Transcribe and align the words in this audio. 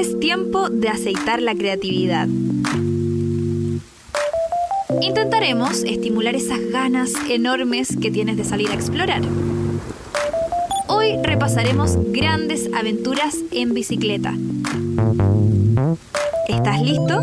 Es 0.00 0.18
tiempo 0.18 0.70
de 0.70 0.88
aceitar 0.88 1.42
la 1.42 1.54
creatividad. 1.54 2.26
Intentaremos 5.02 5.84
estimular 5.84 6.34
esas 6.34 6.58
ganas 6.72 7.12
enormes 7.28 7.98
que 8.00 8.10
tienes 8.10 8.38
de 8.38 8.44
salir 8.44 8.70
a 8.70 8.74
explorar. 8.76 9.20
Hoy 10.88 11.18
repasaremos 11.22 11.98
grandes 12.12 12.70
aventuras 12.72 13.36
en 13.50 13.74
bicicleta. 13.74 14.32
¿Estás 16.48 16.80
listo? 16.80 17.20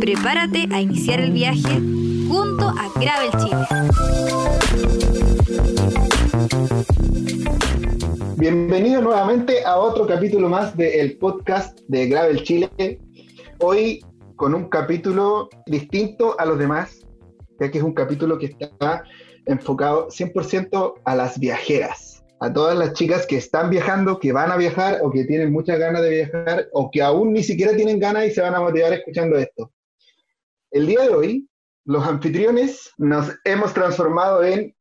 Prepárate 0.00 0.68
a 0.70 0.82
iniciar 0.82 1.20
el 1.20 1.32
viaje 1.32 1.80
junto 2.28 2.68
a 2.68 2.90
Gravel 2.94 3.30
Chile. 3.42 4.49
Bienvenido 8.70 9.02
nuevamente 9.02 9.64
a 9.64 9.80
otro 9.80 10.06
capítulo 10.06 10.48
más 10.48 10.76
del 10.76 11.18
podcast 11.18 11.80
de 11.88 12.06
Gravel 12.06 12.44
Chile. 12.44 13.00
Hoy 13.58 14.00
con 14.36 14.54
un 14.54 14.68
capítulo 14.68 15.48
distinto 15.66 16.38
a 16.38 16.46
los 16.46 16.56
demás, 16.56 17.04
ya 17.58 17.68
que 17.68 17.78
es 17.78 17.84
un 17.84 17.94
capítulo 17.94 18.38
que 18.38 18.46
está 18.46 19.02
enfocado 19.46 20.06
100% 20.06 21.00
a 21.04 21.16
las 21.16 21.40
viajeras, 21.40 22.24
a 22.38 22.52
todas 22.52 22.78
las 22.78 22.92
chicas 22.92 23.26
que 23.26 23.38
están 23.38 23.70
viajando, 23.70 24.20
que 24.20 24.30
van 24.30 24.52
a 24.52 24.56
viajar 24.56 25.00
o 25.02 25.10
que 25.10 25.24
tienen 25.24 25.50
muchas 25.50 25.76
ganas 25.80 26.02
de 26.02 26.10
viajar 26.10 26.68
o 26.72 26.92
que 26.92 27.02
aún 27.02 27.32
ni 27.32 27.42
siquiera 27.42 27.74
tienen 27.74 27.98
ganas 27.98 28.26
y 28.26 28.30
se 28.30 28.40
van 28.40 28.54
a 28.54 28.60
motivar 28.60 28.92
escuchando 28.92 29.36
esto. 29.36 29.72
El 30.70 30.86
día 30.86 31.00
de 31.00 31.08
hoy, 31.08 31.48
los 31.86 32.06
anfitriones 32.06 32.92
nos 32.98 33.36
hemos 33.42 33.74
transformado 33.74 34.44
en 34.44 34.72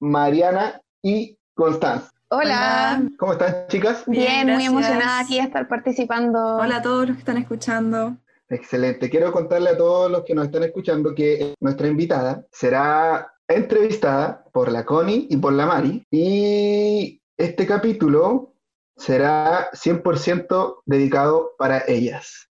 Mariana 0.00 0.80
y 1.02 1.36
Constanza. 1.52 2.13
Hola. 2.36 3.00
¿Cómo 3.16 3.34
están, 3.34 3.68
chicas? 3.68 4.02
Bien, 4.08 4.52
muy 4.52 4.64
emocionada 4.64 5.20
aquí 5.20 5.36
de 5.36 5.42
estar 5.42 5.68
participando. 5.68 6.56
Hola 6.56 6.78
a 6.78 6.82
todos 6.82 7.06
los 7.06 7.16
que 7.16 7.20
están 7.20 7.36
escuchando. 7.36 8.16
Excelente. 8.48 9.08
Quiero 9.08 9.30
contarle 9.30 9.70
a 9.70 9.76
todos 9.76 10.10
los 10.10 10.24
que 10.24 10.34
nos 10.34 10.46
están 10.46 10.64
escuchando 10.64 11.14
que 11.14 11.54
nuestra 11.60 11.86
invitada 11.86 12.44
será 12.50 13.32
entrevistada 13.46 14.44
por 14.52 14.72
la 14.72 14.84
Connie 14.84 15.28
y 15.30 15.36
por 15.36 15.52
la 15.52 15.66
Mari. 15.66 16.04
Y 16.10 17.22
este 17.36 17.68
capítulo 17.68 18.52
será 18.96 19.70
100% 19.70 20.82
dedicado 20.86 21.52
para 21.56 21.84
ellas. 21.86 22.50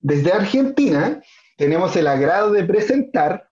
Desde 0.00 0.32
Argentina 0.32 1.22
tenemos 1.56 1.96
el 1.96 2.08
agrado 2.08 2.52
de 2.52 2.64
presentar 2.64 3.48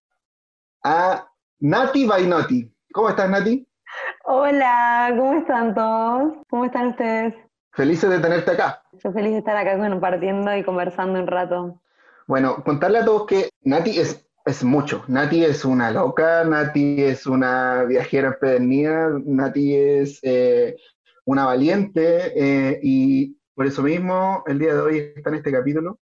a 0.85 1.27
Nati 1.61 2.05
Bainotti. 2.05 2.71
¿Cómo 2.93 3.09
estás, 3.09 3.31
Nati? 3.31 3.67
Hola, 4.27 5.13
¿cómo 5.19 5.35
están 5.35 5.75
todos? 5.75 6.33
¿Cómo 6.49 6.65
están 6.65 6.89
ustedes? 6.89 7.35
Felices 7.73 8.09
de 8.09 8.21
tenerte 8.21 8.53
acá. 8.53 8.83
Yo 9.03 9.13
feliz 9.13 9.33
de 9.33 9.39
estar 9.39 9.55
acá 9.55 9.77
compartiendo 9.77 10.57
y 10.57 10.65
conversando 10.65 11.21
un 11.21 11.27
rato. 11.27 11.83
Bueno, 12.27 12.65
contarle 12.65 13.01
a 13.01 13.05
todos 13.05 13.27
que 13.27 13.51
Nati 13.65 13.99
es, 13.99 14.27
es 14.47 14.65
mucho. 14.65 15.05
Nati 15.09 15.45
es 15.45 15.67
una 15.67 15.91
loca, 15.91 16.43
Nati 16.43 17.03
es 17.03 17.27
una 17.27 17.85
viajera 17.85 18.29
empedernida, 18.29 19.11
Nati 19.27 19.77
es 19.77 20.21
eh, 20.23 20.75
una 21.27 21.45
valiente 21.45 22.33
eh, 22.35 22.81
y 22.83 23.37
por 23.55 23.67
eso 23.67 23.83
mismo 23.83 24.43
el 24.47 24.59
día 24.59 24.73
de 24.73 24.81
hoy 24.81 25.13
está 25.17 25.29
en 25.29 25.37
este 25.37 25.53
capítulo 25.53 25.99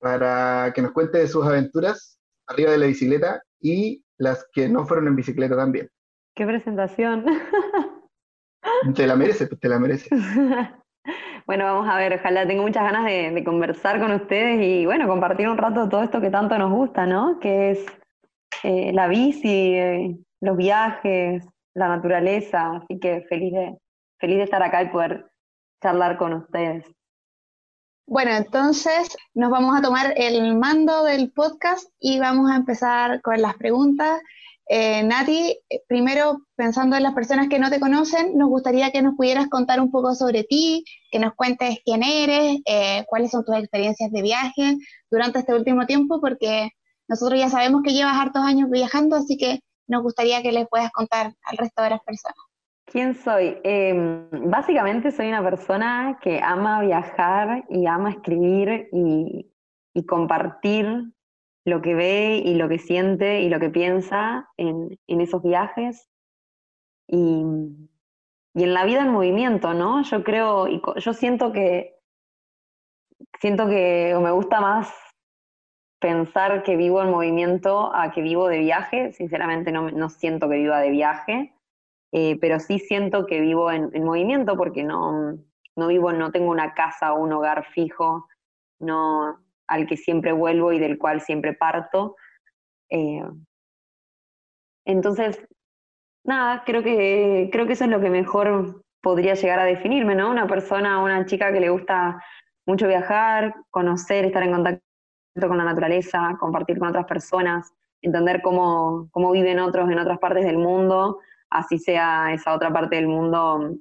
para 0.00 0.72
que 0.74 0.82
nos 0.82 0.90
cuente 0.90 1.18
de 1.18 1.28
sus 1.28 1.46
aventuras 1.46 2.18
arriba 2.48 2.72
de 2.72 2.78
la 2.78 2.86
bicicleta 2.86 3.40
y 3.60 4.04
las 4.18 4.48
que 4.52 4.68
no 4.68 4.84
fueron 4.84 5.06
en 5.06 5.14
bicicleta 5.14 5.54
también. 5.54 5.88
¡Qué 6.34 6.46
presentación! 6.46 7.24
Te 8.94 9.06
la 9.06 9.16
mereces, 9.16 9.48
te 9.58 9.68
la 9.68 9.78
mereces. 9.78 10.10
bueno, 11.46 11.64
vamos 11.64 11.88
a 11.88 11.96
ver, 11.96 12.14
ojalá 12.14 12.46
tengo 12.46 12.62
muchas 12.62 12.82
ganas 12.82 13.04
de, 13.06 13.42
conversar 13.44 13.98
con 13.98 14.12
ustedes 14.12 14.60
y 14.62 14.84
bueno, 14.84 15.08
compartir 15.08 15.48
un 15.48 15.56
rato 15.56 15.88
todo 15.88 16.02
esto 16.02 16.20
que 16.20 16.30
tanto 16.30 16.58
nos 16.58 16.70
gusta, 16.70 17.06
¿no? 17.06 17.38
Que 17.40 17.70
es 17.70 17.86
eh, 18.62 18.92
la 18.92 19.08
bici, 19.08 19.74
eh, 19.74 20.18
los 20.40 20.56
viajes, 20.56 21.46
la 21.74 21.88
naturaleza, 21.88 22.76
así 22.76 22.98
que 22.98 23.22
feliz 23.28 23.52
de, 23.52 23.78
feliz 24.18 24.36
de 24.36 24.44
estar 24.44 24.62
acá 24.62 24.82
y 24.82 24.88
poder 24.90 25.30
charlar 25.82 26.18
con 26.18 26.34
ustedes. 26.34 26.84
Bueno, 28.06 28.32
entonces 28.32 29.16
nos 29.34 29.50
vamos 29.50 29.78
a 29.78 29.82
tomar 29.82 30.12
el 30.16 30.56
mando 30.56 31.04
del 31.04 31.30
podcast 31.30 31.88
y 32.00 32.18
vamos 32.18 32.50
a 32.50 32.56
empezar 32.56 33.22
con 33.22 33.40
las 33.40 33.54
preguntas. 33.54 34.20
Eh, 34.72 35.02
Nati, 35.02 35.58
primero 35.88 36.42
pensando 36.54 36.96
en 36.96 37.02
las 37.02 37.12
personas 37.12 37.48
que 37.48 37.58
no 37.58 37.70
te 37.70 37.80
conocen, 37.80 38.38
nos 38.38 38.48
gustaría 38.48 38.92
que 38.92 39.02
nos 39.02 39.16
pudieras 39.16 39.48
contar 39.48 39.80
un 39.80 39.90
poco 39.90 40.14
sobre 40.14 40.44
ti, 40.44 40.84
que 41.10 41.18
nos 41.18 41.34
cuentes 41.34 41.80
quién 41.84 42.04
eres, 42.04 42.60
eh, 42.66 43.04
cuáles 43.08 43.32
son 43.32 43.44
tus 43.44 43.56
experiencias 43.56 44.12
de 44.12 44.22
viaje 44.22 44.76
durante 45.10 45.40
este 45.40 45.54
último 45.54 45.86
tiempo, 45.86 46.20
porque 46.20 46.70
nosotros 47.08 47.40
ya 47.40 47.48
sabemos 47.48 47.82
que 47.82 47.92
llevas 47.92 48.16
hartos 48.16 48.44
años 48.44 48.70
viajando, 48.70 49.16
así 49.16 49.36
que 49.36 49.58
nos 49.88 50.04
gustaría 50.04 50.40
que 50.40 50.52
le 50.52 50.66
puedas 50.66 50.92
contar 50.92 51.32
al 51.42 51.58
resto 51.58 51.82
de 51.82 51.90
las 51.90 52.04
personas. 52.04 52.38
¿Quién 52.84 53.16
soy? 53.16 53.58
Em, 53.64 54.28
básicamente 54.48 55.10
soy 55.10 55.30
una 55.30 55.42
persona 55.42 56.20
que 56.22 56.40
ama 56.40 56.80
viajar 56.82 57.64
y 57.70 57.86
ama 57.86 58.10
escribir 58.10 58.88
y, 58.92 59.46
compartir 60.06 61.12
lo 61.64 61.82
que 61.82 61.94
ve 61.94 62.42
y 62.44 62.54
lo 62.54 62.68
que 62.68 62.78
siente 62.78 63.42
y 63.42 63.48
lo 63.48 63.60
que 63.60 63.70
piensa 63.70 64.48
en, 64.56 64.98
esos 65.06 65.42
viajes. 65.42 66.08
Y, 67.06 67.42
en 68.54 68.74
la 68.74 68.84
vida 68.84 69.02
en 69.02 69.10
movimiento, 69.10 69.74
¿no? 69.74 70.02
Yo 70.02 70.24
creo, 70.24 70.66
y 70.66 70.82
yo 70.96 71.12
siento 71.12 71.52
que, 71.52 71.94
siento 73.40 73.68
que 73.68 74.18
me 74.20 74.32
gusta 74.32 74.60
más 74.60 74.92
pensar 76.00 76.62
que 76.62 76.76
vivo 76.76 77.00
en 77.02 77.10
movimiento 77.10 77.94
a 77.94 78.10
que 78.10 78.22
vivo 78.22 78.48
de 78.48 78.58
viaje. 78.58 79.12
Sinceramente 79.12 79.70
no, 79.70 79.90
no 79.90 80.08
siento 80.08 80.48
que 80.48 80.56
viva 80.56 80.80
de 80.80 80.90
viaje 80.90 81.54
eh, 82.12 82.38
pero 82.40 82.58
sí 82.58 82.78
siento 82.80 83.26
que 83.26 83.40
vivo 83.40 83.70
en, 83.70 83.90
movimiento 84.04 84.56
porque 84.56 84.82
no, 84.82 85.38
no 85.76 85.86
vivo, 85.86 86.12
no 86.12 86.32
tengo 86.32 86.50
una 86.50 86.74
casa 86.74 87.12
o 87.12 87.22
un 87.22 87.32
hogar 87.32 87.66
fijo, 87.72 88.26
no 88.80 89.38
al 89.70 89.86
que 89.86 89.96
siempre 89.96 90.32
vuelvo 90.32 90.72
y 90.72 90.78
del 90.78 90.98
cual 90.98 91.22
siempre 91.22 91.54
parto. 91.54 92.16
Eh, 92.90 93.24
entonces, 94.84 95.42
nada, 96.24 96.62
creo 96.66 96.82
que, 96.82 97.48
creo 97.52 97.66
que 97.66 97.72
eso 97.72 97.84
es 97.84 97.90
lo 97.90 98.00
que 98.00 98.10
mejor 98.10 98.82
podría 99.00 99.34
llegar 99.34 99.58
a 99.60 99.64
definirme, 99.64 100.14
¿no? 100.14 100.30
Una 100.30 100.46
persona, 100.46 101.02
una 101.02 101.24
chica 101.24 101.52
que 101.52 101.60
le 101.60 101.70
gusta 101.70 102.22
mucho 102.66 102.86
viajar, 102.86 103.54
conocer, 103.70 104.26
estar 104.26 104.42
en 104.42 104.52
contacto 104.52 104.82
con 105.48 105.56
la 105.56 105.64
naturaleza, 105.64 106.36
compartir 106.38 106.78
con 106.78 106.88
otras 106.88 107.06
personas, 107.06 107.72
entender 108.02 108.42
cómo, 108.42 109.08
cómo 109.12 109.32
viven 109.32 109.58
otros 109.58 109.90
en 109.90 109.98
otras 109.98 110.18
partes 110.18 110.44
del 110.44 110.58
mundo 110.58 111.20
así 111.50 111.78
sea 111.78 112.32
esa 112.32 112.54
otra 112.54 112.72
parte 112.72 112.96
del 112.96 113.08
mundo 113.08 113.74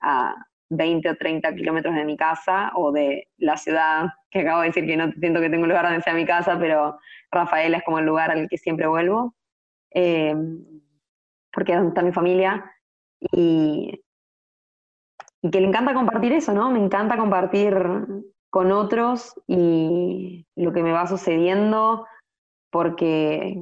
a 0.00 0.34
20 0.70 1.10
o 1.10 1.16
30 1.16 1.54
kilómetros 1.54 1.94
de 1.94 2.04
mi 2.04 2.16
casa 2.16 2.72
o 2.74 2.92
de 2.92 3.28
la 3.38 3.56
ciudad, 3.56 4.06
que 4.30 4.40
acabo 4.40 4.60
de 4.60 4.68
decir 4.68 4.86
que 4.86 4.96
no 4.96 5.12
siento 5.12 5.40
que 5.40 5.50
tengo 5.50 5.62
un 5.62 5.68
lugar 5.68 5.84
donde 5.84 6.02
sea 6.02 6.14
mi 6.14 6.26
casa, 6.26 6.58
pero 6.58 6.98
Rafael 7.30 7.74
es 7.74 7.82
como 7.84 7.98
el 7.98 8.06
lugar 8.06 8.30
al 8.30 8.48
que 8.48 8.58
siempre 8.58 8.86
vuelvo, 8.86 9.34
eh, 9.92 10.34
porque 11.52 11.72
es 11.72 11.78
donde 11.78 11.90
está 11.90 12.02
mi 12.02 12.12
familia 12.12 12.64
y, 13.20 14.02
y 15.42 15.50
que 15.50 15.60
le 15.60 15.68
encanta 15.68 15.94
compartir 15.94 16.32
eso, 16.32 16.52
¿no? 16.52 16.70
Me 16.70 16.78
encanta 16.78 17.16
compartir 17.16 17.76
con 18.50 18.72
otros 18.72 19.34
y 19.46 20.46
lo 20.56 20.72
que 20.72 20.82
me 20.82 20.92
va 20.92 21.06
sucediendo, 21.06 22.06
porque 22.70 23.58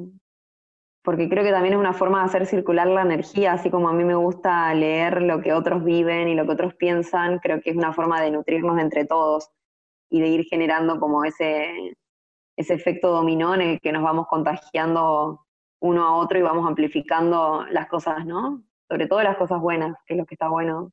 porque 1.03 1.29
creo 1.29 1.43
que 1.43 1.51
también 1.51 1.75
es 1.75 1.81
una 1.81 1.93
forma 1.93 2.21
de 2.21 2.27
hacer 2.27 2.47
circular 2.47 2.87
la 2.87 3.03
energía, 3.03 3.53
así 3.53 3.71
como 3.71 3.89
a 3.89 3.93
mí 3.93 4.05
me 4.05 4.15
gusta 4.15 4.73
leer 4.75 5.23
lo 5.23 5.41
que 5.41 5.53
otros 5.53 5.85
viven 5.85 6.29
y 6.29 6.35
lo 6.35 6.47
que 6.47 6.53
otros 6.53 6.75
piensan, 6.75 7.39
creo 7.41 7.61
que 7.61 7.71
es 7.71 7.77
una 7.77 7.93
forma 7.93 8.21
de 8.21 8.31
nutrirnos 8.31 8.79
entre 8.81 9.05
todos 9.05 9.51
y 10.11 10.21
de 10.21 10.29
ir 10.29 10.45
generando 10.45 11.01
como 11.01 11.25
ese, 11.25 11.97
ese 12.57 12.75
efecto 12.75 13.11
dominó 13.11 13.55
en 13.55 13.63
el 13.63 13.81
que 13.81 13.93
nos 13.93 14.03
vamos 14.03 14.27
contagiando 14.29 15.45
uno 15.81 16.05
a 16.05 16.17
otro 16.17 16.39
y 16.39 16.43
vamos 16.43 16.67
amplificando 16.67 17.67
las 17.71 17.89
cosas, 17.89 18.25
¿no? 18.25 18.63
Sobre 18.89 19.09
todo 19.09 19.23
las 19.23 19.37
cosas 19.37 19.61
buenas, 19.61 19.97
que 20.07 20.15
es 20.15 20.19
lo 20.19 20.27
que 20.27 20.37
está 20.37 20.49
bueno, 20.49 20.93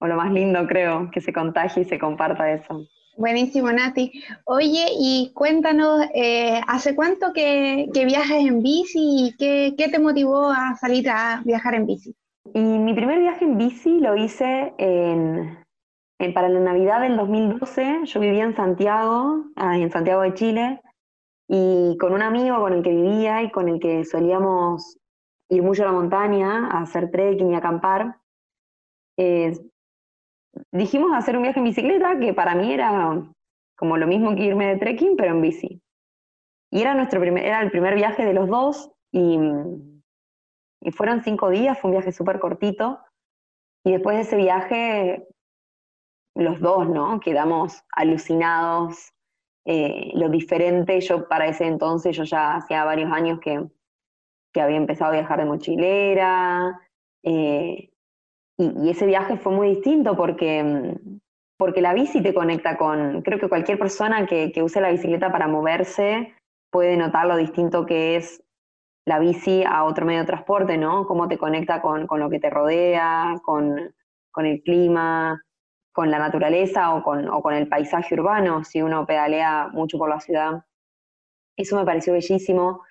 o 0.00 0.06
lo 0.06 0.16
más 0.16 0.32
lindo 0.32 0.66
creo, 0.66 1.10
que 1.10 1.20
se 1.20 1.32
contagie 1.32 1.82
y 1.82 1.84
se 1.84 1.98
comparta 1.98 2.50
eso. 2.50 2.86
Buenísimo, 3.18 3.72
Nati. 3.72 4.22
Oye, 4.44 4.86
y 4.96 5.32
cuéntanos, 5.34 6.06
eh, 6.14 6.60
¿hace 6.68 6.94
cuánto 6.94 7.32
que, 7.32 7.90
viajas 7.92 8.38
en 8.38 8.62
bici 8.62 9.00
y 9.00 9.36
qué, 9.36 9.88
te 9.90 9.98
motivó 9.98 10.50
a 10.50 10.76
salir 10.76 11.10
a 11.10 11.42
viajar 11.44 11.74
en 11.74 11.84
bici? 11.84 12.14
Y 12.54 12.60
mi 12.60 12.94
primer 12.94 13.18
viaje 13.18 13.44
en 13.44 13.58
bici 13.58 13.98
lo 13.98 14.14
hice 14.14 14.72
en, 14.78 15.58
para 16.32 16.48
la 16.48 16.60
Navidad 16.60 17.00
del 17.00 17.16
2012. 17.16 18.02
Yo 18.04 18.20
vivía 18.20 18.44
en 18.44 18.54
Santiago, 18.54 19.46
ah, 19.56 19.76
en 19.76 19.90
Santiago 19.90 20.22
de 20.22 20.34
Chile, 20.34 20.80
y 21.48 21.96
con 21.98 22.12
un 22.12 22.22
amigo 22.22 22.60
con 22.60 22.72
el 22.72 22.84
que 22.84 22.94
vivía 22.94 23.42
y 23.42 23.50
con 23.50 23.68
el 23.68 23.80
que 23.80 24.04
solíamos 24.04 24.96
ir 25.48 25.64
mucho 25.64 25.82
a 25.82 25.86
la 25.86 25.92
montaña 25.92 26.68
a 26.68 26.82
hacer 26.82 27.10
trekking 27.10 27.50
y 27.50 27.56
acampar. 27.56 28.14
Eh, 29.16 29.58
dijimos 30.72 31.12
hacer 31.14 31.36
un 31.36 31.42
viaje 31.42 31.58
en 31.58 31.64
bicicleta 31.64 32.18
que 32.18 32.34
para 32.34 32.54
mí 32.54 32.72
era 32.72 33.22
como 33.76 33.96
lo 33.96 34.06
mismo 34.06 34.34
que 34.34 34.44
irme 34.44 34.66
de 34.66 34.76
trekking, 34.76 35.16
pero 35.16 35.32
en 35.32 35.40
bici. 35.40 35.80
Y 36.70 36.82
era, 36.82 36.94
nuestro 36.94 37.20
primer, 37.20 37.44
era 37.44 37.62
el 37.62 37.70
primer 37.70 37.94
viaje 37.94 38.24
de 38.24 38.34
los 38.34 38.48
dos 38.48 38.90
y, 39.12 39.38
y 40.80 40.90
fueron 40.90 41.22
cinco 41.22 41.48
días, 41.48 41.78
fue 41.78 41.90
un 41.90 41.96
viaje 41.96 42.12
súper 42.12 42.38
cortito. 42.40 43.00
Y 43.84 43.92
después 43.92 44.16
de 44.16 44.22
ese 44.22 44.36
viaje, 44.36 45.28
los 46.34 46.60
dos, 46.60 46.88
¿no? 46.88 47.20
Quedamos 47.20 47.84
alucinados, 47.92 49.12
eh, 49.64 50.10
lo 50.14 50.28
diferente. 50.28 51.00
Yo 51.00 51.28
para 51.28 51.46
ese 51.46 51.66
entonces, 51.66 52.16
yo 52.16 52.24
ya 52.24 52.56
hacía 52.56 52.84
varios 52.84 53.12
años 53.12 53.38
que, 53.40 53.64
que 54.52 54.60
había 54.60 54.76
empezado 54.76 55.12
a 55.12 55.14
viajar 55.14 55.38
de 55.38 55.44
mochilera. 55.46 56.80
Eh, 57.22 57.90
y, 58.58 58.90
ese 58.90 59.06
viaje 59.06 59.36
fue 59.36 59.52
muy 59.52 59.68
distinto 59.70 60.16
porque, 60.16 60.96
porque 61.56 61.80
la 61.80 61.94
bici 61.94 62.22
te 62.22 62.34
conecta 62.34 62.76
con, 62.76 63.22
creo 63.22 63.38
que 63.38 63.48
cualquier 63.48 63.78
persona 63.78 64.26
que, 64.26 64.50
que 64.52 64.62
use 64.62 64.80
la 64.80 64.90
bicicleta 64.90 65.30
para 65.30 65.46
moverse 65.46 66.34
puede 66.70 66.96
notar 66.96 67.26
lo 67.26 67.36
distinto 67.36 67.86
que 67.86 68.16
es 68.16 68.42
la 69.06 69.18
bici 69.20 69.64
a 69.64 69.84
otro 69.84 70.04
medio 70.04 70.20
de 70.20 70.26
transporte, 70.26 70.76
¿no? 70.76 71.06
Cómo 71.06 71.28
te 71.28 71.38
conecta 71.38 71.80
con, 71.80 72.06
con 72.06 72.20
lo 72.20 72.28
que 72.28 72.40
te 72.40 72.50
rodea, 72.50 73.40
con, 73.42 73.94
con, 74.30 74.44
el 74.44 74.62
clima, 74.62 75.42
con 75.92 76.10
la 76.10 76.18
naturaleza 76.18 76.94
o 76.94 77.02
con, 77.02 77.26
o 77.28 77.40
con 77.40 77.54
el 77.54 77.68
paisaje 77.68 78.14
urbano, 78.14 78.64
si 78.64 78.82
uno 78.82 79.06
pedalea 79.06 79.68
mucho 79.72 79.96
por 79.96 80.10
la 80.10 80.20
ciudad. 80.20 80.64
Eso 81.56 81.76
me 81.76 81.86
pareció 81.86 82.12
bellísimo, 82.12 82.82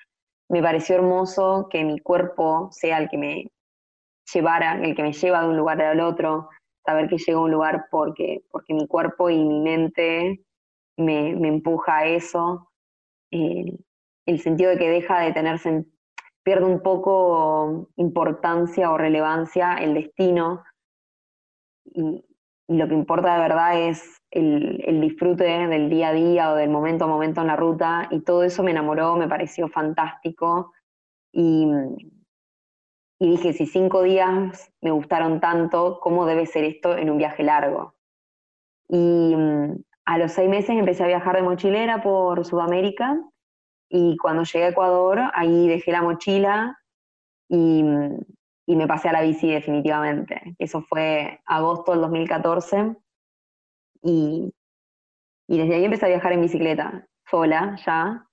me 0.49 0.63
pareció 0.63 0.95
hermoso 0.95 1.67
que 1.69 1.83
mi 1.83 1.99
cuerpo 1.99 2.69
sea 2.71 2.97
el 2.97 3.09
que 3.09 3.17
me 3.17 3.51
llevara, 4.33 4.79
el 4.83 4.95
que 4.95 5.03
me 5.03 5.13
lleva 5.13 5.41
de 5.41 5.49
un 5.49 5.57
lugar 5.57 5.81
al 5.81 5.99
otro, 5.99 6.49
saber 6.85 7.09
que 7.09 7.17
llego 7.17 7.41
a 7.41 7.43
un 7.43 7.51
lugar 7.51 7.87
porque, 7.91 8.43
porque 8.51 8.73
mi 8.73 8.87
cuerpo 8.87 9.29
y 9.29 9.43
mi 9.43 9.59
mente 9.59 10.45
me, 10.97 11.35
me 11.35 11.47
empuja 11.49 11.97
a 11.97 12.05
eso, 12.07 12.71
el, 13.31 13.83
el 14.25 14.39
sentido 14.39 14.71
de 14.71 14.77
que 14.77 14.89
deja 14.89 15.19
de 15.19 15.33
tenerse, 15.33 15.85
pierde 16.43 16.65
un 16.65 16.81
poco 16.81 17.89
importancia 17.97 18.91
o 18.91 18.97
relevancia 18.97 19.75
el 19.75 19.93
destino. 19.93 20.63
Y, 21.85 22.23
lo 22.69 22.85
que 22.89 22.95
importa 22.95 23.33
de 23.33 23.39
verdad 23.39 23.79
es 23.87 24.21
el, 24.29 24.83
el, 24.85 24.99
disfrute 24.99 25.45
del 25.45 25.89
día 25.89 26.09
a 26.09 26.13
día 26.13 26.51
o 26.51 26.55
del 26.55 26.69
momento 26.69 27.05
a 27.05 27.07
momento 27.07 27.39
en 27.39 27.47
la 27.47 27.55
ruta. 27.55 28.09
Y 28.11 28.19
todo 28.21 28.43
eso 28.43 28.61
me 28.61 28.71
enamoró, 28.71 29.15
me 29.15 29.29
pareció 29.29 29.69
fantástico. 29.69 30.73
Y, 31.31 31.65
y 33.19 33.31
dije, 33.31 33.53
si 33.53 33.65
cinco 33.65 34.03
días 34.03 34.71
me 34.81 34.91
gustaron 34.91 35.39
tanto, 35.39 35.99
¿cómo 36.01 36.25
debe 36.25 36.45
ser 36.45 36.63
esto 36.65 36.95
en 36.95 37.09
un 37.09 37.17
viaje 37.17 37.43
largo? 37.43 37.95
Y 38.89 39.35
mm, 39.35 39.83
a 40.05 40.17
los 40.17 40.31
seis 40.31 40.49
meses 40.49 40.71
empecé 40.71 41.03
a 41.03 41.07
viajar 41.07 41.35
de 41.35 41.41
mochilera 41.41 42.01
por 42.01 42.45
Sudamérica 42.45 43.19
y 43.89 44.17
cuando 44.17 44.43
llegué 44.43 44.65
a 44.65 44.69
Ecuador, 44.69 45.19
ahí 45.33 45.67
dejé 45.67 45.91
la 45.91 46.03
mochila 46.03 46.77
y, 47.49 47.83
mm, 47.83 48.19
y 48.67 48.75
me 48.75 48.87
pasé 48.87 49.09
a 49.09 49.13
la 49.13 49.21
bici 49.21 49.49
definitivamente. 49.49 50.55
Eso 50.59 50.81
fue 50.81 51.39
agosto 51.45 51.93
del 51.93 52.01
2014 52.01 52.95
y, 54.03 54.53
y 55.47 55.57
desde 55.57 55.75
ahí 55.75 55.85
empecé 55.85 56.05
a 56.05 56.09
viajar 56.09 56.33
en 56.33 56.41
bicicleta, 56.41 57.07
sola 57.25 57.77
ya, 57.85 58.26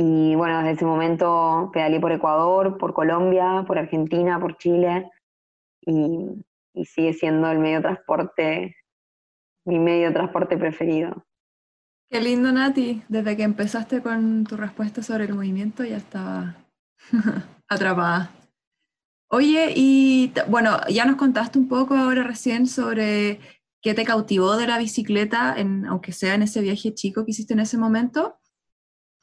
y 0.00 0.36
bueno, 0.36 0.58
desde 0.58 0.74
ese 0.74 0.84
momento 0.84 1.70
pedalé 1.72 1.98
por 1.98 2.12
Ecuador, 2.12 2.78
por 2.78 2.94
Colombia, 2.94 3.64
por 3.66 3.78
Argentina, 3.78 4.38
por 4.38 4.56
Chile, 4.56 5.10
y, 5.80 6.44
sigue 6.84 7.12
siendo 7.12 7.50
el 7.50 7.58
medio 7.58 7.78
de 7.78 7.82
transporte, 7.82 8.76
mi 9.64 9.80
medio 9.80 10.06
de 10.06 10.14
transporte 10.14 10.56
preferido. 10.56 11.26
Qué 12.08 12.20
lindo, 12.20 12.52
Nati. 12.52 13.02
Desde 13.08 13.36
que 13.36 13.42
empezaste 13.42 14.00
con 14.00 14.44
tu 14.44 14.56
respuesta 14.56 15.02
sobre 15.02 15.24
el 15.24 15.34
movimiento 15.34 15.82
ya 15.84 15.96
estaba 15.96 16.54
atrapada. 17.68 18.30
Oye, 19.30 19.72
y 19.74 20.32
bueno, 20.46 20.78
ya 20.88 21.06
nos 21.06 21.16
contaste 21.16 21.58
un 21.58 21.66
poco 21.66 21.96
ahora 21.96 22.22
recién 22.22 22.68
sobre 22.68 23.40
qué 23.82 23.94
te 23.94 24.04
cautivó 24.04 24.56
de 24.56 24.68
la 24.68 24.78
bicicleta, 24.78 25.56
en, 25.58 25.86
aunque 25.86 26.12
sea 26.12 26.34
en 26.34 26.42
ese 26.42 26.60
viaje 26.60 26.94
chico 26.94 27.24
que 27.24 27.32
hiciste 27.32 27.54
en 27.54 27.60
ese 27.60 27.78
momento. 27.78 28.38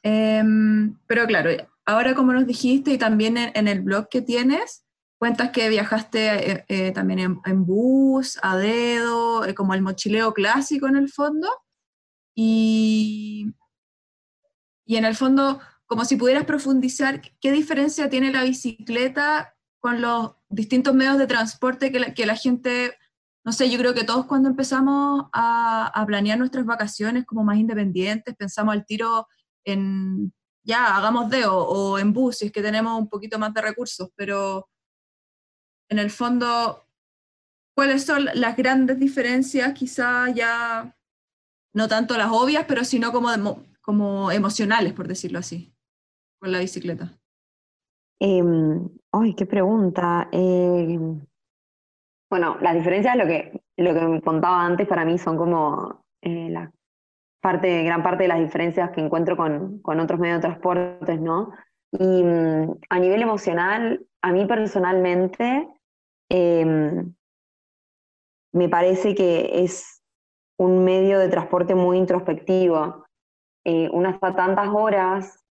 Em, 0.02 0.98
pero 1.06 1.26
claro, 1.26 1.50
ahora 1.86 2.14
como 2.14 2.32
nos 2.32 2.46
dijiste 2.46 2.92
y 2.92 2.98
también 2.98 3.36
en, 3.36 3.68
el 3.68 3.80
blog 3.80 4.08
que 4.08 4.22
tienes, 4.22 4.84
cuentas 5.18 5.50
que 5.50 5.68
viajaste 5.68 6.52
eh, 6.52 6.64
eh, 6.68 6.92
también 6.92 7.40
en, 7.44 7.64
bus, 7.64 8.38
a 8.42 8.56
dedo, 8.56 9.44
eh, 9.44 9.54
como 9.54 9.74
el 9.74 9.82
mochileo 9.82 10.34
clásico 10.34 10.88
en 10.88 10.96
el 10.96 11.08
fondo. 11.08 11.48
Y, 12.34 13.54
y 14.84 14.96
en 14.96 15.04
el 15.04 15.16
fondo, 15.16 15.60
como 15.86 16.04
si 16.04 16.16
pudieras 16.16 16.44
profundizar, 16.44 17.22
¿qué 17.40 17.52
diferencia 17.52 18.10
tiene 18.10 18.30
la 18.30 18.44
bicicleta 18.44 19.54
con 19.80 20.00
los 20.02 20.34
distintos 20.48 20.94
medios 20.94 21.18
de 21.18 21.26
transporte 21.26 21.90
que 21.90 22.00
la, 22.00 22.14
que 22.14 22.26
la 22.26 22.36
gente, 22.36 22.96
no 23.44 23.52
sé, 23.52 23.70
yo 23.70 23.78
creo 23.78 23.94
que 23.94 24.04
todos 24.04 24.26
cuando 24.26 24.48
empezamos 24.48 25.26
a, 25.32 25.86
a 25.86 26.06
planear 26.06 26.38
nuestras 26.38 26.66
vacaciones 26.66 27.24
como 27.24 27.44
más 27.44 27.56
independientes, 27.56 28.34
pensamos 28.36 28.74
al 28.74 28.84
tiro 28.84 29.28
en, 29.66 30.32
ya, 30.64 30.96
hagamos 30.96 31.28
de 31.28 31.44
o, 31.46 31.98
en 31.98 32.12
bus, 32.12 32.38
si 32.38 32.46
es 32.46 32.52
que 32.52 32.62
tenemos 32.62 32.98
un 32.98 33.08
poquito 33.08 33.38
más 33.38 33.52
de 33.52 33.60
recursos, 33.60 34.10
pero 34.16 34.68
en 35.90 35.98
el 35.98 36.10
fondo, 36.10 36.86
¿cuáles 37.76 38.04
son 38.04 38.24
las 38.34 38.56
grandes 38.56 38.98
diferencias? 38.98 39.72
Quizá 39.74 40.30
ya, 40.30 40.96
no 41.74 41.88
tanto 41.88 42.16
las 42.16 42.30
obvias, 42.30 42.64
pero 42.66 42.84
sino 42.84 43.12
como, 43.12 43.30
como 43.82 44.30
emocionales, 44.32 44.92
por 44.92 45.06
decirlo 45.06 45.38
así, 45.38 45.74
con 46.40 46.52
la 46.52 46.60
bicicleta. 46.60 47.12
Em, 48.20 48.88
ay, 49.12 49.34
qué 49.34 49.46
pregunta. 49.46 50.28
Em, 50.32 51.20
bueno, 52.30 52.56
las 52.60 52.74
diferencias, 52.74 53.16
lo 53.16 53.26
que, 53.26 53.62
lo 53.76 53.94
que 53.94 54.22
contaba 54.22 54.64
antes, 54.64 54.88
para 54.88 55.04
mí 55.04 55.18
son 55.18 55.36
como 55.36 56.04
eh, 56.22 56.48
las 56.50 56.70
parte, 57.46 57.84
gran 57.84 58.02
parte 58.02 58.24
de 58.24 58.28
las 58.28 58.40
diferencias 58.40 58.90
que 58.90 59.00
encuentro 59.00 59.36
con, 59.36 59.78
con 59.78 60.00
otros 60.00 60.18
medios 60.18 60.38
de 60.38 60.48
transportes, 60.48 61.20
¿no? 61.20 61.52
Y 61.92 62.24
mm, 62.24 62.74
a 62.90 62.98
nivel 62.98 63.22
emocional, 63.22 64.04
a 64.20 64.32
mí 64.32 64.46
personalmente, 64.46 65.68
em, 66.28 67.14
me 68.52 68.68
parece 68.68 69.14
que 69.14 69.62
es 69.62 70.02
un 70.58 70.82
medio 70.82 71.20
de 71.20 71.28
transporte 71.28 71.76
muy 71.76 71.98
introspectivo. 71.98 73.04
Eh, 73.64 73.88
uno 73.92 74.10
está 74.10 74.34
tantas 74.34 74.68
horas 74.74 75.44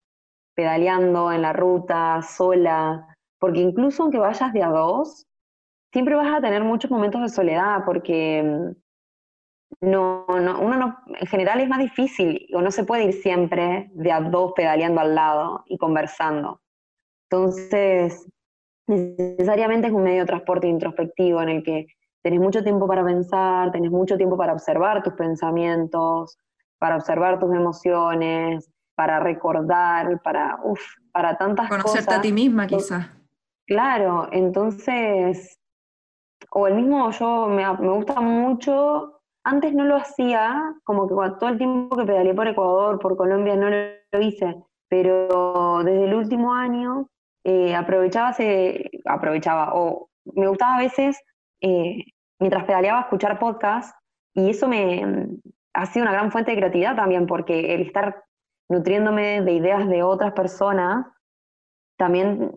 pedaleando 0.53 1.31
en 1.31 1.43
la 1.43 1.53
ruta, 1.53 2.21
sola, 2.23 3.07
porque 3.39 3.59
incluso 3.59 4.03
aunque 4.03 4.19
vayas 4.19 4.51
de 4.51 4.63
a 4.63 4.69
dos, 4.69 5.27
siempre 5.93 6.15
vas 6.15 6.33
a 6.35 6.41
tener 6.41 6.61
muchos 6.61 6.91
momentos 6.91 7.21
de 7.21 7.29
soledad, 7.29 7.85
porque 7.85 8.43
mm, 8.43 8.84
no, 9.85 10.25
no, 10.27 10.59
uno 10.59 10.75
no, 10.77 10.97
en 11.07 11.27
general 11.27 11.61
es 11.61 11.69
más 11.69 11.79
difícil, 11.79 12.47
o 12.53 12.61
no 12.61 12.71
se 12.71 12.83
puede 12.83 13.05
ir 13.05 13.13
siempre 13.13 13.89
de 13.93 14.11
a 14.11 14.21
dos 14.21 14.53
pedaleando 14.55 15.01
al 15.01 15.15
lado 15.15 15.63
y 15.67 15.77
conversando. 15.77 16.61
Entonces, 17.29 18.27
necesariamente 18.87 19.87
es 19.87 19.93
un 19.93 20.03
medio 20.03 20.21
de 20.21 20.25
transporte 20.25 20.67
introspectivo 20.67 21.41
en 21.41 21.49
el 21.49 21.63
que 21.63 21.87
tenés 22.21 22.39
mucho 22.39 22.63
tiempo 22.63 22.87
para 22.87 23.03
pensar, 23.03 23.71
tenés 23.71 23.91
mucho 23.91 24.17
tiempo 24.17 24.37
para 24.37 24.53
observar 24.53 25.03
tus 25.03 25.13
pensamientos, 25.13 26.37
para 26.79 26.95
observar 26.95 27.39
tus 27.39 27.53
emociones, 27.53 28.71
para 28.95 29.19
recordar, 29.19 30.21
para, 30.21 30.59
uf, 30.63 30.81
para 31.11 31.37
tantas 31.37 31.67
cosas. 31.67 31.83
Conocerte 31.83 32.15
a 32.15 32.21
ti 32.21 32.31
misma, 32.31 32.67
quizás. 32.67 33.07
Claro, 33.67 34.29
entonces, 34.31 35.59
o 36.51 36.67
el 36.67 36.75
mismo, 36.75 37.11
yo 37.11 37.47
me, 37.47 37.65
me 37.79 37.91
gusta 37.91 38.21
mucho 38.21 39.14
antes 39.45 39.73
no 39.73 39.85
lo 39.85 39.95
hacía, 39.95 40.73
como 40.83 41.07
que 41.07 41.13
todo 41.39 41.49
el 41.49 41.59
tiempo 41.59 41.95
que 41.95 42.05
pedaleé 42.05 42.33
por 42.33 42.47
Ecuador, 42.47 42.99
por 42.99 43.15
Colombia, 43.15 43.55
no 43.55 43.69
lo, 43.69 44.19
hice, 44.19 44.55
pero 44.89 45.81
desde 45.83 46.05
el 46.05 46.15
último 46.15 46.55
año 46.55 47.09
eh, 47.43 47.75
aprovechaba, 47.75 48.33
se, 48.33 48.89
aprovechaba, 49.05 49.75
o 49.75 50.09
me 50.33 50.47
gustaba 50.47 50.75
a 50.75 50.79
veces, 50.79 51.21
eh, 51.61 52.05
mientras 52.39 52.63
pedaleaba, 52.65 53.01
escuchar 53.01 53.37
podcasts, 53.37 53.95
y 54.33 54.49
eso 54.49 54.67
me 54.67 55.05
mm, 55.05 55.41
ha 55.73 55.85
sido 55.85 56.05
una 56.05 56.13
gran 56.13 56.31
fuente 56.31 56.51
de 56.51 56.57
creatividad 56.57 56.95
también, 56.95 57.27
porque 57.27 57.75
el 57.75 57.81
estar 57.81 58.23
nutriéndome 58.67 59.41
de 59.41 59.51
ideas 59.51 59.87
de 59.87 60.01
otras 60.01 60.33
personas, 60.33 61.05
también 61.97 62.51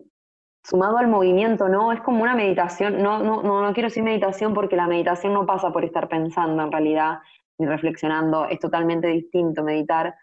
sumado 0.63 0.97
al 0.97 1.07
movimiento, 1.07 1.69
¿no? 1.69 1.91
Es 1.91 2.01
como 2.01 2.21
una 2.23 2.35
meditación, 2.35 3.01
no, 3.01 3.19
no, 3.23 3.41
no, 3.41 3.61
no 3.61 3.73
quiero 3.73 3.89
decir 3.89 4.03
meditación 4.03 4.53
porque 4.53 4.75
la 4.75 4.87
meditación 4.87 5.33
no 5.33 5.45
pasa 5.45 5.71
por 5.71 5.85
estar 5.85 6.07
pensando 6.07 6.63
en 6.63 6.71
realidad 6.71 7.19
ni 7.57 7.65
reflexionando, 7.65 8.45
es 8.45 8.59
totalmente 8.59 9.07
distinto 9.07 9.63
meditar, 9.63 10.15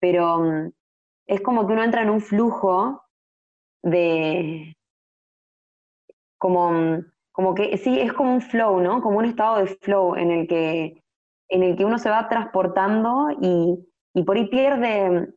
pero 0.00 0.38
mm, 0.40 0.70
es 1.26 1.40
como 1.40 1.66
que 1.66 1.72
uno 1.72 1.84
entra 1.84 2.02
en 2.02 2.10
un 2.10 2.20
flujo 2.20 3.02
de, 3.82 4.76
como, 6.38 6.72
mm, 6.72 7.06
como 7.32 7.54
que 7.54 7.76
sí, 7.78 7.98
es 8.00 8.12
como 8.12 8.34
un 8.34 8.40
flow, 8.40 8.80
¿no? 8.80 9.00
Como 9.00 9.18
un 9.18 9.24
estado 9.24 9.58
de 9.58 9.66
flow 9.66 10.16
en 10.16 10.30
el 10.30 10.46
que, 10.46 11.02
en 11.48 11.62
el 11.62 11.76
que 11.76 11.84
uno 11.84 11.98
se 11.98 12.10
va 12.10 12.28
transportando 12.28 13.28
y, 13.40 13.78
y 14.14 14.22
por 14.24 14.36
ahí 14.36 14.48
pierde, 14.48 15.32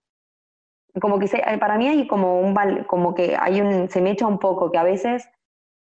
como 1.01 1.19
que 1.19 1.27
se, 1.27 1.41
para 1.59 1.77
mí 1.77 1.87
hay 1.87 2.07
como 2.07 2.39
un, 2.39 2.55
como 2.85 3.13
que 3.13 3.35
hay 3.39 3.61
un, 3.61 3.89
se 3.89 4.01
me 4.01 4.11
echa 4.11 4.27
un 4.27 4.39
poco, 4.39 4.71
que 4.71 4.77
a 4.77 4.83
veces 4.83 5.27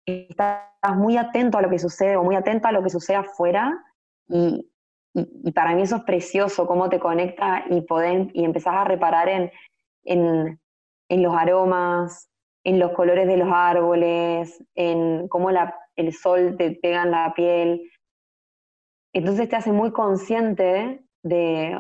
estás 0.06 0.66
muy 0.96 1.18
atento 1.18 1.58
a 1.58 1.62
lo 1.62 1.70
que 1.70 1.80
sucede 1.80 2.18
o 2.18 2.24
muy 2.24 2.36
atenta 2.36 2.70
a 2.70 2.72
lo 2.72 2.84
que 2.84 2.90
sucede 2.90 3.18
afuera 3.18 3.84
y, 4.28 4.70
y, 5.14 5.52
para 5.52 5.76
mí 5.76 5.84
eso 5.84 5.98
es 5.98 6.04
precioso, 6.04 6.66
cómo 6.66 6.90
te 6.90 7.00
conecta 7.00 7.66
y, 7.70 7.82
podés, 7.82 8.28
y 8.34 8.44
empezás 8.44 8.74
a 8.76 8.84
reparar 8.84 9.30
en, 9.30 9.52
en, 10.04 10.60
en, 11.10 11.24
los 11.24 11.36
aromas, 11.36 12.30
en 12.64 12.80
los 12.80 12.92
colores 12.94 13.28
de 13.28 13.38
los 13.38 13.50
árboles, 13.52 14.64
en 14.76 15.28
cómo 15.28 15.52
la, 15.52 15.76
el 15.96 16.14
sol 16.14 16.56
te 16.58 16.72
pega 16.72 17.04
en 17.04 17.12
la 17.12 17.34
piel. 17.36 17.90
Entonces 19.14 19.48
te 19.48 19.56
hace 19.56 19.72
muy 19.72 19.92
consciente 19.92 21.06
de, 21.22 21.78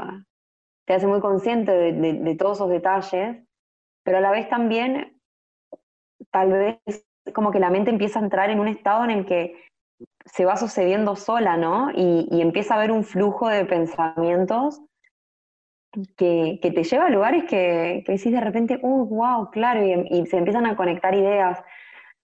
te 0.85 0.93
hace 0.93 1.07
muy 1.07 1.21
consciente 1.21 1.71
de, 1.71 2.35
todos 2.35 2.57
esos 2.57 2.69
detalles, 2.69 3.37
pero 4.03 4.17
a 4.17 4.21
la 4.21 4.31
vez 4.31 4.49
también 4.49 5.19
tal 6.31 6.51
vez 6.51 7.05
como 7.33 7.51
que 7.51 7.59
la 7.59 7.69
mente 7.69 7.91
empieza 7.91 8.19
a 8.19 8.23
entrar 8.23 8.49
en 8.49 8.59
un 8.59 8.67
estado 8.67 9.03
en 9.03 9.11
el 9.11 9.25
que 9.25 9.55
se 10.25 10.45
va 10.45 10.57
sucediendo 10.57 11.15
sola, 11.15 11.57
¿no? 11.57 11.91
Y, 11.91 12.41
empieza 12.41 12.73
a 12.73 12.77
haber 12.77 12.91
un 12.91 13.03
flujo 13.03 13.47
de 13.47 13.65
pensamientos 13.65 14.81
que, 16.17 16.59
te 16.61 16.83
lleva 16.83 17.05
a 17.05 17.09
lugares 17.09 17.43
que, 17.45 18.03
que, 18.05 18.13
decís 18.13 18.31
de 18.31 18.41
repente, 18.41 18.79
¡uh, 18.81 19.05
wow! 19.05 19.51
Claro, 19.51 19.81
y, 19.85 20.25
se 20.25 20.37
empiezan 20.37 20.65
a 20.65 20.75
conectar 20.75 21.13
ideas. 21.15 21.61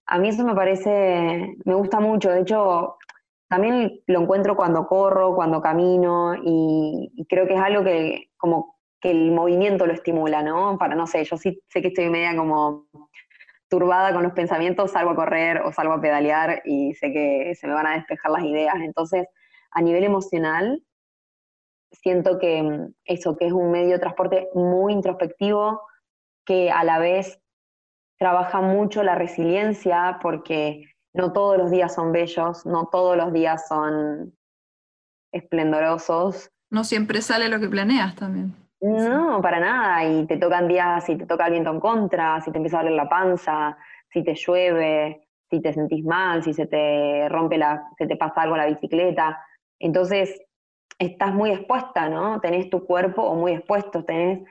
A 0.06 0.18
mí 0.18 0.28
eso 0.28 0.44
me 0.44 0.54
parece, 0.54 1.56
me 1.64 1.74
gusta 1.74 2.00
mucho. 2.00 2.30
De 2.30 2.40
hecho, 2.40 2.98
también 3.50 4.00
lo 4.06 4.20
encuentro 4.20 4.54
cuando 4.54 4.86
corro, 4.86 5.34
cuando 5.34 5.60
camino, 5.60 6.36
y, 6.36 7.26
creo 7.28 7.48
que 7.48 7.54
es 7.54 7.60
algo 7.60 7.82
que 7.82 8.30
como 8.36 8.78
que 9.00 9.10
el 9.10 9.32
movimiento 9.32 9.86
lo 9.86 9.92
estimula, 9.92 10.40
¿no? 10.44 10.78
Para, 10.78 10.94
no 10.94 11.08
sé, 11.08 11.24
yo 11.24 11.36
sí 11.36 11.60
sé 11.68 11.82
que 11.82 11.88
estoy 11.88 12.08
media 12.10 12.36
como 12.36 12.86
turbada 13.68 14.12
con 14.12 14.22
los 14.22 14.34
pensamientos, 14.34 14.92
salgo 14.92 15.10
a 15.10 15.16
correr 15.16 15.62
o 15.62 15.72
salgo 15.72 15.94
a 15.94 16.00
pedalear 16.00 16.62
y 16.64 16.94
sé 16.94 17.12
que 17.12 17.56
se 17.56 17.66
me 17.66 17.74
van 17.74 17.88
a 17.88 17.94
despejar 17.94 18.30
las 18.30 18.44
ideas. 18.44 18.76
Entonces, 18.82 19.26
a 19.72 19.82
nivel 19.82 20.04
emocional, 20.04 20.84
siento 21.90 22.38
que 22.38 22.62
mm, 22.62 22.94
eso, 23.04 23.36
que 23.36 23.46
es 23.46 23.52
un 23.52 23.72
medio 23.72 23.94
de 23.94 23.98
transporte 23.98 24.48
muy 24.54 24.92
introspectivo, 24.92 25.82
que 26.44 26.70
a 26.70 26.84
la 26.84 27.00
vez 27.00 27.40
trabaja 28.16 28.60
mucho 28.60 29.02
la 29.02 29.16
resiliencia, 29.16 30.20
porque 30.22 30.84
no 31.14 31.32
todos 31.32 31.58
los 31.58 31.70
días 31.70 31.94
son 31.94 32.12
bellos, 32.12 32.66
no 32.66 32.86
todos 32.86 33.16
los 33.16 33.32
días 33.32 33.66
son 33.68 34.34
esplendorosos. 35.32 36.50
No 36.70 36.84
siempre 36.84 37.20
sale 37.22 37.48
lo 37.48 37.60
que 37.60 37.68
planeas 37.68 38.14
también. 38.14 38.54
No, 38.80 39.40
para 39.42 39.60
nada. 39.60 40.04
Y 40.04 40.26
te 40.26 40.36
tocan 40.36 40.68
días, 40.68 41.04
si 41.04 41.16
te 41.16 41.26
toca 41.26 41.46
el 41.46 41.52
viento 41.52 41.70
en 41.70 41.80
contra, 41.80 42.40
si 42.40 42.50
te 42.50 42.58
empieza 42.58 42.78
a 42.78 42.82
doler 42.82 42.96
la 42.96 43.08
panza, 43.08 43.76
si 44.10 44.24
te 44.24 44.34
llueve, 44.34 45.28
si 45.50 45.60
te 45.60 45.72
sentís 45.72 46.04
mal, 46.04 46.42
si 46.42 46.54
se 46.54 46.66
te 46.66 47.28
rompe 47.28 47.58
la, 47.58 47.88
se 47.98 48.06
te 48.06 48.16
pasa 48.16 48.42
algo 48.42 48.56
en 48.56 48.62
la 48.62 48.68
bicicleta. 48.68 49.44
Entonces, 49.78 50.40
estás 50.98 51.34
muy 51.34 51.50
expuesta, 51.50 52.08
¿no? 52.08 52.40
Tenés 52.40 52.70
tu 52.70 52.86
cuerpo 52.86 53.22
o 53.22 53.34
muy 53.34 53.52
expuesto, 53.52 54.04
tenés, 54.04 54.46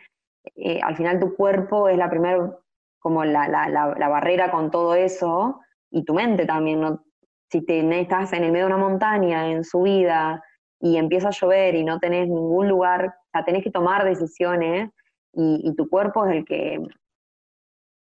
eh, 0.56 0.82
al 0.82 0.98
final 0.98 1.20
tu 1.20 1.36
cuerpo 1.36 1.88
es 1.88 1.98
la 1.98 2.10
primera, 2.10 2.58
como 3.00 3.24
la, 3.24 3.48
la, 3.48 3.70
la, 3.70 4.08
barrera 4.10 4.52
con 4.52 4.72
todo 4.72 4.96
eso, 4.96 5.62
y 5.92 6.04
tu 6.04 6.14
mente 6.14 6.46
también, 6.46 6.82
¿no? 6.82 7.04
Si 7.52 7.66
te, 7.66 8.00
estás 8.00 8.34
en 8.34 8.44
el 8.44 8.52
medio 8.52 8.68
de 8.68 8.74
una 8.74 8.84
montaña, 8.84 9.50
en 9.50 9.64
subida, 9.64 10.44
y 10.80 10.98
empieza 10.98 11.30
a 11.30 11.32
llover 11.32 11.76
y 11.76 11.84
no 11.84 12.00
tenés 12.00 12.28
ningún 12.28 12.70
lugar, 12.70 13.08
o 13.08 13.30
sea, 13.34 13.44
tenés 13.44 13.64
que 13.64 13.72
tomar 13.72 14.06
decisiones 14.06 14.90
y, 15.34 15.74
tu 15.76 15.90
cuerpo 15.90 16.26
es 16.26 16.38
el 16.38 16.46
que, 16.46 16.80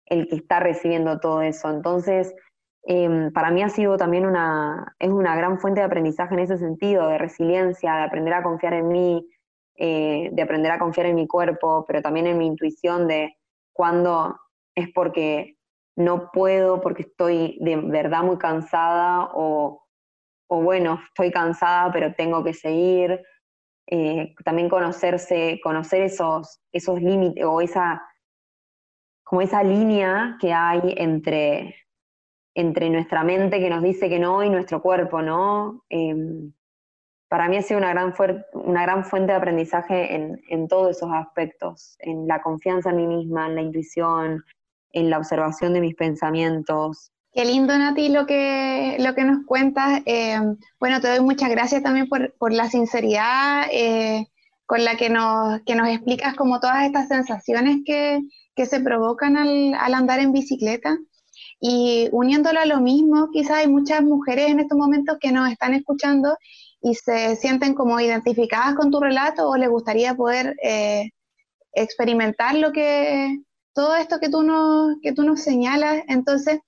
el 0.07 0.29
que 0.29 0.37
está 0.37 0.61
recibiendo 0.61 1.19
todo 1.21 1.43
eso. 1.43 1.71
Entonces, 1.71 2.35
em, 2.85 3.33
para 3.33 3.51
mí 3.51 3.63
ha 3.63 3.69
sido 3.69 3.97
también 3.97 4.27
una, 4.27 4.95
es 4.99 5.11
una 5.11 5.37
gran 5.37 5.59
fuente 5.59 5.81
de 5.81 5.87
aprendizaje 5.87 6.35
en 6.35 6.41
ese 6.41 6.59
sentido, 6.59 7.09
de 7.09 7.19
resiliencia, 7.19 7.95
de 7.95 8.03
aprender 8.03 8.35
a 8.35 8.43
confiar 8.43 8.75
en 8.75 8.89
mí, 8.89 9.29
eh, 9.77 10.31
de 10.33 10.43
aprender 10.43 10.73
a 10.73 10.79
confiar 10.79 11.07
en 11.07 11.17
mi 11.17 11.27
cuerpo, 11.27 11.85
pero 11.87 12.03
también 12.03 12.27
en 12.27 12.39
mi 12.39 12.47
intuición 12.47 13.09
de 13.09 13.37
cuando 13.73 14.39
es 14.75 14.89
porque 14.95 15.57
no 15.97 16.31
puedo, 16.33 16.81
porque 16.81 17.03
estoy 17.03 17.59
de 17.61 17.77
verdad 17.77 18.23
muy 18.23 18.39
cansada 18.39 19.31
o 19.35 19.83
o 20.53 20.61
bueno, 20.61 21.01
estoy 21.09 21.31
cansada, 21.31 21.91
pero 21.91 22.15
tengo 22.15 22.45
que 22.45 22.53
seguir. 22.53 23.23
Eh, 23.87 24.35
también 24.45 24.69
conocerse, 24.69 25.59
conocer 25.65 26.03
esos, 26.03 26.61
esos 26.71 27.01
límites 27.01 27.43
o 27.47 27.63
esa, 27.63 28.03
como 29.25 29.41
esa 29.41 29.63
línea 29.63 30.37
que 30.39 30.53
hay 30.53 30.95
entre, 30.99 31.75
entre 32.55 32.91
nuestra 32.91 33.25
mente 33.25 33.61
que 33.61 33.71
nos 33.71 33.83
dice 33.83 34.11
que 34.11 34.19
no 34.19 34.43
y 34.45 34.51
nuestro 34.51 34.83
cuerpo, 34.83 35.23
¿no? 35.23 35.85
Em, 35.89 36.53
para 37.31 37.49
mí 37.49 37.57
ha 37.57 37.63
sido 37.63 37.79
una 37.79 37.95
gran, 37.95 38.13
una 38.53 38.83
gran 38.83 39.07
fuente 39.07 39.33
de 39.33 39.39
aprendizaje 39.39 40.15
en, 40.15 40.39
en, 40.51 40.69
todos 40.69 40.99
esos 40.99 41.11
aspectos, 41.15 41.97
en 42.01 42.29
la 42.29 42.43
confianza 42.43 42.91
en 42.91 42.97
mí 42.97 43.07
misma, 43.07 43.47
en 43.47 43.55
la 43.55 43.63
intuición, 43.63 44.45
en 44.93 45.11
la 45.11 45.19
observación 45.19 45.73
de 45.73 45.81
mis 45.81 45.95
pensamientos, 45.95 47.13
Qué 47.35 47.47
lindo, 47.47 47.77
Nati, 47.79 48.11
lo 48.11 48.27
que, 48.27 48.97
lo 48.99 49.15
que 49.15 49.25
nos 49.25 49.47
cuentas. 49.47 50.03
Eh, 50.05 50.39
bueno, 50.79 51.01
te 51.01 51.09
doy 51.09 51.21
muchas 51.21 51.49
gracias 51.49 51.83
también 51.83 52.07
por, 52.07 52.53
la 52.53 52.69
sinceridad 52.69 53.65
eh, 53.73 54.27
con 54.67 54.85
la 54.85 54.97
que 54.97 55.09
nos, 55.09 55.63
que 55.63 55.75
nos 55.75 55.89
explicas 55.89 56.35
como 56.37 56.61
todas 56.61 56.85
estas 56.85 57.09
sensaciones 57.09 57.79
que, 57.87 58.21
se 58.67 58.81
provocan 58.81 59.39
al, 59.39 59.95
andar 59.95 60.21
en 60.21 60.33
bicicleta. 60.33 60.99
Y 61.59 62.11
uniéndolo 62.13 62.61
a 62.61 62.67
lo 62.67 62.83
mismo, 62.83 63.31
quizás 63.33 63.59
hay 63.59 63.69
muchas 63.69 64.03
mujeres 64.03 64.51
en 64.51 64.61
estos 64.61 64.77
momentos 64.77 65.17
que 65.19 65.33
nos 65.33 65.51
están 65.51 65.73
escuchando 65.73 66.37
y 66.83 66.95
se 66.97 67.37
sienten 67.37 67.73
como 67.73 67.99
identificadas 67.99 68.75
con 68.75 68.91
tu 68.91 69.01
relato 69.01 69.49
o 69.49 69.57
les 69.57 69.71
gustaría 69.71 70.15
poder 70.15 70.55
eh, 70.63 71.09
experimentar 71.73 72.57
lo 72.57 72.73
que, 72.73 73.39
todo 73.75 73.97
esto 73.97 74.19
que 74.21 74.29
tú 74.29 74.43
nos, 74.43 74.97
que 75.03 75.13
tú 75.13 75.23
nos 75.23 75.41
señalas. 75.41 76.03
Entonces, 76.09 76.61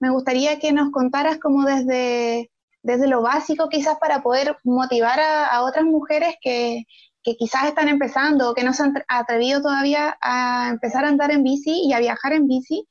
me 0.00 0.10
gustaría 0.10 0.58
que 0.58 0.72
nos 0.72 0.90
contaras 0.90 1.38
como 1.38 1.64
desde, 1.64 2.50
desde 2.82 3.08
lo 3.08 3.22
básico, 3.22 3.68
quizás 3.68 3.98
para 3.98 4.22
poder 4.22 4.56
motivar 4.64 5.18
a, 5.20 5.62
otras 5.62 5.84
mujeres 5.84 6.34
que, 6.40 6.84
quizás 7.22 7.64
están 7.64 7.88
empezando 7.88 8.50
o 8.50 8.54
que 8.54 8.64
no 8.64 8.74
se 8.74 8.82
han 8.82 8.92
atrevido 9.08 9.62
todavía 9.62 10.14
a 10.20 10.68
empezar 10.68 11.06
a 11.06 11.08
andar 11.08 11.30
en 11.30 11.42
bici 11.42 11.82
y 11.86 11.94
a 11.94 11.98
viajar 11.98 12.34
en 12.34 12.46
bici. 12.46 12.86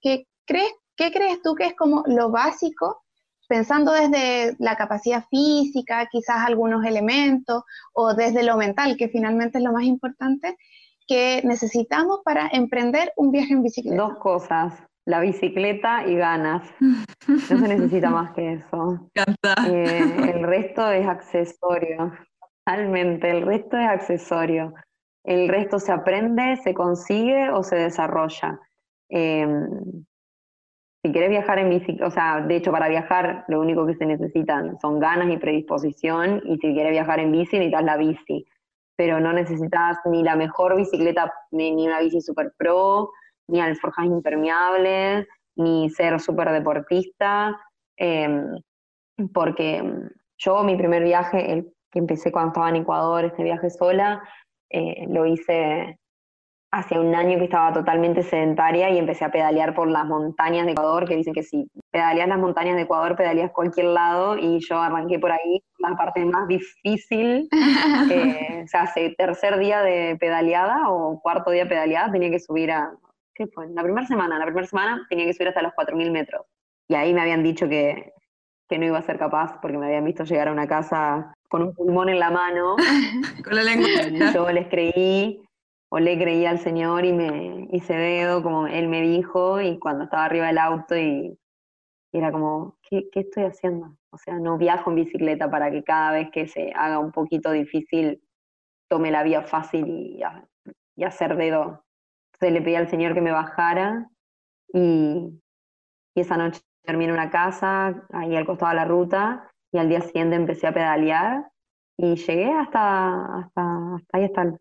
¿Qué 0.00 0.26
crees, 0.46 0.72
qué 0.96 1.12
crees 1.12 1.42
tú 1.42 1.54
que 1.54 1.66
es 1.66 1.74
como 1.76 2.02
lo 2.06 2.30
básico, 2.30 3.02
pensando 3.48 3.92
desde 3.92 4.56
la 4.58 4.76
capacidad 4.76 5.24
física, 5.28 6.08
quizás 6.10 6.38
algunos 6.46 6.86
elementos, 6.86 7.64
o 7.92 8.14
desde 8.14 8.42
lo 8.42 8.56
mental, 8.56 8.96
que 8.96 9.10
finalmente 9.10 9.58
es 9.58 9.64
lo 9.64 9.72
más 9.72 9.84
importante, 9.84 10.56
que 11.06 11.42
necesitamos 11.44 12.20
para 12.24 12.48
emprender 12.52 13.12
un 13.16 13.30
viaje 13.30 13.52
en 13.52 13.62
bicicleta? 13.62 14.02
Dos 14.02 14.18
cosas 14.18 14.86
la 15.06 15.20
bicicleta 15.20 16.06
y 16.06 16.16
ganas. 16.16 16.68
No 17.28 17.38
se 17.38 17.68
necesita 17.68 18.10
más 18.10 18.32
que 18.32 18.54
eso. 18.54 19.08
Eh, 19.68 20.32
el 20.34 20.42
resto 20.42 20.90
es 20.90 21.06
accesorio. 21.06 22.12
Totalmente, 22.64 23.30
el 23.30 23.46
resto 23.46 23.76
es 23.78 23.88
accesorio. 23.88 24.74
El 25.24 25.48
resto 25.48 25.78
se 25.78 25.92
aprende, 25.92 26.56
se 26.56 26.74
consigue 26.74 27.50
o 27.50 27.62
se 27.62 27.76
desarrolla. 27.76 28.60
Em, 29.08 30.04
si 31.02 31.12
quieres 31.12 31.30
viajar 31.30 31.60
en 31.60 31.70
bicicleta, 31.70 32.06
o 32.06 32.10
sea, 32.10 32.40
de 32.40 32.56
hecho 32.56 32.72
para 32.72 32.88
viajar 32.88 33.44
lo 33.48 33.60
único 33.60 33.86
que 33.86 33.94
se 33.94 34.06
necesitan 34.06 34.78
son 34.80 34.98
ganas 34.98 35.32
y 35.32 35.36
predisposición 35.36 36.42
y 36.44 36.56
si 36.56 36.72
quieres 36.74 36.90
viajar 36.90 37.20
en 37.20 37.30
bici 37.30 37.56
necesitas 37.56 37.84
la 37.84 37.96
bici, 37.96 38.46
pero 38.96 39.20
no 39.20 39.32
necesitas 39.32 39.98
ni 40.06 40.22
la 40.22 40.36
mejor 40.36 40.76
bicicleta 40.76 41.32
ni 41.50 41.86
una 41.86 42.00
bici 42.00 42.20
super 42.20 42.52
pro, 42.56 43.10
ni 43.48 43.60
alforjas 43.60 44.06
impermeables, 44.06 45.26
ni 45.56 45.90
ser 45.90 46.18
súper 46.20 46.50
deportista, 46.50 47.56
em, 47.96 48.58
porque 49.32 49.82
yo 50.38 50.62
mi 50.62 50.76
primer 50.76 51.02
viaje, 51.02 51.52
el 51.52 51.72
que 51.90 51.98
empecé 51.98 52.32
cuando 52.32 52.48
estaba 52.48 52.68
en 52.68 52.76
Ecuador, 52.76 53.24
este 53.24 53.42
viaje 53.42 53.70
sola, 53.70 54.22
eh, 54.70 55.06
lo 55.08 55.26
hice 55.26 55.98
hace 56.78 56.98
un 56.98 57.14
año 57.14 57.38
que 57.38 57.44
estaba 57.44 57.72
totalmente 57.72 58.22
sedentaria 58.22 58.90
y 58.90 58.98
empecé 58.98 59.24
a 59.24 59.30
pedalear 59.30 59.74
por 59.74 59.88
las 59.88 60.04
montañas 60.04 60.66
de 60.66 60.72
Ecuador, 60.72 61.08
que 61.08 61.16
dicen 61.16 61.32
que 61.32 61.42
si 61.42 61.70
pedaleas 61.90 62.28
las 62.28 62.38
montañas 62.38 62.76
de 62.76 62.82
Ecuador, 62.82 63.16
pedaleas 63.16 63.50
cualquier 63.50 63.86
lado, 63.86 64.36
y 64.36 64.60
yo 64.60 64.78
arranqué 64.78 65.18
por 65.18 65.32
ahí, 65.32 65.62
la 65.78 65.96
parte 65.96 66.24
más 66.24 66.46
difícil, 66.48 67.48
eh, 68.10 68.62
o 68.64 68.68
sea, 68.68 68.82
hace 68.82 69.14
tercer 69.16 69.58
día 69.58 69.82
de 69.82 70.16
pedaleada 70.20 70.90
o 70.90 71.20
cuarto 71.20 71.50
día 71.50 71.68
pedaleada, 71.68 72.12
tenía 72.12 72.30
que 72.30 72.40
subir 72.40 72.70
a 72.72 72.90
¿qué 73.36 73.46
fue? 73.46 73.68
La 73.68 73.82
primera 73.82 74.06
semana, 74.06 74.38
la 74.38 74.46
primera 74.46 74.66
semana 74.66 75.06
tenía 75.08 75.26
que 75.26 75.34
subir 75.34 75.48
hasta 75.48 75.62
los 75.62 75.72
4.000 75.72 76.10
metros. 76.10 76.46
Y 76.88 76.94
ahí 76.94 77.12
me 77.12 77.20
habían 77.20 77.42
dicho 77.42 77.68
que, 77.68 78.12
que 78.68 78.78
no 78.78 78.86
iba 78.86 78.98
a 78.98 79.02
ser 79.02 79.18
capaz 79.18 79.60
porque 79.60 79.78
me 79.78 79.86
habían 79.86 80.04
visto 80.04 80.24
llegar 80.24 80.48
a 80.48 80.52
una 80.52 80.66
casa 80.66 81.34
con 81.48 81.62
un 81.62 81.74
pulmón 81.74 82.08
en 82.08 82.18
la 82.18 82.30
mano. 82.30 82.76
con 83.44 83.54
la 83.54 83.62
lengua. 83.62 84.32
Yo 84.32 84.50
les 84.50 84.68
creí, 84.68 85.45
o 85.88 85.98
le 85.98 86.18
creí 86.18 86.44
al 86.46 86.58
Señor 86.58 87.04
y 87.04 87.12
me 87.12 87.68
hice 87.70 87.94
dedo, 87.94 88.42
como 88.42 88.66
Él 88.66 88.88
me 88.88 89.02
dijo, 89.02 89.60
y 89.60 89.78
cuando 89.78 90.04
estaba 90.04 90.24
arriba 90.24 90.46
del 90.48 90.58
auto 90.58 90.96
y, 90.96 91.38
era 92.12 92.32
como, 92.32 92.78
¿qué, 92.82 93.08
¿qué, 93.12 93.20
estoy 93.20 93.44
haciendo? 93.44 93.96
O 94.10 94.16
sea, 94.18 94.38
no 94.38 94.56
viajo 94.56 94.90
en 94.90 94.96
bicicleta 94.96 95.50
para 95.50 95.70
que 95.70 95.84
cada 95.84 96.12
vez 96.12 96.30
que 96.30 96.48
se 96.48 96.72
haga 96.74 96.98
un 96.98 97.12
poquito 97.12 97.52
difícil 97.52 98.22
tome 98.88 99.10
la 99.10 99.22
vía 99.22 99.42
fácil 99.42 99.86
y, 99.86 100.22
hacer 101.04 101.36
dedo. 101.36 101.84
Entonces 102.32 102.52
le 102.52 102.62
pedí 102.62 102.74
al 102.74 102.88
Señor 102.88 103.12
que 103.12 103.20
me 103.20 103.32
bajara 103.32 104.08
y, 104.72 105.30
y 106.14 106.20
esa 106.20 106.38
noche 106.38 106.62
terminé 106.82 107.12
una 107.12 107.30
casa 107.30 108.06
ahí 108.12 108.34
al 108.34 108.46
costado 108.46 108.70
de 108.70 108.76
la 108.76 108.84
ruta 108.86 109.50
y 109.72 109.78
al 109.78 109.88
día 109.88 110.00
siguiente 110.00 110.36
empecé 110.36 110.66
a 110.66 110.72
pedalear 110.72 111.50
y 111.98 112.14
llegué 112.14 112.50
hasta, 112.52 113.38
hasta, 113.38 113.94
hasta 113.96 114.18
ahí, 114.18 114.24
hasta, 114.24 114.56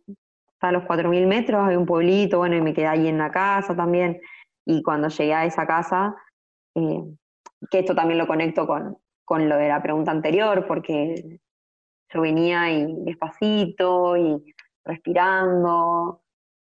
hasta 0.66 0.72
los 0.72 0.84
4.000 0.84 1.28
metros, 1.28 1.68
hay 1.68 1.76
un 1.76 1.86
pueblito, 1.86 2.40
bueno, 2.40 2.56
y 2.56 2.62
me 2.62 2.74
quedé 2.74 2.88
ahí 2.88 3.08
en 3.08 3.18
la 3.18 3.32
casa 3.32 3.76
también. 3.76 4.20
Y 4.66 4.82
cuando 4.82 5.10
llegué 5.10 5.34
a 5.34 5.46
esa 5.46 5.68
casa, 5.68 6.16
eh, 6.76 7.04
que 7.70 7.80
esto 7.80 7.94
también 7.94 8.18
lo 8.18 8.28
conecto 8.28 8.66
con, 8.66 8.98
con 9.24 9.48
lo 9.48 9.58
de 9.58 9.68
la 9.68 9.82
pregunta 9.82 10.12
anterior, 10.12 10.66
porque 10.68 11.40
yo 12.14 12.22
venía 12.22 12.72
y 12.72 12.96
despacito 13.04 14.18
y 14.18 14.56
respirando 14.84 16.22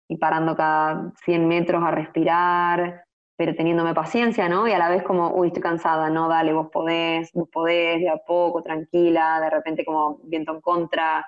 y 0.08 0.16
parando 0.18 0.56
cada 0.56 1.12
100 1.24 1.48
metros 1.48 1.82
a 1.82 1.90
respirar, 1.90 3.04
pero 3.36 3.54
teniéndome 3.54 3.94
paciencia, 3.94 4.48
¿no? 4.48 4.68
Y 4.68 4.72
a 4.72 4.78
la 4.78 4.88
vez 4.88 5.02
como, 5.02 5.34
uy, 5.34 5.48
estoy 5.48 5.62
cansada, 5.62 6.10
no, 6.10 6.28
dale, 6.28 6.52
vos 6.52 6.68
podés, 6.70 7.30
vos 7.32 7.48
podés, 7.50 8.00
de 8.00 8.08
a 8.08 8.18
poco, 8.18 8.62
tranquila, 8.62 9.40
de 9.40 9.50
repente 9.50 9.84
como 9.84 10.18
viento 10.24 10.54
en 10.54 10.60
contra, 10.60 11.26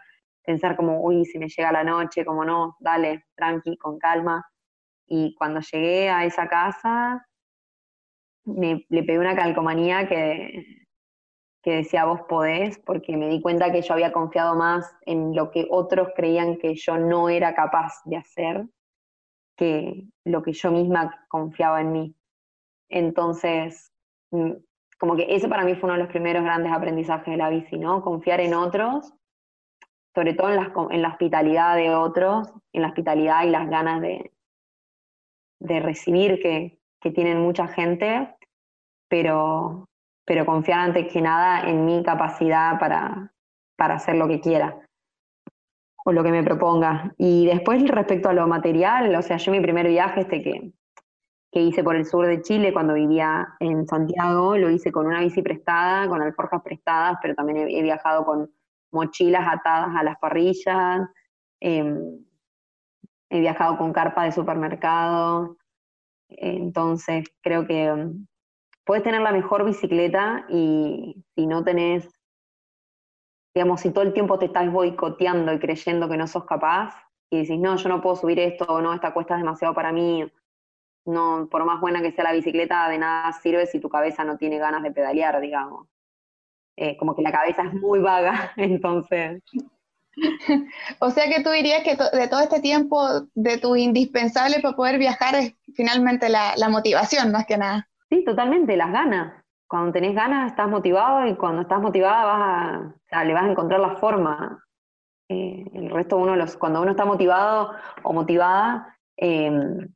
pensar 0.49 0.77
como, 0.77 1.03
uy, 1.03 1.27
si 1.27 1.39
me 1.39 1.51
llega 1.51 1.71
la 1.71 1.85
noche, 1.85 2.25
como 2.25 2.43
no, 2.43 2.75
dale, 2.81 3.27
tranqui, 3.37 3.77
con 3.77 3.99
calma. 3.99 4.43
Y 5.07 5.35
cuando 5.35 5.61
llegué 5.61 6.09
a 6.09 6.25
esa 6.25 6.49
casa, 6.49 7.27
me, 8.47 8.87
le 8.89 9.03
pegué 9.03 9.19
una 9.19 9.37
calcomanía 9.37 10.09
que, 10.09 10.87
que 11.63 11.71
decía 11.73 12.07
vos 12.07 12.23
podés, 12.27 12.79
porque 12.79 13.15
me 13.19 13.29
di 13.29 13.43
cuenta 13.43 13.71
que 13.71 13.83
yo 13.83 13.93
había 13.93 14.11
confiado 14.11 14.55
más 14.55 14.91
en 15.03 15.37
lo 15.37 15.51
que 15.51 15.67
otros 15.69 16.09
creían 16.17 16.57
que 16.57 16.75
yo 16.77 16.97
no 16.97 17.29
era 17.29 17.55
capaz 17.55 18.01
de 18.07 18.17
hacer 18.17 18.65
que 19.55 20.07
lo 20.25 20.43
que 20.43 20.55
yo 20.55 20.71
misma 20.71 21.27
confiaba 21.29 21.83
en 21.83 21.93
mí. 21.93 22.17
Entonces, 22.89 23.93
mm, 24.31 24.53
como 24.99 25.15
que 25.15 25.27
ese 25.29 25.47
para 25.47 25.65
mí 25.65 25.75
fue 25.75 25.89
uno 25.89 25.99
de 25.99 26.05
los 26.05 26.09
primeros 26.09 26.43
grandes 26.43 26.73
aprendizajes 26.73 27.33
de 27.33 27.37
la 27.37 27.51
bici, 27.51 27.79
¿no? 27.79 28.01
Confiar 28.01 28.41
en 28.41 28.55
otros, 28.55 29.13
sobre 30.19 30.35
todo 30.35 30.49
en, 30.49 30.59
en 30.91 31.03
la 31.03 31.11
hospitalidad 31.11 31.77
de 31.77 31.95
otros, 31.95 32.53
en 32.73 32.83
la 32.83 32.89
hospitalidad 32.89 33.45
y 33.45 33.51
las 33.51 33.71
ganas 33.71 34.01
de, 34.01 34.33
de 35.61 35.79
recibir 35.79 36.41
que, 36.43 36.81
que 37.01 37.13
tienen 37.13 37.39
mucha 37.39 37.69
gente, 37.69 38.35
pero, 39.09 39.87
pero 40.27 40.45
confiar 40.45 40.81
antes 40.81 41.13
que 41.13 41.23
nada 41.23 41.71
en 41.71 41.85
mi 41.85 42.03
capacidad 42.03 42.81
para, 42.81 43.33
para 43.77 43.95
hacer 43.95 44.17
lo 44.17 44.27
que 44.27 44.41
quiera 44.41 44.77
o 46.05 46.11
lo 46.11 46.25
que 46.25 46.33
me 46.33 46.43
proponga. 46.43 47.15
Y 47.17 47.47
después 47.47 47.81
respecto 47.89 48.29
a 48.29 48.33
lo 48.33 48.49
material, 48.49 49.15
o 49.15 49.23
sea, 49.23 49.37
yo 49.37 49.53
mi 49.53 49.61
primer 49.61 49.87
viaje 49.87 50.23
este 50.23 50.43
que, 50.43 50.73
que 51.53 51.61
hice 51.61 51.85
por 51.85 51.95
el 51.95 52.07
sur 52.07 52.27
de 52.27 52.43
Chile 52.43 52.73
cuando 52.73 52.95
vivía 52.95 53.55
en 53.61 53.87
Santiago, 53.87 54.57
lo 54.57 54.69
hice 54.69 54.91
con 54.91 55.07
una 55.07 55.21
bici 55.21 55.43
prestada, 55.43 56.09
con 56.09 56.21
alforjas 56.21 56.61
prestadas, 56.65 57.19
pero 57.23 57.37
también 57.37 57.69
he, 57.69 57.79
he 57.79 57.83
viajado 57.83 58.25
con 58.25 58.51
mochilas 58.93 59.47
atadas 59.47 59.97
a 59.97 60.03
las 60.03 60.19
parrillas, 60.19 61.09
eh, 61.61 61.95
he 63.31 63.41
viajado 63.41 63.77
con 63.79 63.93
carpa 63.93 64.25
de 64.25 64.33
supermercado, 64.33 65.57
entonces 66.29 67.25
creo 67.43 67.67
que 67.67 67.93
um, 67.93 68.27
puedes 68.85 69.03
tener 69.03 69.21
la 69.21 69.33
mejor 69.33 69.65
bicicleta 69.65 70.47
y 70.49 71.25
si 71.35 71.47
no 71.47 71.65
tenés 71.65 72.09
digamos, 73.55 73.81
si 73.81 73.91
todo 73.91 74.05
el 74.05 74.13
tiempo 74.13 74.39
te 74.39 74.47
estás 74.47 74.71
boicoteando 74.71 75.53
y 75.53 75.59
creyendo 75.59 76.09
que 76.09 76.17
no 76.17 76.29
sos 76.29 76.45
capaz, 76.45 76.95
y 77.29 77.39
decís, 77.41 77.59
no, 77.59 77.77
yo 77.77 77.89
no 77.89 78.01
puedo 78.01 78.15
subir 78.15 78.39
esto, 78.39 78.65
o 78.67 78.81
no, 78.81 78.95
esta 78.95 79.13
cuesta 79.13 79.35
es 79.35 79.41
demasiado 79.41 79.75
para 79.75 79.91
mí, 79.91 80.25
no, 81.05 81.49
por 81.51 81.65
más 81.65 81.81
buena 81.81 82.01
que 82.01 82.13
sea 82.13 82.23
la 82.23 82.33
bicicleta, 82.33 82.89
de 82.89 82.99
nada 82.99 83.33
sirve 83.33 83.67
si 83.67 83.81
tu 83.81 83.89
cabeza 83.89 84.25
no 84.25 84.37
tiene 84.37 84.59
ganas 84.59 84.83
de 84.83 84.93
pedalear, 84.93 85.41
digamos. 85.41 85.89
Eh, 86.81 86.97
como 86.97 87.17
que 87.17 87.23
la 87.23 87.33
cabeza 87.33 87.63
es 87.65 87.75
muy 87.75 87.99
vaga, 87.99 88.53
entonces. 88.57 89.43
o 91.01 91.11
sea 91.11 91.29
que 91.29 91.43
tú 91.43 91.51
dirías 91.51 91.83
que 91.83 91.97
de 92.17 92.29
todo 92.29 92.41
este 92.41 92.61
tiempo, 92.61 93.01
de 93.35 93.59
tu 93.59 93.77
indispensable 93.77 94.61
para 94.61 94.77
poder 94.77 94.99
viajar 94.99 95.35
es 95.35 95.55
finalmente 95.75 96.29
la, 96.29 96.55
la 96.57 96.69
motivación, 96.69 97.33
más 97.33 97.47
que 97.47 97.59
nada. 97.59 97.89
Sí, 98.09 98.25
totalmente, 98.25 98.77
las 98.77 98.93
ganas 98.93 99.45
cuando 99.69 99.93
tenés 99.93 100.15
ganas 100.15 100.51
estás 100.51 100.69
motivado 100.69 101.27
y 101.27 101.37
cuando 101.37 101.63
estás 101.63 101.81
motivada 101.81 102.25
vas 102.25 102.95
a, 103.13 103.25
le 103.25 103.35
vas 103.35 103.45
a 103.45 103.51
encontrar 103.51 103.81
la 103.81 103.97
forma. 103.97 104.65
Eh, 105.29 105.65
el 105.75 105.91
resto 105.91 106.17
uno 106.17 106.35
los, 106.37 106.57
cuando 106.57 106.81
uno 106.81 106.93
está 106.93 107.05
motivado 107.05 107.73
o 108.03 108.13
motivada, 108.15 108.97
em, 109.17 109.89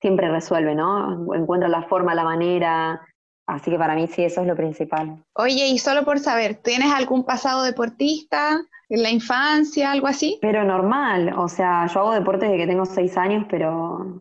siempre 0.00 0.30
resuelve, 0.30 0.74
¿no? 0.74 1.34
Encuentra 1.34 1.68
la 1.68 1.82
forma, 1.82 2.14
la 2.14 2.24
manera. 2.24 3.06
Así 3.46 3.70
que 3.70 3.78
para 3.78 3.94
mí 3.94 4.06
sí, 4.08 4.24
eso 4.24 4.40
es 4.40 4.46
lo 4.46 4.56
principal. 4.56 5.22
Oye, 5.34 5.68
y 5.68 5.78
solo 5.78 6.04
por 6.04 6.18
saber, 6.18 6.56
¿tienes 6.56 6.92
algún 6.92 7.24
pasado 7.24 7.62
deportista 7.62 8.60
en 8.88 9.02
la 9.02 9.10
infancia, 9.10 9.92
algo 9.92 10.08
así? 10.08 10.38
Pero 10.40 10.64
normal, 10.64 11.32
o 11.36 11.48
sea, 11.48 11.86
yo 11.86 12.00
hago 12.00 12.12
deporte 12.12 12.46
desde 12.46 12.58
que 12.58 12.66
tengo 12.66 12.84
seis 12.84 13.16
años, 13.16 13.46
pero, 13.48 14.20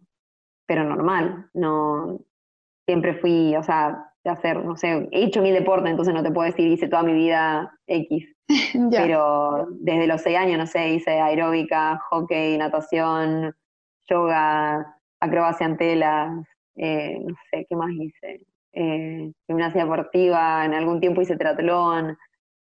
pero 0.67 0.83
normal. 0.83 1.49
No, 1.53 2.19
siempre 2.85 3.15
fui, 3.15 3.55
o 3.55 3.63
sea, 3.63 4.11
de 4.23 4.29
hacer, 4.29 4.63
no 4.63 4.75
sé, 4.75 5.07
he 5.11 5.23
hecho 5.23 5.41
mi 5.41 5.51
deporte, 5.51 5.89
entonces 5.89 6.13
no 6.13 6.23
te 6.23 6.31
puedo 6.31 6.47
decir 6.47 6.67
hice 6.67 6.87
toda 6.87 7.03
mi 7.03 7.13
vida 7.13 7.71
X. 7.87 8.27
Pero 8.91 9.67
desde 9.71 10.05
los 10.05 10.21
seis 10.21 10.37
años, 10.37 10.59
no 10.59 10.67
sé, 10.67 10.89
hice 10.89 11.19
aeróbica, 11.19 11.99
hockey, 12.09 12.57
natación, 12.57 13.55
yoga, 14.07 14.97
acrobacia 15.19 15.65
en 15.65 15.77
telas, 15.77 16.47
eh, 16.75 17.19
no 17.25 17.35
sé, 17.49 17.65
¿qué 17.67 17.75
más 17.75 17.91
hice? 17.91 18.41
Eh, 18.75 19.31
gimnasia 19.47 19.83
deportiva, 19.83 20.65
en 20.65 20.73
algún 20.73 20.99
tiempo 20.99 21.21
hice 21.21 21.37
triatlón, 21.37 22.17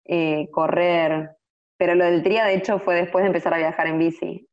eh, 0.04 0.48
correr, 0.50 1.36
pero 1.78 1.94
lo 1.94 2.04
del 2.04 2.22
tría 2.22 2.44
de 2.44 2.54
hecho 2.54 2.80
fue 2.80 2.96
después 2.96 3.22
de 3.22 3.28
empezar 3.28 3.54
a 3.54 3.58
viajar 3.58 3.86
en 3.86 3.98
bici. 3.98 4.48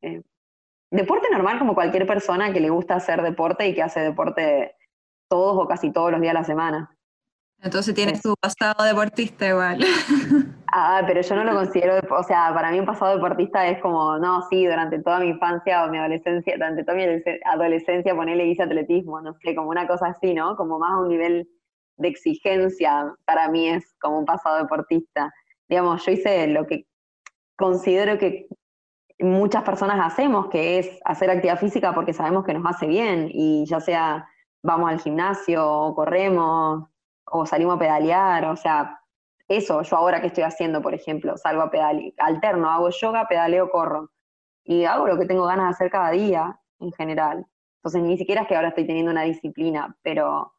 deporte 0.92 1.28
normal 1.32 1.60
como 1.60 1.74
cualquier 1.74 2.06
persona 2.06 2.54
que 2.54 2.60
le 2.60 2.70
gusta 2.70 2.96
hacer 2.96 3.22
deporte 3.22 3.68
y 3.68 3.74
que 3.74 3.82
hace 3.82 4.00
deporte 4.02 4.76
todos 5.28 5.58
o 5.58 5.68
casi 5.68 5.92
todos 5.92 6.12
los 6.12 6.22
días 6.22 6.34
de 6.34 6.40
la 6.40 6.46
semana. 6.46 6.98
Entonces 7.62 7.96
tienes 7.96 8.22
tu 8.22 8.36
pasado 8.40 8.84
deportista 8.86 9.48
igual. 9.48 9.84
Ah, 10.74 11.02
pero 11.08 11.22
yo 11.22 11.36
no 11.36 11.46
lo 11.46 11.54
considero, 11.54 11.94
o 12.14 12.24
sea, 12.24 12.54
para 12.54 12.72
mí 12.72 12.80
un 12.80 12.86
pasado 12.86 13.16
deportista 13.16 13.68
es 13.68 13.82
como, 13.82 14.18
no, 14.18 14.42
sí, 14.50 14.66
durante 14.66 15.02
toda 15.02 15.20
mi 15.20 15.28
infancia 15.30 15.86
o 15.86 15.90
mi 15.90 15.98
adolescencia, 15.98 16.56
durante 16.56 16.84
toda 16.84 16.98
mi 16.98 17.06
adolescencia 17.46 18.16
ponerle 18.16 18.48
hice 18.48 18.64
atletismo, 18.64 19.22
no 19.22 19.34
sé, 19.42 19.56
como 19.56 19.70
una 19.70 19.88
cosa 19.88 20.08
así, 20.08 20.34
¿no? 20.34 20.58
Como 20.58 20.78
más 20.78 20.92
a 20.92 21.00
un 21.00 21.08
nivel 21.08 21.48
de 21.96 22.10
exigencia, 22.10 23.14
para 23.26 23.50
mí 23.50 23.70
es 23.70 23.96
como 24.02 24.20
un 24.20 24.26
pasado 24.26 24.58
deportista. 24.58 25.32
Digamos, 25.70 26.06
yo 26.06 26.12
hice 26.12 26.48
lo 26.48 26.68
que 26.68 26.86
considero 27.56 28.18
que 28.18 28.48
muchas 29.20 29.64
personas 29.64 30.00
hacemos, 30.06 30.48
que 30.50 30.80
es 30.80 31.00
hacer 31.06 31.30
actividad 31.30 31.60
física 31.60 31.94
porque 31.94 32.14
sabemos 32.14 32.44
que 32.46 32.54
nos 32.54 32.66
hace 32.66 32.88
bien, 32.88 33.30
y 33.32 33.66
ya 33.68 33.80
sea 33.80 34.28
vamos 34.64 34.90
al 34.90 35.00
gimnasio 35.00 35.66
o 35.66 35.96
corremos 35.96 36.90
o 37.26 37.46
salimos 37.46 37.78
a 37.78 37.80
pedalear, 37.80 38.46
o 38.46 38.56
sea, 38.56 38.97
eso, 39.48 39.82
yo 39.82 39.98
ahora 39.98 40.22
que 40.22 40.28
estoy 40.28 40.44
haciendo, 40.44 40.82
por 40.82 40.94
ejemplo, 40.94 41.38
salgo 41.38 41.62
a 41.62 41.72
pedalear, 41.72 42.14
alterno, 42.18 42.70
hago 42.70 42.90
yoga, 42.90 43.28
pedaleo, 43.28 43.70
corro. 43.70 44.12
Y 44.64 44.84
hago 44.86 45.08
lo 45.08 45.18
que 45.18 45.26
tengo 45.26 45.46
ganas 45.46 45.68
de 45.68 45.72
hacer 45.72 45.92
cada 45.92 46.12
día, 46.12 46.60
en 46.80 46.92
general. 46.92 47.48
Entonces, 47.78 48.04
ni 48.04 48.18
siquiera 48.18 48.42
es 48.42 48.48
que 48.48 48.56
ahora 48.56 48.70
estoy 48.70 48.86
teniendo 48.86 49.12
una 49.12 49.24
disciplina, 49.24 49.96
pero, 50.02 50.54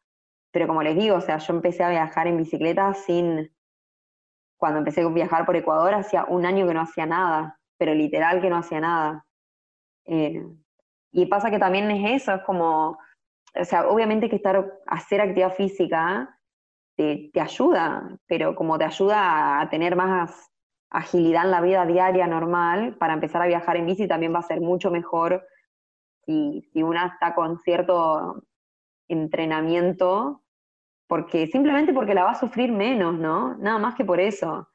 pero 0.51 0.67
como 0.67 0.81
les 0.81 0.97
digo, 0.97 1.17
o 1.17 1.21
sea, 1.21 1.37
yo 1.37 1.53
empecé 1.53 1.83
a 1.83 1.89
viajar 1.89 2.27
en 2.27 2.37
bicicleta 2.37 2.93
sin, 2.95 3.51
cuando 4.57 4.79
empecé 4.79 5.01
a 5.01 5.07
viajar 5.09 5.45
por 5.45 5.55
Ecuador, 5.55 5.93
hacía 5.93 6.25
un 6.25 6.45
año 6.45 6.67
que 6.67 6.73
no 6.73 6.81
hacía 6.81 7.05
nada, 7.05 7.59
pero 7.77 7.93
literal 7.93 8.41
que 8.41 8.49
no 8.49 8.57
hacía 8.57 8.79
nada. 8.79 9.25
Eh, 10.05 10.43
y 11.11 11.25
pasa 11.27 11.51
que 11.51 11.59
también 11.59 11.89
es 11.91 12.23
eso, 12.23 12.33
es 12.33 12.41
como, 12.43 12.97
o 13.55 13.65
sea, 13.65 13.87
obviamente 13.87 14.29
que 14.29 14.37
estar, 14.37 14.79
hacer 14.87 15.21
actividad 15.21 15.53
física 15.53 16.38
te, 16.99 17.39
ayuda, 17.39 18.19
pero 18.27 18.55
como 18.55 18.77
te 18.77 18.83
ayuda 18.83 19.61
a 19.61 19.69
tener 19.69 19.95
más 19.95 20.51
agilidad 20.89 21.45
en 21.45 21.51
la 21.51 21.61
vida 21.61 21.85
diaria 21.85 22.27
normal, 22.27 22.97
para 22.97 23.13
empezar 23.13 23.41
a 23.41 23.47
viajar 23.47 23.77
en 23.77 23.85
bici 23.85 24.05
también 24.05 24.33
va 24.33 24.39
a 24.39 24.43
ser 24.43 24.59
mucho 24.59 24.91
mejor 24.91 25.45
si, 26.25 26.61
si 26.73 26.83
una 26.83 27.07
está 27.07 27.35
con 27.35 27.57
cierto 27.59 28.43
entrenamiento 29.07 30.43
porque 31.07 31.47
simplemente 31.47 31.93
porque 31.93 32.13
la 32.13 32.25
va 32.25 32.31
a 32.31 32.39
sufrir 32.39 32.71
menos, 32.71 33.17
¿no? 33.17 33.55
Nada 33.57 33.79
más 33.79 33.95
que 33.95 34.03
por 34.03 34.19
eso, 34.19 34.67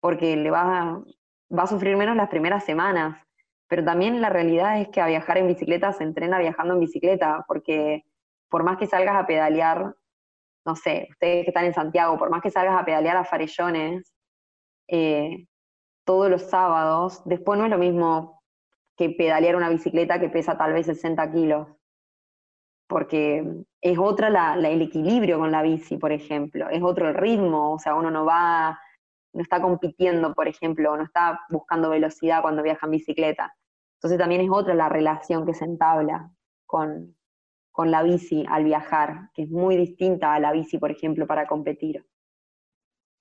porque 0.00 0.34
le 0.34 0.50
va, 0.50 1.02
va 1.56 1.62
a 1.62 1.66
sufrir 1.66 1.96
menos 1.96 2.16
las 2.16 2.28
primeras 2.28 2.64
semanas. 2.64 3.22
Pero 3.68 3.84
también 3.84 4.22
la 4.22 4.30
realidad 4.30 4.80
es 4.80 4.88
que 4.88 5.00
a 5.00 5.06
viajar 5.06 5.38
en 5.38 5.46
bicicleta 5.46 5.92
se 5.92 6.04
entrena 6.04 6.38
viajando 6.38 6.74
en 6.74 6.80
bicicleta, 6.80 7.44
porque 7.46 8.04
por 8.48 8.64
más 8.64 8.78
que 8.78 8.86
salgas 8.86 9.16
a 9.16 9.26
pedalear, 9.26 9.94
no 10.66 10.76
sé, 10.76 11.08
ustedes 11.10 11.44
que 11.44 11.50
están 11.50 11.64
en 11.64 11.74
Santiago, 11.74 12.18
por 12.18 12.30
más 12.30 12.42
que 12.42 12.50
salgas 12.50 12.80
a 12.80 12.84
pedalear 12.84 13.16
a 13.16 13.24
Farellones 13.24 14.12
eh, 14.88 15.46
todos 16.04 16.28
los 16.28 16.42
sábados, 16.42 17.22
después 17.24 17.58
no 17.58 17.64
es 17.64 17.70
lo 17.70 17.78
mismo 17.78 18.42
que 18.96 19.10
pedalear 19.10 19.56
una 19.56 19.68
bicicleta 19.68 20.20
que 20.20 20.28
pesa 20.28 20.58
tal 20.58 20.72
vez 20.72 20.86
60 20.86 21.32
kilos 21.32 21.68
porque 22.86 23.44
es 23.80 23.98
otra 23.98 24.30
la, 24.30 24.54
el 24.54 24.82
equilibrio 24.82 25.38
con 25.38 25.50
la 25.50 25.62
bici, 25.62 25.96
por 25.96 26.12
ejemplo, 26.12 26.68
es 26.70 26.82
otro 26.82 27.08
el 27.08 27.14
ritmo, 27.14 27.72
o 27.72 27.78
sea, 27.78 27.94
uno 27.94 28.10
no 28.10 28.24
va, 28.24 28.78
no 29.32 29.42
está 29.42 29.60
compitiendo, 29.60 30.34
por 30.34 30.48
ejemplo, 30.48 30.96
no 30.96 31.02
está 31.02 31.40
buscando 31.50 31.90
velocidad 31.90 32.42
cuando 32.42 32.62
viaja 32.62 32.86
en 32.86 32.92
bicicleta. 32.92 33.54
Entonces 33.96 34.18
también 34.18 34.40
es 34.42 34.50
otra 34.50 34.74
la 34.74 34.88
relación 34.88 35.44
que 35.46 35.54
se 35.54 35.64
entabla 35.64 36.30
con, 36.66 37.15
con 37.76 37.90
la 37.90 38.02
bici 38.02 38.42
al 38.48 38.64
viajar, 38.64 39.30
que 39.34 39.42
es 39.42 39.50
muy 39.50 39.76
distinta 39.76 40.32
a 40.32 40.40
la 40.40 40.50
bici, 40.50 40.78
por 40.78 40.90
ejemplo, 40.90 41.26
para 41.26 41.46
competir. 41.46 42.06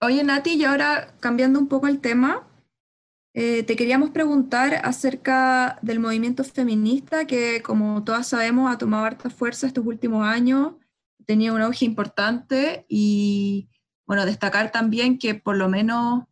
Oye, 0.02 0.24
Nati, 0.24 0.54
y 0.54 0.64
ahora 0.64 1.14
cambiando 1.20 1.60
un 1.60 1.68
poco 1.68 1.88
el 1.88 2.00
tema, 2.00 2.48
eh, 3.34 3.64
te 3.64 3.76
queríamos 3.76 4.12
preguntar 4.12 4.76
acerca 4.86 5.78
del 5.82 6.00
movimiento 6.00 6.46
feminista 6.46 7.28
que, 7.28 7.62
como 7.62 8.06
todas 8.06 8.30
sabemos, 8.30 8.74
ha 8.74 8.78
tomado 8.78 9.04
harta 9.04 9.30
fuerza 9.30 9.68
estos 9.68 9.86
últimos 9.86 10.26
años, 10.26 10.76
tenía 11.26 11.52
un 11.52 11.62
auge 11.62 11.84
importante 11.84 12.86
y, 12.88 13.68
bueno, 14.08 14.26
destacar 14.26 14.72
también 14.72 15.18
que 15.18 15.36
por 15.36 15.58
lo 15.58 15.68
menos 15.68 16.24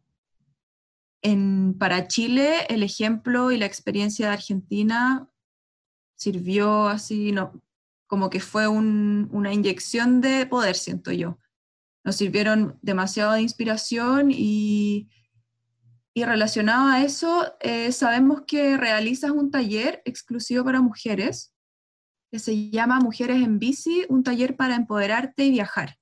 en, 1.22 1.78
para 1.78 2.08
Chile 2.08 2.68
el 2.70 2.84
ejemplo 2.84 3.52
y 3.52 3.58
la 3.58 3.66
experiencia 3.66 4.28
de 4.28 4.34
Argentina 4.34 5.28
sirvió 6.16 6.88
así, 6.88 7.34
no, 7.34 7.62
como 8.14 8.30
que 8.30 8.40
fue 8.40 8.68
una 8.68 9.52
inyección 9.52 10.22
de 10.22 10.46
poder, 10.46 10.76
siento 10.76 11.12
yo. 11.12 11.40
Nos 12.04 12.18
sirvieron 12.18 12.78
demasiado 12.84 13.34
de 13.34 13.42
inspiración 13.42 14.30
y 14.30 15.10
y 16.16 16.26
relacionado 16.26 16.90
a 16.90 17.02
eso, 17.02 17.44
eh, 17.60 17.92
sabemos 17.92 18.44
que 18.46 18.78
realizas 18.78 19.32
un 19.32 19.50
taller 19.50 20.04
exclusivo 20.06 20.64
para 20.64 20.80
mujeres 20.80 21.56
que 22.32 22.38
se 22.38 22.70
llama 22.70 23.00
Mujeres 23.00 23.38
en 23.38 23.58
Bici, 23.58 24.06
un 24.10 24.24
taller 24.24 24.56
para 24.56 24.76
empoderarte 24.76 25.44
y 25.46 25.52
viajar. 25.52 25.96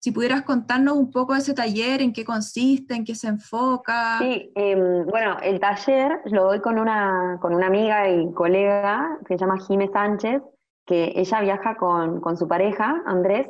Si 0.00 0.12
pudieras 0.12 0.42
contarnos 0.42 0.96
un 0.96 1.10
poco 1.10 1.32
de 1.32 1.40
ese 1.40 1.54
taller, 1.54 2.02
en 2.02 2.12
qué 2.12 2.24
consiste, 2.24 2.94
en 2.94 3.04
qué 3.04 3.16
se 3.16 3.26
enfoca. 3.26 4.18
Sí, 4.20 4.52
em, 4.54 5.04
bueno, 5.06 5.38
el 5.42 5.58
taller 5.58 6.20
lo 6.26 6.44
doy 6.44 6.60
con 6.60 6.78
una, 6.78 7.38
con 7.40 7.52
una 7.52 7.66
amiga 7.66 8.08
y 8.08 8.32
colega 8.32 9.18
que 9.26 9.34
se 9.34 9.40
llama 9.40 9.58
Jime 9.66 9.88
Sánchez, 9.92 10.40
que 10.88 11.12
ella 11.16 11.40
viaja 11.42 11.76
con, 11.76 12.22
con 12.22 12.38
su 12.38 12.48
pareja, 12.48 13.02
Andrés, 13.04 13.46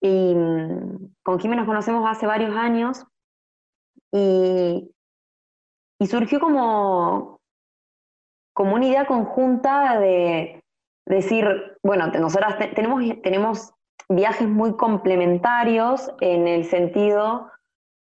y 0.00 0.34
mm, 0.34 1.14
con 1.22 1.38
Jime 1.38 1.54
nos 1.54 1.66
conocemos 1.66 2.04
hace 2.10 2.26
varios 2.26 2.56
años, 2.56 3.06
y, 4.12 4.90
surgió 6.06 6.40
como, 6.40 7.40
como 8.52 8.74
una 8.74 8.86
idea 8.86 9.06
conjunta 9.06 9.98
de 10.00 10.64
decir, 11.06 11.46
bueno, 11.84 12.08
nosotras 12.08 12.58
tenemos, 12.74 13.02
tenemos 13.22 13.72
viajes 14.08 14.48
muy 14.48 14.76
complementarios 14.76 16.10
en 16.20 16.48
el 16.48 16.64
sentido 16.64 17.50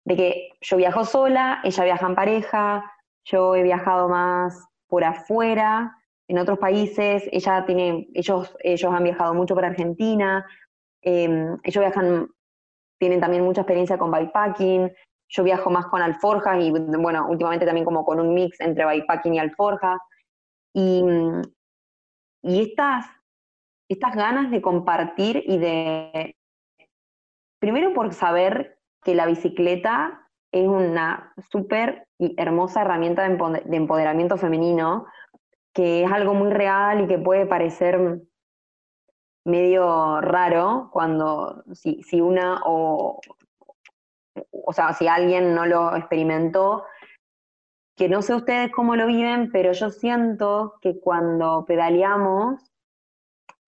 de 0.06 0.15
que 0.17 0.50
yo 0.60 0.78
viajo 0.78 1.06
sola, 1.06 1.62
ella 1.63 1.84
viaja 1.84 2.08
en 2.08 2.15
pareja, 2.15 2.91
yo 3.24 3.56
he 3.56 3.63
viajado 3.63 4.10
más 4.10 4.67
por 4.88 5.04
afuera, 5.04 6.01
en 6.32 6.38
otros 6.38 6.60
países, 6.60 7.28
ella 7.30 7.65
tiene, 7.65 8.08
ellos, 8.13 8.56
ellos 8.63 8.94
han 8.94 9.04
viajado 9.04 9.34
mucho 9.34 9.54
por 9.54 9.65
Argentina, 9.65 10.46
em, 11.02 11.58
ellos 11.62 11.84
viajan, 11.84 12.30
tienen 12.98 13.20
también 13.20 13.44
mucha 13.44 13.62
experiencia 13.62 13.98
con 13.98 14.12
bikepacking, 14.12 14.94
yo 15.28 15.44
viajo 15.44 15.70
más 15.70 15.88
con 15.88 16.02
alforjas 16.02 16.63
y, 16.63 16.72
bueno, 16.72 17.28
últimamente 17.28 17.65
también 17.65 17.84
como 17.84 18.06
con 18.06 18.22
un 18.22 18.34
mix 18.34 18.62
entre 18.62 18.86
bikepacking 18.86 19.34
y 19.36 19.39
alforja. 19.39 19.98
Y, 20.74 21.04
y 22.44 22.62
estas, 22.62 23.08
estas 23.89 24.15
ganas 24.15 24.52
de 24.52 24.62
compartir 24.62 25.44
y 25.46 25.58
de, 25.58 26.38
primero 27.60 27.94
por 27.94 28.13
saber 28.13 28.78
que 29.04 29.15
la 29.15 29.26
bicicleta 29.26 30.30
es 30.54 30.65
una 30.65 31.34
súper 31.50 32.08
hermosa 32.38 32.84
herramienta 32.84 33.28
de 33.28 33.76
empoderamiento 33.76 34.38
femenino, 34.38 35.08
que 35.74 36.04
es 36.04 36.12
algo 36.12 36.34
muy 36.34 36.52
real 36.52 37.02
y 37.02 37.08
que 37.08 37.18
puede 37.18 37.46
parecer 37.46 38.22
medio 39.46 40.22
raro 40.22 40.90
cuando 40.92 41.64
si, 41.74 42.04
si 42.04 42.22
una 42.22 42.62
o 42.66 43.20
o 44.52 44.74
sea, 44.74 44.94
si 44.94 45.08
alguien 45.08 45.54
no 45.54 45.66
lo 45.66 45.96
experimentó, 45.96 46.86
que 47.98 48.08
no 48.08 48.22
sé 48.22 48.34
ustedes 48.34 48.72
cómo 48.72 48.96
lo 48.96 49.08
viven, 49.08 49.52
pero 49.52 49.74
yo 49.74 49.90
siento 49.90 50.76
que 50.82 51.00
cuando 51.00 51.66
pedaleamos 51.66 52.72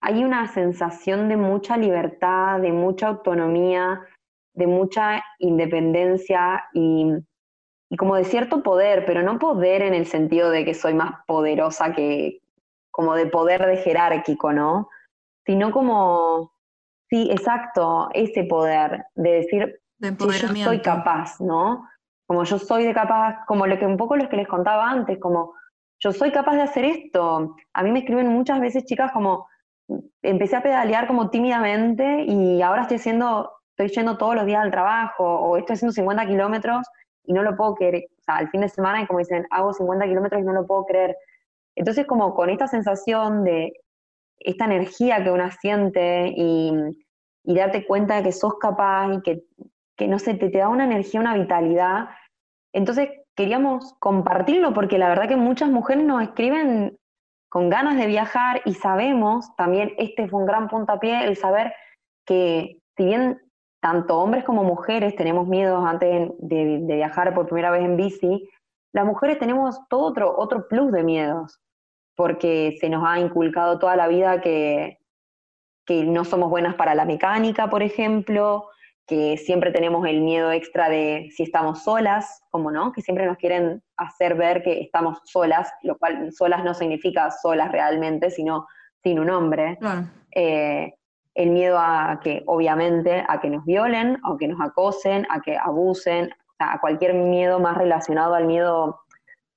hay 0.01 0.23
una 0.23 0.47
sensación 0.47 1.29
de 1.29 1.37
mucha 1.37 1.77
libertad, 1.77 2.59
de 2.59 2.71
mucha 2.71 3.07
autonomía, 3.07 4.01
de 4.53 4.67
mucha 4.67 5.23
independencia 5.39 6.65
y, 6.73 7.11
como 7.97 8.15
de 8.15 8.23
cierto 8.23 8.63
poder, 8.63 9.05
pero 9.05 9.21
no 9.21 9.39
poder 9.39 9.81
en 9.81 9.93
el 9.93 10.05
sentido 10.05 10.49
de 10.49 10.65
que 10.65 10.73
soy 10.73 10.93
más 10.93 11.23
poderosa 11.27 11.93
que, 11.93 12.41
como 12.91 13.15
de 13.15 13.27
poder 13.27 13.65
de 13.65 13.77
jerárquico, 13.77 14.51
¿no? 14.51 14.89
Sino 15.45 15.71
como, 15.71 16.53
sí, 17.09 17.29
exacto, 17.31 18.09
ese 18.13 18.45
poder 18.45 19.05
de 19.15 19.31
decir, 19.31 19.81
yo 19.99 20.31
soy 20.63 20.81
capaz, 20.81 21.39
¿no? 21.39 21.87
Como 22.25 22.43
yo 22.43 22.57
soy 22.57 22.85
de 22.85 22.93
capaz, 22.93 23.45
como 23.47 23.67
lo 23.67 23.77
que 23.77 23.85
un 23.85 23.97
poco 23.97 24.15
lo 24.15 24.29
que 24.29 24.37
les 24.37 24.47
contaba 24.47 24.89
antes, 24.89 25.19
como 25.19 25.53
yo 25.99 26.11
soy 26.11 26.31
capaz 26.31 26.55
de 26.55 26.61
hacer 26.63 26.85
esto. 26.85 27.55
A 27.73 27.83
mí 27.83 27.91
me 27.91 27.99
escriben 27.99 28.27
muchas 28.27 28.59
veces 28.59 28.85
chicas 28.85 29.11
como 29.11 29.47
empecé 30.21 30.55
a 30.55 30.63
pedalear 30.63 31.07
como 31.07 31.29
tímidamente 31.29 32.23
y 32.23 32.61
ahora 32.61 32.83
estoy 32.83 32.97
haciendo, 32.97 33.51
estoy 33.75 33.95
yendo 33.95 34.17
todos 34.17 34.35
los 34.35 34.45
días 34.45 34.63
al 34.63 34.71
trabajo 34.71 35.23
o 35.23 35.57
estoy 35.57 35.75
haciendo 35.75 35.93
50 35.93 36.25
kilómetros 36.25 36.87
y 37.25 37.33
no 37.33 37.43
lo 37.43 37.55
puedo 37.55 37.75
creer. 37.75 38.05
O 38.19 38.23
sea, 38.23 38.37
al 38.37 38.49
fin 38.49 38.61
de 38.61 38.69
semana 38.69 39.01
y 39.01 39.07
como 39.07 39.19
dicen, 39.19 39.45
hago 39.51 39.73
50 39.73 40.05
kilómetros 40.05 40.41
y 40.41 40.45
no 40.45 40.53
lo 40.53 40.67
puedo 40.67 40.85
creer. 40.85 41.15
Entonces 41.75 42.05
como 42.05 42.33
con 42.35 42.49
esta 42.49 42.67
sensación 42.67 43.43
de 43.43 43.73
esta 44.39 44.65
energía 44.65 45.23
que 45.23 45.31
uno 45.31 45.49
siente 45.51 46.33
y, 46.35 46.73
y 47.43 47.55
darte 47.55 47.85
cuenta 47.85 48.17
de 48.17 48.23
que 48.23 48.31
sos 48.31 48.57
capaz 48.59 49.13
y 49.13 49.21
que 49.21 49.43
que 49.95 50.07
no 50.07 50.19
sé, 50.19 50.33
te, 50.35 50.49
te 50.49 50.57
da 50.57 50.69
una 50.69 50.85
energía, 50.85 51.19
una 51.19 51.35
vitalidad. 51.35 52.09
Entonces 52.73 53.09
queríamos 53.35 53.93
compartirlo 53.99 54.73
porque 54.73 54.97
la 54.97 55.09
verdad 55.09 55.27
que 55.27 55.35
muchas 55.35 55.69
mujeres 55.69 56.03
nos 56.03 56.23
escriben 56.23 56.97
con 57.49 57.69
ganas 57.69 57.97
de 57.97 58.07
viajar 58.07 58.61
y 58.65 58.73
sabemos, 58.73 59.55
también 59.55 59.93
este 59.97 60.27
fue 60.27 60.39
un 60.39 60.47
gran 60.47 60.67
puntapié, 60.67 61.25
el 61.25 61.37
saber 61.37 61.73
que 62.25 62.79
si 62.97 63.05
bien 63.05 63.39
tanto 63.83 64.17
hombres 64.17 64.45
como 64.45 64.63
mujeres 64.63 65.13
tenemos 65.17 65.45
miedos 65.45 65.83
antes 65.85 66.31
de, 66.39 66.79
viajar 66.85 67.35
por 67.35 67.47
primera 67.47 67.69
vez 67.69 67.83
en 67.83 67.97
bici, 67.97 68.49
las 68.93 69.05
mujeres 69.05 69.37
tenemos 69.39 69.77
todo 69.89 70.05
otro, 70.05 70.37
otro 70.37 70.69
plus 70.69 70.89
de 70.93 71.03
miedos, 71.03 71.59
porque 72.15 72.77
se 72.79 72.87
nos 72.87 73.03
ha 73.05 73.19
inculcado 73.19 73.79
toda 73.79 73.97
la 73.97 74.07
vida 74.07 74.39
que, 74.39 74.99
que 75.85 76.05
no 76.05 76.23
somos 76.23 76.49
buenas 76.49 76.75
para 76.75 76.95
la 76.95 77.03
mecánica, 77.03 77.69
por 77.69 77.83
ejemplo, 77.83 78.69
que 79.05 79.35
siempre 79.35 79.71
tenemos 79.71 80.07
el 80.07 80.21
miedo 80.21 80.53
extra 80.53 80.87
de 80.87 81.27
si 81.35 81.43
estamos 81.43 81.83
solas, 81.83 82.41
como 82.51 82.71
no, 82.71 82.93
que 82.93 83.01
siempre 83.01 83.25
nos 83.25 83.35
quieren 83.35 83.83
hacer 83.97 84.35
ver 84.35 84.63
que 84.63 84.79
estamos 84.79 85.19
solas, 85.25 85.69
lo 85.81 85.97
cual 85.97 86.31
solas 86.31 86.63
no 86.63 86.73
significa 86.73 87.29
solas 87.31 87.69
realmente, 87.69 88.31
sino 88.31 88.65
sin 89.03 89.19
un 89.19 89.29
hombre. 89.29 89.77
Eh, 90.31 90.93
el 91.35 91.49
miedo 91.49 91.77
a 91.79 92.19
que, 92.23 92.43
obviamente, 92.45 93.23
a 93.27 93.39
que 93.41 93.49
nos 93.49 93.65
violen, 93.65 94.19
a 94.23 94.37
que 94.37 94.47
nos 94.47 94.61
acosen, 94.61 95.25
a 95.29 95.41
que 95.41 95.57
abusen, 95.57 96.29
a 96.59 96.79
cualquier 96.79 97.13
miedo 97.15 97.59
más 97.59 97.77
relacionado 97.77 98.35
al 98.35 98.45
miedo 98.45 99.01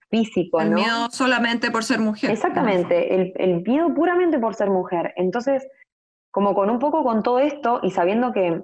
físico. 0.08 0.60
El 0.60 0.70
miedo 0.70 1.10
solamente 1.10 1.70
por 1.70 1.84
ser 1.84 2.00
mujer. 2.00 2.30
Exactamente, 2.30 3.14
el, 3.14 3.32
el 3.36 3.62
miedo 3.62 3.92
puramente 3.94 4.38
por 4.38 4.54
ser 4.54 4.70
mujer. 4.70 5.12
Entonces, 5.16 5.66
como 6.30 6.54
con 6.54 6.70
un 6.70 6.78
poco 6.78 7.02
con 7.02 7.22
todo 7.22 7.38
esto 7.38 7.80
y 7.82 7.90
sabiendo 7.90 8.32
que 8.32 8.62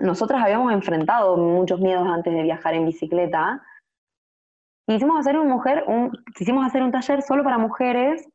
nosotras 0.00 0.42
habíamos 0.42 0.72
enfrentado 0.72 1.36
muchos 1.36 1.80
miedos 1.80 2.06
antes 2.08 2.32
de 2.32 2.42
viajar 2.42 2.74
en 2.74 2.86
bicicleta. 2.86 3.62
Quisimos 4.86 5.20
hacer, 5.20 5.38
un 5.38 5.48
mujer, 5.48 5.84
un, 5.86 6.10
quisimos 6.34 6.66
hacer 6.66 6.82
un 6.82 6.90
taller 6.90 7.22
solo 7.22 7.44
para 7.44 7.58
mujeres 7.58 8.28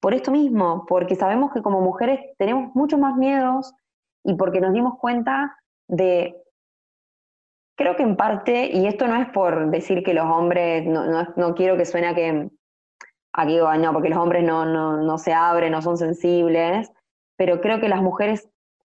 por 0.00 0.14
esto 0.14 0.30
mismo, 0.30 0.84
porque 0.86 1.14
sabemos 1.14 1.52
que 1.52 1.62
como 1.62 1.80
mujeres 1.80 2.20
tenemos 2.38 2.74
muchos 2.74 2.98
más 2.98 3.16
miedos 3.16 3.74
y 4.24 4.34
porque 4.34 4.60
nos 4.60 4.72
dimos 4.72 4.98
cuenta 4.98 5.56
de, 5.88 6.42
creo 7.76 7.96
que 7.96 8.02
en 8.02 8.16
parte, 8.16 8.70
y 8.72 8.86
esto 8.86 9.06
no 9.06 9.16
es 9.16 9.28
por 9.30 9.70
decir 9.70 10.02
que 10.02 10.14
los 10.14 10.26
hombres, 10.26 10.84
no, 10.86 11.54
quiero 11.54 11.76
que 11.76 11.84
suene 11.84 12.14
que, 12.14 12.50
aquí 13.32 13.58
no, 13.58 13.92
porque 13.92 14.08
los 14.08 14.18
hombres 14.18 14.44
no, 14.44 14.64
no, 14.64 14.98
no 15.02 15.18
se 15.18 15.32
abren, 15.32 15.72
no 15.72 15.82
son 15.82 15.96
sensibles, 15.96 16.90
pero 17.36 17.60
creo 17.60 17.80
que 17.80 17.88
las 17.88 18.02
mujeres 18.02 18.48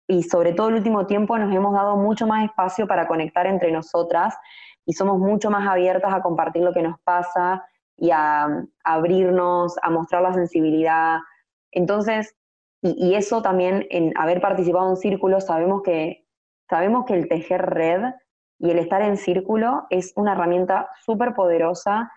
y 0.08 0.24
sobre 0.24 0.54
todo 0.54 0.70
el 0.70 0.76
último 0.76 1.08
tiempo 1.08 1.38
nos 1.38 1.54
hemos 1.54 1.74
dado 1.74 1.98
mucho 1.98 2.28
más 2.28 2.46
espacio 2.46 2.88
para 2.88 3.08
conectar 3.08 3.48
entre 3.48 3.72
nosotras 3.72 4.36
y 4.86 4.94
somos 4.94 5.18
mucho 5.18 5.50
más 5.50 5.68
abiertas 5.68 6.14
a 6.14 6.22
compartir 6.22 6.62
lo 6.64 6.74
que 6.74 6.84
nos 6.84 7.00
pasa 7.02 7.66
y 7.98 8.12
a, 8.12 8.66
abrirnos, 8.84 9.76
a 9.82 9.90
mostrar 9.90 10.22
la 10.22 10.34
sensibilidad. 10.34 11.20
Entonces, 11.72 12.36
y, 12.82 13.16
eso 13.16 13.42
también 13.42 13.88
en 13.90 14.14
haber 14.18 14.42
participado 14.42 14.90
en 14.90 14.98
círculos, 14.98 15.46
sabemos 15.46 15.82
que, 15.82 16.26
sabemos 16.70 17.06
que 17.06 17.16
el 17.16 17.28
tejer 17.28 17.66
red 17.66 18.02
y 18.60 18.72
el 18.72 18.80
estar 18.80 19.02
en 19.02 19.18
círculo 19.18 19.88
es 19.90 20.14
una 20.16 20.34
herramienta 20.34 20.90
súper 21.06 21.34
poderosa 21.34 22.12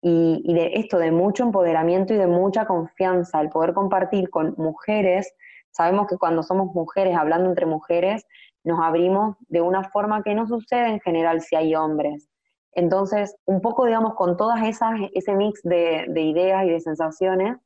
y, 0.00 0.52
de 0.52 0.72
esto, 0.74 0.98
de 0.98 1.12
mucho 1.12 1.44
empoderamiento 1.44 2.14
y 2.14 2.18
de 2.18 2.26
mucha 2.26 2.66
confianza, 2.66 3.40
el 3.40 3.50
poder 3.50 3.72
compartir 3.72 4.30
con 4.30 4.54
mujeres 4.56 5.34
Sabemos 5.72 6.06
que 6.06 6.18
cuando 6.18 6.42
somos 6.42 6.74
mujeres, 6.74 7.16
hablando 7.16 7.48
entre 7.48 7.66
mujeres, 7.66 8.26
nos 8.62 8.78
abrimos 8.80 9.36
de 9.48 9.62
una 9.62 9.84
forma 9.84 10.22
que 10.22 10.34
no 10.34 10.46
sucede 10.46 10.88
en 10.88 11.00
general 11.00 11.40
si 11.40 11.56
hay 11.56 11.74
hombres. 11.74 12.28
Entonces, 12.74 13.36
un 13.44 13.60
poco, 13.60 13.84
digamos, 13.86 14.14
con 14.14 14.36
todas 14.36 14.62
esas, 14.66 14.92
ese 15.14 15.34
mix 15.34 15.60
de, 15.62 16.06
ideas 16.14 16.64
y 16.64 16.70
de 16.70 16.80
sensaciones, 16.80 17.58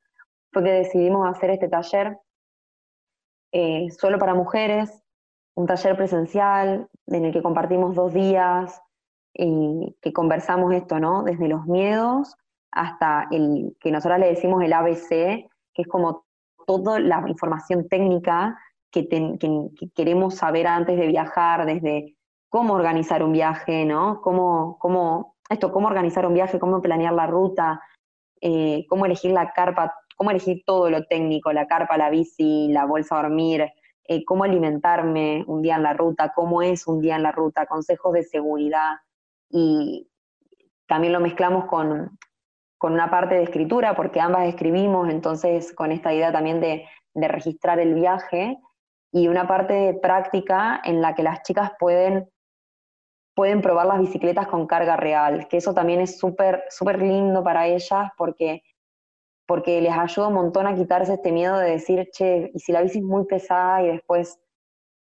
fue 0.53 0.64
que 0.64 0.71
decidimos 0.71 1.29
hacer 1.29 1.51
este 1.51 1.69
taller 1.69 2.19
eh, 3.53 3.88
solo 3.90 4.19
para 4.19 4.35
mujeres, 4.35 5.03
un 5.55 5.66
taller 5.66 5.97
presencial 5.97 6.88
en 7.07 7.25
el 7.25 7.33
que 7.33 7.42
compartimos 7.42 7.95
dos 7.95 8.12
días 8.12 8.81
y 9.33 9.97
que 10.01 10.12
conversamos 10.12 10.75
esto, 10.75 10.99
¿no? 10.99 11.23
Desde 11.23 11.49
los 11.49 11.66
miedos 11.66 12.37
hasta 12.73 13.27
el 13.31 13.77
que 13.81 13.90
nosotros 13.90 14.19
le 14.19 14.29
decimos 14.29 14.62
el 14.62 14.73
ABC, 14.73 15.09
que 15.09 15.83
es 15.83 15.88
como 15.88 16.25
toda 16.66 16.99
la 17.01 17.25
información 17.29 17.88
técnica 17.88 18.59
que, 18.90 19.09
queremos 19.95 20.37
saber 20.37 20.66
antes 20.66 20.99
de 20.99 21.07
viajar, 21.07 21.66
desde 21.66 22.15
cómo 22.48 22.74
organizar 22.74 23.22
un 23.22 23.32
viaje, 23.32 23.85
¿no? 23.85 24.20
Cómo, 24.22 24.78
cómo, 24.78 25.37
esto, 25.48 25.72
cómo 25.72 25.88
organizar 25.88 26.26
un 26.26 26.35
viaje, 26.35 26.59
cómo 26.59 26.80
planear 26.80 27.12
la 27.12 27.26
ruta, 27.26 27.80
eh, 28.40 28.87
cómo 28.88 29.06
elegir 29.06 29.32
la 29.32 29.52
carpa, 29.52 29.94
cómo 30.16 30.30
elegir 30.30 30.62
todo 30.64 30.90
lo 30.90 31.04
técnico, 31.06 31.52
la 31.52 31.66
carpa, 31.66 31.96
la 31.96 32.11
bici, 32.11 32.68
la 32.68 32.85
bolsa 32.85 33.18
a 33.18 33.22
dormir, 33.22 33.66
eh, 34.04 34.24
cómo 34.24 34.44
alimentarme 34.44 35.44
un 35.46 35.62
día 35.62 35.76
en 35.76 35.82
la 35.82 35.92
ruta, 35.92 36.32
cómo 36.35 36.62
es 36.62 36.87
un 36.87 37.00
día 37.00 37.16
en 37.16 37.22
la 37.22 37.32
ruta, 37.32 37.66
consejos 37.66 38.12
de 38.12 38.22
seguridad. 38.22 38.96
Y 39.50 40.09
también 40.87 41.12
lo 41.12 41.20
mezclamos 41.20 41.66
con, 41.66 42.16
con 42.78 42.92
una 42.92 43.11
parte 43.11 43.35
de 43.35 43.42
escritura, 43.42 43.94
porque 43.94 44.20
ambas 44.20 44.46
escribimos, 44.46 45.09
entonces 45.09 45.72
con 45.74 45.92
esta 45.92 46.12
idea 46.12 46.32
también 46.32 46.61
de, 46.61 46.85
registrar 47.14 47.80
el 47.80 47.94
viaje, 47.94 48.59
y 49.11 49.28
una 49.28 49.48
parte 49.48 49.72
de 49.72 49.94
práctica 49.94 50.82
en 50.85 51.00
la 51.00 51.14
que 51.14 51.22
las 51.22 51.42
chicas 51.42 51.72
pueden, 51.78 52.28
pueden 53.37 53.61
probar 53.61 53.87
las 53.87 54.01
bicicletas 54.01 54.49
con 54.49 54.66
carga 54.66 54.96
real, 54.96 55.46
que 55.46 55.59
eso 55.59 55.75
también 55.75 56.01
es 56.01 56.18
súper 56.18 56.64
súper 56.70 57.03
lindo 57.03 57.44
para 57.44 57.66
ellas 57.66 58.11
porque, 58.16 58.62
porque 59.46 59.83
les 59.83 59.92
ayuda 59.92 60.29
un 60.29 60.35
montón 60.35 60.66
a 60.66 60.75
quitarse 60.75 61.12
este 61.12 61.33
miedo 61.33 61.59
de 61.59 61.72
decir, 61.72 62.09
che, 62.12 62.51
y 62.55 62.59
si 62.59 62.72
la 62.72 62.81
bici 62.81 62.99
es 62.99 63.05
muy 63.05 63.27
pesada 63.27 63.83
y 63.83 63.88
después 63.88 64.40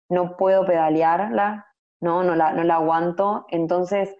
no 0.09 0.37
puedo 0.37 0.63
pedalearla, 0.63 1.65
no, 2.01 2.23
no 2.23 2.35
la, 2.35 2.53
no 2.53 2.63
la 2.63 2.75
aguanto, 2.75 3.47
entonces 3.49 4.15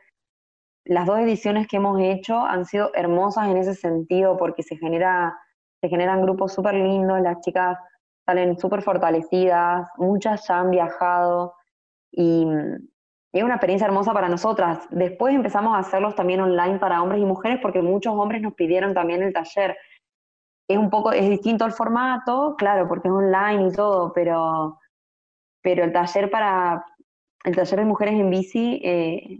las 0.85 1.05
dos 1.05 1.19
ediciones 1.19 1.67
que 1.67 1.77
hemos 1.77 2.01
hecho 2.01 2.39
han 2.39 2.65
sido 2.65 2.91
hermosas 2.95 3.47
en 3.47 3.57
ese 3.57 3.75
sentido 3.75 4.37
porque 4.37 4.63
se, 4.63 4.75
genera, 4.77 5.37
se 5.81 5.87
generan 5.87 6.23
grupos 6.23 6.53
súper 6.53 6.73
lindos, 6.73 7.21
las 7.21 7.41
chicas 7.41 7.77
salen 8.25 8.57
súper 8.57 8.81
fortalecidas, 8.81 9.87
muchas 9.97 10.47
ya 10.47 10.61
han 10.61 10.71
viajado 10.71 11.53
y, 12.11 12.47
es 13.31 13.43
una 13.43 13.55
experiencia 13.55 13.85
hermosa 13.87 14.13
para 14.13 14.29
nosotras. 14.29 14.87
Después 14.89 15.35
empezamos 15.35 15.75
a 15.75 15.79
hacerlos 15.79 16.15
también 16.15 16.41
online 16.41 16.79
para 16.79 17.01
hombres 17.01 17.21
y 17.21 17.25
mujeres 17.25 17.59
porque 17.61 17.81
muchos 17.81 18.13
hombres 18.13 18.41
nos 18.41 18.53
pidieron 18.53 18.93
también 18.93 19.21
el 19.21 19.33
taller. 19.33 19.77
Es 20.67 20.77
un 20.77 20.89
poco, 20.89 21.11
es 21.11 21.29
distinto 21.29 21.65
el 21.65 21.71
formato, 21.71 22.55
claro, 22.57 22.87
porque 22.87 23.07
es 23.07 23.13
online 23.13 23.69
y 23.69 23.71
todo, 23.71 24.13
pero, 24.13 24.79
pero 25.61 25.83
el 25.83 25.91
taller 25.91 26.29
para, 26.29 26.85
el 27.43 27.55
taller 27.55 27.79
de 27.79 27.85
mujeres 27.85 28.15
en 28.15 28.29
bici 28.29 28.81
eh, 28.83 29.39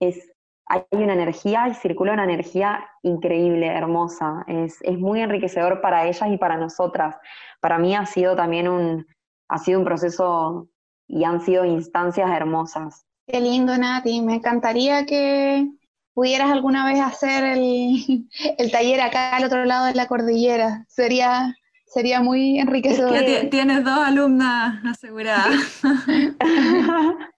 es 0.00 0.32
hay 0.68 0.82
una 0.90 1.14
energía 1.14 1.68
y 1.68 1.74
circula 1.74 2.12
una 2.12 2.24
energía 2.24 2.88
increíble, 3.02 3.68
hermosa. 3.68 4.44
Es, 4.48 4.80
muy 4.98 5.20
enriquecedor 5.20 5.80
para 5.80 6.06
ellas 6.06 6.28
y 6.28 6.36
para 6.38 6.56
nosotras. 6.56 7.16
Para 7.60 7.78
mí 7.78 7.94
ha 7.94 8.04
sido 8.04 8.34
también 8.34 8.68
un, 8.68 9.06
ha 9.48 9.58
sido 9.58 9.78
un 9.78 9.84
proceso 9.84 10.68
y 11.08 11.24
han 11.24 11.40
sido 11.40 11.64
instancias 11.64 12.30
hermosas. 12.30 13.06
Qué 13.26 13.40
lindo, 13.40 13.76
Nati. 13.76 14.20
Me 14.22 14.36
encantaría 14.36 15.04
que 15.06 15.68
pudieras 16.14 16.50
alguna 16.50 16.86
vez 16.86 17.00
hacer 17.00 17.44
el, 17.44 18.28
taller 18.72 19.00
acá 19.00 19.36
al 19.36 19.44
otro 19.44 19.64
lado 19.64 19.86
de 19.86 19.94
la 19.94 20.06
cordillera. 20.06 20.84
Sería, 20.88 21.54
sería 21.86 22.20
muy 22.20 22.58
enriquecedor. 22.58 23.14
tienes 23.50 23.84
dos 23.84 23.98
alumnas 23.98 24.84
aseguradas. 24.84 25.82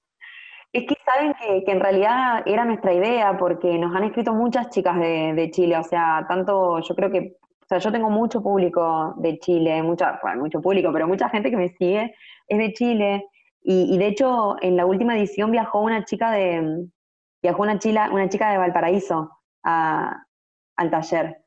Es 0.70 0.84
que 0.86 0.96
saben 1.04 1.34
que, 1.64 1.72
en 1.72 1.80
realidad 1.80 2.42
era 2.44 2.64
nuestra 2.64 2.92
idea, 2.92 3.36
porque 3.38 3.78
nos 3.78 3.96
han 3.96 4.04
escrito 4.04 4.34
muchas 4.34 4.68
chicas 4.68 4.98
de, 4.98 5.48
Chile, 5.50 5.78
o 5.78 5.82
sea, 5.82 6.26
tanto, 6.28 6.80
yo 6.80 6.94
creo 6.94 7.10
que, 7.10 7.36
o 7.40 7.66
sea, 7.66 7.78
yo 7.78 7.90
tengo 7.90 8.10
mucho 8.10 8.42
público 8.42 9.14
de 9.16 9.38
Chile, 9.38 9.82
mucha, 9.82 10.20
bueno, 10.22 10.42
mucho 10.42 10.60
público, 10.60 10.90
pero 10.92 11.08
mucha 11.08 11.30
gente 11.30 11.50
que 11.50 11.56
me 11.56 11.70
sigue 11.70 12.14
es 12.46 12.58
de 12.58 12.72
Chile, 12.74 13.24
y, 13.70 13.98
de 13.98 14.06
hecho 14.06 14.56
en 14.62 14.78
la 14.78 14.86
última 14.86 15.14
edición 15.18 15.50
viajó 15.50 15.82
una 15.82 16.02
chica 16.06 16.30
de, 16.30 16.86
viajó 17.42 17.62
una, 17.62 17.78
chila, 17.78 18.10
una 18.10 18.30
chica 18.30 18.50
de 18.50 18.56
Valparaíso 18.56 19.30
al 19.62 20.90
taller. 20.90 21.44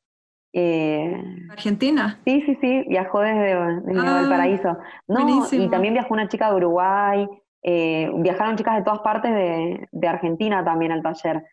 Eh, 0.53 1.19
¿Argentina? 1.49 2.19
Sí, 2.23 2.43
sí, 2.45 2.57
sí, 2.61 2.85
viajó 2.87 3.21
desde, 3.21 3.53
ah, 3.53 3.81
Valparaíso. 3.87 4.77
No, 5.07 5.47
y 5.51 5.67
también 5.69 5.95
viajó 5.95 6.13
una 6.13 6.27
chica 6.27 6.51
de 6.51 6.57
Uruguay, 6.57 7.27
eh, 7.63 8.11
viajaron 8.17 8.55
chicas 8.55 8.75
de 8.75 8.83
todas 8.83 8.99
partes 8.99 9.33
de, 9.33 10.07
Argentina 10.07 10.63
también 10.63 10.91
al 10.91 11.01
taller. 11.01 11.43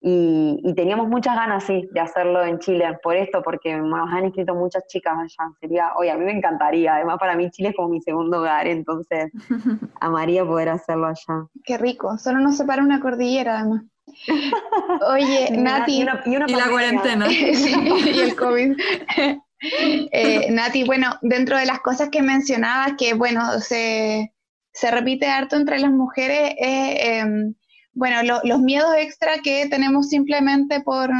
Y, 0.00 0.74
teníamos 0.74 1.08
muchas 1.08 1.34
ganas, 1.34 1.64
sí, 1.64 1.88
de 1.90 2.00
hacerlo 2.00 2.44
en 2.44 2.58
Chile, 2.58 2.98
por 3.02 3.16
esto, 3.16 3.42
porque 3.42 3.76
nos 3.76 4.12
han 4.12 4.24
escrito 4.24 4.54
muchas 4.54 4.86
chicas 4.86 5.14
allá. 5.14 5.50
Sería, 5.60 5.92
oye, 5.96 6.10
a 6.10 6.16
mí 6.16 6.24
me 6.24 6.32
encantaría, 6.32 6.96
además 6.96 7.18
para 7.18 7.34
mí 7.34 7.50
Chile 7.50 7.70
es 7.70 7.76
como 7.76 7.88
mi 7.88 8.00
segundo 8.00 8.38
hogar, 8.38 8.66
entonces 8.66 9.32
amaría 10.00 10.44
poder 10.44 10.68
hacerlo 10.68 11.06
allá. 11.06 11.46
Qué 11.64 11.78
rico, 11.78 12.18
solo 12.18 12.40
nos 12.40 12.56
separa 12.56 12.82
una 12.82 13.00
cordillera 13.00 13.60
además. 13.60 13.82
Oye, 15.08 15.50
Nati. 15.56 16.02
Y, 16.02 16.04
la 16.04 16.68
cuarentena. 16.70 17.26
y 17.30 18.20
el 18.20 18.36
COVID. 18.36 18.76
Eh, 20.12 20.50
Nati, 20.50 20.84
bueno, 20.84 21.10
dentro 21.22 21.58
de 21.58 21.66
las 21.66 21.80
cosas 21.80 22.10
que 22.10 22.22
mencionabas, 22.22 22.92
que 22.96 23.14
bueno, 23.14 23.58
se 23.58 24.32
se 24.76 24.90
repite 24.90 25.26
harto 25.26 25.56
entre 25.56 25.78
las 25.78 25.90
mujeres 25.90 26.54
es, 26.58 26.98
em, 27.00 27.54
bueno, 27.96 28.40
los 28.44 28.60
miedos 28.60 28.94
extra 28.98 29.38
que 29.38 29.66
tenemos 29.68 30.10
simplemente 30.10 30.82
por, 30.82 31.10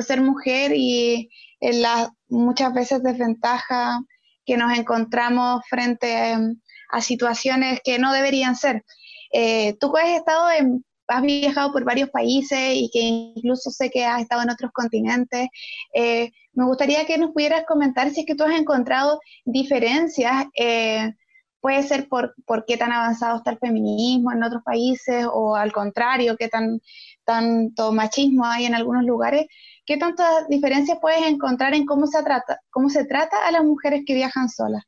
ser 0.00 0.20
mujer 0.20 0.72
y 0.74 1.30
en 1.60 1.82
las 1.82 2.10
muchas 2.28 2.72
veces 2.74 3.02
desventajas 3.02 4.00
que 4.44 4.58
nos 4.58 4.76
encontramos 4.78 5.62
frente 5.68 6.32
em, 6.32 6.60
a 6.90 7.00
situaciones 7.00 7.80
que 7.82 7.98
no 7.98 8.12
deberían 8.12 8.56
ser. 8.56 8.84
Eh, 9.32 9.74
tú 9.80 9.96
has 9.96 10.10
estado 10.10 10.50
en, 10.50 10.84
has 11.08 11.22
viajado 11.22 11.72
por 11.72 11.84
varios 11.84 12.10
países 12.10 12.74
y 12.74 12.90
que 12.92 13.00
incluso 13.00 13.70
sé 13.70 13.90
que 13.90 14.04
has 14.04 14.20
estado 14.20 14.42
en 14.42 14.50
otros 14.50 14.70
continentes. 14.72 15.48
Eh, 15.94 16.30
me 16.52 16.66
gustaría 16.66 17.06
que 17.06 17.16
nos 17.16 17.32
pudieras 17.32 17.64
comentar 17.66 18.10
si 18.10 18.20
es 18.20 18.26
que 18.26 18.34
tú 18.34 18.44
has 18.44 18.58
encontrado 18.58 19.18
diferencias 19.46 20.44
eh, 20.58 21.14
puede 21.62 21.82
ser 21.84 22.08
por, 22.08 22.34
por, 22.44 22.66
qué 22.66 22.76
tan 22.76 22.92
avanzado 22.92 23.38
está 23.38 23.52
el 23.52 23.58
feminismo 23.58 24.32
en 24.32 24.42
otros 24.42 24.62
países 24.64 25.26
o 25.32 25.54
al 25.54 25.72
contrario, 25.72 26.36
qué 26.36 26.48
tan, 26.48 26.80
tanto 27.24 27.92
machismo 27.92 28.44
hay 28.44 28.66
en 28.66 28.74
algunos 28.74 29.04
lugares. 29.04 29.46
¿Qué 29.86 29.96
tantas 29.96 30.48
diferencias 30.48 30.98
puedes 31.00 31.24
encontrar 31.24 31.72
en 31.74 31.86
cómo 31.86 32.06
se 32.06 32.22
trata, 32.22 32.58
cómo 32.70 32.88
se 32.88 33.04
trata 33.06 33.46
a 33.46 33.52
las 33.52 33.64
mujeres 33.64 34.02
que 34.04 34.14
viajan 34.14 34.48
solas? 34.48 34.82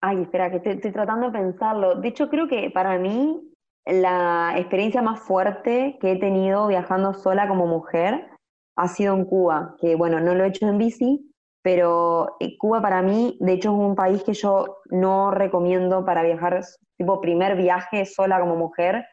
Ay, 0.00 0.22
espera, 0.22 0.50
que 0.50 0.56
estoy, 0.56 0.72
estoy 0.72 0.92
tratando 0.92 1.30
de 1.30 1.38
pensarlo. 1.38 1.94
De 1.94 2.08
hecho, 2.08 2.28
creo 2.28 2.48
que 2.48 2.70
para 2.70 2.98
mí 2.98 3.40
la 3.86 4.54
experiencia 4.56 5.02
más 5.02 5.20
fuerte 5.20 5.98
que 6.00 6.12
he 6.12 6.18
tenido 6.18 6.66
viajando 6.66 7.14
sola 7.14 7.48
como 7.48 7.66
mujer 7.66 8.28
ha 8.76 8.88
sido 8.88 9.14
en 9.14 9.24
Cuba, 9.24 9.76
que 9.80 9.94
bueno, 9.94 10.18
no 10.18 10.34
lo 10.34 10.44
he 10.44 10.48
hecho 10.48 10.66
en 10.66 10.78
bici, 10.78 11.31
pero 11.62 12.36
eh, 12.40 12.58
Cuba 12.58 12.82
para 12.82 13.02
mí, 13.02 13.36
de 13.40 13.52
hecho, 13.52 13.70
es 13.70 13.78
un 13.78 13.94
país 13.94 14.22
que 14.24 14.34
yo 14.34 14.78
no 14.90 15.30
recomiendo 15.30 16.04
para 16.04 16.22
viajar, 16.22 16.60
tipo 16.96 17.20
primer 17.20 17.56
viaje 17.56 18.04
sola 18.04 18.40
como 18.40 18.56
mujer, 18.56 19.06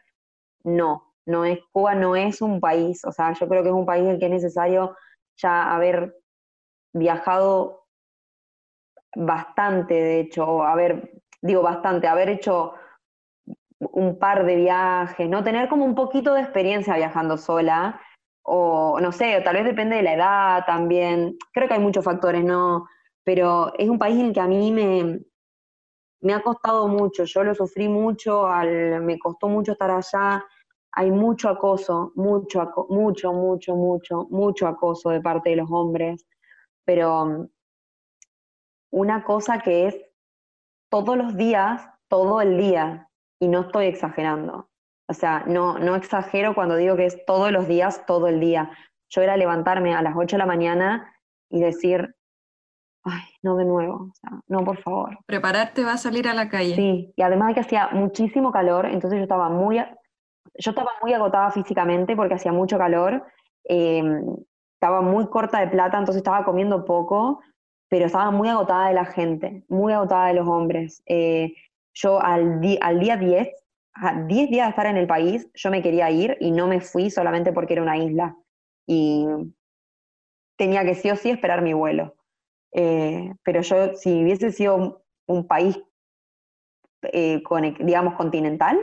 no, 0.64 1.14
no 1.26 1.44
es, 1.44 1.60
Cuba 1.72 1.94
no 1.94 2.16
es 2.16 2.42
un 2.42 2.60
país, 2.60 3.04
o 3.04 3.12
sea, 3.12 3.32
yo 3.32 3.48
creo 3.48 3.62
que 3.62 3.68
es 3.68 3.74
un 3.74 3.86
país 3.86 4.04
en 4.04 4.10
el 4.10 4.18
que 4.18 4.26
es 4.26 4.32
necesario 4.32 4.96
ya 5.36 5.72
haber 5.72 6.16
viajado 6.92 7.86
bastante, 9.14 9.94
de 9.94 10.20
hecho, 10.20 10.62
haber, 10.64 11.22
digo 11.40 11.62
bastante, 11.62 12.08
haber 12.08 12.28
hecho 12.30 12.74
un 13.78 14.18
par 14.18 14.44
de 14.44 14.56
viajes, 14.56 15.28
¿no? 15.28 15.42
Tener 15.42 15.68
como 15.68 15.84
un 15.84 15.94
poquito 15.94 16.34
de 16.34 16.42
experiencia 16.42 16.96
viajando 16.96 17.38
sola, 17.38 18.00
o 18.52 18.98
no 19.00 19.12
sé, 19.12 19.40
tal 19.44 19.54
vez 19.54 19.64
depende 19.64 19.96
de 19.96 20.02
la 20.02 20.14
edad 20.14 20.64
también, 20.66 21.36
creo 21.52 21.68
que 21.68 21.74
hay 21.74 21.80
muchos 21.80 22.04
factores, 22.04 22.44
¿no? 22.44 22.86
Pero 23.22 23.72
es 23.78 23.88
un 23.88 23.98
país 23.98 24.18
en 24.18 24.26
el 24.26 24.32
que 24.32 24.40
a 24.40 24.48
mí 24.48 24.72
me, 24.72 25.20
me 26.20 26.34
ha 26.34 26.42
costado 26.42 26.88
mucho, 26.88 27.24
yo 27.24 27.44
lo 27.44 27.54
sufrí 27.54 27.88
mucho, 27.88 28.46
al, 28.46 29.02
me 29.02 29.20
costó 29.20 29.48
mucho 29.48 29.72
estar 29.72 29.90
allá, 29.92 30.44
hay 30.92 31.12
mucho 31.12 31.48
acoso, 31.48 32.12
mucho, 32.16 32.68
mucho, 32.88 33.32
mucho, 33.32 33.76
mucho, 33.76 34.26
mucho 34.30 34.66
acoso 34.66 35.10
de 35.10 35.20
parte 35.20 35.50
de 35.50 35.56
los 35.56 35.70
hombres, 35.70 36.26
pero 36.84 37.46
una 38.90 39.22
cosa 39.22 39.60
que 39.60 39.86
es 39.86 39.96
todos 40.90 41.16
los 41.16 41.36
días, 41.36 41.88
todo 42.08 42.40
el 42.40 42.58
día, 42.58 43.08
y 43.38 43.46
no 43.46 43.60
estoy 43.60 43.86
exagerando. 43.86 44.69
O 45.10 45.14
sea, 45.14 45.42
no, 45.48 45.76
no 45.76 45.96
exagero 45.96 46.54
cuando 46.54 46.76
digo 46.76 46.94
que 46.94 47.04
es 47.04 47.24
todos 47.26 47.50
los 47.50 47.66
días, 47.66 48.06
todo 48.06 48.28
el 48.28 48.38
día. 48.38 48.70
Yo 49.08 49.22
era 49.22 49.36
levantarme 49.36 49.92
a 49.92 50.02
las 50.02 50.14
8 50.16 50.36
de 50.36 50.38
la 50.38 50.46
mañana 50.46 51.12
y 51.50 51.60
decir, 51.60 52.14
ay, 53.02 53.22
no 53.42 53.56
de 53.56 53.64
nuevo, 53.64 53.94
o 53.94 54.12
sea, 54.14 54.38
no, 54.46 54.64
por 54.64 54.80
favor. 54.80 55.18
Prepararte 55.26 55.82
va 55.82 55.94
a 55.94 55.96
salir 55.96 56.28
a 56.28 56.34
la 56.34 56.48
calle. 56.48 56.76
Sí, 56.76 57.12
y 57.16 57.22
además 57.22 57.48
de 57.48 57.54
que 57.54 57.60
hacía 57.60 57.88
muchísimo 57.88 58.52
calor, 58.52 58.86
entonces 58.86 59.18
yo 59.18 59.24
estaba 59.24 59.48
muy, 59.48 59.78
yo 59.78 60.70
estaba 60.70 60.92
muy 61.02 61.12
agotada 61.12 61.50
físicamente 61.50 62.14
porque 62.14 62.34
hacía 62.34 62.52
mucho 62.52 62.78
calor, 62.78 63.24
em, 63.64 64.24
estaba 64.74 65.00
muy 65.00 65.26
corta 65.26 65.58
de 65.58 65.66
plata, 65.66 65.98
entonces 65.98 66.20
estaba 66.20 66.44
comiendo 66.44 66.84
poco, 66.84 67.40
pero 67.88 68.06
estaba 68.06 68.30
muy 68.30 68.48
agotada 68.48 68.86
de 68.86 68.94
la 68.94 69.06
gente, 69.06 69.64
muy 69.68 69.92
agotada 69.92 70.28
de 70.28 70.34
los 70.34 70.46
hombres. 70.46 71.02
Eh, 71.06 71.52
yo 71.94 72.22
al, 72.22 72.60
al 72.80 73.00
día 73.00 73.16
10, 73.16 73.48
a 73.94 74.22
10 74.22 74.50
días 74.50 74.66
de 74.66 74.70
estar 74.70 74.86
en 74.86 74.96
el 74.96 75.06
país, 75.06 75.48
yo 75.54 75.70
me 75.70 75.82
quería 75.82 76.10
ir 76.10 76.36
y 76.40 76.50
no 76.50 76.66
me 76.66 76.80
fui 76.80 77.10
solamente 77.10 77.52
porque 77.52 77.74
era 77.74 77.82
una 77.82 77.98
isla. 77.98 78.36
Y 78.86 79.26
tenía 80.56 80.84
que 80.84 80.94
sí 80.94 81.10
o 81.10 81.16
sí 81.16 81.30
esperar 81.30 81.62
mi 81.62 81.72
vuelo. 81.72 82.14
Eh, 82.72 83.32
pero 83.42 83.62
yo, 83.62 83.94
si 83.94 84.22
hubiese 84.22 84.52
sido 84.52 85.02
un, 85.26 85.46
país, 85.46 85.78
eh, 87.02 87.42
digamos, 87.80 88.14
continental, 88.14 88.78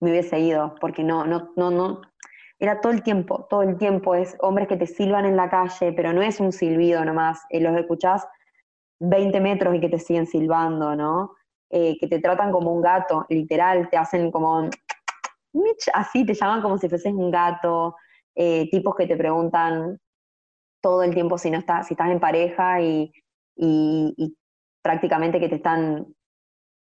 me 0.00 0.10
hubiese 0.10 0.38
ido, 0.38 0.74
porque 0.80 1.02
no, 1.02 1.24
no, 1.26 1.52
no, 1.56 1.70
no, 1.70 2.00
era 2.58 2.80
todo 2.80 2.92
el 2.92 3.02
tiempo, 3.02 3.46
todo 3.50 3.62
el 3.62 3.76
tiempo 3.76 4.14
es 4.14 4.36
hombres 4.40 4.68
que 4.68 4.76
te 4.76 4.86
silban 4.86 5.26
en 5.26 5.36
la 5.36 5.50
calle, 5.50 5.92
pero 5.92 6.12
no 6.12 6.22
es 6.22 6.40
un 6.40 6.52
silbido 6.52 7.04
nomás, 7.04 7.42
eh, 7.50 7.60
los 7.60 7.76
escuchás 7.76 8.26
20 9.00 9.40
metros 9.40 9.74
y 9.74 9.80
que 9.80 9.88
te 9.88 9.98
siguen 9.98 10.26
silbando, 10.26 10.96
¿no? 10.96 11.34
Eh, 11.70 11.96
que 11.98 12.06
te 12.06 12.20
tratan 12.20 12.52
como 12.52 12.72
un 12.72 12.82
gato, 12.82 13.26
literal, 13.28 13.88
te 13.90 13.96
hacen 13.96 14.30
como, 14.30 14.68
así, 15.94 16.24
te 16.24 16.34
llaman 16.34 16.62
como 16.62 16.78
si 16.78 16.88
fueses 16.88 17.12
un 17.12 17.30
gato, 17.30 17.96
eh, 18.34 18.68
tipos 18.70 18.94
que 18.94 19.06
te 19.06 19.16
preguntan 19.16 19.98
todo 20.80 21.02
el 21.02 21.12
tiempo 21.12 21.38
si 21.38 21.50
no 21.50 21.58
estás, 21.58 21.88
si 21.88 21.94
estás 21.94 22.10
en 22.10 22.20
pareja 22.20 22.80
y, 22.80 23.12
y 23.56 24.36
prácticamente 24.82 25.40
que 25.40 25.48
te 25.48 25.56
están 25.56 26.06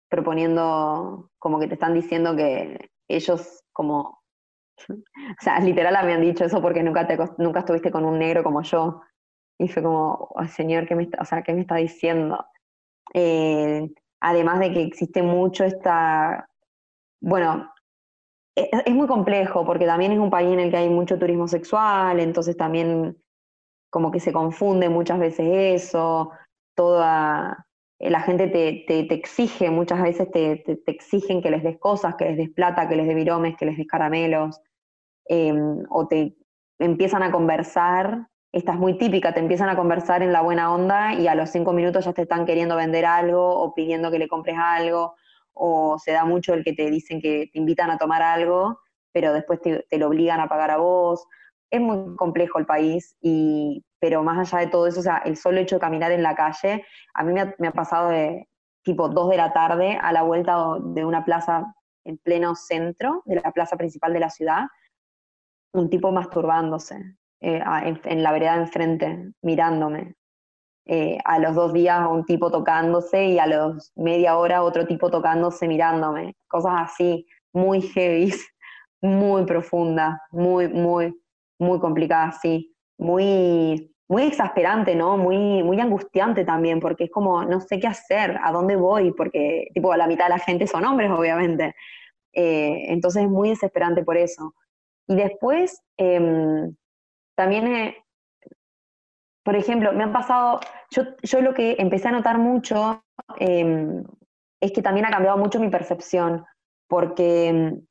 proponiendo, 0.10 1.32
como 1.40 1.60
que 1.60 1.68
te 1.68 1.74
están 1.74 1.94
diciendo 1.94 2.36
que 2.36 2.90
ellos 3.08 3.64
como, 3.74 4.22
o 4.90 5.42
sea, 5.42 5.60
literal 5.60 6.06
me 6.06 6.14
han 6.14 6.22
dicho 6.22 6.46
eso 6.46 6.62
porque 6.62 6.84
nunca, 6.84 7.08
te, 7.08 7.18
nunca 7.38 7.60
estuviste 7.60 7.92
con 7.92 8.06
un 8.06 8.20
negro 8.20 8.44
como 8.44 8.62
yo. 8.62 9.02
Y 9.60 9.68
fue 9.68 9.82
como, 9.82 10.30
señor, 10.50 10.88
¿qué 10.88 10.96
me 10.96 11.04
está, 11.04 11.20
o 11.22 11.26
sea, 11.26 11.42
¿qué 11.42 11.54
me 11.54 11.62
está 11.62 11.76
diciendo? 11.76 12.46
Eh, 13.14 13.90
además 14.20 14.60
de 14.60 14.74
que 14.74 14.82
existe 14.82 15.22
mucho 15.22 15.64
esta, 15.64 16.50
bueno, 17.22 17.72
es, 18.56 18.68
es, 18.86 18.94
muy 18.94 19.08
complejo 19.08 19.66
porque 19.66 19.86
también 19.86 20.12
es 20.12 20.20
un 20.20 20.30
país 20.30 20.52
en 20.52 20.60
el 20.60 20.72
que 20.72 20.78
hay 20.78 20.90
mucho 20.90 21.20
turismo 21.20 21.48
sexual, 21.48 22.20
entonces 22.20 22.58
también 22.58 23.18
como 23.90 24.12
que 24.12 24.20
se 24.20 24.34
confunde 24.34 24.90
muchas 24.90 25.20
veces 25.20 25.48
eso, 25.50 26.32
toda, 26.76 27.68
eh, 28.00 28.10
la 28.10 28.22
gente 28.22 28.48
te, 28.48 28.86
te, 28.88 29.14
exige, 29.14 29.70
muchas 29.70 30.02
veces 30.02 30.30
te, 30.32 30.58
te, 30.58 30.92
exigen 30.92 31.42
que 31.42 31.50
les 31.50 31.64
des 31.64 31.80
cosas, 31.80 32.16
que 32.16 32.26
les 32.26 32.38
des 32.38 32.50
plata, 32.50 32.88
que 32.88 32.96
les 32.96 33.08
des 33.08 33.16
viromes, 33.16 33.56
que 33.58 33.66
les 33.66 33.78
des 33.78 33.88
caramelos, 33.88 34.62
em, 35.26 35.84
o 35.90 36.08
te 36.08 36.36
empiezan 36.80 37.24
a 37.24 37.32
conversar, 37.32 38.28
esta 38.52 38.74
es 38.74 38.80
muy 38.80 38.98
típica, 38.98 39.34
te 39.34 39.40
empiezan 39.40 39.70
a 39.70 39.76
conversar 39.76 40.24
en 40.24 40.32
la 40.32 40.42
buena 40.42 40.74
onda 40.74 41.14
y 41.14 41.28
a 41.28 41.36
los 41.36 41.50
cinco 41.50 41.74
minutos 41.74 42.06
ya 42.06 42.14
te 42.14 42.24
están 42.24 42.46
queriendo 42.46 42.76
vender 42.76 43.06
algo 43.06 43.62
o 43.62 43.74
pidiendo 43.74 44.10
que 44.10 44.20
le 44.20 44.28
compres 44.28 44.58
algo, 44.58 45.16
o 45.54 45.98
se 46.00 46.12
da 46.12 46.26
mucho 46.26 46.54
el 46.54 46.64
que 46.64 46.74
te 46.74 46.90
dicen 46.90 47.22
que 47.22 47.50
te 47.52 47.60
invitan 47.60 47.92
a 47.92 47.98
tomar 47.98 48.22
algo, 48.22 48.80
pero 49.12 49.34
después 49.34 49.60
te, 49.62 49.86
lo 49.98 50.08
obligan 50.08 50.40
a 50.40 50.48
pagar 50.48 50.72
a 50.72 50.78
vos. 50.78 51.26
Es 51.70 51.82
muy 51.82 52.16
complejo 52.16 52.60
el 52.60 52.66
país 52.66 53.18
y 53.22 53.84
pero 54.00 54.24
más 54.24 54.38
allá 54.38 54.66
de 54.66 54.72
todo 54.72 54.88
eso, 54.88 55.00
o 55.00 55.04
sea, 55.04 55.18
el 55.26 55.38
solo 55.38 55.60
hecho 55.60 55.78
de 55.78 55.82
caminar 55.82 56.12
en 56.12 56.24
la 56.24 56.36
calle, 56.36 56.86
a 57.16 57.24
mí 57.24 57.34
me 57.34 57.68
ha, 57.68 57.72
pasado 57.72 58.10
de 58.10 58.48
tipo 58.84 59.10
2 59.10 59.32
de 59.32 59.38
la 59.38 59.54
tarde 59.54 59.98
a 60.02 60.12
la 60.14 60.22
vuelta 60.22 60.56
de 60.82 61.04
una 61.04 61.26
plaza 61.26 61.74
en 62.06 62.18
pleno 62.20 62.56
centro, 62.56 63.24
de 63.26 63.42
la 63.42 63.52
plaza 63.52 63.76
principal 63.76 64.14
de 64.14 64.20
la 64.20 64.30
ciudad, 64.30 64.68
un 65.74 65.90
tipo 65.90 66.12
masturbándose 66.12 67.17
eh, 67.42 67.62
en, 68.04 68.24
la 68.24 68.32
vereda 68.32 68.56
enfrente, 68.56 69.32
mirándome. 69.42 70.16
Eh, 70.86 71.18
a 71.26 71.40
los 71.40 71.54
dos 71.54 71.74
días 71.74 72.08
un 72.10 72.24
tipo 72.26 72.50
tocándose 72.50 73.26
y 73.26 73.40
a 73.40 73.48
los 73.48 73.92
media 73.96 74.38
hora 74.38 74.64
otro 74.64 74.88
tipo 74.88 75.10
tocándose, 75.12 75.68
mirándome. 75.68 76.36
Cosas 76.48 76.74
así, 76.78 77.28
muy 77.54 77.82
heavy, 77.82 78.34
muy 79.02 79.46
profundas, 79.46 80.18
muy, 80.32 80.68
muy, 80.70 81.14
muy 81.60 81.80
complicadas, 81.80 82.40
sí 82.42 82.74
muy, 82.98 83.94
muy 84.08 84.24
exasperante, 84.24 84.96
¿no? 84.96 85.18
Muy, 85.18 85.64
muy 85.64 85.80
angustiante 85.80 86.46
también, 86.46 86.80
porque 86.80 87.06
es 87.06 87.12
como, 87.12 87.44
no 87.44 87.62
sé 87.62 87.80
qué 87.80 87.88
hacer, 87.88 88.40
a 88.44 88.52
dónde 88.52 88.76
voy, 88.76 89.12
porque 89.14 89.68
tipo 89.74 89.96
la 89.96 90.08
mitad 90.08 90.26
de 90.26 90.32
la 90.32 90.40
gente 90.40 90.68
son 90.68 90.86
hombres, 90.86 91.12
obviamente. 91.12 91.76
Eh, 92.34 92.86
entonces 92.90 93.24
es 93.24 93.30
muy 93.30 93.50
desesperante 93.50 94.04
por 94.04 94.18
eso. 94.18 94.54
Y 95.08 95.16
después, 95.16 95.82
em, 95.98 96.76
también, 97.38 97.96
por 99.46 99.56
ejemplo, 99.56 99.94
me 99.94 100.04
han 100.04 100.12
pasado, 100.12 100.60
yo, 100.90 101.04
yo 101.22 101.42
lo 101.42 101.54
que 101.54 101.76
empecé 101.78 102.08
a 102.08 102.12
notar 102.12 102.40
mucho 102.40 103.04
em, 103.38 104.04
es 104.62 104.72
que 104.72 104.82
también 104.82 105.06
ha 105.06 105.12
cambiado 105.12 105.38
mucho 105.38 105.60
mi 105.60 105.70
percepción, 105.70 106.46
porque 106.90 107.48
em, 107.50 107.86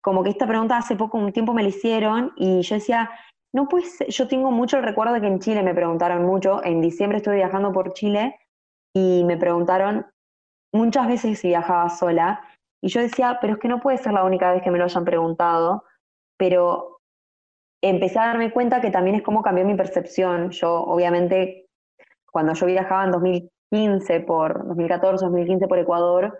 como 0.00 0.22
que 0.24 0.30
esta 0.30 0.46
pregunta 0.46 0.76
hace 0.76 0.96
poco, 0.96 1.18
un 1.18 1.32
tiempo 1.32 1.54
me 1.54 1.62
la 1.62 1.68
hicieron 1.68 2.32
y 2.36 2.62
yo 2.62 2.74
decía, 2.74 3.10
no 3.54 3.68
pues, 3.68 3.98
yo 4.08 4.26
tengo 4.26 4.50
mucho 4.50 4.78
el 4.78 4.82
recuerdo 4.82 5.14
de 5.14 5.20
que 5.20 5.26
en 5.28 5.38
Chile 5.38 5.62
me 5.62 5.74
preguntaron 5.74 6.24
mucho, 6.24 6.64
en 6.64 6.80
diciembre 6.80 7.18
estuve 7.18 7.36
viajando 7.36 7.72
por 7.72 7.92
Chile 7.92 8.36
y 8.94 9.22
me 9.24 9.36
preguntaron 9.36 10.06
muchas 10.74 11.06
veces 11.06 11.38
si 11.38 11.48
viajaba 11.48 11.88
sola 11.88 12.40
y 12.82 12.88
yo 12.88 13.00
decía, 13.00 13.38
pero 13.40 13.54
es 13.54 13.58
que 13.60 13.68
no 13.68 13.80
puede 13.80 13.98
ser 13.98 14.12
la 14.12 14.24
única 14.24 14.52
vez 14.52 14.62
que 14.62 14.70
me 14.70 14.78
lo 14.78 14.84
hayan 14.84 15.04
preguntado, 15.04 15.84
pero 16.36 16.91
empecé 17.82 18.18
a 18.18 18.26
darme 18.26 18.52
cuenta 18.52 18.80
que 18.80 18.90
también 18.90 19.16
es 19.16 19.22
como 19.22 19.42
cambió 19.42 19.64
mi 19.64 19.74
percepción. 19.76 20.50
Yo, 20.50 20.82
obviamente, 20.84 21.66
cuando 22.30 22.54
yo 22.54 22.66
viajaba 22.66 23.04
en 23.04 23.10
2015 23.12 24.20
por 24.20 24.66
2014, 24.66 25.24
2015 25.26 25.68
por 25.68 25.78
Ecuador, 25.78 26.38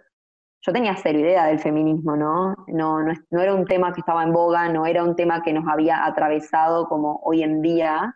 yo 0.64 0.72
tenía 0.72 0.96
cero 0.96 1.18
idea 1.18 1.46
del 1.46 1.58
feminismo, 1.58 2.16
¿no? 2.16 2.54
No, 2.68 3.02
no, 3.02 3.40
era 3.40 3.54
un 3.54 3.66
tema 3.66 3.92
que 3.92 4.00
estaba 4.00 4.22
en 4.22 4.32
boga, 4.32 4.68
no 4.68 4.86
era 4.86 5.02
un 5.02 5.16
tema 5.16 5.42
que 5.42 5.52
nos 5.52 5.66
había 5.68 6.06
atravesado 6.06 6.86
como 6.88 7.20
hoy 7.24 7.42
en 7.42 7.60
día. 7.62 8.14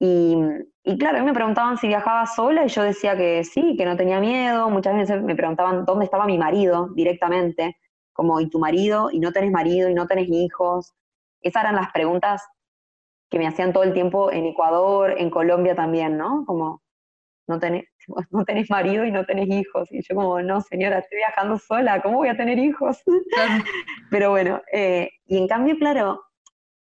Y, 0.00 0.36
y 0.82 0.98
claro, 0.98 1.18
a 1.18 1.20
mí 1.20 1.26
me 1.26 1.34
preguntaban 1.34 1.78
si 1.78 1.86
viajaba 1.86 2.26
sola 2.26 2.64
y 2.64 2.68
yo 2.68 2.82
decía 2.82 3.16
que 3.16 3.44
sí, 3.44 3.76
que 3.76 3.84
no 3.84 3.96
tenía 3.96 4.18
miedo. 4.20 4.68
Muchas 4.70 4.96
veces 4.96 5.22
me 5.22 5.36
preguntaban 5.36 5.84
dónde 5.84 6.04
estaba 6.06 6.26
mi 6.26 6.38
marido 6.38 6.88
directamente, 6.96 7.76
como, 8.12 8.40
¿y 8.40 8.50
tu 8.50 8.58
marido? 8.58 9.10
¿Y 9.12 9.20
no 9.20 9.30
tenés 9.32 9.52
marido? 9.52 9.88
¿Y 9.88 9.94
no 9.94 10.08
tenés 10.08 10.28
hijos? 10.28 10.92
Esas 11.42 11.64
eran 11.64 11.76
las 11.76 11.92
preguntas 11.92 12.42
que 13.30 13.38
me 13.38 13.46
hacían 13.46 13.72
todo 13.72 13.82
el 13.82 13.92
tiempo 13.92 14.30
en 14.30 14.46
Ecuador, 14.46 15.14
en 15.18 15.30
Colombia 15.30 15.74
también, 15.74 16.18
¿no? 16.18 16.44
Como, 16.46 16.82
no 17.46 17.58
tenés, 17.58 17.84
no 18.30 18.44
tenés 18.44 18.70
marido 18.70 19.04
y 19.04 19.10
no 19.10 19.24
tenés 19.24 19.48
hijos. 19.48 19.90
Y 19.90 20.02
yo 20.02 20.14
como, 20.14 20.40
no, 20.42 20.60
señora, 20.60 20.98
estoy 20.98 21.18
viajando 21.18 21.58
sola, 21.58 22.02
¿cómo 22.02 22.18
voy 22.18 22.28
a 22.28 22.36
tener 22.36 22.58
hijos? 22.58 23.02
Pero 24.10 24.30
bueno, 24.30 24.60
eh, 24.72 25.10
y 25.26 25.38
en 25.38 25.48
cambio, 25.48 25.76
claro, 25.78 26.22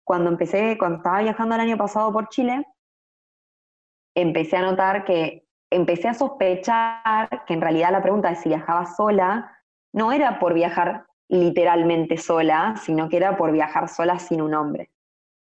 cuando 0.03 0.30
empecé, 0.30 0.78
cuando 0.78 0.97
estaba 0.97 1.22
viajando 1.22 1.56
el 1.56 1.62
año 1.62 1.78
pasado 1.78 2.14
por 2.14 2.30
Chile, 2.30 2.64
empecé 4.16 4.58
a 4.58 4.62
notar 4.62 5.03
que 5.03 5.45
empecé 5.72 6.08
a 6.08 6.14
sospechar 6.14 7.43
que 7.45 7.53
en 7.53 7.62
realidad 7.62 7.91
la 7.91 8.01
pregunta 8.01 8.30
de 8.30 8.36
si 8.36 8.49
viajaba 8.49 8.86
sola 8.86 9.51
no 9.93 10.12
era 10.12 10.39
por 10.39 10.53
viajar 10.53 11.06
literalmente 11.30 12.17
sola, 12.17 12.76
sino 12.78 13.09
que 13.09 13.17
era 13.17 13.38
por 13.38 13.51
viajar 13.51 13.89
sola 13.89 14.19
sin 14.19 14.41
un 14.41 14.53
hombre. 14.53 14.91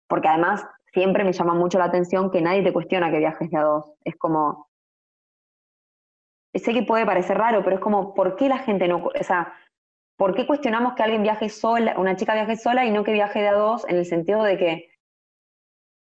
Porque 0.08 0.28
además 0.28 0.66
siempre 0.94 1.24
me 1.24 1.34
llama 1.34 1.54
mucho 1.54 1.78
la 1.78 1.86
atención 1.86 2.32
que 2.32 2.42
nadie 2.42 2.64
te 2.64 2.74
cuestiona 2.74 3.12
que 3.12 3.20
viajes 3.20 3.50
de 3.50 3.58
a 3.58 3.64
dos. 3.64 3.86
Es 4.04 4.16
como, 4.18 4.68
sé 6.54 6.74
que 6.74 6.84
puede 6.84 7.06
parecer 7.06 7.38
raro, 7.38 7.64
pero 7.64 7.78
es 7.78 7.82
como, 7.82 8.14
¿por 8.14 8.36
qué 8.36 8.50
la 8.50 8.60
gente 8.60 8.88
no, 8.88 9.06
o 9.06 9.24
sea, 9.24 9.54
¿por 10.18 10.36
qué 10.36 10.46
cuestionamos 10.46 10.94
que 10.94 11.04
alguien 11.04 11.24
viaje 11.24 11.50
sola, 11.50 11.96
una 11.98 12.16
chica 12.16 12.34
viaje 12.34 12.58
sola 12.58 12.86
y 12.86 12.92
no 12.92 13.04
que 13.04 13.14
viaje 13.14 13.40
de 13.40 13.48
a 13.48 13.54
dos 13.54 13.86
en 13.88 13.98
el 13.98 14.06
sentido 14.06 14.44
de 14.44 14.58
que, 14.58 14.92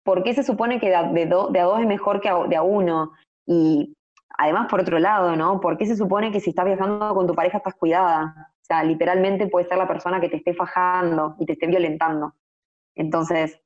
¿por 0.04 0.24
qué 0.24 0.34
se 0.34 0.44
supone 0.44 0.80
que 0.80 0.90
de 0.90 0.96
a, 0.96 1.04
de 1.04 1.60
a 1.60 1.64
dos 1.64 1.80
es 1.80 1.88
mejor 1.88 2.22
que 2.22 2.30
de 2.50 2.56
a 2.56 2.64
uno? 2.64 3.12
Y 3.46 3.94
además, 4.38 4.68
por 4.70 4.82
otro 4.82 4.98
lado, 4.98 5.36
¿no? 5.36 5.60
¿Por 5.62 5.78
qué 5.78 5.86
se 5.86 5.96
supone 5.96 6.32
que 6.32 6.40
si 6.40 6.50
estás 6.50 6.66
viajando 6.66 7.14
con 7.14 7.28
tu 7.28 7.36
pareja 7.36 7.58
estás 7.58 7.76
cuidada? 7.76 8.52
Literalmente 8.84 9.48
puede 9.48 9.68
ser 9.68 9.78
la 9.78 9.88
persona 9.88 10.22
que 10.22 10.30
te 10.30 10.38
esté 10.38 10.54
fajando 10.54 11.36
y 11.40 11.46
te 11.46 11.54
esté 11.54 11.68
violentando. 11.68 12.34
Entonces, 12.96 13.62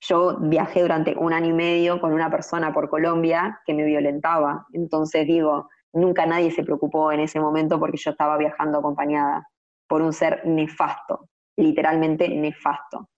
yo 0.00 0.36
viajé 0.38 0.82
durante 0.82 1.16
un 1.16 1.32
año 1.32 1.50
y 1.50 1.52
medio 1.54 2.00
con 2.00 2.12
una 2.12 2.30
persona 2.30 2.72
por 2.72 2.90
Colombia 2.90 3.60
que 3.64 3.74
me 3.74 3.84
violentaba. 3.84 4.66
Entonces 4.72 5.26
digo, 5.26 5.70
nunca 5.92 6.26
nadie 6.26 6.50
se 6.50 6.62
preocupó 6.62 7.10
en 7.12 7.20
ese 7.20 7.40
momento 7.40 7.78
porque 7.78 7.96
yo 7.96 8.10
estaba 8.10 8.36
viajando 8.36 8.78
acompañada 8.78 9.48
por 9.88 10.02
un 10.02 10.12
ser 10.12 10.42
nefasto, 10.44 11.28
literalmente 11.56 12.28
nefasto, 12.28 13.08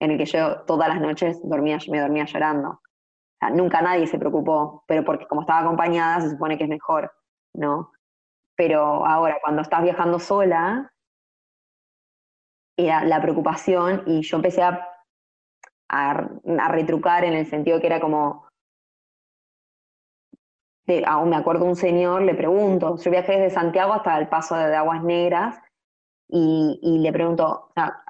en 0.00 0.12
el 0.12 0.18
que 0.18 0.24
yo 0.24 0.62
todas 0.62 0.88
las 0.88 1.00
noches 1.00 1.40
dormía, 1.44 1.78
me 1.88 2.00
dormía 2.00 2.24
llorando. 2.24 2.80
nunca 3.52 3.82
nadie 3.82 4.06
se 4.06 4.18
preocupó, 4.18 4.84
pero 4.86 5.04
porque 5.04 5.26
como 5.26 5.42
estaba 5.42 5.60
acompañada 5.60 6.20
se 6.22 6.30
supone 6.30 6.58
que 6.58 6.64
es 6.64 6.70
mejor, 6.70 7.12
¿no? 7.54 7.91
Pero 8.64 9.04
ahora, 9.04 9.38
cuando 9.42 9.60
estás 9.60 9.82
viajando 9.82 10.20
sola, 10.20 10.92
era 12.76 13.04
la 13.04 13.20
preocupación 13.20 14.04
y 14.06 14.22
yo 14.22 14.36
empecé 14.36 14.62
a, 14.62 14.88
a 15.88 16.68
retrucar 16.68 17.24
en 17.24 17.32
el 17.32 17.46
sentido 17.46 17.80
que 17.80 17.88
era 17.88 17.98
como, 17.98 18.46
aún 21.04 21.30
me 21.30 21.34
acuerdo 21.34 21.64
un 21.64 21.74
señor, 21.74 22.22
le 22.22 22.36
pregunto, 22.36 22.96
yo 22.98 23.10
viajé 23.10 23.32
desde 23.32 23.50
Santiago 23.50 23.94
hasta 23.94 24.16
el 24.16 24.28
paso 24.28 24.54
de 24.54 24.76
Aguas 24.76 25.02
Negras 25.02 25.60
y, 26.28 27.00
le 27.02 27.12
pregunto, 27.12 27.66
o 27.68 27.72
sea, 27.74 28.00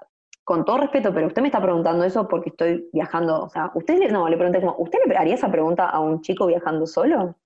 con 0.45 0.67
todo 0.67 0.77
respeto, 0.77 1.15
pero 1.15 1.29
usted 1.29 1.41
me 1.41 1.49
está 1.49 1.63
preguntando 1.63 2.05
eso 2.05 2.29
porque 2.29 2.51
estoy 2.51 2.91
viajando, 2.93 3.45
o 3.45 3.49
sea, 3.49 3.71
usted 3.73 3.99
le, 3.99 4.09
no, 4.09 4.29
le 4.29 4.37
pregunté 4.37 4.61
como, 4.61 4.77
¿usted 4.77 4.99
le 5.07 5.17
haría 5.17 5.35
esa 5.35 5.51
pregunta 5.51 5.89
a 5.89 5.99
un 6.01 6.21
chico 6.21 6.47
viajando 6.47 6.87
solo? 6.87 7.37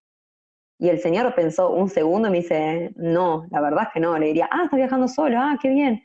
Y 0.78 0.88
el 0.88 1.00
señor 1.00 1.34
pensó 1.34 1.70
un 1.70 1.88
segundo 1.88 2.28
y 2.28 2.30
me 2.30 2.38
dice, 2.38 2.92
no, 2.96 3.46
la 3.50 3.60
verdad 3.60 3.84
es 3.84 3.92
que 3.94 4.00
no, 4.00 4.18
le 4.18 4.26
diría, 4.26 4.48
ah, 4.50 4.64
está 4.64 4.76
viajando 4.76 5.08
solo, 5.08 5.38
ah, 5.40 5.56
qué 5.60 5.70
bien. 5.70 6.02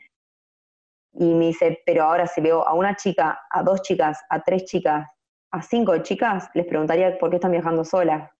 Y 1.14 1.34
me 1.34 1.48
dice, 1.48 1.82
pero 1.84 2.04
ahora 2.04 2.26
si 2.26 2.40
veo 2.40 2.66
a 2.66 2.72
una 2.74 2.96
chica, 2.96 3.38
a 3.50 3.62
dos 3.62 3.82
chicas, 3.82 4.18
a 4.30 4.40
tres 4.42 4.64
chicas, 4.64 5.06
a 5.50 5.60
cinco 5.60 5.98
chicas, 5.98 6.48
les 6.54 6.66
preguntaría 6.66 7.18
por 7.18 7.28
qué 7.28 7.36
están 7.36 7.52
viajando 7.52 7.84
solas 7.84 8.30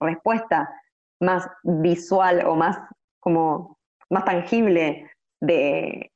respuesta 0.00 0.70
más 1.20 1.48
visual 1.62 2.44
o 2.46 2.54
más 2.54 2.78
como 3.20 3.78
más 4.10 4.24
tangible 4.24 5.10
de, 5.40 6.12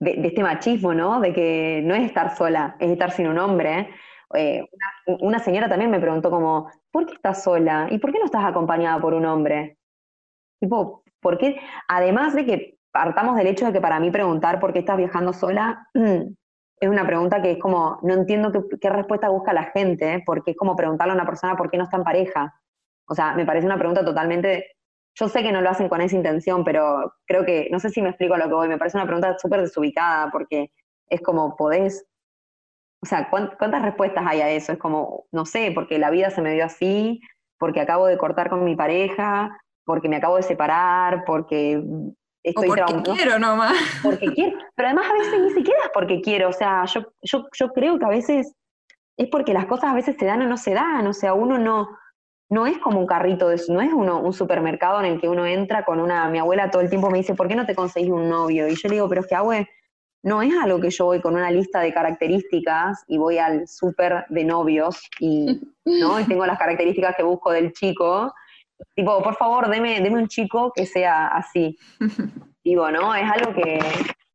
de, 0.00 0.26
este 0.26 0.42
machismo, 0.42 0.94
¿no? 0.94 1.20
De 1.20 1.32
que 1.32 1.82
no 1.84 1.94
es 1.94 2.04
estar 2.04 2.36
sola, 2.36 2.76
es 2.78 2.90
estar 2.90 3.10
sin 3.10 3.26
un 3.26 3.38
hombre. 3.38 3.80
Eh, 3.80 3.88
una, 5.20 5.38
señora 5.38 5.68
también 5.68 5.90
me 5.90 6.00
preguntó 6.00 6.30
como, 6.30 6.70
¿por 6.90 7.06
qué 7.06 7.14
estás 7.14 7.42
sola? 7.44 7.88
¿Y 7.90 7.98
por 7.98 8.12
qué 8.12 8.18
no 8.18 8.24
estás 8.24 8.44
acompañada 8.44 9.00
por 9.00 9.14
un 9.14 9.26
hombre? 9.26 9.78
Tipo, 10.60 11.02
¿por 11.20 11.38
qué? 11.38 11.60
Además 11.88 12.34
de 12.34 12.46
que 12.46 12.78
partamos 12.92 13.36
del 13.36 13.48
hecho 13.48 13.66
de 13.66 13.72
que 13.72 13.80
para 13.80 14.00
mí 14.00 14.10
preguntar 14.10 14.60
por 14.60 14.72
qué 14.72 14.78
estás 14.80 14.96
viajando 14.96 15.32
sola 15.32 15.88
es 16.80 16.88
una 16.88 17.06
pregunta 17.06 17.40
que 17.42 17.52
es 17.52 17.58
como, 17.58 17.98
no 18.02 18.14
entiendo 18.14 18.52
qué, 18.80 18.90
respuesta 18.90 19.28
busca 19.28 19.52
la 19.52 19.64
gente, 19.64 20.22
porque 20.26 20.52
es 20.52 20.56
como 20.56 20.76
preguntarle 20.76 21.12
a 21.12 21.16
una 21.16 21.26
persona 21.26 21.56
por 21.56 21.70
qué 21.70 21.78
no 21.78 21.84
está 21.84 21.96
en 21.96 22.04
pareja. 22.04 22.54
O 23.06 23.14
sea, 23.14 23.34
me 23.34 23.46
parece 23.46 23.66
una 23.66 23.78
pregunta 23.78 24.04
totalmente, 24.04 24.66
yo 25.14 25.28
sé 25.28 25.42
que 25.42 25.52
no 25.52 25.60
lo 25.60 25.70
hacen 25.70 25.88
con 25.88 26.00
esa 26.00 26.16
intención, 26.16 26.64
pero 26.64 27.14
creo 27.26 27.44
que, 27.44 27.68
no 27.70 27.78
sé 27.78 27.90
si 27.90 28.02
me 28.02 28.10
explico 28.10 28.34
a 28.34 28.38
lo 28.38 28.48
que 28.48 28.54
voy, 28.54 28.68
me 28.68 28.78
parece 28.78 28.96
una 28.96 29.06
pregunta 29.06 29.36
súper 29.38 29.62
desubicada, 29.62 30.30
porque 30.30 30.70
es 31.08 31.20
como, 31.20 31.56
podés, 31.56 32.06
o 33.04 33.06
sea, 33.06 33.28
¿cuántas 33.28 33.82
respuestas 33.82 34.24
hay 34.26 34.40
a 34.40 34.48
eso? 34.48 34.72
Es 34.72 34.78
como, 34.78 35.26
no 35.30 35.44
sé, 35.44 35.72
porque 35.74 35.98
la 35.98 36.08
vida 36.08 36.30
se 36.30 36.40
me 36.40 36.54
dio 36.54 36.64
así, 36.64 37.20
porque 37.58 37.82
acabo 37.82 38.06
de 38.06 38.16
cortar 38.16 38.48
con 38.48 38.64
mi 38.64 38.76
pareja, 38.76 39.58
porque 39.84 40.08
me 40.08 40.16
acabo 40.16 40.36
de 40.36 40.42
separar, 40.42 41.24
porque 41.26 41.84
estoy 42.42 42.70
o 42.70 42.74
porque 42.74 43.10
quiero 43.12 43.38
nomás. 43.38 43.76
Porque 44.02 44.32
quiero, 44.32 44.56
pero 44.74 44.88
además 44.88 45.06
a 45.10 45.12
veces 45.12 45.38
ni 45.38 45.50
siquiera 45.50 45.80
es 45.84 45.90
porque 45.92 46.22
quiero, 46.22 46.48
o 46.48 46.52
sea, 46.54 46.86
yo, 46.86 47.02
yo, 47.20 47.44
yo 47.52 47.68
creo 47.74 47.98
que 47.98 48.06
a 48.06 48.08
veces 48.08 48.54
es 49.18 49.28
porque 49.28 49.52
las 49.52 49.66
cosas 49.66 49.90
a 49.90 49.94
veces 49.94 50.16
se 50.18 50.24
dan 50.24 50.40
o 50.40 50.46
no 50.46 50.56
se 50.56 50.72
dan, 50.72 51.06
o 51.06 51.12
sea, 51.12 51.34
uno 51.34 51.58
no, 51.58 51.90
no 52.48 52.66
es 52.66 52.78
como 52.78 53.00
un 53.00 53.06
carrito, 53.06 53.48
de, 53.48 53.60
no 53.68 53.82
es 53.82 53.92
uno, 53.92 54.18
un 54.18 54.32
supermercado 54.32 55.00
en 55.00 55.12
el 55.12 55.20
que 55.20 55.28
uno 55.28 55.44
entra 55.44 55.84
con 55.84 56.00
una, 56.00 56.26
mi 56.30 56.38
abuela 56.38 56.70
todo 56.70 56.80
el 56.80 56.88
tiempo 56.88 57.10
me 57.10 57.18
dice, 57.18 57.34
¿por 57.34 57.48
qué 57.48 57.54
no 57.54 57.66
te 57.66 57.74
conseguís 57.74 58.10
un 58.10 58.30
novio? 58.30 58.66
Y 58.66 58.76
yo 58.76 58.88
le 58.88 58.94
digo, 58.94 59.10
pero 59.10 59.20
es 59.20 59.26
que 59.26 59.34
abue, 59.34 59.68
no 60.24 60.42
es 60.42 60.52
algo 60.60 60.80
que 60.80 60.90
yo 60.90 61.04
voy 61.04 61.20
con 61.20 61.34
una 61.34 61.50
lista 61.50 61.80
de 61.80 61.92
características 61.92 63.04
y 63.06 63.18
voy 63.18 63.38
al 63.38 63.68
súper 63.68 64.24
de 64.28 64.44
novios 64.44 65.08
y, 65.20 65.60
¿no? 65.84 66.18
y 66.20 66.24
tengo 66.24 66.44
las 66.44 66.58
características 66.58 67.14
que 67.16 67.22
busco 67.22 67.52
del 67.52 67.72
chico 67.72 68.32
Tipo, 68.94 69.22
por 69.22 69.36
favor, 69.36 69.68
deme, 69.68 70.00
deme 70.00 70.20
un 70.20 70.28
chico 70.28 70.72
que 70.74 70.86
sea 70.86 71.28
así. 71.28 71.78
Digo, 72.64 72.90
¿no? 72.90 73.14
Es 73.14 73.30
algo 73.30 73.52
que, 73.54 73.78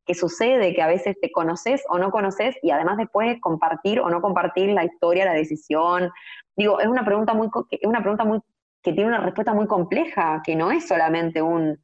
que 0.05 0.13
sucede, 0.13 0.73
que 0.73 0.81
a 0.81 0.87
veces 0.87 1.15
te 1.21 1.31
conoces 1.31 1.83
o 1.89 1.97
no 1.97 2.11
conoces 2.11 2.55
y 2.61 2.71
además 2.71 2.97
después 2.97 3.39
compartir 3.41 3.99
o 3.99 4.09
no 4.09 4.21
compartir 4.21 4.69
la 4.69 4.85
historia, 4.85 5.25
la 5.25 5.33
decisión. 5.33 6.11
Digo, 6.55 6.79
es 6.79 6.87
una 6.87 7.05
pregunta 7.05 7.33
muy, 7.33 7.49
es 7.71 7.87
una 7.87 8.01
pregunta 8.01 8.25
muy, 8.25 8.39
que 8.81 8.93
tiene 8.93 9.09
una 9.09 9.21
respuesta 9.21 9.53
muy 9.53 9.67
compleja, 9.67 10.41
que 10.45 10.55
no 10.55 10.71
es 10.71 10.87
solamente 10.87 11.41
un, 11.41 11.79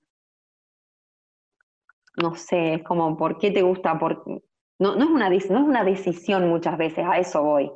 no 2.21 2.35
sé, 2.35 2.75
es 2.75 2.83
como, 2.83 3.17
¿por 3.17 3.37
qué 3.37 3.51
te 3.51 3.61
gusta? 3.61 3.97
Por, 3.97 4.23
no, 4.79 4.95
no, 4.95 5.03
es 5.03 5.09
una, 5.09 5.29
no 5.29 5.35
es 5.35 5.49
una 5.49 5.83
decisión 5.83 6.49
muchas 6.49 6.77
veces, 6.77 7.05
a 7.05 7.17
eso 7.17 7.43
voy. 7.43 7.71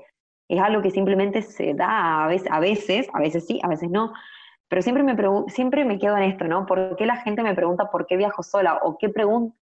Es 0.47 0.59
algo 0.59 0.81
que 0.81 0.91
simplemente 0.91 1.41
se 1.41 1.73
da 1.73 2.25
a 2.25 2.27
veces, 2.27 2.49
a 2.51 2.59
veces, 2.59 3.07
a 3.13 3.19
veces 3.19 3.45
sí, 3.45 3.59
a 3.63 3.67
veces 3.67 3.89
no, 3.89 4.11
pero 4.69 4.81
siempre 4.83 5.03
me, 5.03 5.15
siempre 5.47 5.83
me 5.83 5.97
quedo 5.97 6.15
en 6.17 6.23
esto, 6.23 6.45
¿no? 6.45 6.65
¿Por 6.65 6.95
qué 6.95 7.05
la 7.05 7.17
gente 7.17 7.41
me 7.41 7.55
pregunta 7.55 7.89
por 7.89 8.05
qué 8.05 8.17
viajo 8.17 8.43
sola? 8.43 8.79
¿O 8.83 8.97
qué, 8.97 9.11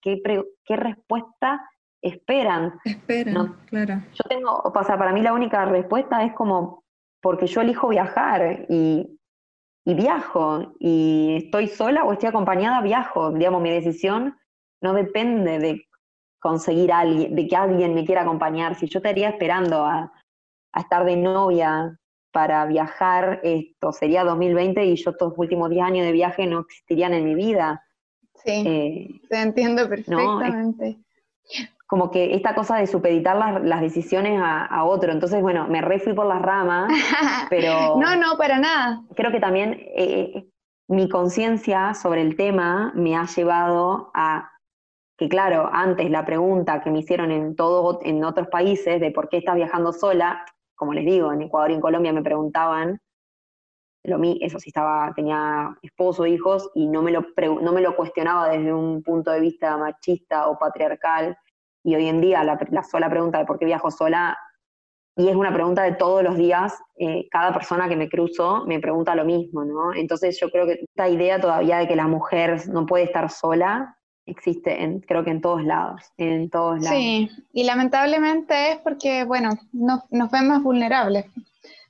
qué, 0.01 0.21
qué 0.65 0.75
respuesta 0.75 1.61
esperan? 2.01 2.73
Esperan, 2.84 3.55
claro. 3.67 4.01
Yo 4.13 4.23
tengo, 4.28 4.61
o 4.63 4.84
sea, 4.84 4.97
para 4.97 5.13
mí 5.13 5.21
la 5.21 5.34
única 5.34 5.63
respuesta 5.65 6.23
es 6.23 6.34
como, 6.34 6.84
porque 7.21 7.47
yo 7.47 7.61
elijo 7.61 7.88
viajar 7.88 8.65
y, 8.69 9.17
y 9.86 9.93
viajo, 9.93 10.73
y 10.78 11.43
estoy 11.45 11.67
sola 11.67 12.03
o 12.03 12.11
estoy 12.11 12.28
acompañada, 12.28 12.82
viajo. 12.82 13.32
Digamos, 13.32 13.61
mi 13.61 13.71
decisión 13.71 14.36
no 14.82 14.93
depende 14.93 15.59
de 15.59 15.88
conseguir 16.39 16.91
a 16.91 16.99
alguien, 16.99 17.36
de 17.36 17.47
que 17.47 17.55
alguien 17.55 17.93
me 17.93 18.05
quiera 18.05 18.21
acompañar. 18.21 18.75
Si 18.75 18.88
yo 18.88 18.99
estaría 18.99 19.30
esperando 19.30 19.86
a, 19.86 20.11
a 20.71 20.80
estar 20.80 21.05
de 21.05 21.15
novia 21.15 21.97
para 22.32 22.65
viajar, 22.65 23.39
esto 23.43 23.91
sería 23.91 24.23
2020 24.23 24.86
y 24.86 24.95
yo 24.95 25.11
estos 25.11 25.34
últimos 25.38 25.69
10 25.69 25.84
años 25.84 26.05
de 26.05 26.11
viaje 26.11 26.45
no 26.45 26.59
existirían 26.59 27.13
en 27.13 27.25
mi 27.25 27.36
vida. 27.36 27.84
Sí, 28.36 28.63
eh, 28.65 29.21
te 29.30 29.41
entiendo 29.41 29.89
perfectamente. 29.89 30.99
como 31.88 32.11
que 32.11 32.36
esta 32.36 32.53
cosa 32.53 32.78
de 32.78 32.86
supeditar 32.86 33.36
las, 33.63 33.82
decisiones 33.82 34.39
a, 34.43 34.84
otro, 34.84 35.11
entonces 35.11 35.41
bueno, 35.41 35.67
me 35.67 35.82
refui 35.82 36.13
por 36.13 36.28
las 36.28 36.41
ramas, 36.41 36.91
pero... 37.49 37.97
no, 37.97 38.15
no, 38.15 38.38
para 38.38 38.59
nada. 38.59 39.01
Creo 39.15 39.32
que 39.32 39.39
también 39.39 39.75
eh, 39.95 40.47
mi 40.88 41.09
conciencia 41.09 41.93
sobre 41.93 42.21
el 42.21 42.36
tema 42.36 42.91
me 42.95 43.15
ha 43.15 43.25
llevado 43.25 44.11
a 44.13 44.51
que 45.18 45.28
claro, 45.28 45.70
antes 45.74 46.09
la 46.11 46.26
pregunta 46.26 46.82
que 46.82 46.91
me 46.91 46.99
hicieron 46.99 47.32
en 47.32 47.55
todos 47.55 47.97
en 48.03 48.24
otros 48.24 48.47
países 48.49 49.01
de 49.01 49.11
por 49.11 49.30
qué 49.30 49.38
estás 49.38 49.55
viajando 49.55 49.91
sola, 49.91 50.45
como 50.76 50.93
les 50.93 51.05
digo, 51.05 51.34
en 51.34 51.41
Ecuador 51.41 51.72
y 51.72 51.74
en 51.74 51.82
Colombia 51.82 52.13
me 52.13 52.22
preguntaban, 52.22 53.01
lo, 54.03 54.20
eso 54.39 54.59
sí 54.59 54.70
estaba, 54.70 55.11
tenía 55.15 55.76
esposo, 55.82 56.28
hijos, 56.28 56.70
y 56.76 56.88
no 56.88 57.01
me, 57.01 57.11
lo 57.11 57.26
no 57.61 57.74
me 57.74 57.82
lo 57.82 57.95
cuestionaba 57.95 58.47
desde 58.49 58.72
un 58.72 59.01
punto 59.01 59.32
de 59.32 59.41
vista 59.41 59.76
machista 59.76 60.47
o 60.47 60.57
patriarcal, 60.57 61.36
y 61.84 61.95
hoy 61.95 62.07
en 62.07 62.22
día 62.22 62.43
la, 62.43 62.84
sola 62.84 63.09
pregunta 63.09 63.39
de 63.39 63.45
por 63.45 63.57
qué 63.57 63.65
viajo 63.65 63.89
sola, 63.89 64.38
y 65.15 65.30
es 65.30 65.36
una 65.36 65.51
pregunta 65.51 65.82
de 65.82 65.93
todos 65.93 66.22
los 66.24 66.38
días, 66.38 66.80
eh, 66.95 67.28
cada 67.32 67.51
persona 67.51 67.89
que 67.89 67.95
me 67.95 68.07
cruzo 68.07 68.65
me 68.68 68.80
pregunta 68.80 69.15
lo 69.15 69.26
mismo, 69.26 69.65
¿no? 69.65 69.95
Entonces 69.95 70.39
yo 70.39 70.51
creo 70.51 70.68
que 70.68 70.74
esta 70.74 71.09
idea 71.09 71.41
todavía 71.41 71.80
de 71.80 71.88
que 71.88 71.95
la 71.95 72.07
mujer 72.07 72.70
no 72.70 72.86
puede 72.86 73.05
estar 73.05 73.32
sola, 73.32 73.97
existe, 74.28 74.84
en, 74.84 74.99
creo 74.99 75.23
que 75.23 75.32
en 75.32 75.41
todos 75.41 75.63
lados, 75.63 76.01
en 76.17 76.49
todos 76.49 76.82
lados. 76.82 76.97
Sí, 76.97 77.30
y 77.53 77.63
lamentablemente 77.63 78.73
es 78.73 78.78
porque, 78.80 79.23
bueno, 79.23 79.57
nos, 79.71 80.01
nos 80.11 80.30
ven 80.30 80.47
más 80.47 80.61
vulnerables. 80.61 81.25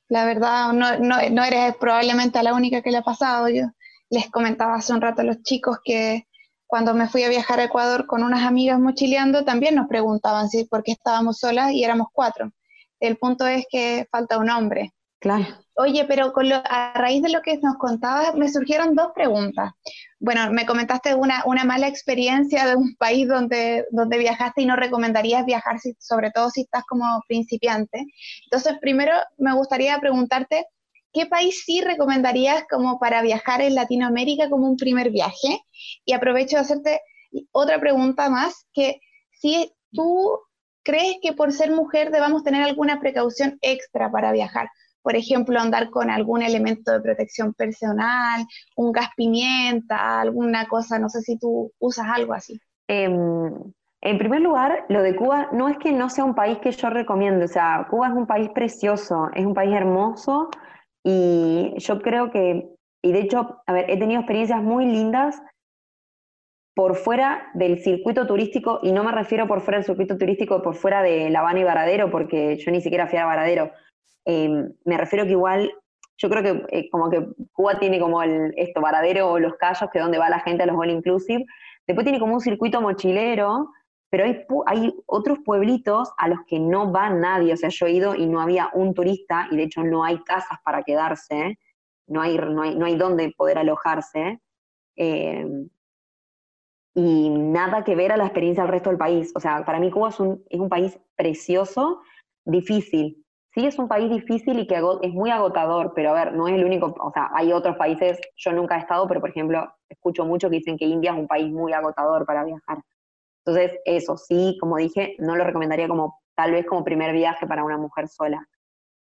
La 0.08 0.24
verdad, 0.24 0.72
no, 0.72 0.98
no, 1.00 1.18
no 1.30 1.44
eres 1.44 1.76
probablemente 1.76 2.42
la 2.42 2.54
única 2.54 2.82
que 2.82 2.92
le 2.92 2.98
ha 2.98 3.04
pasado. 3.04 3.50
Yo 3.50 3.66
les 4.10 4.30
comentaba 4.30 4.76
hace 4.76 4.94
un 4.94 5.02
rato 5.02 5.22
a 5.22 5.26
los 5.26 5.42
chicos 5.44 5.80
que 5.84 6.28
cuando 6.66 6.94
me 6.94 7.08
fui 7.10 7.24
a 7.24 7.30
viajar 7.30 7.60
a 7.60 7.66
Ecuador 7.66 8.06
con 8.06 8.24
unas 8.24 8.44
amigas 8.44 8.80
mochileando, 8.80 9.44
también 9.44 9.76
nos 9.76 9.88
preguntaban 9.88 10.50
si 10.50 10.66
por 10.66 10.84
qué 10.84 10.92
estábamos 10.94 11.40
solas 11.40 11.72
y 11.72 11.84
éramos 11.84 12.08
cuatro. 12.14 12.52
El 13.00 13.18
punto 13.18 13.48
es 13.48 13.66
que 13.70 14.08
falta 14.12 14.38
un 14.38 14.50
hombre. 14.50 14.94
Claro. 15.20 15.46
Oye, 15.80 16.06
pero 16.06 16.34
a 16.66 16.94
raíz 16.94 17.22
de 17.22 17.30
lo 17.30 17.44
que 17.44 17.56
nos 17.60 17.78
contabas, 17.78 18.34
me 18.34 18.50
surgieron 18.50 18.96
dos 18.96 19.10
preguntas. 19.14 19.74
Bueno, 20.20 20.52
me 20.52 20.66
comentaste 20.66 21.14
una, 21.14 21.44
una 21.46 21.66
mala 21.66 21.88
experiencia 21.88 22.66
de 22.66 22.76
un 22.76 22.96
país 22.96 23.28
donde, 23.28 23.86
donde 23.92 24.18
viajaste 24.18 24.64
y 24.64 24.66
no 24.66 24.76
recomendarías 24.76 25.46
viajar, 25.46 25.78
sobre 26.00 26.32
todo 26.32 26.50
si 26.50 26.62
estás 26.62 26.84
como 26.90 27.06
principiante. 27.28 28.08
Entonces, 28.46 28.74
primero 28.82 29.14
me 29.38 29.54
gustaría 29.54 30.00
preguntarte, 30.00 30.66
¿qué 31.14 31.28
país 31.28 31.62
sí 31.64 31.82
recomendarías 31.82 32.64
como 32.68 32.98
para 32.98 33.22
viajar 33.22 33.62
en 33.62 33.76
Latinoamérica 33.76 34.50
como 34.50 34.68
un 34.68 34.78
primer 34.78 35.12
viaje? 35.12 35.60
Y 36.06 36.14
aprovecho 36.14 36.56
de 36.56 36.62
hacerte 36.64 37.02
otra 37.52 37.80
pregunta 37.80 38.32
más, 38.32 38.66
que 38.74 39.00
si 39.30 39.72
tú 39.92 40.40
crees 40.82 41.18
que 41.22 41.34
por 41.34 41.54
ser 41.54 41.70
mujer 41.70 42.10
debamos 42.10 42.44
tener 42.44 42.64
alguna 42.64 43.00
precaución 43.00 43.60
extra 43.62 44.10
para 44.10 44.32
viajar, 44.32 44.70
por 45.08 45.16
ejemplo, 45.16 45.58
andar 45.58 45.90
con 45.90 46.10
algún 46.10 46.42
elemento 46.42 46.92
de 46.92 47.00
protección 47.00 47.54
personal, 47.54 48.46
un 48.76 48.92
gas 48.92 49.08
pimienta, 49.16 50.20
alguna 50.20 50.68
cosa, 50.68 51.00
no 51.00 51.08
sé 51.08 51.22
si 51.22 51.40
tú 51.40 51.72
usas 51.80 52.08
algo 52.14 52.34
así. 52.34 52.60
Em, 52.90 53.54
en 54.02 54.18
primer 54.18 54.42
lugar, 54.42 54.84
lo 54.90 55.02
de 55.02 55.16
Cuba 55.16 55.48
no 55.54 55.70
es 55.70 55.78
que 55.78 55.94
no 55.94 56.10
sea 56.10 56.26
un 56.26 56.36
país 56.36 56.58
que 56.58 56.74
yo 56.74 56.90
recomiendo, 56.90 57.46
o 57.46 57.48
sea, 57.48 57.88
Cuba 57.90 58.10
es 58.10 58.16
un 58.16 58.28
país 58.28 58.50
precioso, 58.50 59.30
es 59.34 59.46
un 59.46 59.54
país 59.54 59.74
hermoso 59.74 60.50
y 61.06 61.74
yo 61.78 62.02
creo 62.02 62.30
que, 62.30 62.68
y 63.02 63.14
de 63.14 63.22
hecho, 63.22 63.62
a 63.66 63.72
ver, 63.72 63.90
he 63.90 63.98
tenido 63.98 64.20
experiencias 64.20 64.62
muy 64.62 64.88
lindas 64.88 65.42
por 66.76 66.98
fuera 66.98 67.50
del 67.54 67.82
circuito 67.82 68.28
turístico, 68.28 68.82
y 68.84 68.92
no 68.92 69.06
me 69.06 69.14
refiero 69.14 69.48
por 69.48 69.62
fuera 69.62 69.78
del 69.78 69.86
circuito 69.86 70.18
turístico, 70.18 70.62
por 70.62 70.76
fuera 70.76 71.02
de 71.02 71.30
La 71.30 71.40
Habana 71.40 71.62
y 71.62 71.64
Varadero, 71.64 72.12
porque 72.12 72.58
yo 72.58 72.72
ni 72.72 72.82
siquiera 72.82 73.08
fui 73.08 73.18
a 73.18 73.26
Varadero, 73.26 73.72
Em, 74.30 74.74
me 74.84 74.98
refiero 74.98 75.24
que 75.24 75.32
igual, 75.32 75.72
yo 76.18 76.30
creo 76.30 76.44
que 76.44 76.78
eh, 76.78 76.90
como 76.90 77.10
que 77.10 77.26
Cuba 77.54 77.80
tiene 77.80 77.98
como 77.98 78.22
el, 78.22 78.54
esto, 78.58 78.82
Varadero 78.82 79.32
o 79.32 79.40
Los 79.40 79.56
Cayos, 79.56 79.90
que 79.90 80.00
es 80.00 80.04
donde 80.04 80.18
va 80.18 80.30
la 80.30 80.42
gente 80.42 80.64
a 80.64 80.66
los 80.66 80.76
All 80.76 80.90
Inclusive, 80.90 81.46
después 81.88 82.04
tiene 82.04 82.20
como 82.20 82.34
un 82.34 82.42
circuito 82.42 82.82
mochilero, 82.82 83.70
pero 84.10 84.26
hay, 84.26 84.46
hay 84.66 84.94
otros 85.06 85.40
pueblitos 85.46 86.12
a 86.18 86.28
los 86.28 86.40
que 86.46 86.60
no 86.60 86.92
va 86.92 87.10
nadie, 87.10 87.54
o 87.54 87.58
sea, 87.58 87.70
yo 87.70 87.86
he 87.86 87.92
ido 87.92 88.16
y 88.16 88.26
no 88.26 88.42
había 88.42 88.70
un 88.74 88.94
turista, 88.94 89.48
y 89.50 89.56
de 89.56 89.64
hecho 89.64 89.82
no 89.82 90.04
hay 90.04 90.22
casas 90.24 90.58
para 90.66 90.84
quedarse, 90.84 91.58
no 92.08 92.20
hay, 92.20 92.38
no 92.38 92.64
hay, 92.64 92.76
no 92.76 92.86
hay 92.86 92.98
dónde 92.98 93.34
poder 93.38 93.58
alojarse, 93.58 94.42
em, 94.98 95.70
y 96.96 97.30
nada 97.30 97.86
que 97.86 97.96
ver 97.96 98.12
a 98.12 98.18
la 98.18 98.26
experiencia 98.26 98.64
del 98.64 98.74
resto 98.74 98.90
del 98.90 98.98
país. 98.98 99.32
O 99.36 99.40
sea, 99.40 99.64
para 99.64 99.80
mí 99.80 99.90
Cuba 99.90 100.10
es 100.10 100.20
un, 100.20 100.44
es 100.50 100.60
un 100.60 100.68
país 100.68 101.00
precioso, 101.16 102.02
difícil, 102.44 103.24
sí 103.58 103.66
es 103.66 103.80
un 103.80 103.88
país 103.88 104.08
difícil 104.08 104.60
y 104.60 104.68
que 104.68 104.80
es 105.02 105.14
muy 105.14 105.32
agotador, 105.32 105.94
pero 105.96 106.12
a 106.12 106.14
ver, 106.14 106.34
no 106.34 106.48
es 106.48 106.54
el 106.54 106.64
único, 106.64 106.94
o 107.00 107.12
sea, 107.12 107.32
hay 107.34 107.52
otros 107.52 107.76
países, 107.76 108.20
yo 108.36 108.54
nunca 108.54 108.78
he 108.78 108.82
estado, 108.82 109.08
pero 109.08 109.20
por 109.20 109.32
ejemplo, 109.32 109.74
escucho 109.90 110.26
mucho 110.26 110.48
que 110.48 110.58
dicen 110.58 110.78
que 110.78 110.86
India 110.86 111.12
es 111.12 111.18
un 111.18 111.28
país 111.28 111.52
muy 111.52 111.74
agotador 111.74 112.24
para 112.28 112.44
viajar. 112.44 112.84
Entonces, 113.44 113.80
eso 113.84 114.16
sí, 114.16 114.58
como 114.60 114.78
dije, 114.78 115.16
no 115.18 115.36
lo 115.36 115.44
recomendaría 115.44 115.88
como 115.88 116.20
tal 116.36 116.52
vez 116.52 116.68
como 116.68 116.84
primer 116.84 117.14
viaje 117.14 117.48
para 117.48 117.64
una 117.64 117.80
mujer 117.80 118.08
sola. 118.10 118.48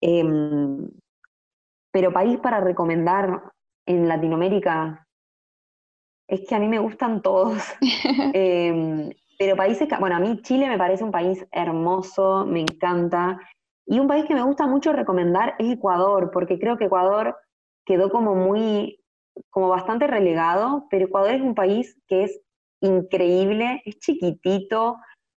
Em, 0.02 0.86
pero 1.90 2.12
país 2.12 2.38
para 2.38 2.60
recomendar 2.60 3.44
en 3.86 4.06
Latinoamérica, 4.06 5.06
es 6.28 6.46
que 6.46 6.54
a 6.54 6.58
mí 6.58 6.68
me 6.68 6.78
gustan 6.78 7.22
todos. 7.22 7.62
Em, 8.34 9.10
pero 9.38 9.56
países, 9.56 9.88
bueno, 9.98 10.16
a 10.16 10.20
mí 10.20 10.42
Chile 10.42 10.68
me 10.68 10.76
parece 10.76 11.04
un 11.04 11.10
país 11.10 11.42
hermoso, 11.52 12.44
me 12.44 12.60
encanta. 12.60 13.38
Y 13.92 14.00
un 14.00 14.08
país 14.08 14.24
que 14.24 14.34
me 14.34 14.42
gusta 14.42 14.66
mucho 14.66 14.94
recomendar 14.94 15.54
es 15.58 15.70
Ecuador, 15.70 16.30
porque 16.32 16.58
creo 16.58 16.78
que 16.78 16.86
Ecuador 16.86 17.36
quedó 17.84 18.08
como 18.08 18.34
muy, 18.34 19.04
como 19.50 19.68
bastante 19.68 20.06
relegado, 20.06 20.86
pero 20.88 21.04
Ecuador 21.04 21.34
es 21.34 21.42
un 21.42 21.54
país 21.54 22.00
que 22.08 22.24
es 22.24 22.40
increíble, 22.80 23.82
es 23.84 23.98
chiquitito, 23.98 24.96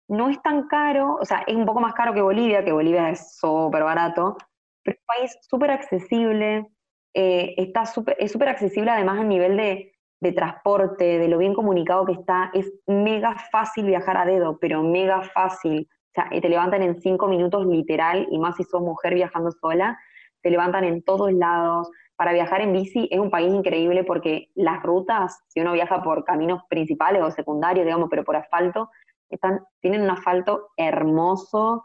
no 0.07 0.29
es 0.29 0.43
tan 0.43 0.69
caro, 0.69 1.17
o 1.19 1.25
sea, 1.25 1.45
es 1.47 1.57
un 1.57 1.65
poco 1.65 1.81
más 1.81 1.95
caro 1.95 2.13
que 2.13 2.21
Bolivia, 2.21 2.63
que 2.63 2.73
Bolivia 2.73 3.09
es 3.09 3.39
súper 3.39 3.85
barato, 3.85 4.37
pero 4.85 4.99
es 4.99 5.01
un 5.01 5.07
país 5.07 5.39
súper 5.49 5.71
accesible, 5.71 6.67
eh, 7.15 7.55
está 7.57 7.87
super, 7.87 8.19
es 8.19 8.33
súper 8.33 8.51
accesible 8.51 8.91
además 8.91 9.19
a 9.19 9.25
nivel 9.25 9.57
de, 9.57 9.95
de 10.21 10.33
transporte, 10.33 11.19
de 11.19 11.29
lo 11.29 11.39
bien 11.39 11.55
comunicado 11.55 12.05
que 12.05 12.13
está, 12.13 12.51
es 12.53 12.71
mega 12.87 13.35
fácil 13.51 13.87
viajar 13.87 14.19
a 14.19 14.27
dedo, 14.27 14.59
pero 14.59 14.83
mega 14.83 15.23
fácil. 15.23 15.89
O 16.13 16.15
sea, 16.15 16.29
te 16.29 16.49
levantan 16.49 16.83
en 16.83 17.01
cinco 17.01 17.27
minutos 17.27 17.67
literal, 17.67 18.27
y 18.31 18.39
más 18.39 18.57
si 18.57 18.65
sos 18.65 18.83
mujer 18.83 19.15
viajando 19.15 19.51
sola, 19.51 19.99
te 20.43 20.51
levantan 20.51 20.85
en 20.85 21.03
todos 21.03 21.33
lados. 21.33 21.91
Para 22.17 22.35
viajar 22.35 22.61
en 22.61 22.75
bici 22.75 23.09
es 23.11 23.19
un 23.19 23.31
país 23.31 23.53
increíble 23.53 24.05
porque 24.05 24.51
las 24.55 24.83
rutas, 24.83 25.41
si 25.49 25.61
uno 25.61 25.73
viaja 25.73 26.03
por 26.03 26.25
caminos 26.25 26.63
principales 26.69 27.23
o 27.23 27.31
secundarios, 27.31 27.87
digamos, 27.87 28.09
pero 28.11 28.25
por 28.25 28.37
asfalto, 28.37 28.91
están, 29.31 29.65
tienen 29.81 30.03
un 30.03 30.11
asfalto 30.11 30.69
hermoso. 30.77 31.85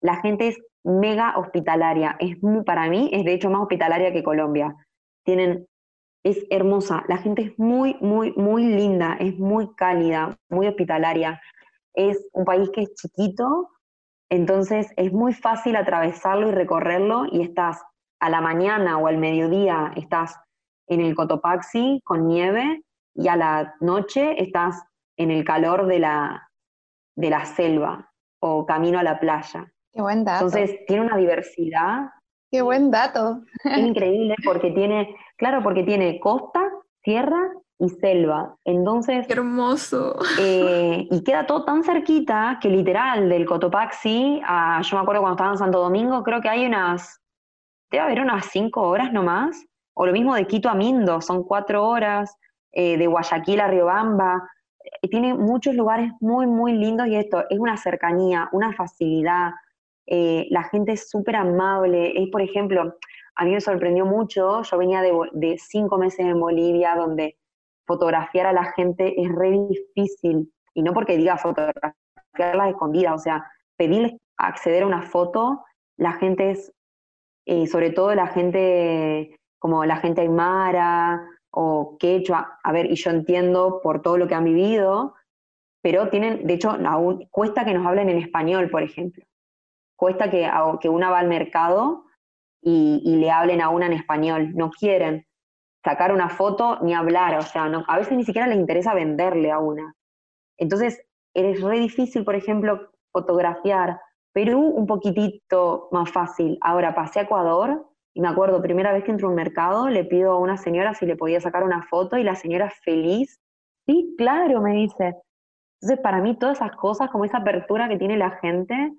La 0.00 0.16
gente 0.16 0.48
es 0.48 0.58
mega 0.82 1.38
hospitalaria. 1.38 2.16
Es 2.18 2.42
muy, 2.42 2.64
para 2.64 2.88
mí 2.88 3.08
es 3.12 3.24
de 3.24 3.34
hecho 3.34 3.48
más 3.48 3.62
hospitalaria 3.62 4.12
que 4.12 4.24
Colombia. 4.24 4.74
Tienen, 5.24 5.68
es 6.24 6.44
hermosa. 6.50 7.04
La 7.06 7.18
gente 7.18 7.42
es 7.42 7.58
muy, 7.58 7.96
muy, 8.00 8.32
muy 8.32 8.64
linda, 8.64 9.16
es 9.20 9.38
muy 9.38 9.72
cálida, 9.76 10.36
muy 10.48 10.66
hospitalaria 10.66 11.40
es 11.98 12.28
un 12.32 12.44
país 12.44 12.70
que 12.70 12.82
es 12.82 12.94
chiquito, 12.94 13.70
entonces 14.30 14.92
es 14.96 15.12
muy 15.12 15.34
fácil 15.34 15.74
atravesarlo 15.74 16.48
y 16.48 16.52
recorrerlo 16.52 17.24
y 17.30 17.42
estás 17.42 17.82
a 18.20 18.30
la 18.30 18.40
mañana 18.40 18.98
o 18.98 19.08
al 19.08 19.18
mediodía, 19.18 19.92
estás 19.96 20.36
en 20.86 21.00
el 21.00 21.14
Cotopaxi 21.14 22.00
con 22.04 22.28
nieve 22.28 22.82
y 23.14 23.26
a 23.28 23.36
la 23.36 23.74
noche 23.80 24.40
estás 24.40 24.80
en 25.16 25.32
el 25.32 25.44
calor 25.44 25.86
de 25.86 25.98
la, 25.98 26.48
de 27.16 27.30
la 27.30 27.44
selva 27.44 28.12
o 28.40 28.64
camino 28.64 29.00
a 29.00 29.02
la 29.02 29.18
playa. 29.18 29.72
Qué 29.92 30.00
buen 30.00 30.24
dato. 30.24 30.46
Entonces 30.46 30.86
tiene 30.86 31.02
una 31.02 31.16
diversidad. 31.16 32.10
Qué 32.50 32.62
buen 32.62 32.92
dato. 32.92 33.42
Es 33.64 33.78
increíble 33.78 34.36
porque 34.44 34.70
tiene, 34.70 35.16
claro, 35.36 35.62
porque 35.64 35.82
tiene 35.82 36.20
costa, 36.20 36.70
tierra 37.02 37.40
y 37.78 37.88
selva. 37.88 38.56
Entonces. 38.64 39.26
Qué 39.26 39.34
hermoso. 39.34 40.16
Eh, 40.40 41.06
y 41.10 41.22
queda 41.22 41.46
todo 41.46 41.64
tan 41.64 41.84
cerquita 41.84 42.58
que 42.60 42.68
literal 42.68 43.28
del 43.28 43.46
Cotopaxi, 43.46 44.40
a, 44.44 44.80
yo 44.82 44.96
me 44.96 45.02
acuerdo 45.02 45.22
cuando 45.22 45.36
estaba 45.36 45.52
en 45.52 45.58
Santo 45.58 45.80
Domingo, 45.80 46.22
creo 46.22 46.40
que 46.40 46.48
hay 46.48 46.66
unas. 46.66 47.20
Debe 47.90 48.04
haber 48.04 48.20
unas 48.20 48.46
cinco 48.46 48.82
horas 48.82 49.12
nomás. 49.12 49.64
O 49.94 50.06
lo 50.06 50.12
mismo 50.12 50.34
de 50.34 50.46
Quito 50.46 50.68
a 50.68 50.74
Mindo, 50.74 51.20
son 51.20 51.44
cuatro 51.44 51.86
horas. 51.86 52.36
Eh, 52.72 52.98
de 52.98 53.06
Guayaquil 53.06 53.60
a 53.60 53.68
Riobamba. 53.68 54.48
Eh, 55.02 55.08
tiene 55.08 55.34
muchos 55.34 55.74
lugares 55.74 56.12
muy, 56.20 56.46
muy 56.46 56.72
lindos 56.72 57.06
y 57.08 57.16
esto 57.16 57.44
es 57.48 57.58
una 57.58 57.76
cercanía, 57.76 58.48
una 58.52 58.72
facilidad. 58.72 59.52
la 60.06 60.62
gente 60.64 60.92
es 60.92 61.08
súper 61.08 61.36
amable. 61.36 62.12
Es, 62.22 62.28
por 62.30 62.42
ejemplo, 62.42 62.96
a 63.36 63.44
mí 63.44 63.52
me 63.52 63.60
sorprendió 63.60 64.04
mucho. 64.04 64.62
Yo 64.62 64.78
venía 64.78 65.00
de, 65.00 65.12
de 65.32 65.58
cinco 65.58 65.96
meses 65.96 66.20
en 66.20 66.40
Bolivia, 66.40 66.94
donde 66.96 67.37
fotografiar 67.88 68.46
a 68.46 68.52
la 68.52 68.72
gente 68.72 69.20
es 69.20 69.28
re 69.34 69.50
difícil. 69.50 70.52
Y 70.74 70.82
no 70.82 70.92
porque 70.92 71.16
diga 71.16 71.38
fotografiarlas 71.38 72.68
escondidas, 72.68 73.14
o 73.14 73.18
sea, 73.18 73.50
pedirles 73.76 74.12
acceder 74.36 74.84
a 74.84 74.86
una 74.86 75.02
foto, 75.02 75.64
la 75.96 76.12
gente 76.12 76.50
es, 76.50 76.72
eh, 77.46 77.66
sobre 77.66 77.90
todo 77.90 78.14
la 78.14 78.28
gente 78.28 79.36
como 79.58 79.84
la 79.84 79.96
gente 79.96 80.20
aymara 80.20 81.26
o 81.50 81.96
quechua, 81.98 82.60
a 82.62 82.70
ver, 82.70 82.86
y 82.86 82.94
yo 82.94 83.10
entiendo 83.10 83.80
por 83.82 84.02
todo 84.02 84.16
lo 84.18 84.28
que 84.28 84.36
han 84.36 84.44
vivido, 84.44 85.14
pero 85.82 86.10
tienen, 86.10 86.46
de 86.46 86.54
hecho, 86.54 86.70
aún, 86.70 87.26
cuesta 87.30 87.64
que 87.64 87.74
nos 87.74 87.84
hablen 87.84 88.08
en 88.10 88.18
español, 88.18 88.70
por 88.70 88.82
ejemplo. 88.82 89.24
Cuesta 89.96 90.30
que, 90.30 90.48
que 90.80 90.88
una 90.88 91.10
va 91.10 91.18
al 91.18 91.26
mercado 91.26 92.04
y, 92.60 93.02
y 93.04 93.16
le 93.16 93.32
hablen 93.32 93.60
a 93.60 93.70
una 93.70 93.86
en 93.86 93.94
español, 93.94 94.52
no 94.54 94.70
quieren 94.70 95.26
sacar 95.88 96.12
una 96.12 96.28
foto 96.28 96.78
ni 96.82 96.92
hablar, 96.92 97.38
o 97.38 97.42
sea, 97.42 97.66
no, 97.66 97.82
a 97.88 97.96
veces 97.96 98.14
ni 98.14 98.22
siquiera 98.22 98.46
les 98.46 98.58
interesa 98.58 98.92
venderle 98.92 99.50
a 99.50 99.58
una. 99.58 99.94
Entonces, 100.58 101.02
es 101.34 101.62
re 101.62 101.78
difícil, 101.78 102.24
por 102.24 102.34
ejemplo, 102.34 102.90
fotografiar. 103.10 103.98
Perú 104.34 104.60
un 104.60 104.86
poquitito 104.86 105.88
más 105.90 106.10
fácil. 106.10 106.58
Ahora 106.60 106.94
pasé 106.94 107.20
a 107.20 107.22
Ecuador 107.22 107.86
y 108.12 108.20
me 108.20 108.28
acuerdo, 108.28 108.60
primera 108.60 108.92
vez 108.92 109.02
que 109.02 109.12
entro 109.12 109.28
a 109.28 109.30
un 109.30 109.36
mercado, 109.36 109.88
le 109.88 110.04
pido 110.04 110.32
a 110.32 110.38
una 110.38 110.58
señora 110.58 110.92
si 110.92 111.06
le 111.06 111.16
podía 111.16 111.40
sacar 111.40 111.64
una 111.64 111.82
foto 111.84 112.18
y 112.18 112.22
la 112.22 112.34
señora 112.34 112.70
feliz. 112.84 113.40
Sí, 113.86 114.14
claro, 114.18 114.60
me 114.60 114.74
dice. 114.74 115.14
Entonces, 115.80 116.00
para 116.02 116.20
mí 116.20 116.36
todas 116.36 116.58
esas 116.58 116.76
cosas, 116.76 117.08
como 117.10 117.24
esa 117.24 117.38
apertura 117.38 117.88
que 117.88 117.96
tiene 117.96 118.18
la 118.18 118.32
gente, 118.42 118.92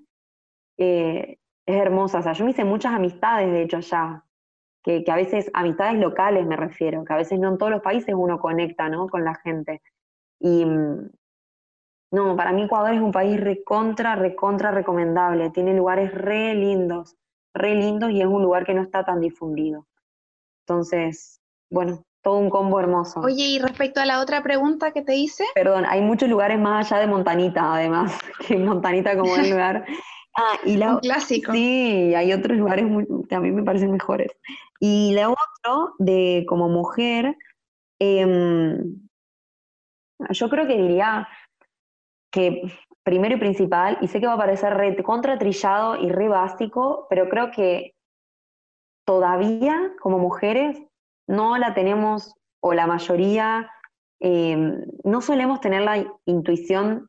eh, 0.80 1.38
es 1.68 1.76
hermosa. 1.76 2.20
O 2.20 2.24
sea, 2.24 2.34
yo 2.34 2.46
me 2.46 2.52
hice 2.52 2.64
muchas 2.64 2.94
amistades, 2.94 3.52
de 3.52 3.62
hecho, 3.62 3.78
allá. 3.78 4.24
Que, 4.84 5.04
que, 5.04 5.12
a 5.12 5.16
veces, 5.16 5.50
amistades 5.54 6.00
locales 6.00 6.46
me 6.46 6.56
refiero, 6.56 7.04
que 7.04 7.14
a 7.14 7.18
veces 7.18 7.40
no 7.40 7.50
en 7.50 7.58
todos 7.58 7.72
los 7.72 7.82
países 7.82 8.16
uno 8.18 8.40
conecta, 8.40 8.88
¿no? 8.90 9.08
Con 9.10 9.26
la 9.26 9.36
gente. 9.36 9.82
Y 10.40 10.66
mm, 10.66 11.10
no, 12.12 12.36
para 12.36 12.52
mí 12.52 12.64
Ecuador 12.64 12.94
es 12.94 13.02
un 13.02 13.12
país 13.12 13.40
recontra, 13.40 14.16
recontra 14.16 14.72
recomendable. 14.72 15.52
Tiene 15.52 15.74
lugares 15.76 16.14
re 16.14 16.56
lindos, 16.56 17.16
re 17.54 17.76
lindos 17.76 18.12
y 18.12 18.22
es 18.22 18.28
un 18.28 18.42
lugar 18.42 18.66
que 18.66 18.74
no 18.74 18.82
está 18.82 19.06
tan 19.06 19.20
difundido. 19.20 19.86
Entonces, 20.66 21.40
bueno, 21.70 22.04
todo 22.24 22.38
un 22.38 22.50
combo 22.50 22.80
hermoso. 22.80 23.22
Oye, 23.22 23.46
y 23.46 23.60
respecto 23.60 24.02
a 24.02 24.06
la 24.06 24.22
otra 24.22 24.42
pregunta 24.42 24.92
que 24.92 25.04
te 25.04 25.16
hice. 25.16 25.46
Perdón, 25.54 25.86
hay 25.88 26.02
muchos 26.02 26.30
lugares 26.30 26.60
más 26.60 26.92
allá 26.92 27.02
de 27.02 27.08
Montanita, 27.08 27.76
además, 27.76 28.18
que 28.48 28.58
Montanita 28.58 29.18
como 29.18 29.36
el 29.36 29.50
lugar. 29.50 29.86
Ah, 30.42 30.58
y 30.64 30.78
la, 30.78 30.94
un 30.96 31.00
clásico. 31.00 31.52
Sí, 31.52 32.16
hay 32.16 32.32
otros 32.32 32.58
lugares 32.58 32.86
que 33.28 33.36
a 33.36 33.42
mí 33.42 33.52
me 33.52 33.64
parecen 33.64 33.92
mejores. 33.92 34.32
Y 34.80 35.12
la 35.14 35.30
otro, 35.30 35.96
de 36.00 36.46
como 36.48 36.70
mujer, 36.70 37.36
em, 38.00 39.02
yo 40.30 40.50
creo 40.50 40.66
que 40.66 40.78
diría 40.78 41.28
que 42.32 42.62
primero 43.04 43.36
y 43.36 43.40
principal, 43.40 43.98
y 44.00 44.08
sé 44.08 44.22
que 44.22 44.28
va 44.28 44.34
a 44.34 44.38
parecer 44.38 44.76
re 44.76 44.96
contratrillado 45.04 45.98
y 45.98 46.10
re 46.10 46.30
básico, 46.30 47.06
pero 47.10 47.28
creo 47.28 47.52
que 47.52 47.96
todavía 49.06 49.92
como 50.00 50.20
mujeres 50.20 50.82
no 51.28 51.58
la 51.58 51.74
tenemos, 51.74 52.34
o 52.62 52.74
la 52.74 52.88
mayoría, 52.88 53.70
em, 54.22 54.86
no 55.04 55.20
solemos 55.20 55.60
tener 55.60 55.82
la 55.82 56.06
intuición, 56.26 57.09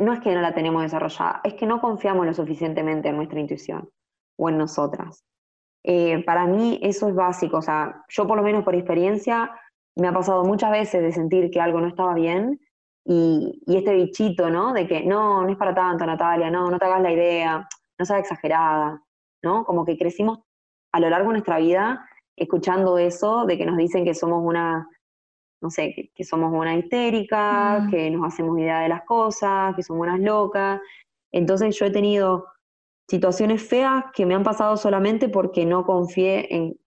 no 0.00 0.14
es 0.14 0.20
que 0.20 0.34
no 0.34 0.40
la 0.40 0.54
tenemos 0.54 0.82
desarrollada, 0.82 1.40
es 1.44 1.54
que 1.54 1.66
no 1.66 1.80
confiamos 1.80 2.26
lo 2.26 2.32
suficientemente 2.32 3.10
en 3.10 3.16
nuestra 3.16 3.38
intuición 3.38 3.90
o 4.38 4.48
en 4.48 4.56
nosotras. 4.56 5.24
Eh, 5.84 6.24
para 6.24 6.46
mí 6.46 6.80
eso 6.82 7.08
es 7.08 7.14
básico, 7.14 7.58
o 7.58 7.62
sea, 7.62 8.04
yo 8.08 8.26
por 8.26 8.36
lo 8.36 8.42
menos 8.42 8.64
por 8.64 8.74
experiencia 8.74 9.50
me 9.96 10.08
ha 10.08 10.12
pasado 10.12 10.44
muchas 10.44 10.70
veces 10.70 11.02
de 11.02 11.12
sentir 11.12 11.50
que 11.50 11.60
algo 11.60 11.80
no 11.80 11.88
estaba 11.88 12.14
bien 12.14 12.58
y, 13.04 13.62
este 13.66 13.94
bichito, 13.94 14.48
¿no? 14.50 14.72
De 14.72 14.86
que 14.86 15.04
no, 15.04 15.42
no 15.42 15.48
es 15.50 15.56
para 15.56 15.74
tanto, 15.74 16.06
Natalia, 16.06 16.50
no, 16.50 16.70
no 16.70 16.78
te 16.78 16.84
hagas 16.86 17.02
la 17.02 17.12
idea, 17.12 17.68
no 17.98 18.04
seas 18.04 18.20
exagerada, 18.20 19.02
¿no? 19.42 19.64
Como 19.64 19.84
que 19.84 19.98
crecimos 19.98 20.38
a 20.92 21.00
lo 21.00 21.10
largo 21.10 21.28
de 21.28 21.34
nuestra 21.34 21.58
vida 21.58 22.06
escuchando 22.36 22.96
eso, 22.96 23.44
de 23.44 23.58
que 23.58 23.66
nos 23.66 23.76
dicen 23.76 24.04
que 24.04 24.14
somos 24.14 24.42
una, 24.42 24.88
no 25.60 25.70
sé, 25.70 26.10
que, 26.14 26.24
somos 26.24 26.52
una 26.52 26.76
histérica, 26.76 27.80
mm. 27.80 27.90
que 27.90 28.10
nos 28.10 28.26
hacemos 28.26 28.58
idea 28.58 28.80
de 28.80 28.88
las 28.88 29.02
cosas, 29.02 29.74
que 29.76 29.82
somos 29.82 30.06
unas 30.06 30.20
locas. 30.20 30.80
Entonces 31.32 31.78
yo 31.78 31.86
he 31.86 31.90
tenido 31.90 32.46
situaciones 33.08 33.62
feas 33.62 34.04
que 34.14 34.24
me 34.24 34.34
han 34.34 34.42
pasado 34.42 34.76
solamente 34.76 35.28
porque 35.28 35.66
no 35.66 35.84
confié 35.84 36.54
en 36.54 36.80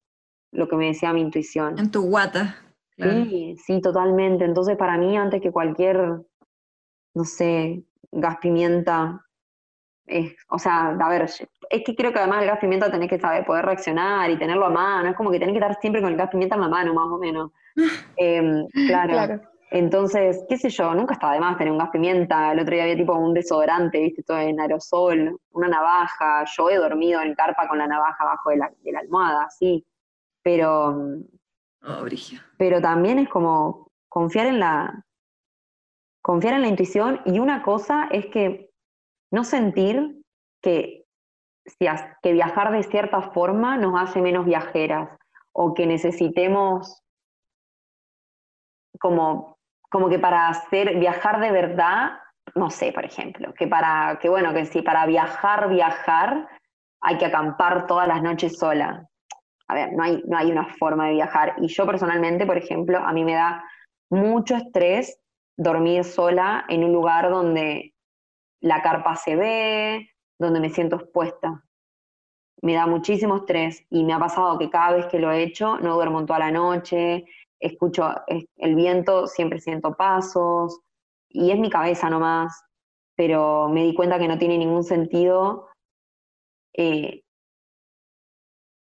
lo 0.52 0.68
que 0.68 0.76
me 0.76 0.88
decía 0.88 1.14
mi 1.14 1.22
intuición. 1.22 1.78
En 1.78 1.92
tu 1.92 2.04
guata. 2.04 2.56
Sí, 2.98 3.56
sí, 3.66 3.82
totalmente. 3.82 4.46
Entonces 4.46 4.78
para 4.78 4.98
mí, 4.98 5.18
antes 5.18 5.42
que 5.42 5.52
cualquier, 5.52 6.22
no 7.14 7.26
sé, 7.26 7.84
gas 8.12 8.38
pimienta, 8.42 9.26
o 10.50 10.60
sea, 10.60 10.90
a 10.90 11.10
ver, 11.10 11.30
es 11.74 11.84
que 11.84 11.96
creo 11.96 12.14
que 12.14 12.20
además 12.20 12.44
el 12.44 12.50
gas 12.50 12.60
pimienta 12.60 12.92
tenés 12.92 13.10
que 13.10 13.20
saber 13.20 13.44
poder 13.46 13.66
reaccionar 13.66 14.30
y 14.30 14.38
tenerlo 14.38 14.66
a 14.66 14.70
mano, 14.70 15.10
es 15.10 15.16
como 15.16 15.32
que 15.32 15.40
tenés 15.40 15.54
que 15.54 15.60
estar 15.60 15.80
siempre 15.82 16.04
con 16.04 16.12
el 16.12 16.18
gas 16.18 16.30
pimienta 16.30 16.56
en 16.56 16.62
la 16.62 16.68
mano, 16.68 16.94
más 16.94 17.08
o 17.08 17.18
menos. 17.18 17.52
Em, 18.18 18.68
claro. 18.88 19.42
Entonces, 19.72 20.46
qué 20.48 20.56
sé 20.56 20.70
yo, 20.70 20.94
nunca 20.94 21.16
está 21.16 21.32
de 21.32 21.40
más 21.40 21.58
tener 21.58 21.72
un 21.72 21.80
gas 21.80 21.90
pimienta. 21.90 22.52
El 22.52 22.60
otro 22.60 22.76
día 22.76 22.84
había 22.84 22.96
tipo 22.96 23.16
un 23.16 23.34
desodorante, 23.34 24.00
viste, 24.00 24.22
todo 24.22 24.38
en 24.38 24.60
aerosol, 24.60 25.40
una 25.52 25.68
navaja. 25.68 26.46
Yo 26.56 26.70
he 26.70 26.76
dormido 26.76 27.24
en 27.24 27.34
carpa 27.34 27.68
con 27.68 27.80
la 27.80 27.88
navaja 27.88 28.24
abajo 28.24 28.52
de 28.52 28.58
la, 28.58 28.72
de 28.84 28.92
la 28.92 29.00
almohada, 29.00 29.50
sí. 29.50 29.84
Pero. 30.44 30.90
Oh, 31.82 32.06
pero 32.58 32.82
también 32.82 33.18
es 33.18 33.30
como 33.30 33.88
confiar 34.10 34.46
en 34.46 34.60
la. 34.60 35.04
Confiar 36.22 36.54
en 36.54 36.62
la 36.62 36.68
intuición. 36.68 37.22
Y 37.26 37.40
una 37.40 37.64
cosa 37.64 38.08
es 38.12 38.28
que 38.28 38.70
no 39.32 39.44
sentir 39.44 40.22
que, 40.62 41.03
que 42.22 42.34
viajar 42.34 42.72
de 42.72 42.84
cierta 42.84 43.22
forma 43.22 43.78
nos 43.78 44.00
hace 44.02 44.22
menos 44.22 44.46
viajeras 44.46 45.18
o 45.54 45.74
que 45.74 45.86
necesitemos 45.86 47.02
como, 49.00 49.58
como 49.90 50.10
que 50.10 50.20
para 50.20 50.50
hacer 50.50 50.98
viajar 51.00 51.40
de 51.40 51.52
verdad, 51.52 52.20
no 52.56 52.70
sé, 52.70 52.92
por 52.92 53.06
ejemplo, 53.06 53.54
que 53.54 53.68
para 53.68 54.20
que 54.22 54.30
bueno, 54.30 54.54
que 54.54 54.66
si 54.66 54.82
para 54.82 55.06
viajar, 55.06 55.70
viajar, 55.70 56.48
hay 57.02 57.18
que 57.18 57.26
acampar 57.26 57.88
todas 57.88 58.08
las 58.08 58.22
noches 58.22 58.58
sola. 58.58 59.08
A 59.68 59.76
ver, 59.76 59.94
no 59.94 60.04
hay, 60.04 60.24
no 60.26 60.38
hay 60.38 60.52
una 60.52 60.66
forma 60.76 61.08
de 61.08 61.14
viajar. 61.14 61.56
Y 61.58 61.68
yo 61.68 61.86
personalmente, 61.86 62.46
por 62.46 62.58
ejemplo, 62.58 63.00
a 63.00 63.12
mí 63.14 63.24
me 63.24 63.34
da 63.34 63.64
mucho 64.10 64.56
estrés 64.56 65.20
dormir 65.58 66.04
sola 66.04 66.66
en 66.68 66.84
un 66.84 66.94
lugar 66.94 67.30
donde 67.30 67.94
la 68.62 68.82
carpa 68.82 69.16
se 69.16 69.36
ve, 69.36 70.13
donde 70.40 70.60
me 70.60 70.70
siento 70.70 70.98
expuesta. 70.98 71.64
Me 72.62 72.76
da 72.76 72.88
muchísimo 72.88 73.38
estrés 73.38 73.86
y 73.90 74.04
me 74.04 74.14
ha 74.14 74.20
pasado 74.20 74.58
que 74.58 74.70
cada 74.70 74.96
vez 74.96 75.06
que 75.08 75.20
lo 75.20 75.32
he 75.32 75.44
hecho 75.44 75.78
no 75.80 75.96
duermo 75.96 76.26
toda 76.26 76.40
la 76.40 76.52
noche, 76.52 77.26
escucho 77.60 78.10
el 78.28 78.76
viento, 78.76 79.28
siempre 79.28 79.60
siento 79.60 79.96
pasos 79.96 80.80
y 81.30 81.52
es 81.52 81.60
mi 81.60 81.70
cabeza 81.70 82.10
nomás, 82.10 82.64
pero 83.16 83.70
me 83.70 83.84
di 83.84 83.94
cuenta 83.94 84.20
que 84.20 84.28
no 84.28 84.38
tiene 84.38 84.58
ningún 84.58 84.84
sentido 84.84 85.68
eh, 86.74 87.24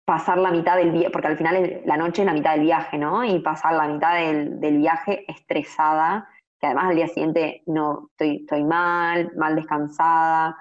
pasar 0.04 0.38
la 0.38 0.50
mitad 0.50 0.76
del 0.76 0.90
viaje, 0.90 1.10
porque 1.10 1.28
al 1.28 1.36
final 1.38 1.82
la 1.84 1.96
noche 1.96 2.22
es 2.22 2.26
la 2.26 2.34
mitad 2.34 2.52
del 2.52 2.62
viaje, 2.62 2.98
¿no? 2.98 3.24
Y 3.24 3.38
pasar 3.40 3.74
la 3.74 3.86
mitad 3.86 4.16
del, 4.16 4.60
del 4.60 4.78
viaje 4.78 5.24
estresada 5.30 6.28
que 6.60 6.66
además 6.66 6.90
al 6.90 6.96
día 6.96 7.08
siguiente 7.08 7.62
no 7.66 8.08
estoy, 8.10 8.36
estoy 8.42 8.64
mal, 8.64 9.32
mal 9.36 9.56
descansada, 9.56 10.56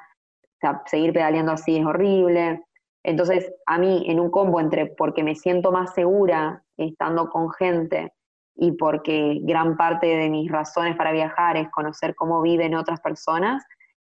o 0.59 0.67
sea, 0.67 0.81
seguir 0.85 1.13
pedaleando 1.13 1.53
así 1.53 1.77
es 1.77 1.85
horrible. 1.85 2.63
Entonces, 3.03 3.51
a 3.65 3.77
mí, 3.77 4.03
en 4.07 4.19
un 4.19 4.29
combo 4.29 4.59
entre 4.59 4.87
porque 4.87 5.23
me 5.23 5.35
siento 5.35 5.71
más 5.71 5.93
segura 5.93 6.63
estando 6.77 7.29
con 7.29 7.51
gente 7.51 8.11
y 8.55 8.73
porque 8.73 9.39
gran 9.43 9.77
parte 9.77 10.07
de 10.07 10.29
mis 10.29 10.51
razones 10.51 10.97
para 10.97 11.13
viajar 11.13 11.55
es 11.55 11.69
conocer 11.69 12.13
cómo 12.15 12.41
viven 12.41 12.75
otras 12.75 12.99
personas, 12.99 13.63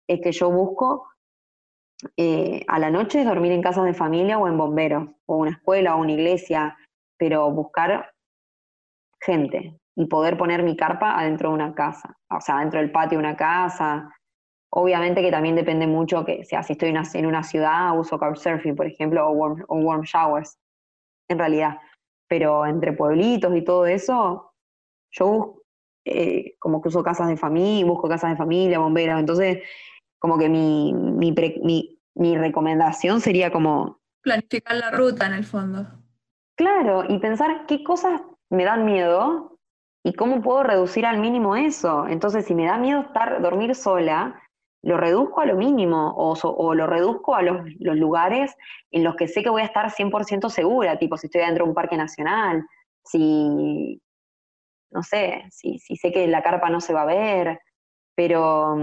es 0.07 0.21
que 0.21 0.31
yo 0.31 0.51
busco 0.51 1.07
eh, 2.17 2.63
a 2.67 2.77
la 2.77 2.91
noche 2.91 3.23
dormir 3.23 3.51
en 3.51 3.63
casas 3.63 3.85
de 3.85 3.93
familia 3.93 4.37
o 4.37 4.47
en 4.47 4.57
bomberos, 4.57 5.09
o 5.25 5.37
una 5.37 5.51
escuela 5.51 5.95
o 5.95 6.01
una 6.01 6.11
iglesia, 6.11 6.77
pero 7.17 7.49
buscar 7.49 8.11
gente, 9.21 9.79
y 9.95 10.05
poder 10.05 10.37
poner 10.37 10.63
mi 10.63 10.75
carpa 10.75 11.17
adentro 11.17 11.49
de 11.49 11.55
una 11.55 11.73
casa, 11.73 12.17
o 12.29 12.41
sea, 12.41 12.59
dentro 12.59 12.79
del 12.79 12.91
patio 12.91 13.17
de 13.17 13.25
una 13.25 13.35
casa. 13.35 14.09
Obviamente 14.75 15.21
que 15.21 15.29
también 15.29 15.55
depende 15.55 15.85
mucho 15.85 16.25
que 16.25 16.43
sea 16.45 16.63
si 16.63 16.73
estoy 16.73 16.89
en 16.89 17.25
una, 17.27 17.43
ciudad, 17.43 17.95
uso 17.95 18.17
couchsurfing, 18.17 18.75
por 18.75 18.87
ejemplo, 18.87 19.27
o 19.27 19.31
warm, 19.31 19.63
o 19.67 19.77
warm 19.77 20.01
showers, 20.01 20.57
en 21.29 21.37
realidad. 21.37 21.77
Pero 22.27 22.65
entre 22.65 22.93
pueblitos 22.93 23.55
y 23.55 23.61
todo 23.63 23.85
eso, 23.85 24.55
yo 25.11 25.61
eh, 26.05 26.55
como 26.57 26.81
que 26.81 26.87
uso 26.87 27.03
casas 27.03 27.27
de 27.27 27.37
familia, 27.37 27.85
busco 27.85 28.09
casas 28.09 28.31
de 28.31 28.37
familia, 28.37 28.79
bomberos. 28.79 29.19
Entonces, 29.19 29.59
como 30.17 30.39
que 30.39 30.49
mi, 30.49 30.91
mi, 30.91 31.35
mi, 31.61 32.01
mi 32.15 32.35
recomendación 32.35 33.21
sería 33.21 33.51
como... 33.51 33.99
Planificar 34.23 34.75
la 34.77 34.89
ruta 34.89 35.27
en 35.27 35.33
el 35.33 35.43
fondo. 35.43 35.85
Claro, 36.55 37.03
y 37.07 37.19
pensar 37.19 37.67
qué 37.67 37.83
cosas 37.83 38.21
me 38.49 38.63
dan 38.63 38.85
miedo 38.85 39.53
¿Y 40.05 40.13
cómo 40.13 40.41
puedo 40.41 40.63
reducir 40.63 41.05
al 41.05 41.19
mínimo 41.19 41.55
eso? 41.55 42.07
Entonces, 42.07 42.45
si 42.45 42.53
me 42.53 42.65
da 42.65 42.77
miedo 42.77 42.99
estar, 43.01 43.41
dormir 43.41 43.73
sola, 43.73 44.42
lo 44.83 44.97
reduzco 44.97 45.41
a 45.41 45.45
lo 45.45 45.55
mínimo 45.55 46.13
o, 46.15 46.75
lo 46.75 46.87
reduzco 46.87 47.35
a 47.35 47.41
los, 47.41 47.65
lugares 47.79 48.55
en 48.91 49.03
los 49.03 49.15
que 49.15 49.29
sé 49.29 49.41
que 49.41 49.49
voy 49.49 49.61
a 49.61 49.65
estar 49.65 49.89
100% 49.89 50.49
segura, 50.49 50.99
tipo 50.99 51.17
si 51.17 51.27
estoy 51.27 51.41
dentro 51.41 51.63
de 51.63 51.69
un 51.69 51.75
parque 51.75 51.95
nacional, 51.95 52.65
si, 53.03 54.01
no 54.91 55.01
sé, 55.01 55.45
si, 55.49 55.79
sé 55.79 56.11
que 56.11 56.27
la 56.27 56.43
carpa 56.43 56.69
no 56.69 56.81
se 56.81 56.93
va 56.93 57.03
a 57.03 57.05
ver, 57.05 57.61
pero, 58.13 58.75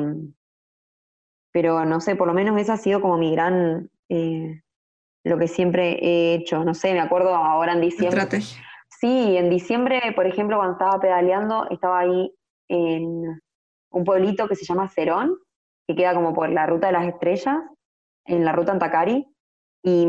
pero 1.52 1.84
no 1.84 2.00
sé, 2.00 2.16
por 2.16 2.26
lo 2.26 2.34
menos 2.34 2.58
esa 2.58 2.74
ha 2.74 2.78
sido 2.78 3.02
como 3.02 3.18
mi 3.18 3.32
gran, 3.32 3.90
eh, 4.08 4.62
lo 5.22 5.38
que 5.38 5.48
siempre 5.48 5.98
he 6.02 6.34
hecho, 6.34 6.64
no 6.64 6.72
sé, 6.72 6.94
me 6.94 7.00
acuerdo 7.00 7.34
ahora 7.34 7.74
en 7.74 7.82
diciembre. 7.82 8.20
Estrategia. 8.20 8.62
Sí, 8.88 9.36
en 9.36 9.50
diciembre, 9.50 10.00
por 10.16 10.26
ejemplo, 10.26 10.56
cuando 10.56 10.72
estaba 10.72 10.98
pedaleando, 10.98 11.68
estaba 11.70 12.00
ahí 12.00 12.34
en 12.68 13.40
un 13.92 14.04
pueblito 14.04 14.48
que 14.48 14.56
se 14.56 14.64
llama 14.64 14.88
Cerón, 14.88 15.36
que 15.90 15.96
queda 15.96 16.14
como 16.14 16.32
por 16.32 16.48
la 16.50 16.66
ruta 16.66 16.86
de 16.86 16.92
las 16.92 17.06
estrellas, 17.06 17.58
en 18.24 18.44
la 18.44 18.52
ruta 18.52 18.72
Antacari, 18.72 19.26
y, 19.82 20.06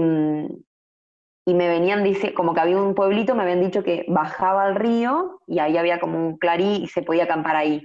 y 1.46 1.54
me 1.54 1.68
venían, 1.68 2.04
dice, 2.04 2.34
como 2.34 2.54
que 2.54 2.60
había 2.60 2.80
un 2.80 2.94
pueblito, 2.94 3.34
me 3.34 3.44
habían 3.44 3.62
dicho 3.62 3.84
que 3.84 4.06
bajaba 4.08 4.66
al 4.66 4.76
río 4.76 5.40
y 5.48 5.60
ahí 5.60 5.78
había 5.78 6.00
como 6.00 6.20
un 6.20 6.38
clarí 6.38 6.84
y 6.84 6.88
se 6.88 7.02
podía 7.02 7.24
acampar 7.24 7.56
ahí. 7.56 7.82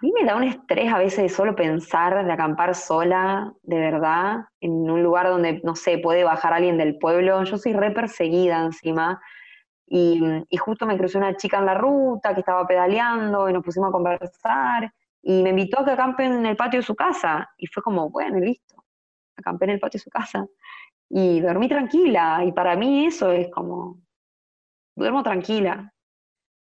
mí 0.00 0.12
me 0.12 0.24
da 0.24 0.36
un 0.36 0.44
estrés 0.44 0.92
a 0.92 0.98
veces 0.98 1.34
solo 1.34 1.56
pensar, 1.56 2.24
de 2.24 2.32
acampar 2.32 2.74
sola, 2.76 3.52
de 3.62 3.78
verdad, 3.80 4.44
en 4.60 4.88
un 4.88 5.02
lugar 5.02 5.28
donde, 5.28 5.60
no 5.64 5.74
sé, 5.74 5.98
puede 5.98 6.22
bajar 6.22 6.52
alguien 6.52 6.78
del 6.78 6.98
pueblo. 6.98 7.42
Yo 7.42 7.58
soy 7.58 7.72
re 7.72 7.90
perseguida 7.90 8.64
encima. 8.64 9.20
Y, 9.88 10.22
y, 10.50 10.56
justo 10.58 10.86
me 10.86 10.98
cruzó 10.98 11.18
una 11.18 11.34
chica 11.36 11.58
en 11.58 11.66
la 11.66 11.74
ruta 11.74 12.34
que 12.34 12.40
estaba 12.40 12.66
pedaleando 12.66 13.48
y 13.48 13.54
nos 13.54 13.64
pusimos 13.64 13.88
a 13.88 13.92
conversar 13.92 14.92
y 15.22 15.42
me 15.42 15.50
invitó 15.50 15.80
a 15.80 15.84
que 15.84 15.90
acampe 15.92 16.24
en 16.24 16.46
el 16.46 16.56
patio 16.56 16.80
de 16.80 16.86
su 16.86 16.94
casa. 16.94 17.50
Y 17.56 17.66
fue 17.66 17.82
como, 17.82 18.10
bueno, 18.10 18.38
listo, 18.38 18.84
acampé 19.36 19.66
en 19.66 19.72
el 19.72 19.80
patio 19.80 19.98
de 19.98 20.04
su 20.04 20.10
casa. 20.10 20.46
Y 21.10 21.40
dormí 21.40 21.68
tranquila. 21.68 22.44
Y 22.44 22.52
para 22.52 22.76
mí 22.76 23.06
eso 23.06 23.32
es 23.32 23.48
como, 23.50 24.00
duermo 24.96 25.22
tranquila. 25.22 25.92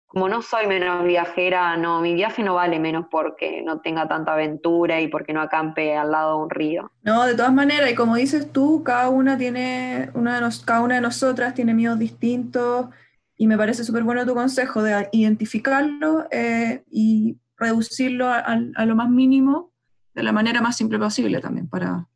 Como 0.06 0.28
no 0.28 0.42
soy 0.42 0.68
menos 0.68 1.04
viajera, 1.04 1.76
no, 1.76 2.00
mi 2.00 2.14
viaje 2.14 2.44
no 2.44 2.54
vale 2.54 2.78
menos 2.78 3.06
porque 3.10 3.62
no 3.62 3.80
tenga 3.80 4.06
tanta 4.06 4.34
aventura 4.34 5.00
y 5.00 5.08
porque 5.08 5.32
no 5.32 5.40
acampe 5.40 5.96
al 5.96 6.12
lado 6.12 6.36
de 6.36 6.44
un 6.44 6.50
río. 6.50 6.92
No, 7.02 7.26
de 7.26 7.34
todas 7.34 7.52
maneras, 7.52 7.90
y 7.90 7.96
como 7.96 8.14
dices 8.14 8.52
tú, 8.52 8.84
cada 8.84 9.08
una 9.08 9.36
tiene, 9.36 10.10
una 10.14 10.36
de 10.36 10.40
nos, 10.40 10.64
cada 10.64 10.82
una 10.82 10.96
de 10.96 11.00
nosotras 11.00 11.54
tiene 11.54 11.74
miedos 11.74 11.98
distintos 11.98 12.90
y 13.36 13.48
me 13.48 13.56
parece 13.56 13.82
súper 13.82 14.04
bueno 14.04 14.24
tu 14.24 14.34
consejo 14.34 14.84
de 14.84 15.08
identificarlo 15.10 16.26
eh, 16.30 16.84
y 16.92 17.38
reducirlo 17.64 18.28
a, 18.28 18.56
lo 18.56 18.96
más 18.96 19.10
mínimo 19.10 19.72
de 20.14 20.22
la 20.22 20.32
manera 20.32 20.60
más 20.60 20.76
simple 20.76 20.98
posible 20.98 21.40
también 21.40 21.68
para, 21.68 22.08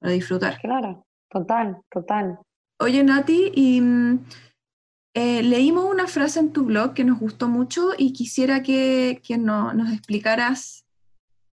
disfrutar. 0.00 0.58
Claro, 0.60 1.06
total, 1.30 1.78
total. 1.90 2.38
Oye, 2.78 3.02
Nati, 3.02 3.52
y 3.54 3.80
mm, 3.80 4.24
eh, 5.14 5.42
leímos 5.42 5.84
una 5.84 6.06
frase 6.06 6.40
en 6.40 6.52
tu 6.52 6.64
blog 6.64 6.92
que 6.92 7.04
nos 7.04 7.18
gustó 7.18 7.48
mucho 7.48 7.90
y 7.96 8.12
quisiera 8.12 8.62
que, 8.62 9.22
nos 9.38 9.92
explicaras 9.92 10.84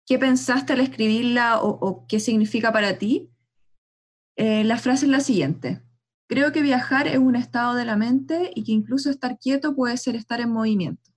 qué 0.05 0.17
pensaste 0.17 0.73
al 0.73 0.79
escribirla 0.79 1.59
o, 1.61 2.05
qué 2.07 2.19
significa 2.19 2.71
para 2.71 2.97
ti. 2.97 3.29
Eh, 4.37 4.63
la 4.63 4.77
frase 4.77 5.05
es 5.05 5.11
la 5.11 5.19
siguiente. 5.19 5.81
Creo 6.29 6.51
que 6.51 6.61
viajar 6.61 7.07
es 7.07 7.17
un 7.17 7.35
estado 7.35 7.73
de 7.75 7.85
la 7.85 7.95
mente 7.95 8.51
y 8.53 8.63
que 8.63 8.71
incluso 8.71 9.09
estar 9.09 9.39
quieto 9.39 9.75
puede 9.75 9.97
ser 9.97 10.15
estar 10.15 10.39
en 10.39 10.51
movimiento. 10.51 11.11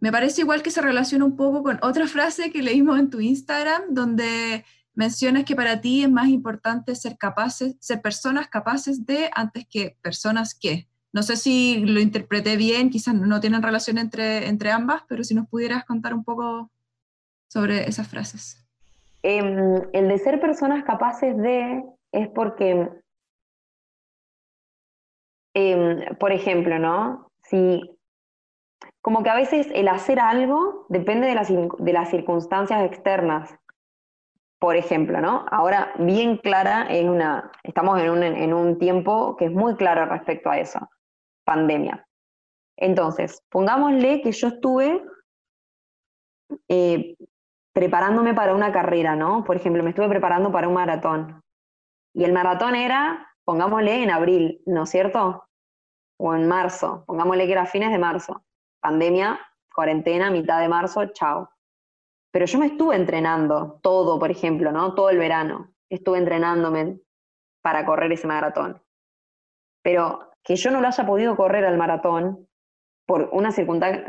Me 0.00 0.12
parece 0.12 0.42
igual 0.42 0.62
que 0.62 0.70
se 0.70 0.80
relaciona 0.80 1.24
un 1.24 1.36
poco 1.36 1.62
con 1.62 1.78
otra 1.82 2.06
frase 2.06 2.52
que 2.52 2.62
leímos 2.62 2.98
en 2.98 3.10
tu 3.10 3.20
Instagram, 3.20 3.82
donde 3.90 4.64
mencionas 4.94 5.44
que 5.44 5.56
para 5.56 5.80
ti 5.80 6.02
es 6.02 6.10
más 6.10 6.28
importante 6.28 6.94
ser 6.94 7.16
capaces, 7.18 7.76
ser 7.80 8.00
personas 8.00 8.48
capaces 8.48 9.06
de 9.06 9.30
antes 9.34 9.66
que 9.68 9.96
personas 10.02 10.54
que. 10.54 10.88
No 11.12 11.22
sé 11.22 11.36
si 11.36 11.78
lo 11.80 12.00
interpreté 12.00 12.56
bien, 12.56 12.90
quizás 12.90 13.14
no 13.14 13.40
tienen 13.40 13.62
relación 13.62 13.98
entre, 13.98 14.46
entre 14.46 14.70
ambas, 14.70 15.02
pero 15.08 15.24
si 15.24 15.34
nos 15.34 15.48
pudieras 15.48 15.84
contar 15.84 16.14
un 16.14 16.22
poco 16.22 16.70
sobre 17.48 17.88
esas 17.88 18.06
frases. 18.06 18.64
Em, 19.22 19.82
el 19.92 20.08
de 20.08 20.18
ser 20.18 20.40
personas 20.40 20.84
capaces 20.84 21.36
de 21.36 21.82
es 22.12 22.28
porque, 22.28 22.88
em, 25.54 26.16
por 26.18 26.30
ejemplo, 26.30 26.78
¿no? 26.78 27.32
Si 27.42 27.97
como 29.00 29.22
que 29.22 29.30
a 29.30 29.34
veces 29.34 29.68
el 29.74 29.88
hacer 29.88 30.20
algo 30.20 30.86
depende 30.88 31.26
de 31.28 31.34
las, 31.34 31.48
de 31.48 31.92
las 31.92 32.10
circunstancias 32.10 32.82
externas. 32.84 33.54
Por 34.58 34.74
ejemplo, 34.74 35.20
¿no? 35.20 35.46
Ahora, 35.52 35.92
bien 35.98 36.36
clara, 36.36 36.88
es 36.90 37.04
una, 37.04 37.52
estamos 37.62 38.00
en 38.00 38.10
un, 38.10 38.22
en 38.24 38.52
un 38.52 38.78
tiempo 38.78 39.36
que 39.36 39.44
es 39.46 39.52
muy 39.52 39.76
claro 39.76 40.04
respecto 40.06 40.50
a 40.50 40.58
eso, 40.58 40.80
pandemia. 41.44 42.04
Entonces, 42.76 43.40
pongámosle 43.50 44.20
que 44.20 44.32
yo 44.32 44.48
estuve 44.48 45.04
eh, 46.68 47.16
preparándome 47.72 48.34
para 48.34 48.54
una 48.54 48.72
carrera, 48.72 49.14
¿no? 49.14 49.44
Por 49.44 49.54
ejemplo, 49.54 49.84
me 49.84 49.90
estuve 49.90 50.08
preparando 50.08 50.50
para 50.50 50.66
un 50.66 50.74
maratón. 50.74 51.40
Y 52.14 52.24
el 52.24 52.32
maratón 52.32 52.74
era, 52.74 53.32
pongámosle, 53.44 54.02
en 54.02 54.10
abril, 54.10 54.60
¿no 54.66 54.82
es 54.82 54.90
cierto? 54.90 55.44
O 56.18 56.34
en 56.34 56.48
marzo, 56.48 57.04
pongámosle 57.06 57.46
que 57.46 57.52
era 57.52 57.66
fines 57.66 57.92
de 57.92 57.98
marzo 57.98 58.42
pandemia, 58.80 59.38
cuarentena, 59.74 60.30
mitad 60.30 60.60
de 60.60 60.68
marzo, 60.68 61.06
chao. 61.06 61.50
Pero 62.30 62.46
yo 62.46 62.58
me 62.58 62.66
estuve 62.66 62.96
entrenando 62.96 63.80
todo, 63.82 64.18
por 64.18 64.30
ejemplo, 64.30 64.72
¿no? 64.72 64.94
Todo 64.94 65.10
el 65.10 65.18
verano. 65.18 65.74
Estuve 65.88 66.18
entrenándome 66.18 67.00
para 67.62 67.86
correr 67.86 68.12
ese 68.12 68.26
maratón. 68.26 68.82
Pero 69.82 70.32
que 70.42 70.56
yo 70.56 70.70
no 70.70 70.80
lo 70.80 70.88
haya 70.88 71.06
podido 71.06 71.36
correr 71.36 71.64
al 71.64 71.78
maratón 71.78 72.48
por 73.06 73.30
una, 73.32 73.50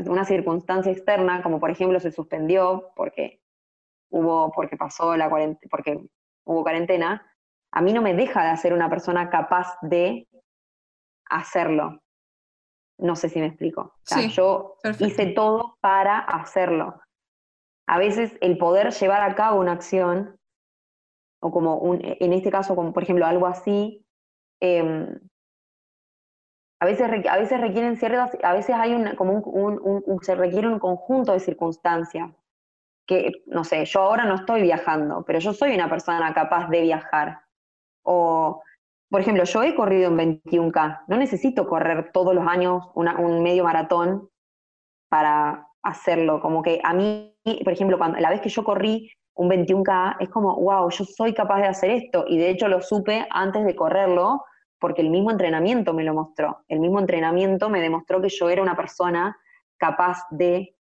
una 0.08 0.26
circunstancia 0.26 0.92
externa, 0.92 1.42
como 1.42 1.60
por 1.60 1.72
ejemplo 1.72 2.00
se 2.00 2.12
suspendió 2.12 2.92
porque 2.96 3.42
hubo, 4.10 4.52
porque 4.52 4.76
pasó 4.76 5.16
la 5.16 5.30
cuarentena, 5.30 5.70
porque 5.70 6.04
hubo 6.46 6.64
cuarentena, 6.64 7.26
a 7.72 7.82
mí 7.82 7.94
no 7.94 8.02
me 8.02 8.14
deja 8.14 8.44
de 8.44 8.50
hacer 8.50 8.74
una 8.74 8.90
persona 8.90 9.30
capaz 9.30 9.78
de 9.82 10.28
hacerlo. 11.30 12.02
No 13.00 13.16
sé 13.16 13.30
si 13.30 13.40
me 13.40 13.48
explico. 13.48 13.94
yo 14.34 14.76
hice 15.00 15.28
todo 15.28 15.78
para 15.82 16.20
hacerlo. 16.20 17.02
A 17.88 17.98
veces 17.98 18.38
el 18.42 18.58
poder 18.58 18.92
llevar 18.92 19.22
a 19.22 19.36
cabo 19.36 19.60
una 19.60 19.72
acción, 19.72 20.38
o 21.42 21.52
como 21.52 21.78
un, 21.78 22.00
en 22.04 22.34
este 22.34 22.52
caso, 22.52 22.76
como 22.76 22.94
por 22.94 23.04
ejemplo 23.04 23.26
algo 23.26 23.48
así, 23.48 24.06
em, 24.60 25.20
a 26.82 26.86
veces, 26.86 27.10
a 27.30 27.38
veces 27.38 27.60
requieren 27.60 27.98
ciertas, 27.98 28.38
a 28.42 28.54
veces 28.54 28.76
hay 28.76 28.94
un, 28.94 29.16
como 29.16 29.34
un, 29.34 30.20
se 30.22 30.36
requiere 30.36 30.68
un 30.68 30.80
conjunto 30.80 31.34
de 31.34 31.40
circunstancias. 31.40 32.32
Que, 33.06 33.44
no 33.48 33.64
sé, 33.64 33.84
yo 33.86 34.02
ahora 34.02 34.26
no 34.26 34.36
estoy 34.36 34.62
viajando, 34.62 35.24
pero 35.26 35.40
yo 35.40 35.52
soy 35.52 35.74
una 35.74 35.90
persona 35.90 36.34
capaz 36.34 36.70
de 36.70 36.82
viajar. 36.82 37.42
O 38.04 38.62
por 39.10 39.22
ejemplo, 39.22 39.44
yo 39.44 39.64
he 39.64 39.76
corrido 39.76 40.10
en 40.10 40.42
21K, 40.44 41.06
no 41.08 41.18
necesito 41.18 41.68
correr 41.68 42.12
todos 42.12 42.36
los 42.36 42.46
años 42.46 42.90
un 42.94 43.44
medio 43.44 43.64
maratón 43.64 44.30
para 45.10 45.68
hacerlo. 45.82 46.40
Como 46.40 46.62
que 46.62 46.80
a 46.84 46.94
mí, 46.94 47.36
por 47.64 47.74
ejemplo, 47.74 47.98
cuando, 47.98 48.20
la 48.20 48.30
vez 48.30 48.42
que 48.42 48.50
yo 48.50 48.64
corrí 48.64 49.12
un 49.34 49.50
21K, 49.50 50.18
es 50.20 50.30
como, 50.30 50.56
wow, 50.56 50.90
yo 50.92 51.06
soy 51.06 51.34
capaz 51.34 51.62
de 51.62 51.68
hacer 51.68 51.90
esto. 51.92 52.26
Y 52.28 52.38
de 52.38 52.50
hecho 52.50 52.68
lo 52.68 52.82
supe 52.82 53.26
antes 53.32 53.66
de 53.66 53.76
correrlo, 53.76 54.46
porque 54.80 55.02
el 55.02 55.10
mismo 55.10 55.32
entrenamiento 55.32 55.94
me 55.94 56.04
lo 56.04 56.14
mostró. 56.14 56.64
El 56.68 56.80
mismo 56.80 57.00
entrenamiento 57.00 57.70
me 57.70 57.82
demostró 57.82 58.22
que 58.22 58.30
yo 58.30 58.50
era 58.50 58.62
una 58.62 58.76
persona 58.76 59.38
capaz 59.78 60.24
de 60.30 60.76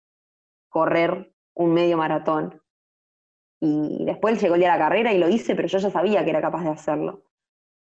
correr 0.68 1.33
un 1.55 1.75
medio 1.75 1.97
maratón. 1.97 2.61
Y 3.61 4.05
después 4.05 4.41
llegó 4.41 4.55
el 4.55 4.61
día 4.61 4.72
de 4.72 4.79
la 4.79 4.85
carrera 4.85 5.12
y 5.12 5.18
lo 5.18 5.29
hice, 5.29 5.55
pero 5.55 5.68
yo 5.68 5.79
ya 5.79 5.91
sabía 5.91 6.25
que 6.25 6.31
era 6.31 6.41
capaz 6.41 6.64
de 6.64 6.70
hacerlo. 6.70 7.22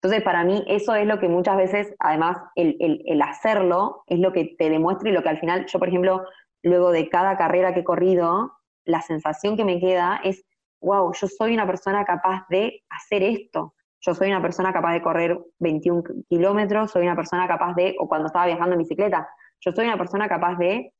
Entonces, 0.01 0.23
para 0.23 0.43
mí, 0.43 0.63
eso 0.67 0.93
es 0.93 1.07
lo 1.07 1.19
que 1.19 1.27
muchas 1.27 1.57
veces, 1.57 1.95
además, 1.99 2.37
el, 2.55 3.21
hacerlo 3.21 4.03
es 4.05 4.19
lo 4.19 4.31
que 4.31 4.55
te 4.57 4.69
demuestra 4.69 5.09
y 5.09 5.13
lo 5.13 5.23
que 5.23 5.29
al 5.29 5.39
final, 5.39 5.65
yo, 5.65 5.79
por 5.79 5.87
ejemplo, 5.87 6.23
luego 6.61 6.91
de 6.91 7.09
cada 7.09 7.35
carrera 7.35 7.73
que 7.73 7.79
he 7.79 7.83
corrido, 7.83 8.53
la 8.85 9.01
sensación 9.01 9.57
que 9.57 9.65
me 9.65 9.79
queda 9.79 10.21
es, 10.23 10.45
wow, 10.81 11.11
yo 11.13 11.27
soy 11.27 11.53
una 11.53 11.65
persona 11.65 12.05
capaz 12.05 12.45
de 12.49 12.83
hacer 12.89 13.23
esto. 13.23 13.73
Yo 14.01 14.13
soy 14.13 14.29
una 14.29 14.41
persona 14.41 14.71
capaz 14.71 14.93
de 14.93 15.01
correr 15.01 15.39
21 15.59 16.03
kilómetros, 16.29 16.91
soy 16.91 17.01
una 17.01 17.15
persona 17.15 17.47
capaz 17.47 17.73
de, 17.73 17.95
o 17.99 18.07
cuando 18.07 18.27
estaba 18.27 18.45
viajando 18.45 18.73
en 18.73 18.79
bicicleta, 18.79 19.27
yo 19.61 19.71
soy 19.71 19.85
una 19.85 19.97
persona 19.97 20.29
capaz 20.29 20.57
de 20.57 20.93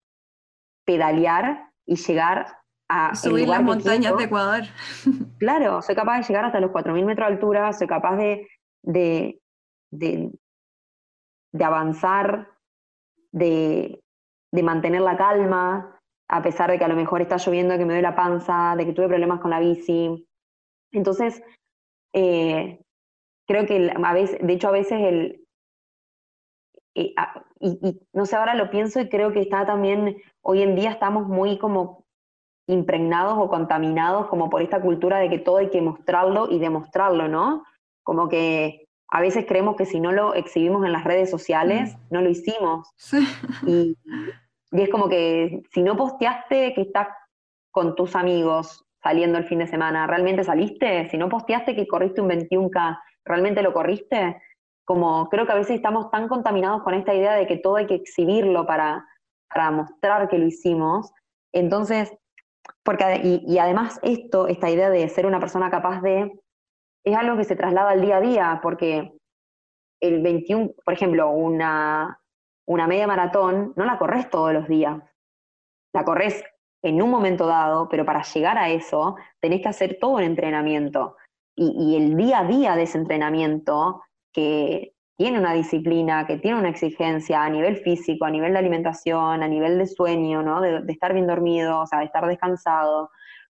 pedalear 0.85 1.69
y 1.85 1.95
llegar 1.95 2.47
a... 2.89 3.13
Subir 3.13 3.47
las 3.47 3.61
montañas 3.61 4.17
de 4.17 4.23
Ecuador. 4.23 4.63
Claro, 5.37 5.83
soy 5.83 5.93
capaz 5.93 6.17
de 6.17 6.23
llegar 6.23 6.45
hasta 6.45 6.59
los 6.59 6.71
4.000 6.71 7.05
metros 7.05 7.27
de 7.27 7.33
altura, 7.33 7.73
soy 7.73 7.85
capaz 7.85 8.15
de 8.15 8.47
de, 8.87 9.41
de, 9.91 10.31
avanzar, 11.63 12.49
de, 13.31 14.01
mantener 14.63 15.01
la 15.01 15.17
calma, 15.17 15.99
a 16.29 16.41
pesar 16.41 16.71
de 16.71 16.79
que 16.79 16.85
a 16.85 16.87
lo 16.87 16.95
mejor 16.95 17.21
está 17.21 17.37
lloviendo, 17.37 17.77
que 17.77 17.85
me 17.85 17.93
doy 17.93 18.01
la 18.01 18.15
panza, 18.15 18.75
de 18.77 18.85
que 18.85 18.93
tuve 18.93 19.07
problemas 19.07 19.39
con 19.39 19.51
la 19.51 19.59
bici. 19.59 20.27
Entonces, 20.91 21.43
eh, 22.13 22.81
creo 23.45 23.65
que 23.65 23.93
a 24.03 24.13
veces, 24.13 24.39
de 24.41 24.53
hecho 24.53 24.69
a 24.69 24.71
veces 24.71 24.99
el, 25.01 25.45
eh, 26.95 27.13
y, 27.59 27.99
no 28.13 28.25
sé, 28.25 28.35
ahora 28.35 28.55
lo 28.55 28.69
pienso 28.69 28.99
y 28.99 29.09
creo 29.09 29.31
que 29.31 29.41
está 29.41 29.65
también, 29.65 30.17
hoy 30.41 30.63
en 30.63 30.75
día 30.75 30.91
estamos 30.91 31.27
muy 31.27 31.57
como 31.59 32.05
impregnados 32.67 33.37
o 33.37 33.49
contaminados 33.49 34.27
como 34.27 34.49
por 34.49 34.61
esta 34.61 34.81
cultura 34.81 35.19
de 35.19 35.29
que 35.29 35.39
todo 35.39 35.57
hay 35.57 35.69
que 35.69 35.81
mostrarlo 35.81 36.49
y 36.49 36.59
demostrarlo, 36.59 37.27
¿no? 37.27 37.63
Como 38.07 38.29
que 38.29 38.87
a 39.09 39.19
veces 39.19 39.45
creemos 39.45 39.75
que 39.75 39.85
si 39.85 39.99
no 39.99 40.13
lo 40.13 40.33
exhibimos 40.33 40.85
en 40.85 40.93
las 40.93 41.03
redes 41.03 41.29
sociales, 41.29 41.93
mm. 41.93 41.97
no 42.09 42.21
lo 42.21 42.29
hicimos. 42.29 42.87
Y, 43.67 43.97
es 44.71 44.89
como 44.89 45.09
que 45.09 45.61
si 45.73 45.83
no 45.83 45.97
posteaste 45.97 46.73
que 46.73 46.81
estás 46.81 47.09
con 47.71 47.95
tus 47.95 48.15
amigos 48.15 48.85
saliendo 49.03 49.37
el 49.37 49.43
fin 49.43 49.59
de 49.59 49.67
semana, 49.67 50.07
¿realmente 50.07 50.45
saliste? 50.45 51.09
Si 51.09 51.17
no 51.17 51.27
posteaste 51.27 51.75
que 51.75 51.85
corriste 51.85 52.21
un 52.21 52.29
21K, 52.29 52.99
¿realmente 53.25 53.61
lo 53.61 53.73
corriste? 53.73 54.41
Como 54.85 55.27
creo 55.27 55.45
que 55.45 55.51
a 55.51 55.55
veces 55.55 55.75
estamos 55.75 56.09
tan 56.09 56.29
contaminados 56.29 56.83
con 56.83 56.93
esta 56.93 57.13
idea 57.13 57.33
de 57.33 57.45
que 57.45 57.57
todo 57.57 57.75
hay 57.75 57.87
que 57.87 57.95
exhibirlo 57.95 58.65
para, 58.65 59.05
para 59.49 59.71
mostrar 59.71 60.29
que 60.29 60.37
lo 60.37 60.45
hicimos. 60.45 61.11
Entonces, 61.53 62.13
porque, 62.83 63.19
y, 63.21 63.43
y 63.45 63.59
además 63.59 63.99
esto, 64.01 64.47
esta 64.47 64.69
idea 64.69 64.89
de 64.89 65.09
ser 65.09 65.25
una 65.25 65.41
persona 65.41 65.69
capaz 65.69 66.01
de, 66.01 66.31
es 67.11 67.15
algo 67.17 67.37
que 67.37 67.45
se 67.45 67.55
traslada 67.55 67.91
al 67.91 68.01
día 68.01 68.17
a 68.17 68.21
día, 68.21 68.59
porque 68.61 69.13
el 70.01 70.21
21, 70.21 70.71
por 70.83 70.93
ejemplo, 70.93 71.29
una, 71.31 72.19
una 72.65 72.87
media 72.87 73.07
maratón, 73.07 73.73
no 73.75 73.85
la 73.85 73.97
corres 73.97 74.29
todos 74.29 74.53
los 74.53 74.67
días. 74.67 74.97
La 75.93 76.03
corres 76.03 76.43
en 76.83 77.01
un 77.01 77.09
momento 77.09 77.47
dado, 77.47 77.87
pero 77.89 78.05
para 78.05 78.23
llegar 78.23 78.57
a 78.57 78.69
eso 78.69 79.15
tenés 79.39 79.61
que 79.61 79.69
hacer 79.69 79.97
todo 79.99 80.11
un 80.11 80.23
entrenamiento. 80.23 81.15
Y, 81.55 81.73
y, 81.77 81.95
el 81.95 82.17
día 82.17 82.39
a 82.39 82.43
día 82.45 82.75
de 82.75 82.83
ese 82.83 82.97
entrenamiento, 82.97 84.03
que 84.31 84.93
tiene 85.17 85.39
una 85.39 85.53
disciplina, 85.53 86.27
que 86.27 86.37
tiene 86.37 86.59
una 86.59 86.69
exigencia 86.69 87.41
a 87.41 87.49
nivel 87.49 87.77
físico, 87.77 88.25
a 88.25 88.29
nivel 88.29 88.53
de 88.53 88.59
alimentación, 88.59 89.41
a 89.41 89.47
nivel 89.47 89.79
de 89.79 89.87
sueño, 89.87 90.43
¿no? 90.43 90.61
de, 90.61 90.81
de 90.81 90.93
estar 90.93 91.13
bien 91.13 91.25
dormido, 91.25 91.79
o 91.79 91.87
sea, 91.87 91.99
de 91.99 92.05
estar 92.05 92.27
descansado, 92.27 93.09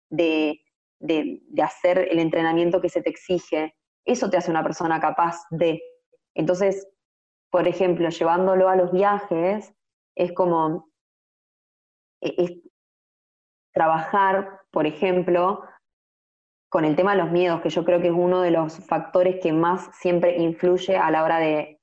de, 0.09 0.61
de, 0.99 1.43
hacer 1.63 2.09
el 2.11 2.19
entrenamiento 2.19 2.81
que 2.81 2.89
se 2.89 3.03
te 3.03 3.11
exige, 3.11 3.77
eso 4.05 4.31
te 4.31 4.37
hace 4.37 4.51
una 4.51 4.63
persona 4.63 5.01
capaz 5.01 5.43
de. 5.51 5.83
Entonces, 6.35 6.89
por 7.51 7.67
ejemplo, 7.67 8.09
llevándolo 8.09 8.69
a 8.69 8.77
los 8.77 8.93
viajes, 8.93 9.73
es 10.15 10.33
como 10.33 10.91
e, 12.21 12.35
es 12.39 12.53
trabajar, 13.73 14.61
por 14.71 14.87
ejemplo, 14.87 15.63
con 16.69 16.85
el 16.85 16.97
tema 16.97 17.13
de 17.13 17.23
los 17.23 17.31
miedos, 17.31 17.61
que 17.61 17.71
yo 17.71 17.85
creo 17.85 18.01
que 18.01 18.09
es 18.09 18.15
uno 18.15 18.41
de 18.41 18.51
los 18.51 18.85
factores 18.87 19.39
que 19.43 19.53
más 19.53 19.89
siempre 19.97 20.37
influye 20.39 20.97
a 20.97 21.11
la 21.11 21.25
hora 21.25 21.39
de... 21.39 21.81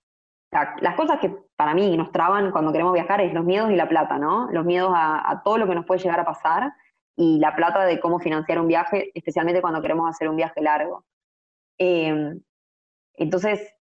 Las 0.82 0.96
cosas 0.96 1.20
que 1.20 1.36
para 1.56 1.74
mí 1.74 1.98
nos 1.98 2.12
traban 2.12 2.52
cuando 2.52 2.72
queremos 2.72 2.94
viajar 2.94 3.22
es 3.22 3.34
los 3.34 3.44
miedos 3.44 3.72
y 3.72 3.76
la 3.76 3.90
plata, 3.90 4.20
¿no? 4.20 4.52
Los 4.52 4.66
miedos 4.66 4.92
a 4.96 5.42
todo 5.44 5.58
lo 5.58 5.68
que 5.68 5.74
nos 5.74 5.86
puede 5.86 6.02
llegar 6.02 6.20
a 6.20 6.26
pasar 6.26 6.74
y 7.16 7.40
la 7.40 7.56
plata 7.56 7.86
de 7.86 8.00
cómo 8.00 8.20
financiar 8.20 8.60
un 8.60 8.68
viaje, 8.68 9.12
especialmente 9.14 9.62
cuando 9.62 9.82
queremos 9.82 10.10
hacer 10.10 10.30
un 10.30 10.36
viaje 10.36 10.62
largo. 10.62 11.06
Eh, 11.78 12.34
entonces, 13.16 13.74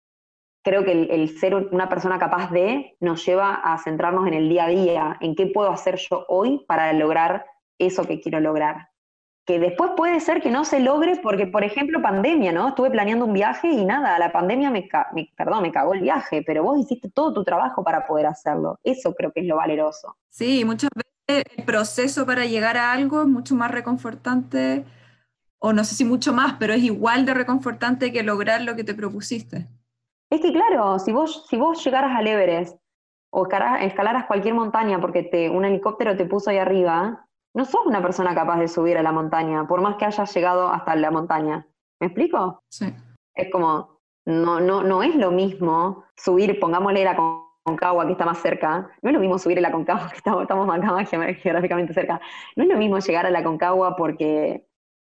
creo 0.63 0.85
que 0.85 0.93
el, 0.93 1.11
el, 1.11 1.39
ser 1.39 1.55
una 1.55 1.89
persona 1.89 2.19
capaz 2.19 2.51
de 2.51 2.97
nos 3.01 3.25
lleva 3.25 3.55
a 3.55 3.79
centrarnos 3.79 4.27
en 4.27 4.35
el 4.35 4.49
día 4.49 4.65
a 4.65 4.69
día, 4.69 5.17
en 5.21 5.35
qué 5.35 5.47
puedo 5.47 5.71
hacer 5.71 5.97
yo 5.97 6.25
hoy 6.29 6.65
para 6.67 6.93
lograr 6.93 7.47
eso 7.79 8.05
que 8.05 8.21
quiero 8.21 8.41
lograr. 8.41 8.89
Que 9.47 9.59
después 9.59 9.93
puede 9.97 10.21
ser 10.21 10.43
que 10.43 10.51
no 10.51 10.65
se 10.65 10.81
logre 10.81 11.19
porque, 11.23 11.47
por 11.47 11.65
ejemplo, 11.65 12.03
pandemia, 12.03 12.53
¿no? 12.53 12.69
Estuve 12.69 12.91
planeando 12.91 13.25
un 13.25 13.33
viaje 13.33 13.69
y 13.69 13.85
nada, 13.85 14.19
la 14.19 14.31
pandemia 14.31 14.71
me, 14.71 14.89
me, 15.13 15.31
perdón, 15.37 15.63
me 15.63 15.73
cagó 15.73 15.95
el 15.95 16.03
viaje, 16.03 16.43
pero 16.47 16.63
vos 16.63 16.79
hiciste 16.79 17.11
todo 17.11 17.33
tu 17.33 17.43
trabajo 17.43 17.83
para 17.83 18.07
poder 18.07 18.27
hacerlo. 18.27 18.79
Eso 18.85 19.15
creo 19.15 19.33
que 19.33 19.41
es 19.41 19.47
lo 19.47 19.57
valeroso. 19.57 20.17
Sí, 20.29 20.65
muchas 20.65 20.91
veces 20.95 21.10
el 21.39 21.65
proceso 21.65 22.27
para 22.27 22.45
llegar 22.45 22.77
a 22.77 22.93
algo 22.93 23.23
es 23.23 23.29
mucho 23.29 23.55
más 23.55 23.71
reconfortante, 23.71 24.85
o 25.59 25.73
no 25.73 25.85
sé 25.85 25.95
si 25.95 26.05
mucho 26.05 26.33
más, 26.33 26.55
pero 26.59 26.73
es 26.73 26.83
igual 26.83 27.27
de 27.27 27.35
reconfortante 27.35 28.13
que 28.13 28.23
lograr 28.23 28.63
lo 28.63 28.77
que 28.77 28.85
te 28.85 28.95
propusiste. 28.95 29.69
Es 30.31 30.41
que 30.41 30.53
claro, 30.53 30.99
si 30.99 31.13
vos, 31.13 31.47
si 31.49 31.57
vos 31.57 31.85
llegaras 31.85 32.17
al 32.17 32.27
Everest 32.27 32.79
o 33.33 33.49
escalaras 33.81 34.27
cualquier 34.27 34.55
montaña 34.55 35.01
porque 35.01 35.23
te, 35.23 35.51
un 35.51 35.65
helicóptero 35.65 36.17
te 36.17 36.25
puso 36.25 36.51
ahí 36.51 36.59
arriba, 36.59 37.27
no 37.55 37.65
sos 37.65 37.85
una 37.85 38.01
persona 38.01 38.35
capaz 38.35 38.59
de 38.59 38.69
subir 38.69 38.97
a 38.97 39.03
la 39.03 39.13
montaña, 39.13 39.67
por 39.67 39.81
más 39.81 39.97
que 39.97 40.05
hayas 40.05 40.33
llegado 40.35 40.69
hasta 40.69 40.95
la 40.97 41.11
montaña. 41.11 41.67
¿Me 42.01 42.07
explico? 42.07 42.63
Sí. 42.71 42.95
Es 43.35 43.51
como, 43.51 44.01
no, 44.25 44.61
no, 44.61 44.83
no 44.83 45.03
es 45.03 45.15
lo 45.17 45.31
mismo 45.31 46.05
subir, 46.17 46.59
pongámosle 46.61 47.05
la 47.05 47.17
Concagua 47.71 48.07
que 48.07 48.13
está 48.13 48.25
más 48.25 48.39
cerca, 48.39 48.91
no 49.03 49.11
es 49.11 49.15
lo 49.15 49.21
mismo 49.21 49.39
subir 49.39 49.59
a 49.59 49.61
la 49.61 49.71
Concagua, 49.71 50.09
que 50.11 50.17
estamos, 50.17 50.43
estamos 50.43 50.67
más 50.67 51.09
geográficamente 51.11 51.95
cerca, 51.95 52.21
no 52.57 52.65
es 52.65 52.69
lo 52.69 52.77
mismo 52.77 52.99
llegar 52.99 53.27
a 53.27 53.31
la 53.31 53.45
Concagua 53.45 53.97
porque, 53.97 54.67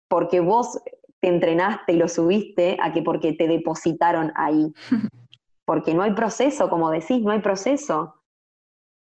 porque 0.07 0.39
vos 0.39 0.79
te 1.19 1.29
entrenaste 1.29 1.93
y 1.93 1.97
lo 1.97 2.07
subiste 2.07 2.77
a 2.81 2.91
que 2.91 3.01
porque 3.01 3.33
te 3.33 3.47
depositaron 3.47 4.31
ahí. 4.35 4.73
Porque 5.65 5.93
no 5.93 6.01
hay 6.01 6.11
proceso, 6.11 6.69
como 6.69 6.91
decís, 6.91 7.21
no 7.21 7.31
hay 7.31 7.39
proceso. 7.39 8.15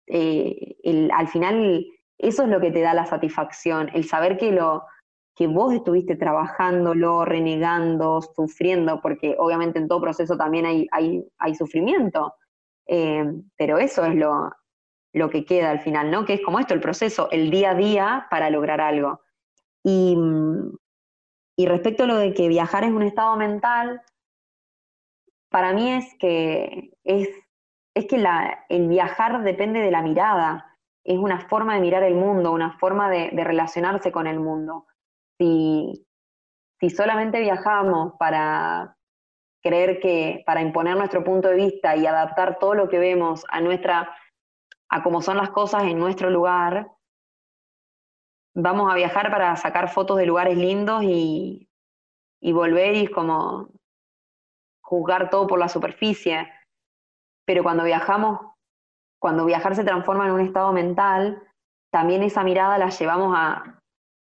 Eh, 0.09 0.75
el, 0.83 1.09
al 1.13 1.29
final, 1.29 1.87
eso 2.19 2.43
es 2.43 2.49
lo 2.49 2.59
que 2.59 2.73
te 2.73 2.81
da 2.81 2.95
la 2.95 3.07
satisfacción, 3.07 3.89
el 3.95 4.03
saber 4.03 4.37
que, 4.37 4.51
lo, 4.51 4.83
que 5.37 5.47
vos 5.47 5.73
estuviste 5.73 6.17
trabajándolo, 6.17 7.25
renegando, 7.25 8.21
sufriendo, 8.35 9.01
porque 9.01 9.37
obviamente 9.39 9.79
en 9.79 9.87
todo 9.87 10.01
proceso 10.01 10.37
también 10.37 10.67
hay, 10.67 10.89
hay, 10.91 11.25
hay 11.39 11.55
sufrimiento. 11.55 12.35
Eh, 12.89 13.25
pero 13.57 13.79
eso 13.79 14.05
es 14.05 14.15
lo, 14.15 14.51
lo 15.13 15.31
que 15.31 15.45
queda 15.45 15.71
al 15.71 15.81
final, 15.81 16.11
¿no? 16.11 16.25
Que 16.25 16.35
es 16.35 16.41
como 16.43 16.59
esto, 16.59 16.75
el 16.75 16.81
proceso, 16.81 17.29
el 17.31 17.51
día 17.51 17.71
a 17.71 17.75
día 17.75 18.27
para 18.31 18.51
lograr 18.51 18.81
algo. 18.81 19.21
Y, 19.85 20.17
y 21.57 21.67
respecto 21.67 22.05
a 22.05 22.07
lo 22.07 22.17
de 22.17 22.35
que 22.35 22.49
viajar 22.49 22.85
es 22.85 22.91
un 22.91 23.03
estado 23.03 23.37
mental, 23.37 24.03
para 25.51 25.73
mí 25.73 25.93
es 25.93 26.15
que 26.19 26.93
es, 27.05 27.29
es 27.95 28.07
que 28.07 28.19
la, 28.19 28.65
el 28.69 28.89
viajar 28.89 29.43
depende 29.43 29.81
de 29.81 29.91
la 29.91 30.03
mirada, 30.03 30.79
es 31.05 31.19
una 31.19 31.41
forma 31.49 31.75
de 31.75 31.81
mirar 31.81 32.03
el 32.03 32.15
mundo, 32.15 32.53
una 32.53 32.79
forma 32.79 33.09
de, 33.09 33.31
relacionarse 33.31 34.13
con 34.13 34.27
el 34.27 34.41
mundo. 34.41 34.87
Si 35.39 36.91
solamente 36.91 37.41
viajamos 37.41 38.13
para 38.19 38.98
creer 39.63 40.01
que, 40.01 40.43
para 40.47 40.63
imponer 40.63 40.97
nuestro 40.97 41.25
punto 41.25 41.49
de 41.49 41.57
vista 41.57 41.97
y 41.97 42.07
adaptar 42.07 42.59
todo 42.59 42.75
lo 42.75 42.89
que 42.89 42.99
vemos 42.99 43.45
a 43.51 43.61
nuestra, 43.61 44.15
a 44.89 45.03
cómo 45.03 45.23
son 45.23 45.37
las 45.37 45.51
cosas 45.51 45.85
en 45.85 45.99
nuestro 45.99 46.31
lugar, 46.31 46.91
vamos 48.55 48.91
a 48.91 48.95
viajar 48.95 49.31
para 49.31 49.55
sacar 49.57 49.89
fotos 49.89 50.17
de 50.19 50.27
lugares 50.27 50.57
lindos 50.57 51.03
y, 51.05 51.69
y 52.41 52.53
volver 52.53 52.95
y 52.97 53.07
como 53.09 53.69
juzgar 54.83 55.31
todo 55.31 55.47
por 55.47 55.59
la 55.59 55.69
superficie. 55.69 56.51
Pero 57.45 57.63
cuando 57.63 57.85
viajamos, 57.85 58.41
cuando 59.21 59.45
viajar 59.45 59.75
se 59.75 59.85
transforma 59.85 60.27
en 60.27 60.33
un 60.33 60.41
estado 60.41 60.73
mental, 60.73 61.43
también 61.91 62.23
esa 62.23 62.45
mirada 62.45 62.79
la 62.79 62.91
llevamos 62.91 63.35
a, 63.37 63.81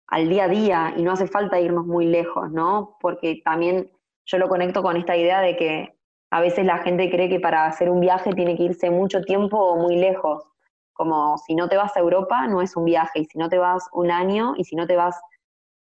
al 0.08 0.28
día 0.28 0.44
a 0.44 0.48
día 0.48 0.94
y 0.96 1.02
no 1.02 1.12
hace 1.12 1.26
falta 1.26 1.60
irnos 1.60 1.86
muy 1.86 2.06
lejos, 2.06 2.50
¿no? 2.50 2.96
Porque 3.00 3.40
también 3.44 3.90
yo 4.26 4.38
lo 4.38 4.48
conecto 4.48 4.82
con 4.82 4.96
esta 4.96 5.16
idea 5.16 5.40
de 5.40 5.56
que 5.56 5.94
a 6.30 6.40
veces 6.40 6.64
la 6.64 6.78
gente 6.78 7.10
cree 7.10 7.28
que 7.28 7.40
para 7.40 7.66
hacer 7.66 7.90
un 7.90 8.00
viaje 8.00 8.32
tiene 8.32 8.56
que 8.56 8.64
irse 8.64 8.90
mucho 8.90 9.22
tiempo 9.22 9.58
o 9.58 9.76
muy 9.76 9.96
lejos 9.96 10.44
como 10.92 11.38
si 11.38 11.54
no 11.54 11.68
te 11.68 11.76
vas 11.76 11.96
a 11.96 12.00
Europa 12.00 12.46
no 12.46 12.62
es 12.62 12.76
un 12.76 12.84
viaje, 12.84 13.20
y 13.20 13.24
si 13.24 13.38
no 13.38 13.48
te 13.48 13.58
vas 13.58 13.88
un 13.92 14.10
año, 14.10 14.54
y 14.56 14.64
si 14.64 14.76
no 14.76 14.86
te 14.86 14.96
vas, 14.96 15.20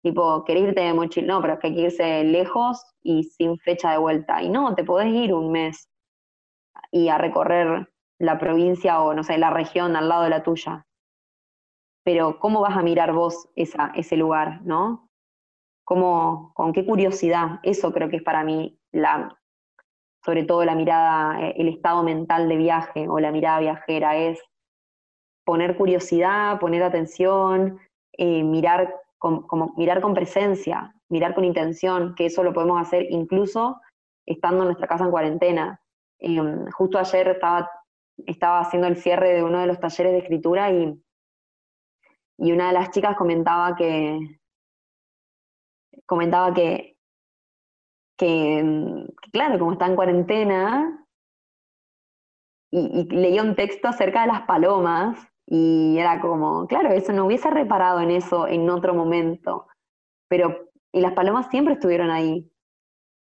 tipo, 0.02 0.44
querer 0.44 0.70
irte 0.70 0.80
de 0.80 0.94
mochila, 0.94 1.34
no, 1.34 1.40
pero 1.40 1.54
es 1.54 1.60
que 1.60 1.66
hay 1.68 1.74
que 1.74 1.80
irse 1.82 2.24
lejos 2.24 2.84
y 3.02 3.24
sin 3.24 3.58
fecha 3.58 3.92
de 3.92 3.98
vuelta. 3.98 4.42
Y 4.42 4.48
no, 4.48 4.74
te 4.74 4.84
podés 4.84 5.08
ir 5.08 5.34
un 5.34 5.52
mes 5.52 5.88
y 6.90 7.08
a 7.08 7.18
recorrer 7.18 7.88
la 8.18 8.38
provincia 8.38 9.00
o, 9.02 9.14
no 9.14 9.22
sé, 9.22 9.38
la 9.38 9.50
región 9.50 9.96
al 9.96 10.08
lado 10.08 10.24
de 10.24 10.30
la 10.30 10.42
tuya. 10.42 10.86
Pero 12.04 12.38
¿cómo 12.38 12.60
vas 12.60 12.76
a 12.76 12.82
mirar 12.82 13.12
vos 13.12 13.48
esa, 13.56 13.92
ese 13.94 14.16
lugar, 14.16 14.62
no? 14.62 15.05
¿Cómo, 15.86 16.50
¿Con 16.54 16.72
qué 16.72 16.84
curiosidad? 16.84 17.60
Eso 17.62 17.92
creo 17.92 18.08
que 18.08 18.16
es 18.16 18.22
para 18.24 18.42
mí 18.42 18.76
la, 18.90 19.38
sobre 20.24 20.42
todo 20.42 20.64
la 20.64 20.74
mirada, 20.74 21.40
eh, 21.40 21.54
el 21.58 21.68
estado 21.68 22.02
mental 22.02 22.48
de 22.48 22.56
viaje 22.56 23.08
o 23.08 23.20
la 23.20 23.30
mirada 23.30 23.60
viajera 23.60 24.16
es 24.16 24.42
poner 25.44 25.76
curiosidad, 25.76 26.58
poner 26.58 26.82
atención, 26.82 27.78
eh, 28.18 28.42
mirar, 28.42 28.96
con, 29.18 29.46
presencia, 30.12 30.92
mirar 31.08 31.36
con 31.36 31.44
intención, 31.44 32.16
que 32.16 32.26
eso 32.26 32.42
lo 32.42 32.52
podemos 32.52 32.80
hacer 32.80 33.06
incluso 33.08 33.80
estando 34.26 34.62
en 34.62 34.70
nuestra 34.70 34.88
casa 34.88 35.04
en 35.04 35.12
cuarentena. 35.12 35.80
Eh, 36.18 36.42
justo 36.72 36.98
ayer 36.98 37.28
estaba, 37.28 37.70
estaba 38.26 38.58
haciendo 38.58 38.88
el 38.88 38.96
cierre 38.96 39.34
de 39.34 39.44
uno 39.44 39.60
de 39.60 39.68
los 39.68 39.78
talleres 39.78 40.14
de 40.14 40.18
escritura 40.18 40.72
y 40.72 41.00
una 42.38 42.66
de 42.66 42.72
las 42.72 42.90
chicas 42.90 43.16
comentaba 43.16 43.76
que 43.76 44.18
comentaba 46.04 46.52
que, 46.52 46.96
que, 48.18 49.06
claro, 49.32 49.58
como 49.58 49.72
está 49.72 49.86
en 49.86 49.96
cuarentena, 49.96 51.06
y, 52.70 53.00
y, 53.00 53.04
leía 53.04 53.42
un 53.42 53.54
texto 53.54 53.88
acerca 53.88 54.22
de 54.22 54.26
las 54.26 54.42
palomas 54.42 55.28
y 55.46 55.96
era 55.98 56.20
como, 56.20 56.66
claro, 56.66 56.90
eso 56.90 57.12
no 57.12 57.26
hubiese 57.26 57.48
reparado 57.50 58.00
en 58.00 58.10
eso 58.10 58.48
en 58.48 58.68
otro 58.68 58.94
momento. 58.94 59.68
Pero, 60.28 60.70
y 60.92 61.00
las 61.00 61.12
palomas 61.12 61.48
siempre 61.48 61.74
estuvieron 61.74 62.10
ahí. 62.10 62.50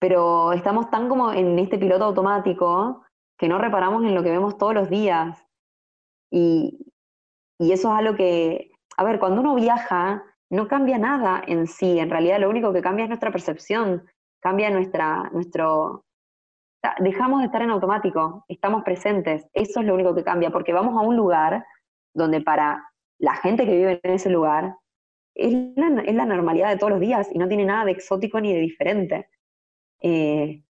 Pero 0.00 0.52
estamos 0.52 0.90
tan 0.90 1.08
como 1.08 1.32
en 1.32 1.58
este 1.58 1.78
piloto 1.78 2.04
automático 2.04 3.04
que 3.38 3.48
no 3.48 3.58
reparamos 3.58 4.02
en 4.04 4.14
lo 4.14 4.22
que 4.22 4.30
vemos 4.30 4.58
todos 4.58 4.74
los 4.74 4.90
días. 4.90 5.46
Y, 6.32 6.92
y 7.58 7.72
eso 7.72 7.92
es 7.92 7.98
algo 7.98 8.16
que, 8.16 8.72
a 8.96 9.04
ver, 9.04 9.20
cuando 9.20 9.40
uno 9.40 9.54
viaja, 9.54 10.24
no 10.50 10.68
cambia 10.68 10.98
nada 10.98 11.42
en 11.46 11.66
sí. 11.66 11.98
En 11.98 12.10
realidad 12.10 12.40
lo 12.40 12.50
único 12.50 12.72
que 12.72 12.82
cambia 12.82 13.04
es 13.04 13.08
nuestra 13.08 13.30
percepción, 13.30 14.06
cambia 14.40 14.70
nuestra, 14.70 15.30
nuestro... 15.32 16.04
Dejamos 16.98 17.40
de 17.40 17.46
estar 17.46 17.62
en 17.62 17.70
automático, 17.70 18.44
estamos 18.48 18.82
presentes. 18.82 19.46
Eso 19.52 19.80
es 19.80 19.86
lo 19.86 19.94
único 19.94 20.14
que 20.14 20.24
cambia, 20.24 20.50
porque 20.50 20.72
vamos 20.72 20.96
a 20.96 21.06
un 21.06 21.14
lugar 21.14 21.64
donde 22.14 22.40
para 22.40 22.90
la 23.18 23.34
gente 23.34 23.66
que 23.66 23.76
vive 23.76 24.00
en 24.02 24.12
ese 24.12 24.30
lugar 24.30 24.76
es 25.34 25.52
la, 25.76 26.24
normalidad 26.24 26.70
de 26.70 26.78
todos 26.78 26.92
los 26.92 27.00
días 27.00 27.28
y 27.32 27.38
no 27.38 27.48
tiene 27.48 27.64
nada 27.64 27.84
de 27.84 27.92
exótico 27.92 28.40
ni 28.40 28.52
de 28.52 28.60
diferente. 28.60 29.28
Eh, 30.02 30.62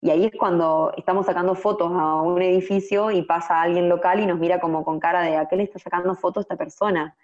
y 0.00 0.10
ahí 0.10 0.26
es 0.26 0.32
cuando 0.36 0.92
estamos 0.96 1.24
sacando 1.24 1.54
fotos 1.54 1.90
a 1.94 2.20
un 2.20 2.42
edificio 2.42 3.10
y 3.10 3.22
pasa 3.22 3.62
alguien 3.62 3.88
local 3.88 4.20
y 4.20 4.26
nos 4.26 4.38
mira 4.38 4.60
como 4.60 4.84
con 4.84 5.00
cara 5.00 5.22
de 5.22 5.36
¿a 5.36 5.46
qué 5.46 5.56
le 5.56 5.62
está 5.62 5.78
sacando 5.78 6.14
fotos 6.14 6.42
esta 6.42 6.56
persona? 6.56 7.16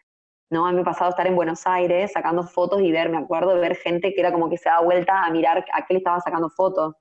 ¿No? 0.50 0.66
A 0.66 0.70
mí 0.70 0.76
me 0.76 0.82
ha 0.82 0.84
pasado 0.84 1.10
estar 1.10 1.26
en 1.26 1.36
Buenos 1.36 1.66
Aires 1.66 2.12
sacando 2.12 2.42
fotos 2.42 2.82
y 2.82 2.90
ver, 2.90 3.08
me 3.08 3.18
acuerdo 3.18 3.54
de 3.54 3.60
ver 3.60 3.76
gente 3.76 4.12
que 4.12 4.20
era 4.20 4.32
como 4.32 4.50
que 4.50 4.58
se 4.58 4.68
da 4.68 4.80
vuelta 4.80 5.24
a 5.24 5.30
mirar 5.30 5.64
a 5.72 5.86
qué 5.86 5.94
le 5.94 5.98
estaba 5.98 6.20
sacando 6.20 6.50
fotos. 6.50 6.96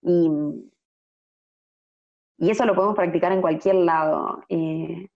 Y, 0.00 0.30
y 2.38 2.50
eso 2.50 2.64
lo 2.64 2.74
podemos 2.76 2.94
practicar 2.94 3.32
en 3.32 3.40
cualquier 3.40 3.74
lado. 3.74 4.44
Eh, 4.48 5.08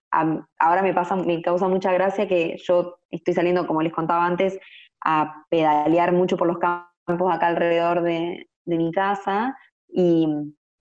ahora 0.59 0.81
me 0.81 0.93
pasa, 0.93 1.15
me 1.15 1.41
causa 1.41 1.67
mucha 1.67 1.91
gracia 1.93 2.27
que 2.27 2.57
yo 2.57 2.99
estoy 3.09 3.33
saliendo, 3.33 3.65
como 3.65 3.81
les 3.81 3.93
contaba 3.93 4.25
antes, 4.25 4.59
a 5.03 5.45
pedalear 5.49 6.11
mucho 6.11 6.37
por 6.37 6.47
los 6.47 6.59
campos 6.59 7.31
acá 7.31 7.47
alrededor 7.47 8.01
de, 8.01 8.47
mi 8.65 8.91
casa 8.91 9.57
y, 9.89 10.27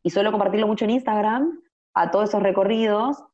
suelo 0.05 0.31
compartirlo 0.31 0.67
mucho 0.67 0.85
en 0.85 0.93
Instagram, 0.93 1.61
a 1.95 2.11
todos 2.11 2.29
esos 2.29 2.43
recorridos, 2.43 3.25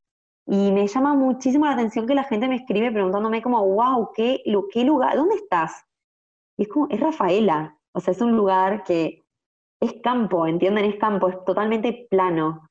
y 0.50 0.72
me 0.72 0.86
llama 0.86 1.14
muchísimo 1.14 1.66
la 1.66 1.72
atención 1.72 2.06
que 2.06 2.14
la 2.14 2.24
gente 2.24 2.48
me 2.48 2.56
escribe 2.56 2.90
preguntándome 2.90 3.42
como, 3.42 3.66
wow, 3.66 4.12
¿qué, 4.14 4.42
qué 4.72 4.82
lugar? 4.82 5.14
¿Dónde 5.14 5.34
estás? 5.34 5.84
Y 6.56 6.62
es 6.62 6.68
como, 6.68 6.88
es 6.88 6.98
Rafaela, 6.98 7.78
o 7.94 8.00
sea, 8.00 8.12
es 8.12 8.20
un 8.22 8.34
lugar 8.34 8.82
que 8.82 9.26
es 9.78 9.92
campo, 10.02 10.46
¿entienden? 10.46 10.86
Es 10.86 10.96
campo, 10.96 11.28
es 11.28 11.44
totalmente 11.44 12.06
plano. 12.10 12.66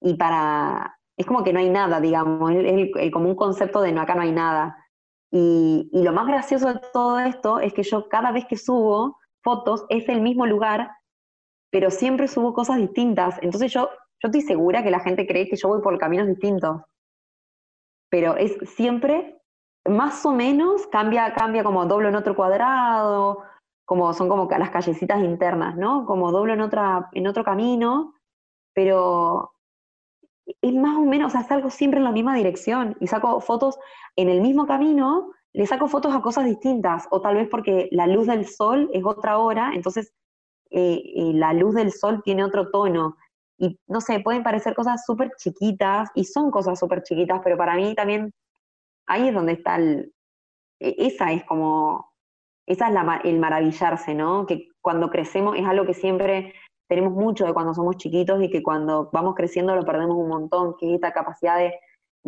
Y 0.00 0.14
para, 0.14 1.00
es 1.16 1.26
como 1.26 1.42
que 1.42 1.52
no 1.52 1.58
hay 1.58 1.68
nada, 1.68 2.00
digamos, 2.00 2.52
es 2.52 2.92
el, 2.94 3.10
como 3.10 3.28
un 3.28 3.34
concepto 3.34 3.80
de 3.80 3.90
no, 3.90 4.02
acá 4.02 4.14
no 4.14 4.22
hay 4.22 4.32
nada. 4.32 4.76
Y, 5.32 5.90
lo 5.92 6.12
más 6.12 6.28
gracioso 6.28 6.72
de 6.72 6.80
todo 6.92 7.18
esto 7.18 7.58
es 7.58 7.74
que 7.74 7.82
yo 7.82 8.08
cada 8.08 8.30
vez 8.30 8.46
que 8.46 8.56
subo 8.56 9.18
fotos 9.42 9.84
es 9.88 10.08
el 10.08 10.20
mismo 10.20 10.46
lugar, 10.46 10.92
pero 11.72 11.90
siempre 11.90 12.28
subo 12.28 12.54
cosas 12.54 12.76
distintas. 12.76 13.36
Entonces 13.42 13.72
yo, 13.72 13.90
yo 14.22 14.28
estoy 14.28 14.42
segura 14.42 14.84
que 14.84 14.92
la 14.92 15.00
gente 15.00 15.26
cree 15.26 15.48
que 15.48 15.56
yo 15.56 15.66
voy 15.66 15.82
por 15.82 15.98
caminos 15.98 16.28
distintos. 16.28 16.82
Pero 18.16 18.34
es 18.38 18.56
siempre, 18.70 19.42
más 19.86 20.24
o 20.24 20.32
menos, 20.32 20.86
cambia, 20.86 21.34
cambia 21.34 21.62
como 21.62 21.84
doblo 21.84 22.08
en 22.08 22.16
otro 22.16 22.34
cuadrado, 22.34 23.42
como 23.84 24.14
son 24.14 24.30
como 24.30 24.48
las 24.48 24.70
callecitas 24.70 25.22
internas, 25.22 25.76
¿no? 25.76 26.06
Como 26.06 26.32
doblo 26.32 26.54
en, 26.54 26.62
otra, 26.62 27.10
en 27.12 27.26
otro 27.26 27.44
camino, 27.44 28.14
pero 28.74 29.52
es 30.62 30.72
más 30.72 30.96
o 30.96 31.02
menos, 31.02 31.26
o 31.26 31.30
sea, 31.30 31.46
salgo 31.46 31.68
siempre 31.68 31.98
en 31.98 32.04
la 32.04 32.12
misma 32.12 32.34
dirección 32.34 32.96
y 33.00 33.06
saco 33.06 33.38
fotos 33.42 33.78
en 34.16 34.30
el 34.30 34.40
mismo 34.40 34.66
camino, 34.66 35.32
le 35.52 35.66
saco 35.66 35.86
fotos 35.86 36.14
a 36.14 36.22
cosas 36.22 36.46
distintas, 36.46 37.06
o 37.10 37.20
tal 37.20 37.34
vez 37.34 37.48
porque 37.50 37.90
la 37.92 38.06
luz 38.06 38.28
del 38.28 38.46
sol 38.46 38.88
es 38.94 39.04
otra 39.04 39.36
hora, 39.36 39.72
entonces 39.74 40.14
eh, 40.70 41.02
eh, 41.04 41.32
la 41.34 41.52
luz 41.52 41.74
del 41.74 41.92
sol 41.92 42.22
tiene 42.24 42.44
otro 42.44 42.70
tono. 42.70 43.18
Y 43.58 43.78
no 43.86 44.00
sé, 44.00 44.20
pueden 44.20 44.42
parecer 44.42 44.74
cosas 44.74 45.04
súper 45.04 45.30
chiquitas, 45.36 46.10
y 46.14 46.24
son 46.24 46.50
cosas 46.50 46.78
súper 46.78 47.02
chiquitas, 47.02 47.40
pero 47.42 47.56
para 47.56 47.74
mí 47.74 47.94
también 47.94 48.32
ahí 49.06 49.28
es 49.28 49.34
donde 49.34 49.52
está 49.52 49.76
el. 49.76 50.12
E, 50.80 50.94
esa 50.98 51.32
es 51.32 51.44
como. 51.44 52.12
Esa 52.66 52.88
es 52.88 52.94
la, 52.94 53.20
el 53.22 53.38
maravillarse, 53.38 54.14
¿no? 54.14 54.44
Que 54.44 54.68
cuando 54.80 55.08
crecemos 55.08 55.56
es 55.56 55.64
algo 55.64 55.86
que 55.86 55.94
siempre 55.94 56.52
tenemos 56.88 57.12
mucho 57.12 57.46
de 57.46 57.54
cuando 57.54 57.74
somos 57.74 57.96
chiquitos 57.96 58.42
y 58.42 58.50
que 58.50 58.62
cuando 58.62 59.08
vamos 59.12 59.34
creciendo 59.34 59.74
lo 59.74 59.84
perdemos 59.84 60.16
un 60.16 60.28
montón, 60.28 60.74
que 60.78 60.88
es 60.88 60.94
esta 60.96 61.12
capacidad 61.12 61.58
de, 61.58 61.74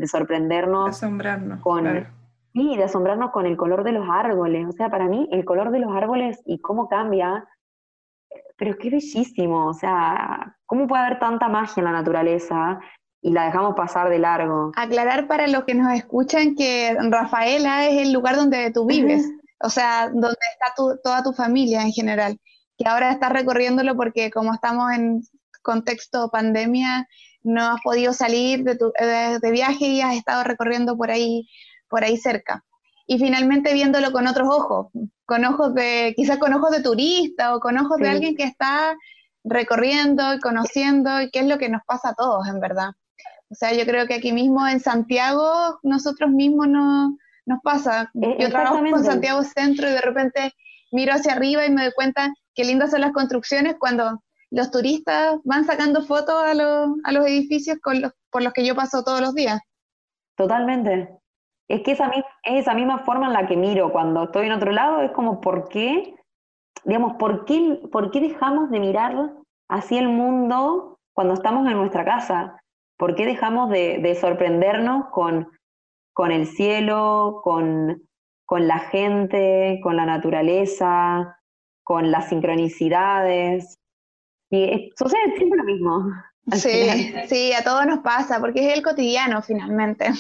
sorprendernos. 0.07 0.85
De 0.85 0.91
asombrarnos. 0.91 1.61
Con, 1.61 1.87
Sí, 2.55 2.77
de 2.77 2.85
asombrarnos 2.85 3.31
con 3.31 3.47
el 3.47 3.57
color 3.57 3.85
de 3.85 3.93
los 3.93 4.09
árboles. 4.11 4.67
O 4.67 4.73
sea, 4.73 4.91
para 4.91 5.07
mí 5.07 5.29
el 5.31 5.45
color 5.45 5.71
de 5.71 5.81
los 5.81 5.95
árboles 5.95 6.43
y 6.45 6.61
cómo 6.61 6.89
cambia, 6.89 7.47
pero 8.57 8.77
qué 8.77 8.91
bellísimo. 8.91 9.67
O 9.67 9.75
sea, 9.75 10.57
¿cómo 10.67 10.87
puede 10.87 11.05
haber 11.05 11.19
tanta 11.19 11.49
magia 11.49 11.81
en 11.81 11.85
la 11.85 11.93
naturaleza? 11.93 12.81
y 13.21 13.33
la 13.33 13.47
dejamos 13.47 13.75
pasar 13.75 14.09
de 14.11 14.21
largo. 14.21 14.71
Aclarar 14.77 15.27
para 15.27 15.49
los 15.49 15.65
que 15.65 15.75
nos 15.75 15.93
escuchan 15.93 16.55
que 16.55 16.97
Rafaela 17.11 17.89
es 17.89 18.07
el 18.07 18.13
lugar 18.13 18.37
donde 18.37 18.71
tú 18.71 18.87
vives, 18.87 19.29
o 19.59 19.71
sea, 19.71 20.09
donde 20.09 20.37
está 20.53 20.73
toda 21.03 21.25
tu 21.25 21.33
familia 21.33 21.83
en 21.83 21.91
general 21.91 22.39
que 22.79 22.89
ahora 22.89 23.11
estás 23.11 23.33
recorriéndolo 23.33 23.97
porque 23.97 24.31
como 24.31 24.55
estamos 24.55 24.93
en 24.93 25.23
contexto 25.63 26.31
pandemia, 26.31 27.07
no 27.43 27.73
has 27.73 27.81
podido 27.83 28.13
salir 28.13 28.63
de, 28.63 28.79
de, 29.43 29.51
viaje 29.51 29.87
y 29.87 30.01
has 30.01 30.15
estado 30.15 30.45
recorriendo 30.45 30.97
por 30.97 31.11
ahí, 31.11 31.49
por 31.89 32.05
ahí 32.05 32.17
cerca. 32.17 32.65
Y 33.09 33.19
finalmente 33.19 33.73
viéndolo 33.73 34.13
con 34.13 34.27
otros 34.27 34.49
ojos, 34.49 34.89
con 35.25 35.45
ojos 35.45 35.75
de, 35.75 36.13
quizás 36.15 36.39
con 36.39 36.53
ojos 36.53 36.71
de 36.71 36.83
turista 36.83 37.57
o 37.57 37.61
con 37.61 37.77
ojos 37.79 37.97
de 37.97 38.09
alguien 38.09 38.37
que 38.37 38.45
está 38.45 38.95
recorriendo 39.45 40.35
y 40.35 40.41
conociendo, 40.41 41.23
y 41.23 41.31
qué 41.31 41.41
es 41.41 41.47
lo 41.47 41.59
que 41.59 41.71
nos 41.71 41.83
pasa 41.87 42.11
a 42.11 42.15
todos, 42.15 42.47
en 42.47 42.61
verdad. 42.61 42.91
O 43.51 43.55
sea, 43.55 43.73
yo 43.73 43.87
creo 43.87 44.07
que 44.07 44.15
aquí 44.15 44.33
mismo 44.33 44.69
en 44.69 44.79
Santiago, 44.79 45.81
nosotros 45.83 46.31
mismos 46.31 46.69
no, 46.69 47.17
nos 47.49 47.61
pasa. 47.63 48.11
E, 48.21 48.37
yo 48.39 48.51
trabajo 48.51 48.85
en 48.85 49.05
Santiago 49.05 49.43
Centro 49.43 49.89
y 49.89 49.93
de 49.93 50.01
repente 50.01 50.53
miro 50.93 51.15
hacia 51.15 51.33
arriba 51.33 51.67
y 51.67 51.71
me 51.71 51.85
doy 51.85 51.93
cuenta 51.93 52.33
qué 52.55 52.65
lindas 52.65 52.91
son 52.91 53.01
las 53.01 53.13
construcciones 53.13 53.77
cuando 53.79 54.23
los 54.51 54.71
turistas 54.71 55.37
van 55.45 55.65
sacando 55.65 56.03
fotos 56.03 56.35
a, 56.35 56.51
a 56.51 57.13
los 57.13 57.27
edificios 57.27 57.79
con 57.83 58.01
los, 58.01 58.13
por 58.31 58.43
los 58.43 58.53
que 58.53 58.65
yo 58.65 58.75
paso 58.75 59.03
todos 59.03 59.21
los 59.21 59.35
días. 59.35 59.61
Totalmente. 60.37 61.18
Es 61.69 61.83
que 61.83 61.93
esa, 61.93 62.09
es 62.09 62.25
esa 62.45 62.75
misma 62.75 62.99
forma 62.99 63.27
en 63.27 63.35
la 63.35 63.47
que 63.47 63.57
miro 63.57 63.93
cuando 63.93 64.25
estoy 64.25 64.47
en 64.47 64.53
otro 64.53 64.73
lado, 64.73 65.03
es 65.03 65.11
como, 65.13 65.41
¿por 65.41 65.69
qué? 65.69 66.15
Digamos, 66.85 67.15
¿por 67.19 67.45
qué, 67.45 67.81
por 67.93 68.11
qué 68.11 68.21
dejamos 68.21 68.71
de 68.71 68.81
mirar 68.81 69.33
así 69.69 69.99
el 69.99 70.09
mundo 70.09 70.99
cuando 71.13 71.35
estamos 71.35 71.67
en 71.67 71.77
nuestra 71.77 72.05
casa? 72.05 72.61
¿Por 72.97 73.15
qué 73.15 73.27
dejamos 73.27 73.71
de, 73.71 74.17
sorprendernos 74.21 75.07
con, 75.11 75.49
con 76.15 76.33
el 76.33 76.47
cielo, 76.47 77.41
con, 77.45 78.09
con 78.49 78.67
la 78.67 78.79
gente, 78.79 79.79
con 79.83 79.97
la 79.97 80.07
naturaleza, 80.07 81.39
con 81.89 82.11
las 82.11 82.29
sincronicidades. 82.29 83.79
Y 84.51 84.91
sucede 84.97 85.37
siempre 85.37 85.59
lo 85.59 85.65
mismo. 85.65 86.13
Sí, 86.57 87.13
sí, 87.29 87.53
a 87.53 87.63
todos 87.63 87.87
nos 87.87 88.01
pasa, 88.01 88.41
porque 88.41 88.67
es 88.67 88.77
el 88.77 88.83
cotidiano 88.83 89.43
finalmente. 89.43 90.11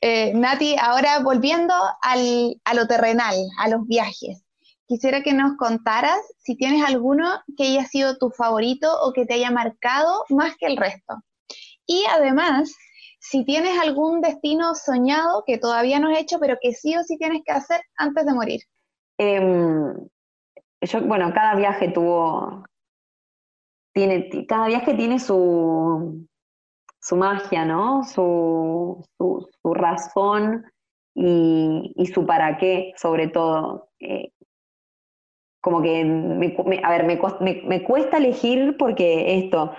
Eh, 0.00 0.32
Nati, 0.34 0.76
ahora 0.80 1.20
volviendo 1.20 1.74
al, 2.02 2.60
a 2.64 2.74
lo 2.74 2.88
terrenal, 2.88 3.36
a 3.58 3.68
los 3.68 3.86
viajes, 3.86 4.44
quisiera 4.86 5.22
que 5.22 5.32
nos 5.32 5.56
contaras 5.56 6.18
si 6.38 6.56
tienes 6.56 6.84
alguno 6.84 7.40
que 7.56 7.64
haya 7.64 7.84
sido 7.84 8.16
tu 8.16 8.30
favorito 8.30 8.90
o 9.02 9.12
que 9.12 9.26
te 9.26 9.34
haya 9.34 9.50
marcado 9.50 10.24
más 10.28 10.56
que 10.56 10.66
el 10.66 10.76
resto. 10.76 11.22
Y 11.86 12.04
además, 12.10 12.74
si 13.20 13.44
tienes 13.44 13.78
algún 13.78 14.20
destino 14.20 14.74
soñado 14.74 15.44
que 15.46 15.58
todavía 15.58 16.00
no 16.00 16.10
has 16.10 16.18
hecho, 16.18 16.38
pero 16.38 16.56
que 16.60 16.72
sí 16.72 16.96
o 16.96 17.02
sí 17.02 17.18
tienes 17.18 17.42
que 17.44 17.52
hacer 17.52 17.80
antes 17.96 18.24
de 18.24 18.34
morir. 18.34 18.60
Em, 19.18 19.94
yo, 20.80 21.00
bueno, 21.02 21.32
cada 21.34 21.54
viaje 21.54 21.88
tuvo, 21.88 22.64
tiene, 23.92 24.46
cada 24.46 24.66
viaje 24.66 24.94
tiene 24.94 25.18
su, 25.18 26.26
su 27.00 27.16
magia, 27.16 27.64
¿no? 27.64 28.04
Su, 28.04 29.04
su, 29.16 29.74
razón 29.74 30.64
y, 31.14 31.92
y, 31.96 32.06
su 32.06 32.26
para 32.26 32.58
qué, 32.58 32.92
sobre 32.96 33.28
todo. 33.28 33.90
Eh, 34.00 34.32
como 35.60 35.82
que, 35.82 36.00
a 36.82 36.90
ver, 36.90 37.04
me, 37.04 37.62
me, 37.64 37.84
cuesta 37.84 38.16
elegir 38.16 38.76
porque 38.78 39.38
esto, 39.38 39.72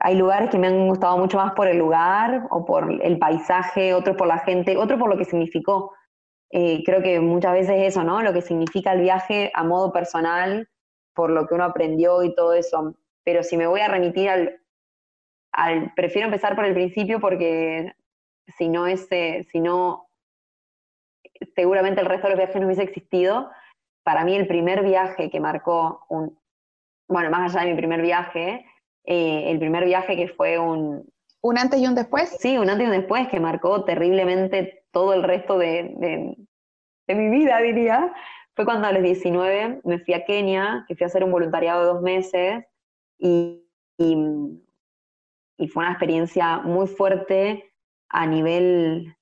hay 0.00 0.16
lugares 0.16 0.50
que 0.50 0.58
me 0.58 0.66
han 0.66 0.88
gustado 0.88 1.16
mucho 1.18 1.38
más 1.38 1.52
por 1.54 1.68
el 1.68 1.78
lugar 1.78 2.46
o 2.50 2.64
por 2.64 2.92
el 3.02 3.18
paisaje, 3.18 3.94
otros 3.94 4.16
por 4.16 4.26
la 4.26 4.38
gente, 4.40 4.76
otro 4.76 4.98
por 4.98 5.08
lo 5.08 5.16
que 5.16 5.24
significó. 5.24 5.92
Eh, 6.50 6.82
creo 6.84 7.02
que 7.02 7.20
muchas 7.20 7.52
veces 7.52 7.76
eso, 7.78 8.04
¿no? 8.04 8.22
Lo 8.22 8.32
que 8.32 8.42
significa 8.42 8.92
el 8.92 9.02
viaje 9.02 9.50
a 9.54 9.64
modo 9.64 9.92
personal, 9.92 10.68
por 11.14 11.30
lo 11.30 11.46
que 11.46 11.54
uno 11.54 11.64
aprendió 11.64 12.22
y 12.22 12.34
todo 12.34 12.54
eso. 12.54 12.94
Pero 13.28 13.42
si 13.42 13.58
me 13.58 13.66
voy 13.66 13.82
a 13.82 13.88
remitir 13.88 14.30
al, 14.30 14.58
al 15.52 15.92
prefiero 15.92 16.28
empezar 16.28 16.56
por 16.56 16.64
el 16.64 16.72
principio 16.72 17.20
porque 17.20 17.94
si 18.56 18.70
no 18.70 18.86
ese, 18.86 19.46
si 19.52 19.60
no, 19.60 20.08
seguramente 21.54 22.00
el 22.00 22.06
resto 22.06 22.26
de 22.26 22.30
los 22.30 22.38
viajes 22.38 22.58
no 22.58 22.64
hubiese 22.64 22.84
existido. 22.84 23.50
Para 24.02 24.24
mí 24.24 24.34
el 24.34 24.46
primer 24.46 24.82
viaje 24.82 25.28
que 25.28 25.40
marcó 25.40 26.06
un, 26.08 26.38
bueno, 27.06 27.28
más 27.28 27.54
allá 27.54 27.66
de 27.66 27.72
mi 27.72 27.76
primer 27.76 28.00
viaje, 28.00 28.64
eh, 29.04 29.50
el 29.50 29.58
primer 29.58 29.84
viaje 29.84 30.16
que 30.16 30.28
fue 30.28 30.58
un... 30.58 31.06
¿Un 31.42 31.58
antes 31.58 31.80
y 31.80 31.86
un 31.86 31.96
después? 31.96 32.34
Sí, 32.40 32.56
un 32.56 32.70
antes 32.70 32.86
y 32.86 32.90
un 32.90 32.96
después 32.96 33.28
que 33.28 33.40
marcó 33.40 33.84
terriblemente 33.84 34.84
todo 34.90 35.12
el 35.12 35.22
resto 35.22 35.58
de, 35.58 36.34
de, 37.06 37.14
mi 37.14 37.28
vida, 37.28 37.58
diría. 37.58 38.10
Fue 38.56 38.64
cuando 38.64 38.88
a 38.88 38.92
los 38.92 39.02
19 39.02 39.82
me 39.84 39.98
fui 39.98 40.14
a 40.14 40.24
Kenia, 40.24 40.86
que 40.88 40.96
fui 40.96 41.04
a 41.04 41.08
hacer 41.08 41.24
un 41.24 41.30
voluntariado 41.30 41.80
de 41.80 41.86
dos 41.88 42.00
meses 42.00 42.64
y, 43.18 43.64
y, 43.98 45.68
fue 45.68 45.82
una 45.82 45.92
experiencia 45.92 46.58
muy 46.58 46.86
fuerte 46.86 47.72
a 48.08 48.26
nivel 48.26 49.14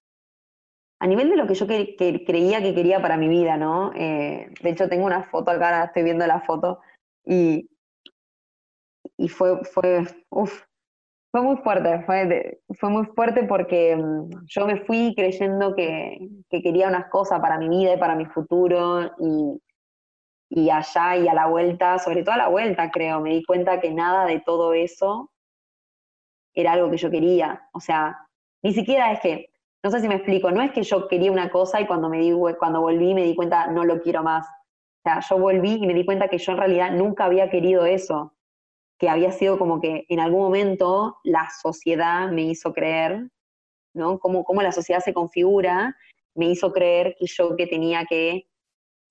a 0.98 1.06
nivel 1.06 1.28
de 1.30 1.36
lo 1.36 1.46
que 1.46 1.54
yo 1.54 1.66
creía 1.66 2.62
que 2.62 2.74
quería 2.74 3.02
para 3.02 3.16
mi 3.16 3.28
vida, 3.28 3.56
¿no? 3.56 3.92
Eh, 3.94 4.50
de 4.62 4.70
hecho, 4.70 4.88
tengo 4.88 5.04
una 5.04 5.24
foto 5.24 5.50
acá, 5.50 5.66
ahora 5.66 5.84
estoy 5.84 6.04
viendo 6.04 6.26
la 6.26 6.40
foto, 6.40 6.80
y, 7.24 7.68
y 9.18 9.28
fue, 9.28 9.62
fue, 9.64 10.04
fue 10.30 11.42
muy 11.42 11.56
fuerte, 11.58 12.02
fue, 12.06 12.60
fue 12.78 12.88
muy 12.88 13.04
fuerte 13.14 13.42
porque 13.44 13.94
mm, 13.94 14.30
yo 14.46 14.66
me 14.66 14.80
fui 14.84 15.14
creyendo 15.14 15.74
que, 15.74 16.18
que, 16.48 16.62
quería 16.62 16.88
unas 16.88 17.10
cosas 17.10 17.40
para 17.40 17.58
mi 17.58 17.68
vida 17.68 17.94
y 17.94 17.98
para 17.98 18.14
mi 18.14 18.24
futuro, 18.26 19.04
y, 19.18 19.60
y 20.48 20.70
allá 20.70 21.16
y 21.16 21.28
a 21.28 21.34
la 21.34 21.46
vuelta, 21.46 21.98
sobre 21.98 22.22
todo 22.22 22.34
a 22.34 22.38
la 22.38 22.48
vuelta, 22.48 22.90
creo, 22.90 23.20
me 23.20 23.30
di 23.30 23.44
cuenta 23.44 23.80
que 23.80 23.90
nada 23.90 24.26
de 24.26 24.40
todo 24.40 24.74
eso 24.74 25.30
era 26.54 26.72
algo 26.72 26.90
que 26.90 26.96
yo 26.96 27.10
quería. 27.10 27.68
O 27.72 27.80
sea, 27.80 28.16
ni 28.62 28.72
siquiera 28.72 29.12
es 29.12 29.20
que 29.20 29.50
no 29.86 29.90
sé 29.92 30.00
si 30.00 30.08
me 30.08 30.16
explico, 30.16 30.50
no 30.50 30.62
es 30.62 30.72
que 30.72 30.82
yo 30.82 31.06
quería 31.06 31.30
una 31.30 31.48
cosa 31.48 31.80
y 31.80 31.86
cuando, 31.86 32.08
me 32.08 32.18
di, 32.18 32.32
cuando 32.58 32.80
volví 32.80 33.14
me 33.14 33.22
di 33.22 33.36
cuenta, 33.36 33.68
no 33.68 33.84
lo 33.84 34.00
quiero 34.00 34.24
más. 34.24 34.44
O 34.48 35.02
sea, 35.04 35.20
yo 35.20 35.38
volví 35.38 35.74
y 35.74 35.86
me 35.86 35.94
di 35.94 36.04
cuenta 36.04 36.26
que 36.26 36.38
yo 36.38 36.50
en 36.52 36.58
realidad 36.58 36.90
nunca 36.90 37.26
había 37.26 37.48
querido 37.50 37.86
eso, 37.86 38.34
que 38.98 39.08
había 39.08 39.30
sido 39.30 39.58
como 39.58 39.80
que 39.80 40.04
en 40.08 40.18
algún 40.18 40.40
momento 40.40 41.18
la 41.22 41.48
sociedad 41.50 42.28
me 42.32 42.42
hizo 42.42 42.72
creer, 42.72 43.30
¿no? 43.94 44.18
Cómo, 44.18 44.42
cómo 44.42 44.60
la 44.60 44.72
sociedad 44.72 44.98
se 45.00 45.14
configura, 45.14 45.96
me 46.34 46.46
hizo 46.46 46.72
creer 46.72 47.14
que 47.16 47.26
yo 47.26 47.54
que 47.54 47.68
tenía 47.68 48.06
que 48.06 48.48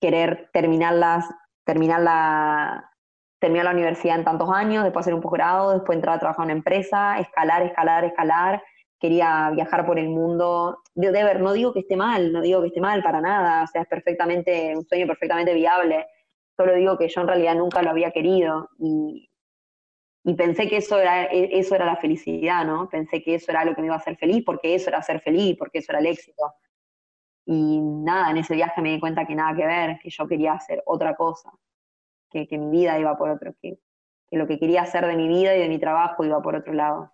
querer 0.00 0.50
terminar, 0.52 0.94
las, 0.94 1.28
terminar, 1.64 2.00
la, 2.00 2.90
terminar 3.40 3.64
la 3.66 3.72
universidad 3.72 4.18
en 4.18 4.24
tantos 4.24 4.50
años, 4.50 4.84
después 4.84 5.04
hacer 5.04 5.14
un 5.14 5.20
posgrado, 5.20 5.72
después 5.72 5.96
entrar 5.96 6.16
a 6.16 6.20
trabajar 6.20 6.44
en 6.44 6.50
una 6.50 6.58
empresa, 6.58 7.18
escalar, 7.18 7.62
escalar, 7.62 8.04
escalar, 8.04 8.62
quería 8.98 9.50
viajar 9.54 9.86
por 9.86 9.98
el 9.98 10.08
mundo. 10.08 10.82
De 10.94 11.10
ver, 11.10 11.40
no 11.40 11.52
digo 11.52 11.72
que 11.72 11.80
esté 11.80 11.96
mal, 11.96 12.32
no 12.32 12.40
digo 12.40 12.60
que 12.60 12.68
esté 12.68 12.80
mal 12.80 13.02
para 13.02 13.20
nada, 13.20 13.64
o 13.64 13.66
sea, 13.66 13.82
es 13.82 13.88
perfectamente, 13.88 14.76
un 14.76 14.86
sueño 14.86 15.06
perfectamente 15.06 15.54
viable. 15.54 16.06
Solo 16.56 16.74
digo 16.74 16.96
que 16.96 17.08
yo 17.08 17.20
en 17.20 17.28
realidad 17.28 17.54
nunca 17.54 17.82
lo 17.82 17.90
había 17.90 18.10
querido 18.12 18.70
y, 18.78 19.28
y 20.24 20.34
pensé 20.34 20.68
que 20.68 20.78
eso 20.78 20.98
era, 20.98 21.26
e, 21.26 21.58
eso 21.58 21.74
era 21.74 21.84
la 21.86 21.96
felicidad, 21.96 22.64
¿no? 22.64 22.88
Pensé 22.88 23.22
que 23.22 23.36
eso 23.36 23.52
era 23.52 23.64
lo 23.64 23.74
que 23.74 23.80
me 23.80 23.86
iba 23.86 23.94
a 23.94 23.98
hacer 23.98 24.16
feliz, 24.16 24.42
porque 24.44 24.74
eso 24.74 24.88
era 24.88 25.02
ser 25.02 25.20
feliz, 25.20 25.56
porque 25.58 25.78
eso 25.78 25.92
era 25.92 26.00
el 26.00 26.06
éxito. 26.06 26.54
Y 27.46 27.80
nada, 27.80 28.30
en 28.30 28.38
ese 28.38 28.54
viaje 28.54 28.82
me 28.82 28.90
di 28.90 29.00
cuenta 29.00 29.24
que 29.24 29.34
nada 29.34 29.56
que 29.56 29.66
ver, 29.66 29.98
que 30.00 30.10
yo 30.10 30.26
quería 30.26 30.54
hacer 30.54 30.82
otra 30.84 31.14
cosa, 31.14 31.52
que, 32.28 32.46
que 32.46 32.58
mi 32.58 32.70
vida 32.70 32.98
iba 32.98 33.16
por 33.16 33.30
otro, 33.30 33.54
que, 33.62 33.78
que 34.28 34.36
lo 34.36 34.46
que 34.46 34.58
quería 34.58 34.82
hacer 34.82 35.06
de 35.06 35.16
mi 35.16 35.28
vida 35.28 35.56
y 35.56 35.60
de 35.60 35.68
mi 35.68 35.78
trabajo 35.78 36.24
iba 36.24 36.42
por 36.42 36.56
otro 36.56 36.74
lado. 36.74 37.12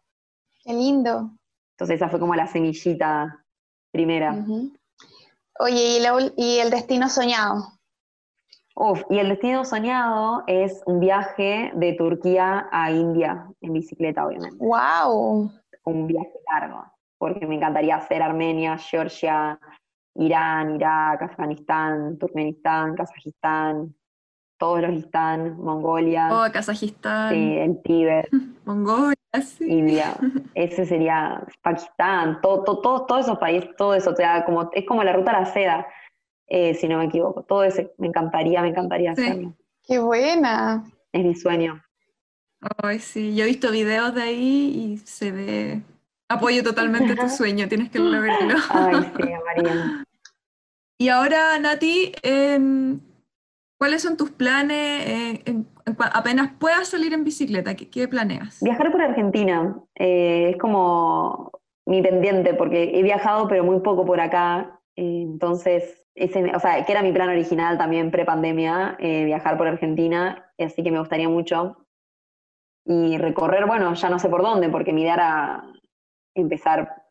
Qué 0.64 0.72
lindo. 0.72 1.30
Entonces 1.72 1.96
esa 1.96 2.08
fue 2.08 2.20
como 2.20 2.34
la 2.34 2.46
semillita 2.46 3.44
primera. 3.90 4.34
Oye, 5.58 5.98
¿y, 6.36 6.58
el 6.58 6.70
destino 6.70 7.08
soñado? 7.08 7.78
Uf, 8.74 9.02
y 9.10 9.18
el 9.18 9.28
destino 9.28 9.64
soñado 9.64 10.44
es 10.46 10.82
un 10.86 10.98
viaje 10.98 11.72
de 11.74 11.92
Turquía 11.92 12.68
a 12.72 12.90
India, 12.90 13.46
en 13.60 13.72
bicicleta, 13.74 14.26
obviamente. 14.26 14.56
¡Wow! 14.64 15.52
Un 15.84 16.06
viaje 16.06 16.32
largo, 16.50 16.84
porque 17.18 17.46
me 17.46 17.56
encantaría 17.56 17.96
hacer 17.96 18.22
Armenia, 18.22 18.78
Georgia, 18.78 19.60
Irán, 20.14 20.76
Irak, 20.76 21.22
Afganistán, 21.22 22.18
Turkmenistán, 22.18 22.94
Kazajistán, 22.94 23.94
todos 24.62 24.80
los 24.80 24.92
Istán, 24.92 25.56
Mongolia. 25.56 26.28
Oh, 26.30 26.52
Kazajistán. 26.52 27.34
Sí, 27.34 27.56
el 27.58 27.82
Tíbet. 27.82 28.28
Mongolia, 28.64 29.16
sí. 29.44 29.64
India. 29.68 30.14
Ese 30.54 30.86
sería 30.86 31.44
Pakistán, 31.62 32.40
todo, 32.40 32.62
todo, 32.62 33.04
todos 33.06 33.24
esos 33.24 33.38
países, 33.38 33.70
todo 33.76 33.94
eso. 33.94 34.10
O 34.10 34.14
sea, 34.14 34.44
como, 34.44 34.70
es 34.72 34.86
como 34.86 35.02
la 35.02 35.14
ruta 35.14 35.32
a 35.32 35.40
la 35.40 35.46
seda, 35.46 35.86
eh, 36.46 36.74
si 36.74 36.86
no 36.86 36.98
me 36.98 37.06
equivoco. 37.06 37.42
Todo 37.42 37.64
ese, 37.64 37.92
me 37.98 38.06
encantaría, 38.06 38.62
me 38.62 38.68
encantaría 38.68 39.10
hacerlo. 39.10 39.52
¡Qué 39.82 39.98
buena! 39.98 40.84
Es 41.10 41.24
mi 41.24 41.34
sueño. 41.34 41.82
Ay, 42.80 43.00
sí, 43.00 43.34
yo 43.34 43.42
he 43.42 43.48
visto 43.48 43.72
videos 43.72 44.14
de 44.14 44.22
ahí 44.22 44.92
y 44.92 44.98
se 44.98 45.32
ve. 45.32 45.82
Apoyo 46.32 46.62
totalmente 46.62 47.14
tu 47.14 47.28
sueño, 47.28 47.68
tienes 47.68 47.90
que 47.90 47.98
lograrlo. 47.98 48.56
Ay, 48.70 49.12
sí, 49.16 49.22
María. 49.46 50.04
Y 50.98 51.08
ahora, 51.08 51.58
Nati, 51.58 52.12
eh, 52.22 52.58
¿Cuáles 53.82 54.02
son 54.02 54.16
tus 54.16 54.30
planes 54.30 55.04
eh, 55.08 55.64
apenas 55.98 56.52
puedas 56.60 56.86
salir 56.86 57.12
en 57.14 57.24
bicicleta? 57.24 57.74
¿Qué, 57.74 58.06
planeas? 58.06 58.62
Viajar 58.62 58.92
por 58.92 59.02
Argentina 59.02 59.76
eh, 59.96 60.50
es 60.50 60.56
como 60.58 61.50
mi 61.84 62.00
pendiente 62.00 62.54
porque 62.54 62.96
he 62.96 63.02
viajado 63.02 63.48
pero 63.48 63.64
muy 63.64 63.80
poco 63.80 64.06
por 64.06 64.20
acá. 64.20 64.78
Eh, 64.94 65.22
entonces, 65.22 66.06
ese, 66.14 66.54
o 66.54 66.60
sea, 66.60 66.84
que 66.84 66.92
era 66.92 67.02
mi 67.02 67.10
plan 67.10 67.30
original 67.30 67.76
también 67.76 68.12
pre-pandemia, 68.12 68.98
viajar 69.00 69.58
por 69.58 69.66
Argentina, 69.66 70.48
así 70.60 70.84
que 70.84 70.92
me 70.92 71.00
gustaría 71.00 71.28
mucho. 71.28 71.84
Y 72.86 73.18
recorrer, 73.18 73.66
bueno, 73.66 73.94
ya 73.94 74.10
no 74.10 74.20
sé 74.20 74.28
por 74.28 74.42
dónde, 74.42 74.68
porque 74.68 74.92
mi 74.92 75.02
idea 75.02 75.14
era 75.14 75.64
empezar 76.34 77.02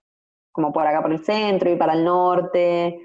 como 0.52 0.74
por 0.74 0.86
acá 0.86 1.02
por 1.02 1.12
el 1.12 1.24
centro 1.24 1.72
y 1.72 1.76
para 1.76 1.94
el 1.94 2.04
norte, 2.04 3.00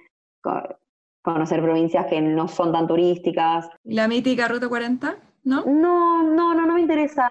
conocer 1.22 1.62
provincias 1.62 2.06
que 2.06 2.20
no 2.20 2.48
son 2.48 2.72
tan 2.72 2.86
turísticas. 2.86 3.68
¿La 3.84 4.08
mítica 4.08 4.48
Ruta 4.48 4.68
40? 4.68 5.16
¿No? 5.44 5.64
No, 5.64 6.22
no, 6.22 6.54
no, 6.54 6.66
no 6.66 6.74
me 6.74 6.80
interesa. 6.80 7.30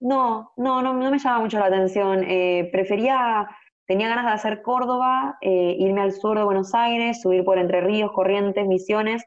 No, 0.00 0.52
no, 0.56 0.82
no, 0.82 0.92
no 0.92 1.10
me 1.10 1.18
llama 1.18 1.40
mucho 1.40 1.58
la 1.58 1.66
atención. 1.66 2.22
Eh, 2.24 2.68
prefería, 2.72 3.48
tenía 3.86 4.08
ganas 4.08 4.26
de 4.26 4.32
hacer 4.32 4.62
Córdoba, 4.62 5.38
eh, 5.40 5.76
irme 5.78 6.02
al 6.02 6.12
sur 6.12 6.36
de 6.36 6.44
Buenos 6.44 6.74
Aires, 6.74 7.22
subir 7.22 7.44
por 7.44 7.58
Entre 7.58 7.80
Ríos, 7.80 8.12
Corrientes, 8.12 8.66
Misiones, 8.66 9.24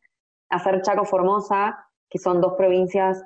hacer 0.50 0.82
Chaco, 0.82 1.06
Formosa, 1.06 1.88
que 2.10 2.20
son 2.20 2.42
dos 2.42 2.54
provincias 2.58 3.24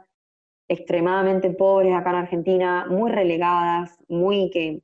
extremadamente 0.67 1.49
pobres 1.51 1.93
acá 1.93 2.11
en 2.11 2.15
Argentina, 2.15 2.85
muy 2.89 3.11
relegadas, 3.11 3.97
muy 4.07 4.49
que 4.51 4.81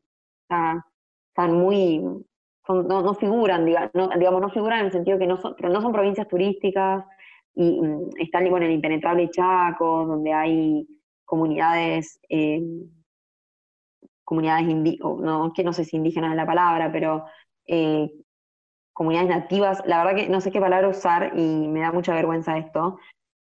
están 0.50 1.54
muy 1.54 2.04
no, 2.68 3.14
figuran, 3.16 3.66
digamos, 3.66 4.42
no 4.42 4.50
figuran 4.50 4.80
en 4.80 4.86
el 4.88 4.92
sentido 4.92 5.18
que 5.18 5.28
no 5.28 5.38
son, 5.38 5.56
pero 5.56 5.70
no 5.70 5.82
son 5.82 5.92
provincias 5.92 6.28
turísticas 6.28 7.06
y 7.56 7.82
mm, 7.82 8.10
están 8.20 8.46
en 8.46 8.64
el 8.64 8.72
impenetrable 8.72 9.30
Chaco, 9.30 10.06
donde 10.06 10.34
hay 10.34 10.88
comunidades, 11.26 12.20
eh, 12.30 12.62
comunidades 14.24 14.68
no, 15.02 15.52
que 15.54 15.64
no 15.64 15.74
sé 15.74 15.84
si 15.84 15.98
indígenas 15.98 16.32
es 16.32 16.38
la 16.38 16.46
palabra, 16.46 16.92
pero 16.92 17.26
eh, 17.66 18.12
comunidades 18.94 19.30
nativas, 19.30 19.82
la 19.86 20.04
verdad 20.04 20.22
que 20.22 20.30
no 20.30 20.42
sé 20.42 20.52
qué 20.52 20.60
palabra 20.60 20.90
usar 20.90 21.34
y 21.36 21.68
me 21.68 21.82
da 21.82 21.92
mucha 21.92 22.14
vergüenza 22.14 22.58
esto, 22.58 23.00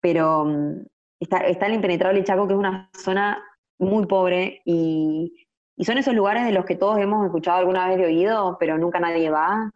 pero 0.01 0.45
mm, 0.47 0.87
está, 1.21 1.39
está 1.39 1.67
el 1.67 1.75
impenetrable 1.75 2.25
Chaco, 2.25 2.47
que 2.47 2.55
es 2.55 2.59
una 2.59 2.91
zona 2.95 3.43
muy 3.79 4.07
pobre 4.07 4.63
y 4.65 5.47
y 5.83 5.85
son 5.85 5.99
esos 5.99 6.15
lugares 6.15 6.45
de 6.45 6.53
los 6.53 6.65
que 6.65 6.77
todos 6.77 6.97
hemos 6.99 7.27
escuchado 7.27 7.59
alguna 7.59 7.89
vez 7.89 7.99
de 7.99 8.05
oído, 8.05 8.57
pero 8.61 8.79
nunca 8.79 9.01
nadie 9.01 9.31
va. 9.31 9.69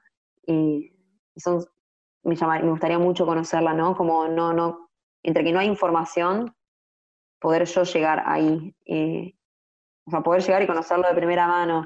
Y, 0.46 0.92
son, 1.34 1.64
me, 2.22 2.36
me 2.36 2.70
gustaría 2.70 3.00
mucho 3.00 3.26
conocerla, 3.26 3.74
¿no? 3.74 3.96
Como 3.96 4.28
no, 4.28 4.52
no, 4.52 4.88
entre 5.24 5.42
que 5.42 5.50
no 5.50 5.58
hay 5.58 5.66
información, 5.66 6.54
poder 7.40 7.64
yo 7.64 7.82
llegar 7.82 8.22
ahí. 8.24 8.72
Eh, 8.84 9.34
o 10.06 10.12
sea, 10.12 10.20
poder 10.20 10.42
llegar 10.42 10.62
y 10.62 10.68
conocerlo 10.68 11.08
de 11.08 11.14
primera 11.16 11.48
mano. 11.48 11.82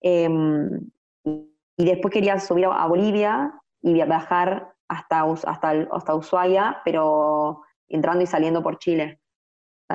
Em, 0.00 0.90
y 1.22 1.84
después 1.84 2.12
quería 2.12 2.40
subir 2.40 2.66
a, 2.66 2.88
Bolivia 2.88 3.52
y 3.82 3.92
viajar 3.92 4.74
hasta, 4.88 5.22
hasta, 5.22 5.86
hasta 5.92 6.14
Ushuaia, 6.16 6.82
pero 6.84 7.62
entrando 7.86 8.24
y 8.24 8.26
saliendo 8.26 8.64
por 8.64 8.78
Chile. 8.78 9.20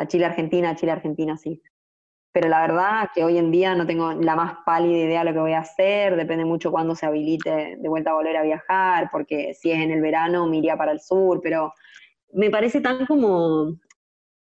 Chile-Argentina, 0.07 0.77
Chile-Argentina, 0.77 1.35
sí 1.35 1.61
pero 2.31 2.47
la 2.47 2.61
verdad 2.61 3.09
que 3.13 3.23
hoy 3.23 3.37
en 3.37 3.51
día 3.51 3.75
no 3.75 3.87
tengo 3.87 4.13
la 4.13 4.35
más 4.35 4.57
pálida 4.65 4.97
idea 4.97 5.19
de 5.19 5.25
lo 5.25 5.33
que 5.33 5.39
voy 5.39 5.53
a 5.53 5.59
hacer, 5.59 6.15
depende 6.15 6.45
mucho 6.45 6.71
cuándo 6.71 6.95
se 6.95 7.05
habilite 7.05 7.77
de 7.77 7.89
vuelta 7.89 8.11
a 8.11 8.13
volver 8.13 8.37
a 8.37 8.43
viajar, 8.43 9.09
porque 9.11 9.53
si 9.53 9.71
es 9.71 9.79
en 9.79 9.91
el 9.91 10.01
verano 10.01 10.47
me 10.47 10.57
iría 10.57 10.77
para 10.77 10.91
el 10.91 10.99
sur, 10.99 11.41
pero 11.41 11.73
me 12.33 12.51
parece 12.51 12.81
tan 12.81 13.05
como, 13.07 13.73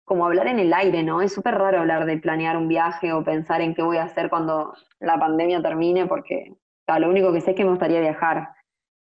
como 0.05 0.25
hablar 0.25 0.47
en 0.47 0.59
el 0.59 0.73
aire, 0.73 1.03
¿no? 1.03 1.21
Es 1.21 1.35
súper 1.35 1.57
raro 1.57 1.81
hablar 1.81 2.07
de 2.07 2.17
planear 2.17 2.57
un 2.57 2.69
viaje 2.69 3.13
o 3.13 3.23
pensar 3.23 3.61
en 3.61 3.75
qué 3.75 3.83
voy 3.83 3.99
a 3.99 4.05
hacer 4.05 4.31
cuando 4.31 4.75
la 5.01 5.19
pandemia 5.19 5.61
termine, 5.61 6.07
porque 6.07 6.55
lo 6.87 7.09
único 7.09 7.33
que 7.33 7.43
sé 7.43 7.51
es 7.51 7.57
que 7.57 7.65
me 7.65 7.71
gustaría 7.71 8.01
viajar, 8.01 8.49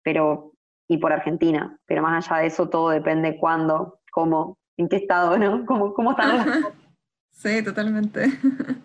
pero 0.02 0.52
y 0.88 0.98
por 0.98 1.12
Argentina, 1.12 1.78
pero 1.86 2.02
más 2.02 2.30
allá 2.30 2.42
de 2.42 2.48
eso 2.48 2.68
todo 2.68 2.90
depende 2.90 3.38
cuándo, 3.38 4.00
cómo, 4.12 4.58
en 4.76 4.88
qué 4.88 4.96
estado, 4.96 5.38
¿no? 5.38 5.64
¿Cómo, 5.66 5.94
cómo 5.94 6.12
están 6.12 6.36
las 6.36 6.46
cosas? 6.46 6.81
Sí, 7.32 7.62
totalmente. 7.64 8.26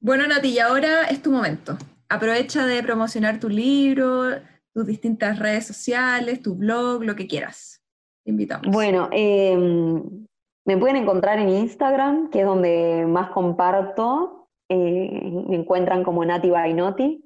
bueno, 0.00 0.26
Nati, 0.26 0.48
y 0.48 0.58
ahora 0.58 1.04
es 1.04 1.22
tu 1.22 1.30
momento. 1.30 1.78
Aprovecha 2.08 2.66
de 2.66 2.82
promocionar 2.82 3.40
tu 3.40 3.48
libro, 3.48 4.30
tus 4.74 4.86
distintas 4.86 5.38
redes 5.38 5.66
sociales, 5.66 6.42
tu 6.42 6.54
blog, 6.54 7.04
lo 7.04 7.16
que 7.16 7.26
quieras. 7.26 7.82
Te 8.24 8.30
invitamos. 8.30 8.66
Bueno, 8.70 9.08
em, 9.12 10.26
me 10.66 10.76
pueden 10.76 10.96
encontrar 10.96 11.38
en 11.38 11.48
Instagram, 11.48 12.30
que 12.30 12.40
es 12.40 12.46
donde 12.46 13.06
más 13.08 13.30
comparto. 13.30 14.48
Eh, 14.68 15.32
me 15.48 15.56
encuentran 15.56 16.04
como 16.04 16.24
Nati 16.24 16.50
Bainoti. 16.50 17.24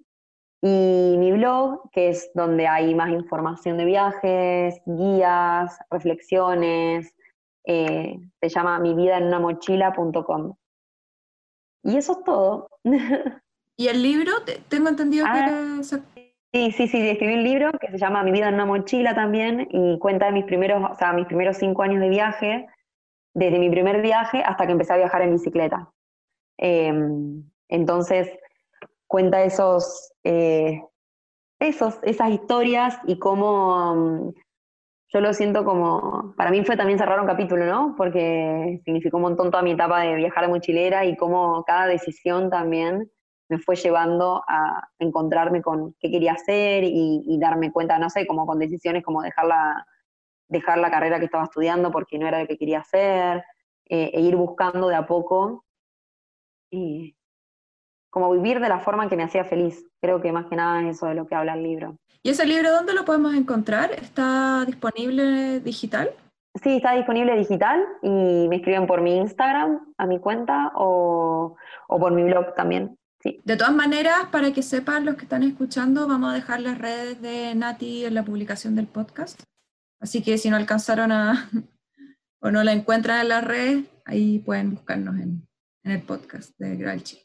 Y 0.62 1.16
mi 1.19 1.32
blog, 1.32 1.90
que 1.90 2.11
es 2.11 2.31
donde 2.35 2.69
hay 2.69 2.94
más 2.94 3.11
información 3.11 3.78
de 3.78 3.85
viajes, 3.85 4.81
guías, 4.86 5.77
reflexiones, 5.90 7.12
eh, 7.65 8.19
se 8.41 8.49
llama 8.49 8.79
mi 8.79 8.95
vida 8.95 9.19
en 9.19 9.25
una 9.25 9.39
mochila.com. 9.39 10.55
Y 11.85 11.97
eso 11.97 12.13
es 12.13 12.25
todo. 12.25 12.69
¿Y 13.77 13.89
el 13.89 14.03
libro? 14.03 14.33
Tengo 14.69 14.89
entendido 14.89 15.27
ah, 15.29 15.81
que... 15.81 15.83
Sí, 16.55 16.71
sí, 16.73 16.87
sí, 16.87 17.09
escribí 17.09 17.33
un 17.35 17.45
libro 17.45 17.73
que 17.81 17.91
se 17.91 17.97
llama 17.97 18.23
Mi 18.23 18.31
vida 18.31 18.49
en 18.49 18.55
una 18.55 18.67
mochila 18.67 19.15
también 19.15 19.69
y 19.71 19.99
cuenta 19.99 20.27
de 20.27 20.33
mis 20.33 20.45
primeros, 20.45 20.83
o 20.91 20.95
sea, 20.95 21.15
mis 21.15 21.27
primeros 21.27 21.57
cinco 21.57 21.83
años 21.83 22.01
de 22.01 22.11
viaje, 22.11 22.67
desde 23.35 23.59
mi 23.59 23.71
primer 23.71 24.03
viaje 24.03 24.43
hasta 24.45 24.67
que 24.67 24.73
empecé 24.73 24.93
a 24.93 24.99
viajar 24.99 25.23
en 25.23 25.33
bicicleta. 25.33 25.91
Em, 26.59 27.43
entonces, 27.69 28.29
cuenta 29.07 29.43
esos, 29.43 30.13
eh, 30.25 30.83
esos, 31.59 31.99
esas 32.03 32.31
historias 32.31 32.99
y 33.07 33.19
cómo 33.19 34.35
yo 35.13 35.21
lo 35.21 35.35
siento 35.35 35.65
como, 35.65 36.35
para 36.37 36.51
mí 36.51 36.65
fue 36.65 36.77
también 36.77 36.99
cerrar 36.99 37.21
un 37.21 37.27
capítulo, 37.27 37.67
¿no? 37.67 37.95
Porque 37.97 38.81
significó 38.85 39.19
un 39.19 39.25
montón 39.25 39.51
toda 39.51 39.63
mi 39.63 39.73
etapa 39.73 40.01
de 40.01 40.15
viajar 40.15 40.45
de 40.45 40.51
mochilera 40.51 41.05
y 41.05 41.17
cómo 41.17 41.65
cada 41.65 41.87
decisión 41.87 42.49
también 42.49 43.11
me 43.51 43.59
fue 43.59 43.77
llevando 43.77 44.43
a 44.49 44.89
encontrarme 44.99 45.61
con 45.61 45.95
qué 46.01 46.11
quería 46.11 46.33
hacer 46.33 46.85
y, 46.85 47.39
darme 47.39 47.71
cuenta, 47.71 47.99
no 47.99 48.09
sé, 48.09 48.27
como 48.27 48.47
con 48.47 48.59
decisiones 48.59 49.05
como 49.05 49.21
dejar 49.21 49.45
la, 49.45 49.87
dejar 50.49 50.79
la 50.79 50.91
carrera 50.91 51.19
que 51.19 51.27
estaba 51.27 51.45
estudiando 51.45 51.91
porque 51.91 52.19
no 52.19 52.27
era 52.27 52.41
lo 52.41 52.47
que 52.47 52.57
quería 52.57 52.81
hacer, 52.81 53.45
eh, 53.91 54.11
e 54.15 54.21
ir 54.23 54.37
buscando 54.37 54.89
de 54.89 54.95
a 54.95 55.07
poco 55.07 55.67
y 56.71 57.15
como 58.13 58.31
vivir 58.31 58.61
de 58.61 58.69
la 58.69 58.79
forma 58.79 59.09
que 59.09 59.17
me 59.17 59.25
hacía 59.25 59.45
feliz. 59.45 59.87
Creo 60.03 60.21
que 60.21 60.31
más 60.33 60.47
que 60.47 60.57
nada 60.57 60.83
es 60.83 60.97
eso 60.97 61.07
de 61.07 61.15
lo 61.15 61.27
que 61.27 61.35
habla 61.35 61.55
el 61.55 61.63
libro. 61.63 61.97
¿Y 62.23 62.29
ese 62.29 62.45
libro 62.47 62.71
dónde 62.71 62.93
lo 62.93 63.07
podemos 63.07 63.35
encontrar? 63.35 63.91
¿Está 63.93 64.65
disponible 64.67 65.61
digital? 65.61 66.11
Sí, 66.63 66.77
está 66.77 66.93
disponible 66.93 67.35
digital 67.37 67.83
y 68.03 68.47
me 68.49 68.57
escriben 68.57 68.87
por 68.87 69.01
mi 69.01 69.17
Instagram, 69.17 69.95
a 69.97 70.07
mi 70.07 70.21
cuenta, 70.21 70.73
o, 70.75 71.57
por 71.89 72.13
mi 72.13 72.23
blog 72.25 72.55
también. 72.55 72.99
Sí. 73.21 73.41
De 73.45 73.57
todas 73.57 73.73
maneras, 73.75 74.27
para 74.31 74.53
que 74.53 74.63
sepan 74.63 75.07
los 75.07 75.15
que 75.15 75.23
están 75.23 75.43
escuchando, 75.43 76.07
vamos 76.07 76.31
a 76.31 76.35
dejar 76.35 76.61
las 76.61 76.77
redes 76.77 77.23
de 77.23 77.55
Nati 77.55 78.05
en 78.05 78.15
la 78.15 78.25
publicación 78.25 78.77
del 78.77 78.87
podcast. 78.87 79.43
Así 80.01 80.23
que 80.23 80.37
si 80.37 80.51
no 80.51 80.57
alcanzaron 80.57 81.13
a 81.13 81.49
o 82.43 82.51
no 82.51 82.63
la 82.63 82.73
encuentran 82.73 83.21
en 83.21 83.29
las 83.29 83.45
redes, 83.45 83.85
ahí 84.05 84.39
pueden 84.41 84.75
buscarnos 84.75 85.17
en, 85.19 85.49
el 85.85 86.03
podcast 86.03 86.53
de 86.59 86.77
Gralchi. 86.77 87.22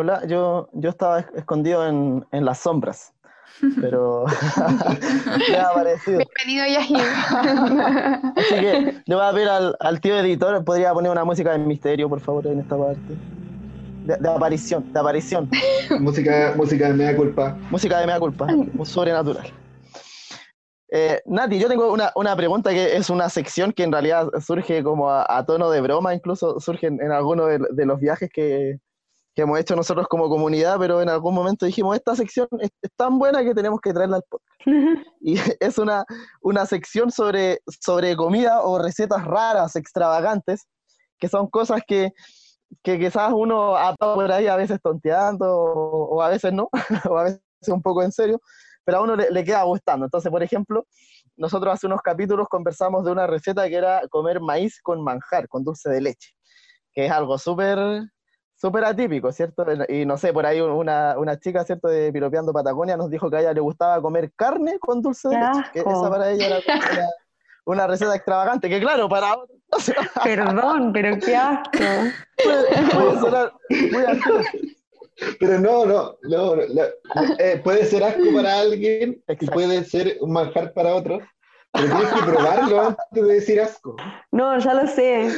Hola, 0.00 0.24
yo, 0.28 0.68
yo 0.74 0.90
estaba 0.90 1.18
escondido 1.34 1.84
en, 1.84 2.24
en 2.30 2.44
las 2.44 2.60
sombras 2.60 3.12
pero 3.80 4.26
me 5.50 5.56
ha 5.56 5.70
aparecido. 5.70 6.18
Bienvenido, 6.18 6.66
Yahir. 6.66 6.98
Así 8.36 8.54
que 8.54 9.02
le 9.04 9.14
voy 9.16 9.24
a 9.24 9.32
pedir 9.32 9.48
al, 9.48 10.00
tío 10.00 10.16
editor, 10.16 10.64
podría 10.64 10.92
poner 10.92 11.10
una 11.10 11.24
música 11.24 11.50
de 11.50 11.58
misterio, 11.58 12.08
por 12.08 12.20
favor, 12.20 12.46
en 12.46 12.60
esta 12.60 12.76
parte. 12.76 13.16
De, 14.04 14.28
aparición, 14.28 14.92
de 14.92 15.00
aparición. 15.00 15.50
música, 16.00 16.54
música 16.56 16.86
de 16.86 16.94
mea 16.94 17.16
culpa. 17.16 17.58
Música 17.68 17.98
de 17.98 18.06
mea 18.06 18.20
culpa, 18.20 18.46
sobrenatural. 18.84 19.52
Eh, 20.92 21.20
Nati, 21.26 21.58
yo 21.58 21.66
tengo 21.66 21.92
una, 21.92 22.36
pregunta 22.36 22.70
que 22.70 22.96
es 22.96 23.10
una 23.10 23.28
sección 23.28 23.72
que 23.72 23.82
en 23.82 23.90
realidad 23.90 24.28
surge 24.38 24.84
como 24.84 25.10
a, 25.10 25.44
tono 25.44 25.68
de 25.70 25.80
broma, 25.80 26.14
incluso 26.14 26.60
surge 26.60 26.86
en, 26.86 27.10
algunos 27.10 27.48
de, 27.48 27.86
los 27.86 27.98
viajes 27.98 28.30
que, 28.32 28.78
que 29.38 29.42
hemos 29.42 29.60
hecho 29.60 29.76
nosotros 29.76 30.08
como 30.08 30.28
comunidad, 30.28 30.80
pero 30.80 31.00
en 31.00 31.08
algún 31.08 31.32
momento 31.32 31.64
dijimos, 31.64 31.94
esta 31.94 32.16
sección 32.16 32.48
es, 32.58 32.70
tan 32.96 33.20
buena 33.20 33.44
que 33.44 33.54
tenemos 33.54 33.80
que 33.80 33.92
traerla 33.92 34.16
al 34.16 34.24
podcast. 34.28 34.60
y 35.20 35.34
es 35.60 35.78
una, 35.78 36.04
una 36.40 36.66
sección 36.66 37.12
sobre, 37.12 37.60
sobre 37.80 38.16
comida 38.16 38.62
o 38.62 38.82
recetas 38.82 39.24
raras, 39.24 39.76
extravagantes, 39.76 40.66
que 41.20 41.28
son 41.28 41.46
cosas 41.46 41.82
que, 41.86 42.10
que 42.82 42.98
quizás 42.98 43.32
uno 43.32 43.76
ha 43.76 43.94
por 43.94 44.32
ahí 44.32 44.48
a 44.48 44.56
veces 44.56 44.80
tonteando 44.82 45.46
o, 45.56 46.20
a 46.20 46.30
veces 46.30 46.52
no, 46.52 46.68
o 47.08 47.16
a 47.16 47.22
veces 47.22 47.40
un 47.68 47.80
poco 47.80 48.02
en 48.02 48.10
serio, 48.10 48.40
pero 48.84 48.98
a 48.98 49.02
uno 49.02 49.14
le, 49.14 49.30
le, 49.30 49.44
queda 49.44 49.62
gustando. 49.62 50.06
Entonces, 50.06 50.32
por 50.32 50.42
ejemplo, 50.42 50.84
nosotros 51.36 51.74
hace 51.74 51.86
unos 51.86 52.02
capítulos 52.02 52.48
conversamos 52.50 53.04
de 53.04 53.12
una 53.12 53.28
receta 53.28 53.68
que 53.68 53.76
era 53.76 54.02
comer 54.10 54.40
maíz 54.40 54.82
con 54.82 55.00
manjar, 55.00 55.46
con 55.46 55.62
dulce 55.62 55.88
de 55.90 56.00
leche, 56.00 56.32
que 56.92 57.06
es 57.06 57.12
algo 57.12 57.38
súper 57.38 57.78
súper 58.60 58.84
atípico, 58.84 59.30
¿cierto? 59.32 59.64
Y 59.88 60.04
no 60.04 60.18
sé, 60.18 60.32
por 60.32 60.44
ahí 60.44 60.60
una, 60.60 61.16
una, 61.16 61.38
chica, 61.38 61.64
¿cierto? 61.64 61.88
De 61.88 62.12
Piropeando 62.12 62.52
Patagonia 62.52 62.96
nos 62.96 63.08
dijo 63.08 63.30
que 63.30 63.36
a 63.36 63.40
ella 63.40 63.52
le 63.52 63.60
gustaba 63.60 64.02
comer 64.02 64.32
carne 64.34 64.78
con 64.78 65.00
dulce 65.00 65.28
de 65.28 65.36
leche, 65.36 65.70
que 65.72 65.80
esa 65.80 66.10
para 66.10 66.30
ella 66.30 66.46
era 66.46 66.58
una, 67.64 67.86
receta 67.86 68.14
extravagante, 68.14 68.68
que 68.68 68.80
claro, 68.80 69.08
para 69.08 69.36
Perdón, 70.24 70.92
pero 70.92 71.18
qué 71.18 71.36
asco. 71.36 71.70
Puede, 72.42 73.20
sonar 73.20 73.52
muy 73.70 74.04
Pero 75.38 75.58
no, 75.60 75.86
no, 75.86 76.16
no, 76.22 76.62
eh, 77.38 77.60
puede 77.62 77.84
ser 77.84 78.02
asco 78.02 78.24
para 78.34 78.58
alguien 78.58 79.22
y 79.28 79.46
puede 79.46 79.84
ser 79.84 80.16
un 80.20 80.32
manjar 80.32 80.72
para 80.72 80.94
otro, 80.94 81.20
pero 81.72 81.86
tienes 81.86 82.12
que 82.12 82.22
probarlo 82.22 82.80
antes 82.80 82.98
de 83.12 83.34
decir 83.34 83.60
asco. 83.60 83.94
No, 84.32 84.58
ya 84.58 84.74
lo 84.74 84.86
sé. 84.88 85.28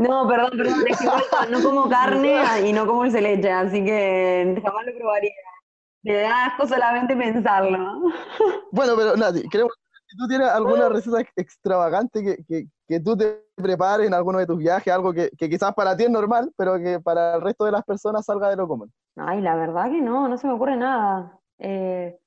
No, 0.00 0.26
perdón, 0.26 0.52
perdón, 0.56 0.82
es 0.88 0.98
que 0.98 1.50
no 1.50 1.62
como 1.62 1.86
carne 1.90 2.40
y 2.66 2.72
no 2.72 2.86
como 2.86 3.02
dulce 3.02 3.20
leche, 3.20 3.52
así 3.52 3.84
que 3.84 4.58
jamás 4.64 4.86
lo 4.86 4.94
probaría. 4.96 5.30
Me 6.02 6.14
da 6.14 6.46
asco 6.46 6.66
solamente 6.66 7.14
pensarlo. 7.14 8.10
Bueno, 8.72 8.94
pero 8.96 9.14
Nati, 9.14 9.42
queremos 9.50 9.74
si 10.06 10.16
tú 10.16 10.26
tienes 10.26 10.48
alguna 10.48 10.88
receta 10.88 11.20
extravagante 11.36 12.24
que, 12.24 12.66
que, 12.88 13.00
tú 13.00 13.14
te 13.14 13.44
prepares 13.54 14.06
en 14.06 14.14
alguno 14.14 14.38
de 14.38 14.46
tus 14.46 14.56
viajes, 14.56 14.92
algo 14.92 15.12
que, 15.12 15.30
que, 15.38 15.50
quizás 15.50 15.74
para 15.74 15.94
ti 15.94 16.04
es 16.04 16.10
normal, 16.10 16.50
pero 16.56 16.78
que 16.78 16.98
para 16.98 17.34
el 17.34 17.42
resto 17.42 17.66
de 17.66 17.72
las 17.72 17.84
personas 17.84 18.24
salga 18.24 18.48
de 18.48 18.56
lo 18.56 18.66
común. 18.66 18.90
Ay, 19.16 19.42
la 19.42 19.54
verdad 19.54 19.90
que 19.90 20.00
no, 20.00 20.26
no 20.28 20.38
se 20.38 20.46
me 20.46 20.54
ocurre 20.54 20.76
nada. 20.76 21.38
Eh, 21.58 22.18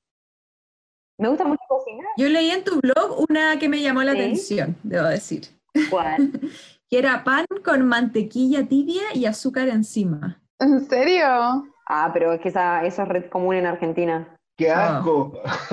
me 1.18 1.28
gusta 1.28 1.44
mucho 1.44 1.62
cocinar. 1.68 2.06
Yo 2.16 2.28
leí 2.28 2.50
en 2.50 2.62
tu 2.62 2.80
blog 2.80 3.26
una 3.28 3.58
que 3.58 3.68
me 3.68 3.82
llamó 3.82 4.02
la 4.04 4.12
atención, 4.12 4.76
debo 4.84 5.08
decir. 5.08 5.42
¿Cuál? 5.90 6.30
que 6.90 6.98
era 6.98 7.24
pan 7.24 7.46
con 7.64 7.86
mantequilla 7.86 8.66
tibia 8.66 9.02
y 9.14 9.26
azúcar 9.26 9.68
encima. 9.68 10.40
¿En 10.58 10.88
serio? 10.88 11.64
Ah, 11.88 12.10
pero 12.12 12.32
es 12.32 12.40
que 12.40 12.48
esa, 12.48 12.84
eso 12.84 13.02
es 13.02 13.08
red 13.08 13.28
común 13.28 13.56
en 13.56 13.66
Argentina. 13.66 14.36
¡Qué 14.56 14.70
ah. 14.70 14.98
asco! 14.98 15.32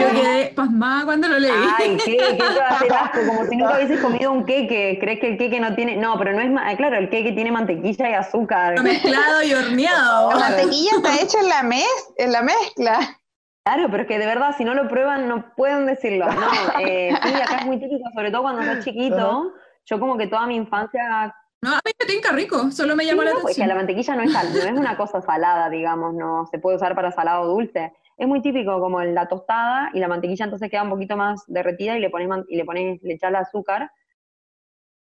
Yo 0.00 0.10
quedé 0.10 0.52
pasmada 0.56 1.04
cuando 1.04 1.28
lo 1.28 1.38
leí. 1.38 1.52
Ay, 1.78 1.96
¿qué? 2.04 2.16
¿Qué 2.16 2.34
te 2.36 2.58
va 2.58 2.66
a 2.66 2.76
hacer 2.76 2.92
asco? 3.00 3.18
Como 3.26 3.46
si 3.46 3.56
nunca 3.56 3.76
hubieses 3.76 4.00
comido 4.00 4.32
un 4.32 4.44
queque. 4.44 4.98
¿Crees 5.00 5.20
que 5.20 5.28
el 5.32 5.38
queque 5.38 5.60
no 5.60 5.74
tiene...? 5.76 5.96
No, 5.96 6.18
pero 6.18 6.32
no 6.32 6.40
es... 6.40 6.50
Ah, 6.60 6.76
claro, 6.76 6.96
el 6.96 7.08
queque 7.10 7.32
tiene 7.32 7.52
mantequilla 7.52 8.10
y 8.10 8.14
azúcar. 8.14 8.82
Mezclado 8.82 9.42
y 9.44 9.54
horneado. 9.54 10.30
La 10.34 10.36
mantequilla 10.36 10.90
está 10.96 11.22
hecha 11.22 11.40
en 11.40 11.48
la, 11.48 11.62
mez 11.62 12.14
en 12.16 12.32
la 12.32 12.42
mezcla. 12.42 13.20
Claro, 13.64 13.88
pero 13.88 14.02
es 14.02 14.08
que 14.08 14.18
de 14.18 14.26
verdad, 14.26 14.54
si 14.58 14.64
no 14.64 14.74
lo 14.74 14.88
prueban, 14.88 15.28
no 15.28 15.54
pueden 15.54 15.86
decirlo. 15.86 16.26
No, 16.26 16.80
eh, 16.80 17.16
sí, 17.22 17.34
acá 17.34 17.58
es 17.60 17.66
muy 17.66 17.78
típico, 17.78 18.10
sobre 18.14 18.30
todo 18.30 18.42
cuando 18.42 18.62
sos 18.62 18.84
chiquito 18.84 19.54
yo 19.84 20.00
como 20.00 20.16
que 20.16 20.26
toda 20.26 20.46
mi 20.46 20.56
infancia... 20.56 21.34
No, 21.62 21.72
a 21.72 21.80
mí 21.84 21.92
me 21.98 22.06
tinca 22.06 22.32
rico, 22.32 22.70
solo 22.70 22.94
me 22.94 23.06
llama 23.06 23.24
la 23.24 23.30
atención. 23.30 23.50
Es 23.50 23.56
que 23.56 23.66
la 23.66 23.74
mantequilla 23.74 24.16
no 24.16 24.22
es, 24.22 24.32
no 24.32 24.60
es 24.60 24.72
una 24.72 24.96
cosa 24.98 25.22
salada, 25.22 25.70
digamos, 25.70 26.14
no 26.14 26.46
se 26.50 26.58
puede 26.58 26.76
usar 26.76 26.94
para 26.94 27.10
salado 27.10 27.46
dulce. 27.46 27.92
Es 28.16 28.28
muy 28.28 28.42
típico 28.42 28.78
como 28.80 29.02
la 29.02 29.26
tostada 29.28 29.90
y 29.94 29.98
la 29.98 30.08
mantequilla 30.08 30.44
entonces 30.44 30.70
queda 30.70 30.82
un 30.82 30.90
poquito 30.90 31.16
más 31.16 31.42
derretida 31.46 31.96
y 31.96 32.00
le 32.00 32.10
pones, 32.10 32.28
y 32.48 32.56
le 32.56 32.64
pones, 32.64 33.02
le 33.02 33.14
echas 33.14 33.30
el 33.30 33.36
azúcar 33.36 33.90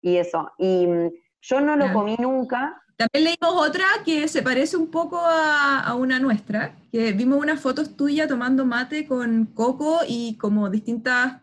y 0.01 0.17
eso. 0.17 0.51
Y 0.57 0.85
mm, 0.87 1.09
yo 1.41 1.61
no 1.61 1.75
lo 1.75 1.91
comí 1.91 2.15
nunca. 2.19 2.81
También 2.95 3.25
leímos 3.25 3.67
otra 3.67 3.85
que 4.05 4.27
se 4.27 4.41
parece 4.41 4.77
un 4.77 4.89
poco 4.89 5.19
a, 5.19 5.81
a, 5.81 5.95
una 5.95 6.19
nuestra, 6.19 6.75
que 6.91 7.11
vimos 7.11 7.39
unas 7.39 7.59
fotos 7.59 7.97
tuyas 7.97 8.27
tomando 8.27 8.65
mate 8.65 9.05
con 9.07 9.47
coco 9.47 9.99
y 10.07 10.37
como 10.37 10.69
distintas 10.69 11.41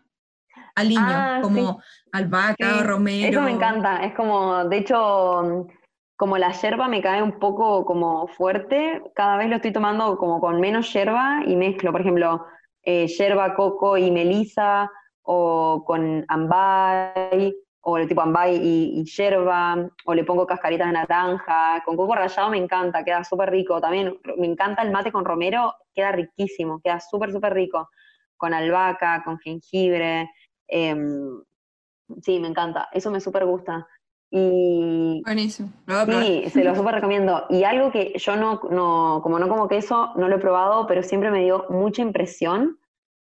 aliños, 0.75 1.03
ah, 1.05 1.39
como 1.43 1.81
albahaca, 2.13 2.83
romero. 2.83 3.29
Eso 3.29 3.41
me 3.41 3.51
encanta, 3.51 4.03
es 4.03 4.13
como, 4.13 4.63
de 4.65 4.77
hecho, 4.77 5.67
como 6.15 6.37
la 6.37 6.51
yerba 6.51 6.87
me 6.87 7.01
cae 7.01 7.21
un 7.21 7.39
poco 7.39 7.85
como 7.85 8.27
fuerte, 8.27 9.01
cada 9.15 9.37
vez 9.37 9.49
lo 9.49 9.57
estoy 9.57 9.73
tomando 9.73 10.17
como 10.17 10.39
con 10.39 10.61
menos 10.61 10.93
yerba 10.93 11.41
y 11.45 11.55
mezclo, 11.55 11.91
por 11.91 12.01
ejemplo, 12.01 12.45
eh, 12.83 13.07
yerba, 13.07 13.55
coco 13.55 13.97
y 13.97 14.11
melisa, 14.11 14.89
o 15.23 15.83
con 15.85 16.23
ambay, 16.27 17.53
o 17.81 17.97
el 17.97 18.07
tipo 18.07 18.21
ambay 18.21 18.59
y, 18.61 19.03
yerba, 19.05 19.89
o 20.05 20.13
le 20.13 20.23
pongo 20.23 20.45
cascaritas 20.45 20.87
de 20.87 20.93
naranja, 20.93 21.81
con 21.83 21.97
coco 21.97 22.15
rallado 22.15 22.49
me 22.49 22.57
encanta, 22.57 23.03
queda 23.03 23.23
súper 23.23 23.49
rico, 23.49 23.81
también 23.81 24.17
me 24.37 24.47
encanta 24.47 24.83
el 24.83 24.91
mate 24.91 25.11
con 25.11 25.25
romero, 25.25 25.73
queda 25.93 26.11
riquísimo, 26.11 26.79
queda 26.81 26.99
súper, 26.99 27.31
súper 27.31 27.53
rico, 27.53 27.89
con 28.37 28.53
albahaca, 28.53 29.23
con 29.23 29.39
jengibre, 29.39 30.29
em, 30.67 31.41
Sí, 32.21 32.39
me 32.39 32.47
encanta, 32.47 32.89
eso 32.91 33.11
me 33.11 33.19
súper 33.19 33.45
gusta. 33.45 33.87
Y 34.31 35.21
Buenísimo. 35.23 35.69
Lo 35.85 35.93
voy 35.93 36.01
a 36.01 36.05
probar. 36.05 36.23
sí, 36.23 36.49
se 36.49 36.63
lo 36.63 36.75
súper 36.75 36.95
recomiendo. 36.95 37.45
Y 37.49 37.63
algo 37.63 37.91
que 37.91 38.13
yo 38.17 38.35
no, 38.35 38.61
no, 38.71 39.19
como 39.21 39.37
no 39.37 39.47
como 39.47 39.67
queso, 39.67 40.11
no 40.15 40.27
lo 40.27 40.37
he 40.37 40.39
probado, 40.39 40.87
pero 40.87 41.03
siempre 41.03 41.29
me 41.29 41.43
dio 41.43 41.65
mucha 41.69 42.01
impresión, 42.01 42.79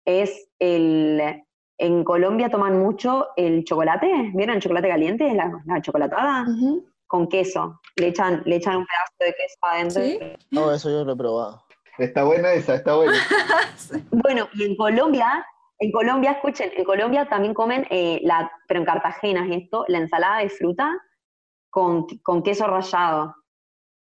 es 0.05 0.47
el... 0.59 1.43
En 1.79 2.03
Colombia 2.03 2.49
toman 2.49 2.77
mucho 2.79 3.29
el 3.35 3.63
chocolate, 3.63 4.07
¿vieron 4.35 4.57
el 4.57 4.61
chocolate 4.61 4.87
caliente? 4.89 5.33
La, 5.33 5.51
la 5.65 5.81
chocolatada 5.81 6.43
Ujú. 6.47 6.85
con 7.07 7.27
queso. 7.27 7.81
Le 7.95 8.09
echan, 8.09 8.43
le 8.45 8.57
echan 8.57 8.77
un 8.77 8.85
pedazo 8.85 9.31
de 9.31 9.35
queso 9.35 9.57
adentro. 9.63 10.03
¿Sí? 10.03 10.45
No, 10.51 10.71
eso 10.71 10.91
yo 10.91 11.03
lo 11.03 11.13
he 11.13 11.15
probado. 11.15 11.63
Está 11.97 12.23
buena 12.23 12.53
esa, 12.53 12.75
está 12.75 12.95
buena. 12.95 13.13
Bueno, 14.11 14.47
y 14.53 14.63
en 14.65 14.75
Colombia, 14.75 15.43
en 15.81 15.91
Colombia, 15.91 16.31
escuchen, 16.33 16.71
en 16.75 16.83
Colombia 16.85 17.27
también 17.27 17.53
comen, 17.53 17.85
eh, 17.89 18.19
la, 18.23 18.51
pero 18.67 18.79
en 18.79 18.85
Cartagena 18.85 19.45
es 19.47 19.63
esto, 19.63 19.83
la 19.87 19.97
ensalada 19.97 20.39
de 20.39 20.49
fruta 20.49 20.89
con, 21.69 22.05
con 22.23 22.43
queso 22.43 22.67
rallado. 22.67 23.35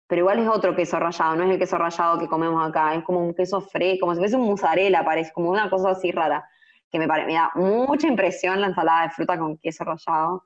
Pero 0.08 0.20
igual 0.22 0.40
es 0.40 0.48
otro 0.48 0.76
queso 0.76 1.00
rallado, 1.00 1.36
no 1.36 1.44
es 1.46 1.52
el 1.52 1.58
queso 1.60 1.78
rallado 1.78 2.20
que 2.20 2.28
comemos 2.28 2.64
acá, 2.68 2.94
es 2.94 3.04
como 3.04 3.20
un 3.26 3.34
queso 3.34 3.62
fresco, 3.62 4.02
como 4.02 4.14
si 4.14 4.20
fuese 4.20 4.36
un 4.36 4.46
mozzarella, 4.46 5.04
parece, 5.04 5.32
como 5.34 5.50
una 5.50 5.70
cosa 5.70 5.92
así 5.92 6.12
rara, 6.12 6.48
que 6.92 7.00
me, 7.00 7.08
pare- 7.08 7.26
me 7.26 7.34
da 7.34 7.50
mucha 7.56 8.08
impresión 8.08 8.62
la 8.62 8.68
ensalada 8.68 9.04
de 9.04 9.10
fruta 9.10 9.40
con 9.40 9.58
queso 9.58 9.84
rallado. 9.84 10.44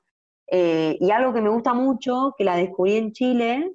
Eh, 0.50 0.96
y 0.98 1.10
algo 1.10 1.34
que 1.34 1.42
me 1.42 1.50
gusta 1.50 1.74
mucho, 1.74 2.34
que 2.38 2.44
la 2.44 2.56
descubrí 2.56 2.96
en 2.96 3.12
Chile, 3.12 3.72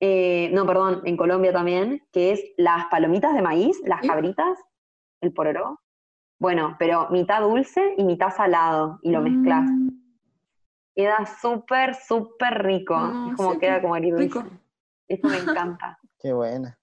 eh, 0.00 0.50
no, 0.52 0.66
perdón, 0.66 1.02
en 1.04 1.16
Colombia 1.16 1.52
también, 1.52 2.02
que 2.10 2.32
es 2.32 2.42
las 2.56 2.86
palomitas 2.86 3.34
de 3.34 3.42
maíz, 3.42 3.80
las 3.84 4.00
cabritas, 4.00 4.58
el 5.20 5.32
pororó. 5.32 5.78
Bueno, 6.42 6.74
pero 6.76 7.08
mitad 7.10 7.40
dulce 7.40 7.94
y 7.96 8.02
mitad 8.02 8.34
salado, 8.34 8.98
y 9.02 9.12
lo 9.12 9.20
mezclas. 9.22 9.62
Mm, 9.62 9.88
Queda 10.96 11.24
súper, 11.40 11.94
súper 11.94 12.64
rico. 12.64 12.96
No, 12.98 13.30
es 13.30 13.36
como 13.36 13.52
sí, 13.52 13.58
queda 13.60 13.80
como 13.80 13.94
agridulce. 13.94 14.24
rico. 14.24 14.44
Eso 15.06 15.28
me 15.28 15.38
encanta. 15.38 15.98
Qué 16.18 16.32
buena. 16.32 16.76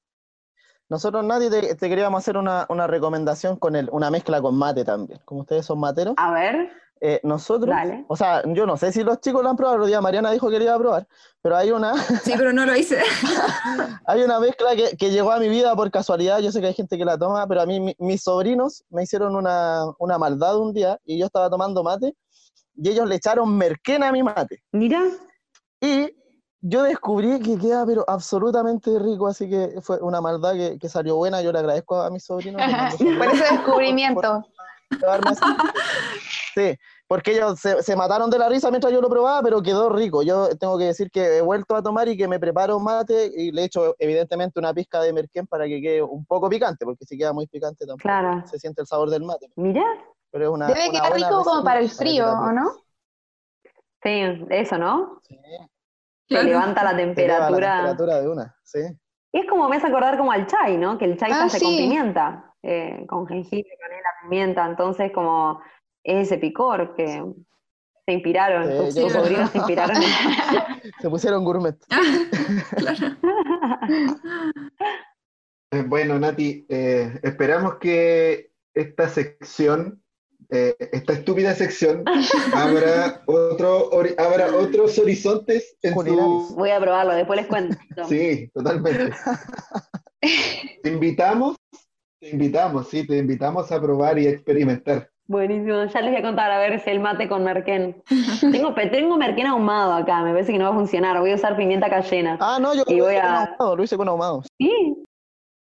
Nosotros, 0.88 1.26
nadie 1.26 1.50
te, 1.50 1.76
te 1.76 1.90
queríamos 1.90 2.20
hacer 2.20 2.38
una, 2.38 2.66
una 2.70 2.88
recomendación 2.88 3.58
con 3.58 3.76
el, 3.76 3.90
una 3.92 4.10
mezcla 4.10 4.42
con 4.42 4.58
mate 4.58 4.86
también. 4.86 5.20
Como 5.26 5.42
ustedes 5.42 5.66
son 5.66 5.80
materos, 5.82 6.16
A 6.18 6.32
ver, 6.32 6.72
eh, 7.02 7.20
nosotros, 7.24 7.76
Dale. 7.76 8.06
o 8.08 8.16
sea, 8.16 8.42
yo 8.46 8.66
no 8.66 8.76
sé 8.78 8.92
si 8.92 9.04
los 9.04 9.20
chicos 9.22 9.42
lo 9.44 9.50
han 9.50 9.56
probado, 9.56 9.84
el 9.84 9.88
día 9.88 10.02
Mariana 10.02 10.32
dijo 10.32 10.50
que 10.50 10.58
lo 10.58 10.64
iba 10.66 10.74
a 10.76 10.78
probar, 10.80 11.08
pero 11.42 11.56
hay 11.58 11.72
una, 11.72 11.94
Sí, 12.24 12.34
pero 12.38 12.52
no 12.54 12.66
lo 12.66 12.76
hice. 12.76 13.00
hay 14.06 14.22
una 14.24 14.40
mezcla 14.40 14.76
que, 14.76 14.96
que 14.98 15.10
llegó 15.12 15.32
a 15.32 15.40
mi 15.40 15.50
vida 15.50 15.76
por 15.76 15.90
casualidad, 15.92 16.40
yo 16.40 16.52
sé 16.52 16.62
que 16.62 16.68
hay 16.68 16.74
gente 16.74 16.98
que 16.98 17.06
la 17.06 17.18
toma, 17.18 17.48
pero 17.48 17.62
a 17.62 17.66
mí 17.66 17.80
mi- 17.80 17.96
mis 18.00 18.22
sobrinos 18.24 18.84
me 18.90 19.04
hicieron 19.04 19.36
una, 19.36 19.84
una 20.00 20.18
maldad 20.18 20.58
un 20.60 20.74
día 20.74 21.00
y 21.06 21.18
yo 21.20 21.26
estaba 21.26 21.50
tomando 21.50 21.84
mate 21.84 22.16
y 22.76 22.90
ellos 22.90 23.08
le 23.08 23.16
echaron 23.16 23.56
merquena 23.58 24.10
a 24.10 24.12
mi 24.12 24.24
mate. 24.24 24.62
mira, 24.72 25.02
Y 25.82 26.14
yo 26.62 26.84
descubrí 26.84 27.40
que 27.40 27.58
queda 27.58 27.86
pero 27.86 28.04
absolutamente 28.08 28.98
rico, 29.00 29.28
así 29.28 29.50
que 29.50 29.80
fue 29.82 29.98
una 30.02 30.20
maldad 30.20 30.54
que, 30.54 30.78
que 30.78 30.90
salió 30.90 31.16
buena. 31.16 31.42
Yo 31.42 31.54
le 31.54 31.60
agradezco 31.60 32.02
a 32.02 32.10
mis 32.10 32.26
sobrinos. 32.26 32.62
Por 33.00 33.28
ese 33.34 33.44
descubrimiento. 33.54 34.22
por. 34.22 34.46
Sí, 36.56 36.78
porque 37.08 37.32
ellos 37.34 37.60
se, 37.60 37.82
se 37.84 37.96
mataron 37.96 38.30
de 38.30 38.38
la 38.40 38.50
risa 38.50 38.70
mientras 38.70 38.92
yo 38.92 39.02
lo 39.02 39.10
probaba, 39.10 39.42
pero 39.42 39.62
quedó 39.62 39.90
rico. 39.90 40.24
Yo 40.24 40.50
tengo 40.58 40.78
que 40.78 40.86
decir 40.86 41.10
que 41.12 41.38
he 41.38 41.42
vuelto 41.42 41.76
a 41.76 41.82
tomar 41.84 42.08
y 42.08 42.18
que 42.18 42.28
me 42.28 42.40
preparo 42.40 42.80
mate 42.80 43.32
y 43.36 43.52
le 43.52 43.64
echo 43.66 43.96
evidentemente 44.00 44.60
una 44.60 44.74
pizca 44.74 45.02
de 45.02 45.14
merquén 45.14 45.48
para 45.48 45.66
que 45.66 45.82
quede 45.82 46.02
un 46.02 46.26
poco 46.26 46.50
picante, 46.50 46.86
porque 46.86 47.06
si 47.06 47.18
queda 47.18 47.34
muy 47.34 47.48
picante 47.48 47.86
tampoco 47.86 48.02
Claro. 48.04 48.44
se 48.48 48.58
siente 48.60 48.82
el 48.82 48.88
sabor 48.88 49.10
del 49.10 49.24
mate. 49.24 49.50
mira. 49.56 49.84
Pero 50.32 50.46
es 50.46 50.52
una, 50.52 50.68
Debe 50.68 50.90
una 50.90 51.00
quedar 51.02 51.14
rico 51.14 51.44
como 51.44 51.64
para 51.64 51.80
el 51.80 51.90
frío, 51.90 52.28
¿o 52.32 52.52
no? 52.52 52.72
Sí, 54.04 54.22
eso, 54.52 54.78
¿no? 54.78 55.20
Sí, 55.28 55.36
Se 56.30 56.44
levanta 56.44 56.84
la 56.84 56.96
temperatura. 56.96 57.50
la 57.50 57.76
temperatura 57.78 58.22
de 58.22 58.30
una, 58.30 58.56
sí. 58.64 58.80
Y 59.32 59.40
es 59.40 59.50
como 59.50 59.68
me 59.68 59.78
hace 59.78 59.88
acordar 59.88 60.18
como 60.20 60.32
al 60.32 60.46
chai, 60.46 60.78
¿no? 60.78 60.98
Que 61.00 61.06
el 61.06 61.18
chai 61.18 61.32
se 61.32 61.38
Ah, 61.40 61.46
hace 61.46 61.60
con 61.60 61.76
pimienta, 61.76 62.49
eh, 62.64 63.06
con 63.08 63.28
jengibre, 63.28 63.70
canela, 63.80 64.10
pimienta. 64.24 64.66
Entonces, 64.66 65.12
como 65.12 65.62
es 66.04 66.28
ese 66.28 66.38
picor 66.38 66.96
que 66.96 67.24
se 68.06 68.14
inspiraron, 68.14 68.66
Sí, 68.68 68.78
tus, 68.78 68.96
yo 68.96 69.02
tus 69.04 69.12
creo- 69.12 69.24
sobrinos 69.24 69.50
se 69.52 69.58
inspiraron. 69.60 69.96
Se 71.02 71.10
pusieron 71.10 71.44
gourmet. 71.46 71.76
Claro. 72.76 73.16
Eh, 75.72 75.84
Bueno, 75.88 76.20
Nati, 76.20 76.66
eh, 76.68 77.20
esperamos 77.24 77.76
que 77.76 78.52
esta 78.74 79.08
sección, 79.10 80.02
eh, 80.50 80.76
esta 80.80 81.14
estúpida 81.14 81.54
sección, 81.54 82.04
abra, 82.54 83.22
otro, 83.28 83.92
abra 84.18 84.56
otros 84.56 84.98
horizontes 84.98 85.78
en 85.84 85.94
su... 85.94 86.56
Voy 86.58 86.72
a 86.72 86.80
probarlo, 86.80 87.14
después 87.14 87.38
les 87.40 87.48
cuento. 87.48 87.78
Sí, 88.08 88.50
totalmente. 88.54 89.12
Te 90.84 90.90
invitamos, 90.90 91.56
te 92.20 92.30
invitamos, 92.32 92.88
sí, 92.90 93.06
te 93.08 93.18
invitamos 93.18 93.72
a 93.72 93.82
probar 93.82 94.20
y 94.20 94.28
a 94.28 94.32
experimentar. 94.32 95.10
Buenísimo, 95.28 95.86
ya 95.86 96.02
les 96.02 96.12
voy 96.12 96.20
a 96.20 96.24
contar 96.24 96.52
a 96.52 96.58
ver 96.60 96.80
si 96.80 96.90
el 96.90 97.00
mate 97.00 97.30
con 97.30 97.44
merquén. 97.44 98.02
Tengo, 98.42 98.74
tengo 98.74 99.18
merquén 99.18 99.46
ahumado 99.48 99.94
acá, 99.94 100.24
me 100.24 100.32
parece 100.32 100.52
que 100.52 100.58
no 100.58 100.66
va 100.66 100.72
a 100.72 100.74
funcionar. 100.80 101.20
Voy 101.20 101.32
a 101.32 101.36
usar 101.36 101.56
pimienta 101.56 101.90
cayena. 101.90 102.38
Ah, 102.42 102.58
no, 102.60 102.74
yo 102.74 102.84
Y 102.88 103.00
voy 103.00 103.16
a- 103.16 103.44
ahumado, 103.44 103.76
lo 103.76 103.84
hice 103.84 103.96
con 103.96 104.08
ahumado. 104.08 104.44
Sí, 104.58 105.04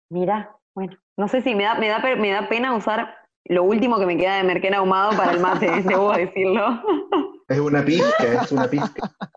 mira, 0.10 0.56
bueno, 0.76 0.98
no 1.18 1.27
sé 1.27 1.41
si 1.41 1.53
me 1.56 1.64
da, 1.64 1.76
me 1.76 1.88
da, 1.88 1.99
me 2.15 2.31
da 2.31 2.49
pena 2.49 2.76
usar 2.76 3.15
lo 3.45 3.64
último 3.64 3.99
que 3.99 4.06
me 4.06 4.18
queda 4.18 4.38
de 4.38 4.44
merquén 4.44 4.73
ahumado 4.73 5.15
para 5.15 5.31
el 5.34 5.40
mate, 5.40 5.68
debo 5.84 6.11
decirlo. 6.14 6.81
Es 7.48 7.60
una 7.60 7.86
pizca, 7.86 8.44
es 8.44 8.52
una 8.52 8.68
pizca. 8.69 9.11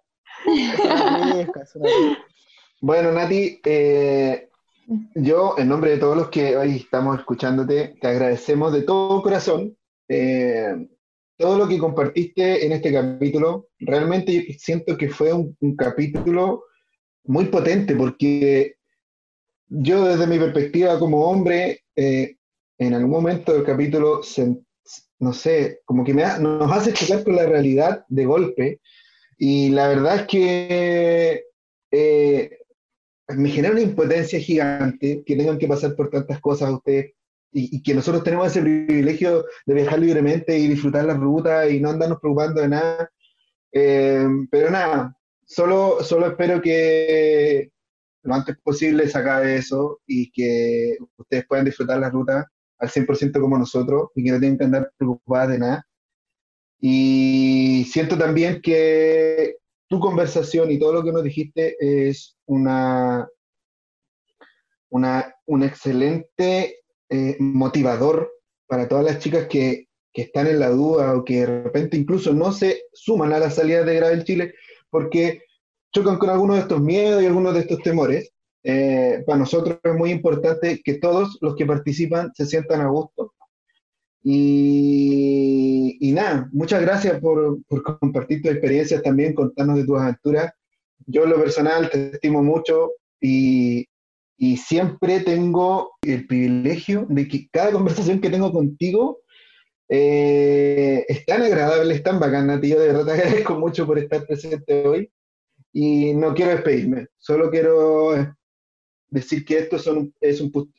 Es 0.44 0.81
una 0.85 1.23
pizca, 1.32 1.62
es 1.62 1.74
una 1.77 1.89
pizca. 1.89 2.27
Bueno, 2.81 3.12
Nati, 3.12 3.61
eh, 3.65 4.49
yo, 5.14 5.55
en 5.59 5.69
nombre 5.69 5.93
de 5.93 5.98
todos 5.98 6.16
los 6.16 6.28
que 6.31 6.56
hoy 6.56 6.77
estamos 6.77 7.19
escuchándote, 7.19 7.94
te 8.01 8.09
agradecemos 8.09 8.73
de 8.73 8.82
todo 8.82 9.23
corazón 9.23 9.77
eh, 10.09 10.89
todo 11.36 11.59
lo 11.59 11.69
que 11.69 11.78
compartiste 11.78 12.64
en 12.64 12.73
este 12.73 12.93
capítulo. 12.93 13.69
Realmente 13.78 14.56
siento 14.59 14.97
que 14.97 15.09
fue 15.09 15.32
un, 15.32 15.56
capítulo 15.77 16.64
muy 17.24 17.47
potente 17.47 17.97
porque 17.97 18.77
yo 19.69 20.05
desde 20.05 20.27
mi 20.27 20.39
perspectiva 20.39 20.98
como 20.98 21.24
hombre, 21.24 21.81
eh, 21.97 22.36
en 22.78 22.94
algún 22.94 23.10
momento 23.10 23.52
del 23.52 23.64
capítulo, 23.64 24.20
no 25.19 25.32
sé, 25.32 25.81
como 25.85 26.05
que 26.05 26.14
me 26.14 26.24
ha- 26.24 26.39
nos 26.39 26.70
hace 26.70 26.93
chocar 26.93 27.24
con 27.24 27.36
la 27.36 27.47
realidad 27.47 28.05
de 28.09 28.24
golpe. 28.24 28.81
Y 29.39 29.70
la 29.70 29.89
verdad 29.89 30.16
es 30.16 30.27
que 30.27 31.44
eh, 31.90 32.59
me 33.36 33.50
genera 33.50 33.72
una 33.72 33.82
impotencia 33.82 34.38
gigante 34.40 35.22
que 35.24 35.36
tengan 35.36 35.59
que 35.59 35.68
pasar 35.68 35.94
por 35.94 36.10
tantas 36.10 36.40
cosas 36.40 36.68
a 36.68 36.76
ustedes 36.76 37.12
y, 37.52 37.76
y 37.76 37.82
que 37.82 37.94
nosotros 37.94 38.24
tenemos 38.24 38.46
ese 38.48 38.62
privilegio 38.62 39.44
de 39.66 39.74
viajar 39.74 39.98
libremente 39.98 40.59
y 40.59 40.68
disfrutar 40.68 41.04
la 41.04 41.14
ruta 41.14 41.68
y 41.68 41.80
no 41.80 41.90
andarnos 41.90 42.18
preocupando 42.20 42.60
de 42.60 42.68
nada. 42.68 43.10
Eh, 43.72 44.26
pero 44.50 44.70
nada, 44.70 45.16
solo, 45.44 46.02
solo 46.02 46.28
espero 46.28 46.60
que 46.60 47.70
lo 48.22 48.34
antes 48.34 48.56
posible 48.62 49.09
se 49.09 49.18
acabe 49.18 49.56
eso 49.56 50.00
y 50.06 50.30
que 50.30 50.96
ustedes 51.16 51.46
puedan 51.46 51.64
disfrutar 51.64 51.98
la 51.98 52.10
ruta 52.10 52.48
al 52.78 52.88
100% 52.88 53.40
como 53.40 53.59
nosotros 53.59 54.10
y 54.14 54.24
que 54.24 54.30
no 54.30 54.40
tengan 54.40 54.59
que 54.59 54.64
andar 54.64 54.92
preocupadas 54.96 55.48
de 55.50 55.59
nada. 55.59 55.86
Y 56.80 57.86
siento 57.90 58.18
también 58.18 58.60
que 58.60 59.56
tu 59.93 60.01
conversación 60.01 60.70
y 60.70 60.78
todo 60.78 60.94
lo 60.94 61.05
que 61.05 61.12
nos 61.12 61.23
dijiste 61.23 61.77
es 61.78 62.39
una, 62.47 63.28
una, 64.89 65.35
un 65.44 65.62
excelente 65.62 66.78
eh, 67.10 67.36
motivador 67.39 68.32
para 68.66 68.89
todas 68.89 69.05
las 69.05 69.19
chicas 69.19 69.48
que, 69.48 69.89
que 70.10 70.23
están 70.23 70.47
en 70.47 70.60
la 70.60 70.70
duda 70.70 71.14
o 71.14 71.27
que 71.27 71.40
de 71.40 71.64
repente 71.64 71.98
incluso 71.98 72.32
no 72.32 72.52
se 72.52 72.85
suman 72.94 73.35
a 73.35 73.39
la 73.39 73.51
salida 73.51 73.85
de 73.85 73.97
Gravel 73.97 74.24
Chile 74.24 74.55
porque 74.89 75.43
chocan 75.93 76.16
con 76.16 76.31
algunos 76.31 76.56
de 76.56 76.62
estos 76.62 76.81
miedos 76.81 77.23
y 77.23 77.27
algunos 77.27 77.52
de 77.52 77.60
estos 77.60 77.82
temores. 77.82 78.32
Eh, 78.64 79.23
para 79.27 79.40
nosotros 79.40 79.78
es 79.82 79.94
muy 79.94 80.10
importante 80.10 80.81
que 80.82 80.94
todos 80.94 81.36
los 81.43 81.55
que 81.55 81.66
participan 81.66 82.32
se 82.35 82.47
sientan 82.47 82.81
a 82.81 82.89
gusto. 82.89 83.35
Y, 84.24 86.12
nada, 86.15 86.49
muchas 86.53 86.82
gracias 86.82 87.20
por, 87.20 87.59
compartir 88.01 88.43
tus 88.43 88.53
experiencias 88.53 89.03
también, 89.03 89.35
contarnos 89.35 89.77
de 89.77 89.85
tus 89.85 89.99
aventuras. 89.99 90.53
Yo 91.07 91.27
lo 91.27 91.36
personal 91.36 91.90
te 91.90 92.12
estimo 92.12 92.43
mucho 92.43 92.93
y, 93.20 93.89
y 94.36 94.57
siempre 94.57 95.20
tengo 95.20 95.93
el 96.03 96.27
privilegio 96.27 97.07
de 97.09 97.27
que 97.27 97.49
cada 97.51 97.73
conversación 97.73 98.20
que 98.20 98.31
tengo 98.31 98.53
contigo 98.53 99.23
eh, 99.94 101.05
es 101.07 101.27
tan 101.27 101.43
agradable, 101.43 101.94
es 101.94 102.03
tan 102.03 102.19
bacana, 102.19 102.59
tío. 102.59 102.81
De 102.81 102.86
verdad 102.89 103.05
te 103.05 103.12
agradezco 103.23 103.59
mucho 103.59 103.86
por 103.86 103.99
estar 103.99 104.27
presente 104.27 104.86
hoy. 104.86 105.12
Y 105.70 106.15
no 106.15 106.35
quiero 106.35 106.53
despedirme, 106.53 107.09
solo 107.19 107.51
quiero 107.51 108.35
decir 109.09 109.44
que 109.44 109.59
esto 109.59 109.77
es 109.77 109.86
un, 109.86 110.12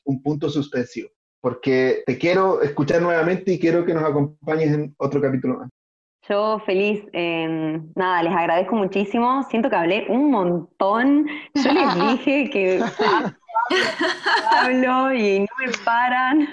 un 0.03 0.22
punto 0.22 0.49
suspensivo, 0.49 1.10
porque 1.44 2.03
te 2.06 2.18
quiero 2.18 2.61
escuchar 2.61 3.02
nuevamente 3.02 3.52
y 3.52 3.60
quiero 3.60 3.84
que 3.86 3.94
nos 3.94 4.06
acompañes 4.06 4.74
en 4.74 4.95
otro 4.98 5.20
capítulo 5.20 5.60
más. 5.60 5.70
Yo 6.30 6.60
feliz, 6.65 7.03
eh, 7.11 7.82
nada, 7.95 8.24
les 8.24 8.34
agradezco 8.34 8.78
muchísimo. 8.78 9.44
Siento 9.49 9.70
que 9.70 9.76
hablé 9.76 10.06
un 10.07 10.32
montón. 10.32 11.28
Yo 11.53 11.74
les 11.74 11.95
dije 12.18 12.49
que 12.49 12.82
hablo 14.52 15.14
y 15.14 15.41
no 15.41 15.48
me 15.60 15.72
paran. 15.84 16.48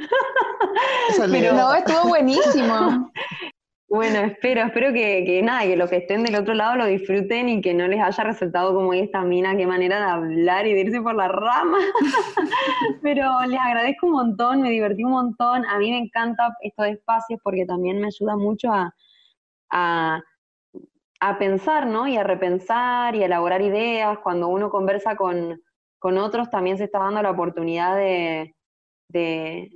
Pero 1.31 1.53
No, 1.53 1.73
estuvo 1.73 2.09
buenísimo. 2.09 3.13
Bueno, 3.91 4.21
espero, 4.21 4.63
espero 4.63 4.93
que, 4.93 5.25
que 5.27 5.43
nada, 5.43 5.63
que 5.63 5.77
los 5.77 5.91
que 5.91 5.97
estén 5.97 6.23
del 6.23 6.37
otro 6.37 6.55
lado 6.55 6.77
lo 6.77 6.87
disfruten 6.87 7.49
y 7.49 7.61
que 7.61 7.75
no 7.75 7.89
les 7.89 8.01
haya 8.01 8.23
resultado 8.23 8.73
como 8.73 8.95
esta 8.95 9.23
mina, 9.23 9.57
qué 9.57 9.67
manera 9.67 9.97
de 9.99 10.13
hablar 10.13 10.65
y 10.69 10.75
de 10.75 10.83
irse 10.83 11.01
por 11.03 11.17
la 11.17 11.27
rama. 11.27 11.79
Pero 13.03 13.25
les 13.49 13.59
agradezco 13.59 14.07
un 14.07 14.13
montón, 14.13 14.63
me 14.63 14.71
divertí 14.71 15.03
un 15.03 15.11
montón. 15.11 15.65
A 15.67 15.77
mí 15.81 15.91
me 15.91 15.99
encanta 15.99 16.57
estos 16.63 16.87
espacios 16.87 17.41
porque 17.43 17.67
también 17.67 18.01
me 18.01 18.07
ayuda 18.07 18.37
mucho 18.37 18.73
a, 18.73 18.95
a, 19.71 20.23
a 21.19 21.39
pensar, 21.39 21.89
¿no? 21.89 22.07
Y 22.07 22.17
a 22.17 22.23
repensar 22.23 23.17
y 23.17 23.25
a 23.25 23.27
elaborar 23.27 23.61
ideas. 23.61 24.21
Cuando 24.21 24.47
uno 24.47 24.71
conversa 24.71 25.17
con, 25.17 25.61
con 25.99 26.17
otros, 26.17 26.49
también 26.49 26.79
se 26.79 26.85
está 26.85 27.01
dando 27.01 27.23
la 27.23 27.33
oportunidad 27.33 27.97
de, 27.97 28.55
de, 29.09 29.69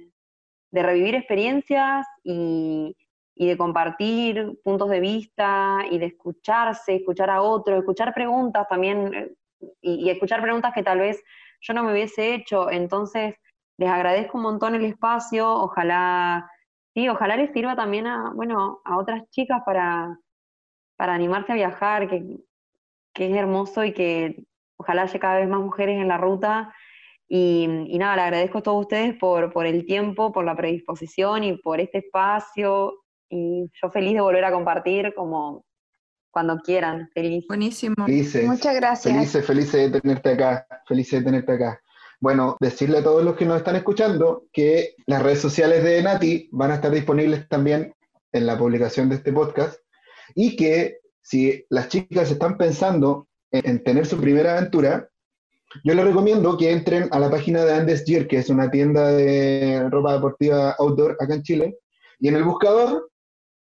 de 0.71 0.83
revivir 0.85 1.17
experiencias 1.17 2.07
y 2.23 2.97
y 3.35 3.49
de 3.49 3.57
compartir 3.57 4.61
puntos 4.63 4.89
de 4.91 5.01
vista 5.01 5.81
y 5.91 5.99
de 5.99 6.07
escucharse, 6.07 6.97
escuchar 6.97 7.31
a 7.31 7.43
otro, 7.43 7.77
escuchar 7.77 8.15
preguntas 8.15 8.67
también 8.69 9.13
eh, 9.15 9.35
y, 9.81 10.09
escuchar 10.09 10.41
preguntas 10.41 10.73
que 10.75 10.83
tal 10.83 11.01
vez 11.01 11.23
yo 11.61 11.75
no 11.75 11.83
me 11.83 11.93
hubiese 11.93 12.35
hecho. 12.35 12.71
Entonces, 12.71 13.35
les 13.77 13.91
agradezco 13.91 14.39
un 14.39 14.45
montón 14.45 14.75
el 14.77 14.85
espacio, 14.85 15.51
ojalá, 15.51 16.49
sí, 16.95 17.09
ojalá 17.09 17.37
les 17.37 17.53
sirva 17.53 17.75
también 17.75 18.07
a, 18.07 18.31
bueno, 18.35 18.81
a 18.85 18.99
otras 18.99 19.29
chicas 19.31 19.63
para, 19.67 20.17
para 20.97 21.15
animarse 21.15 21.53
a 21.53 21.57
viajar, 21.57 22.09
que, 22.09 22.37
que 23.13 23.31
es 23.31 23.37
hermoso 23.37 23.85
y 23.85 23.93
que 23.93 24.45
ojalá 24.77 25.03
haya 25.03 25.19
cada 25.19 25.39
vez 25.39 25.49
más 25.49 25.61
mujeres 25.61 26.01
en 26.01 26.09
la 26.09 26.19
ruta. 26.19 26.73
Y, 27.27 27.65
y 27.89 27.99
nada, 27.99 28.17
le 28.17 28.23
agradezco 28.23 28.59
a 28.59 28.63
todos 28.63 28.83
ustedes 28.83 29.15
por, 29.17 29.53
por 29.53 29.67
el 29.67 29.87
tiempo, 29.87 30.31
por 30.31 30.45
la 30.45 30.55
predisposición 30.55 31.43
y 31.43 31.57
por 31.57 31.81
este 31.81 31.99
espacio 31.99 33.04
y 33.35 33.69
yo 33.83 33.91
feliz 33.91 34.15
de 34.15 34.21
volver 34.21 34.45
a 34.45 34.53
compartir 34.53 35.13
como 35.15 35.65
cuando 36.31 36.59
quieran, 36.59 37.09
feliz. 37.13 37.45
Buenísimo. 37.49 38.07
Felices, 38.07 38.47
Muchas 38.47 38.77
gracias. 38.77 39.13
felices, 39.15 39.47
felices 39.47 39.93
de 39.93 40.01
tenerte 40.01 40.31
acá, 40.31 40.67
felices 40.87 41.21
de 41.21 41.25
tenerte 41.25 41.53
acá. 41.53 41.81
Bueno, 42.21 42.57
decirle 42.61 42.99
a 42.99 43.03
todos 43.03 43.25
los 43.25 43.37
que 43.37 43.45
nos 43.45 43.59
están 43.59 43.77
escuchando 43.77 44.45
que 44.53 44.95
las 45.07 45.23
redes 45.23 45.41
sociales 45.41 45.83
de 45.83 46.03
Nati 46.03 46.49
van 46.53 46.71
a 46.71 46.77
estar 46.77 46.91
disponibles 46.91 47.49
también 47.49 47.93
en 48.33 48.47
la 48.47 48.57
publicación 48.57 49.09
de 49.09 49.17
este 49.17 49.33
podcast 49.33 49.79
y 50.35 50.57
que 50.57 50.99
si 51.21 51.65
las 51.71 51.89
chicas 51.89 52.31
están 52.31 52.57
pensando 52.57 53.29
en, 53.51 53.69
en 53.69 53.85
tener 53.85 54.07
su 54.07 54.21
primera 54.21 54.57
aventura, 54.59 55.09
yo 55.83 55.95
les 55.95 56.05
recomiendo 56.05 56.57
que 56.57 56.71
entren 56.71 57.09
a 57.11 57.19
la 57.19 57.31
página 57.31 57.65
de 57.65 57.75
Andes 57.75 58.05
Gear, 58.07 58.29
que 58.29 58.39
es 58.39 58.49
una 58.49 58.71
tienda 58.71 59.09
de 59.09 59.89
ropa 59.91 60.15
deportiva 60.15 60.77
outdoor 60.79 61.17
acá 61.21 61.35
en 61.35 61.43
Chile, 61.43 61.79
y 62.21 62.29
en 62.29 62.37
el 62.37 62.45
buscador 62.45 63.11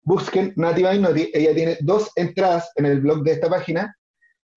busquen 0.07 0.53
Nati 0.55 0.83
by 0.83 0.99
Noti. 0.99 1.29
Ella 1.33 1.53
tiene 1.53 1.77
dos 1.81 2.09
entradas 2.15 2.71
en 2.75 2.85
el 2.85 3.01
blog 3.01 3.23
de 3.23 3.33
esta 3.33 3.49
página 3.49 3.93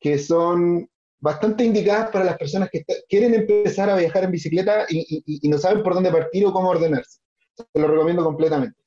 que 0.01 0.17
son 0.19 0.89
bastante 1.19 1.65
indicadas 1.65 2.11
para 2.11 2.25
las 2.25 2.39
personas 2.39 2.71
que 2.71 2.79
está- 2.79 2.95
quieren 3.09 3.35
empezar 3.35 3.91
a 3.91 3.97
viajar 3.97 4.25
en 4.25 4.31
bicicleta 4.31 4.87
y, 4.89 5.01
y- 5.27 5.41
y 5.43 5.49
no 5.49 5.59
saben 5.59 5.83
por 5.83 5.95
dónde 5.95 6.11
partir 6.13 6.47
o 6.47 6.53
cómo 6.53 6.69
ordenarse. 6.71 7.19
Se 7.57 7.79
lo 7.81 7.89
recomiendo 7.89 8.25
completamente. 8.25 8.79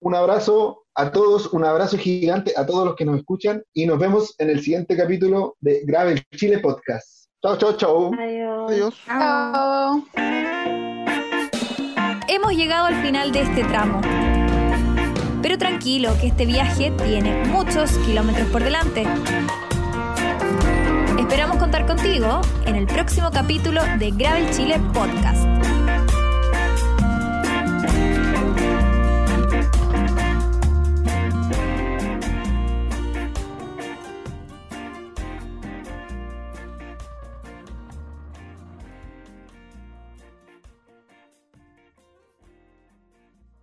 Un 0.00 0.14
abrazo 0.14 0.84
a 0.94 1.10
todos, 1.10 1.52
un 1.52 1.64
abrazo 1.64 1.96
gigante 1.98 2.52
a 2.56 2.64
todos 2.66 2.84
los 2.84 2.94
que 2.94 3.04
nos 3.04 3.18
escuchan 3.18 3.62
y 3.72 3.86
nos 3.86 3.98
vemos 3.98 4.34
en 4.38 4.50
el 4.50 4.60
siguiente 4.60 4.96
capítulo 4.96 5.56
de 5.60 5.82
Grave 5.84 6.12
el 6.12 6.22
Chile 6.38 6.58
Podcast. 6.58 7.26
Chao, 7.42 7.56
chao, 7.56 7.76
chao. 7.76 8.10
Adiós. 8.18 8.70
Adiós. 8.70 8.94
Chao. 9.06 10.04
Hemos 12.28 12.52
llegado 12.52 12.86
al 12.86 13.02
final 13.02 13.32
de 13.32 13.40
este 13.42 13.64
tramo. 13.64 14.00
Pero 15.42 15.56
tranquilo, 15.58 16.16
que 16.20 16.28
este 16.28 16.46
viaje 16.46 16.92
tiene 17.04 17.44
muchos 17.46 17.90
kilómetros 17.98 18.48
por 18.48 18.64
delante. 18.64 19.04
Esperamos 21.18 21.58
contar 21.58 21.86
contigo 21.86 22.40
en 22.66 22.74
el 22.74 22.86
próximo 22.86 23.30
capítulo 23.30 23.82
de 23.98 24.10
Gravel 24.10 24.50
Chile 24.50 24.80
Podcast. 24.92 25.87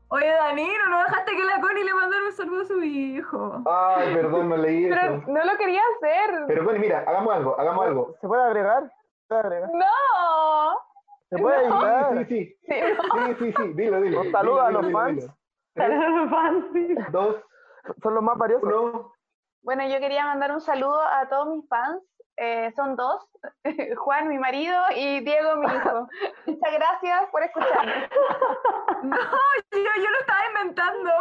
Oye, 0.09 0.27
Danilo, 0.31 0.85
no 0.89 0.99
dejaste 0.99 1.31
que 1.35 1.43
la 1.43 1.59
Connie 1.59 1.83
le 1.83 1.93
mandara 1.93 2.23
un 2.25 2.31
saludo 2.33 2.61
a 2.61 2.65
su 2.65 2.83
hijo. 2.83 3.63
Ay, 3.65 4.13
perdón, 4.13 4.49
no 4.49 4.57
leí 4.57 4.87
Pero 4.87 5.01
eso. 5.01 5.23
no 5.27 5.43
lo 5.43 5.57
quería 5.57 5.81
hacer. 5.95 6.43
Pero 6.47 6.63
bueno, 6.63 6.79
mira, 6.79 7.03
hagamos 7.07 7.33
algo, 7.35 7.59
hagamos 7.59 7.85
algo. 7.85 8.15
¿Se 8.21 8.27
puede 8.27 8.43
agregar? 8.43 8.83
¿Se 8.83 9.27
puede 9.27 9.41
agregar? 9.41 9.69
No. 9.73 10.79
¿Se 11.29 11.37
puede 11.37 11.67
No. 11.67 11.75
editar? 11.81 12.17
Sí, 12.17 12.25
sí, 12.25 12.35
sí. 12.35 12.57
Sí, 12.69 13.35
sí, 13.39 13.53
sí, 13.57 13.73
dilo, 13.73 13.99
dilo. 14.01 14.21
Un 14.21 14.31
saludo 14.31 14.55
Dilo, 14.55 14.65
a 14.67 14.71
los 14.71 14.85
dilo, 14.85 14.99
fans. 14.99 15.21
dilo. 15.21 15.33
Tres, 16.93 17.11
dos, 17.11 17.35
Son 18.03 18.13
los 18.13 18.23
más 18.23 18.37
valiosos. 18.37 18.63
uno. 18.71 19.11
Bueno, 19.63 19.87
yo 19.87 19.99
quería 19.99 20.25
mandar 20.25 20.51
un 20.51 20.61
saludo 20.61 21.01
a 21.01 21.27
todos 21.27 21.47
mis 21.47 21.67
fans. 21.67 22.01
Eh, 22.37 22.71
son 22.75 22.95
dos, 22.95 23.29
Juan, 23.97 24.27
mi 24.27 24.37
marido, 24.37 24.75
y 24.95 25.21
Diego, 25.21 25.55
mi 25.57 25.67
hijo. 25.67 26.07
Muchas 26.45 26.73
gracias 26.73 27.29
por 27.31 27.43
escucharme. 27.43 28.09
No, 29.03 29.17
yo, 29.71 29.77
yo 29.77 30.09
lo 30.09 30.19
estaba 30.19 30.39
inventando. 30.47 31.11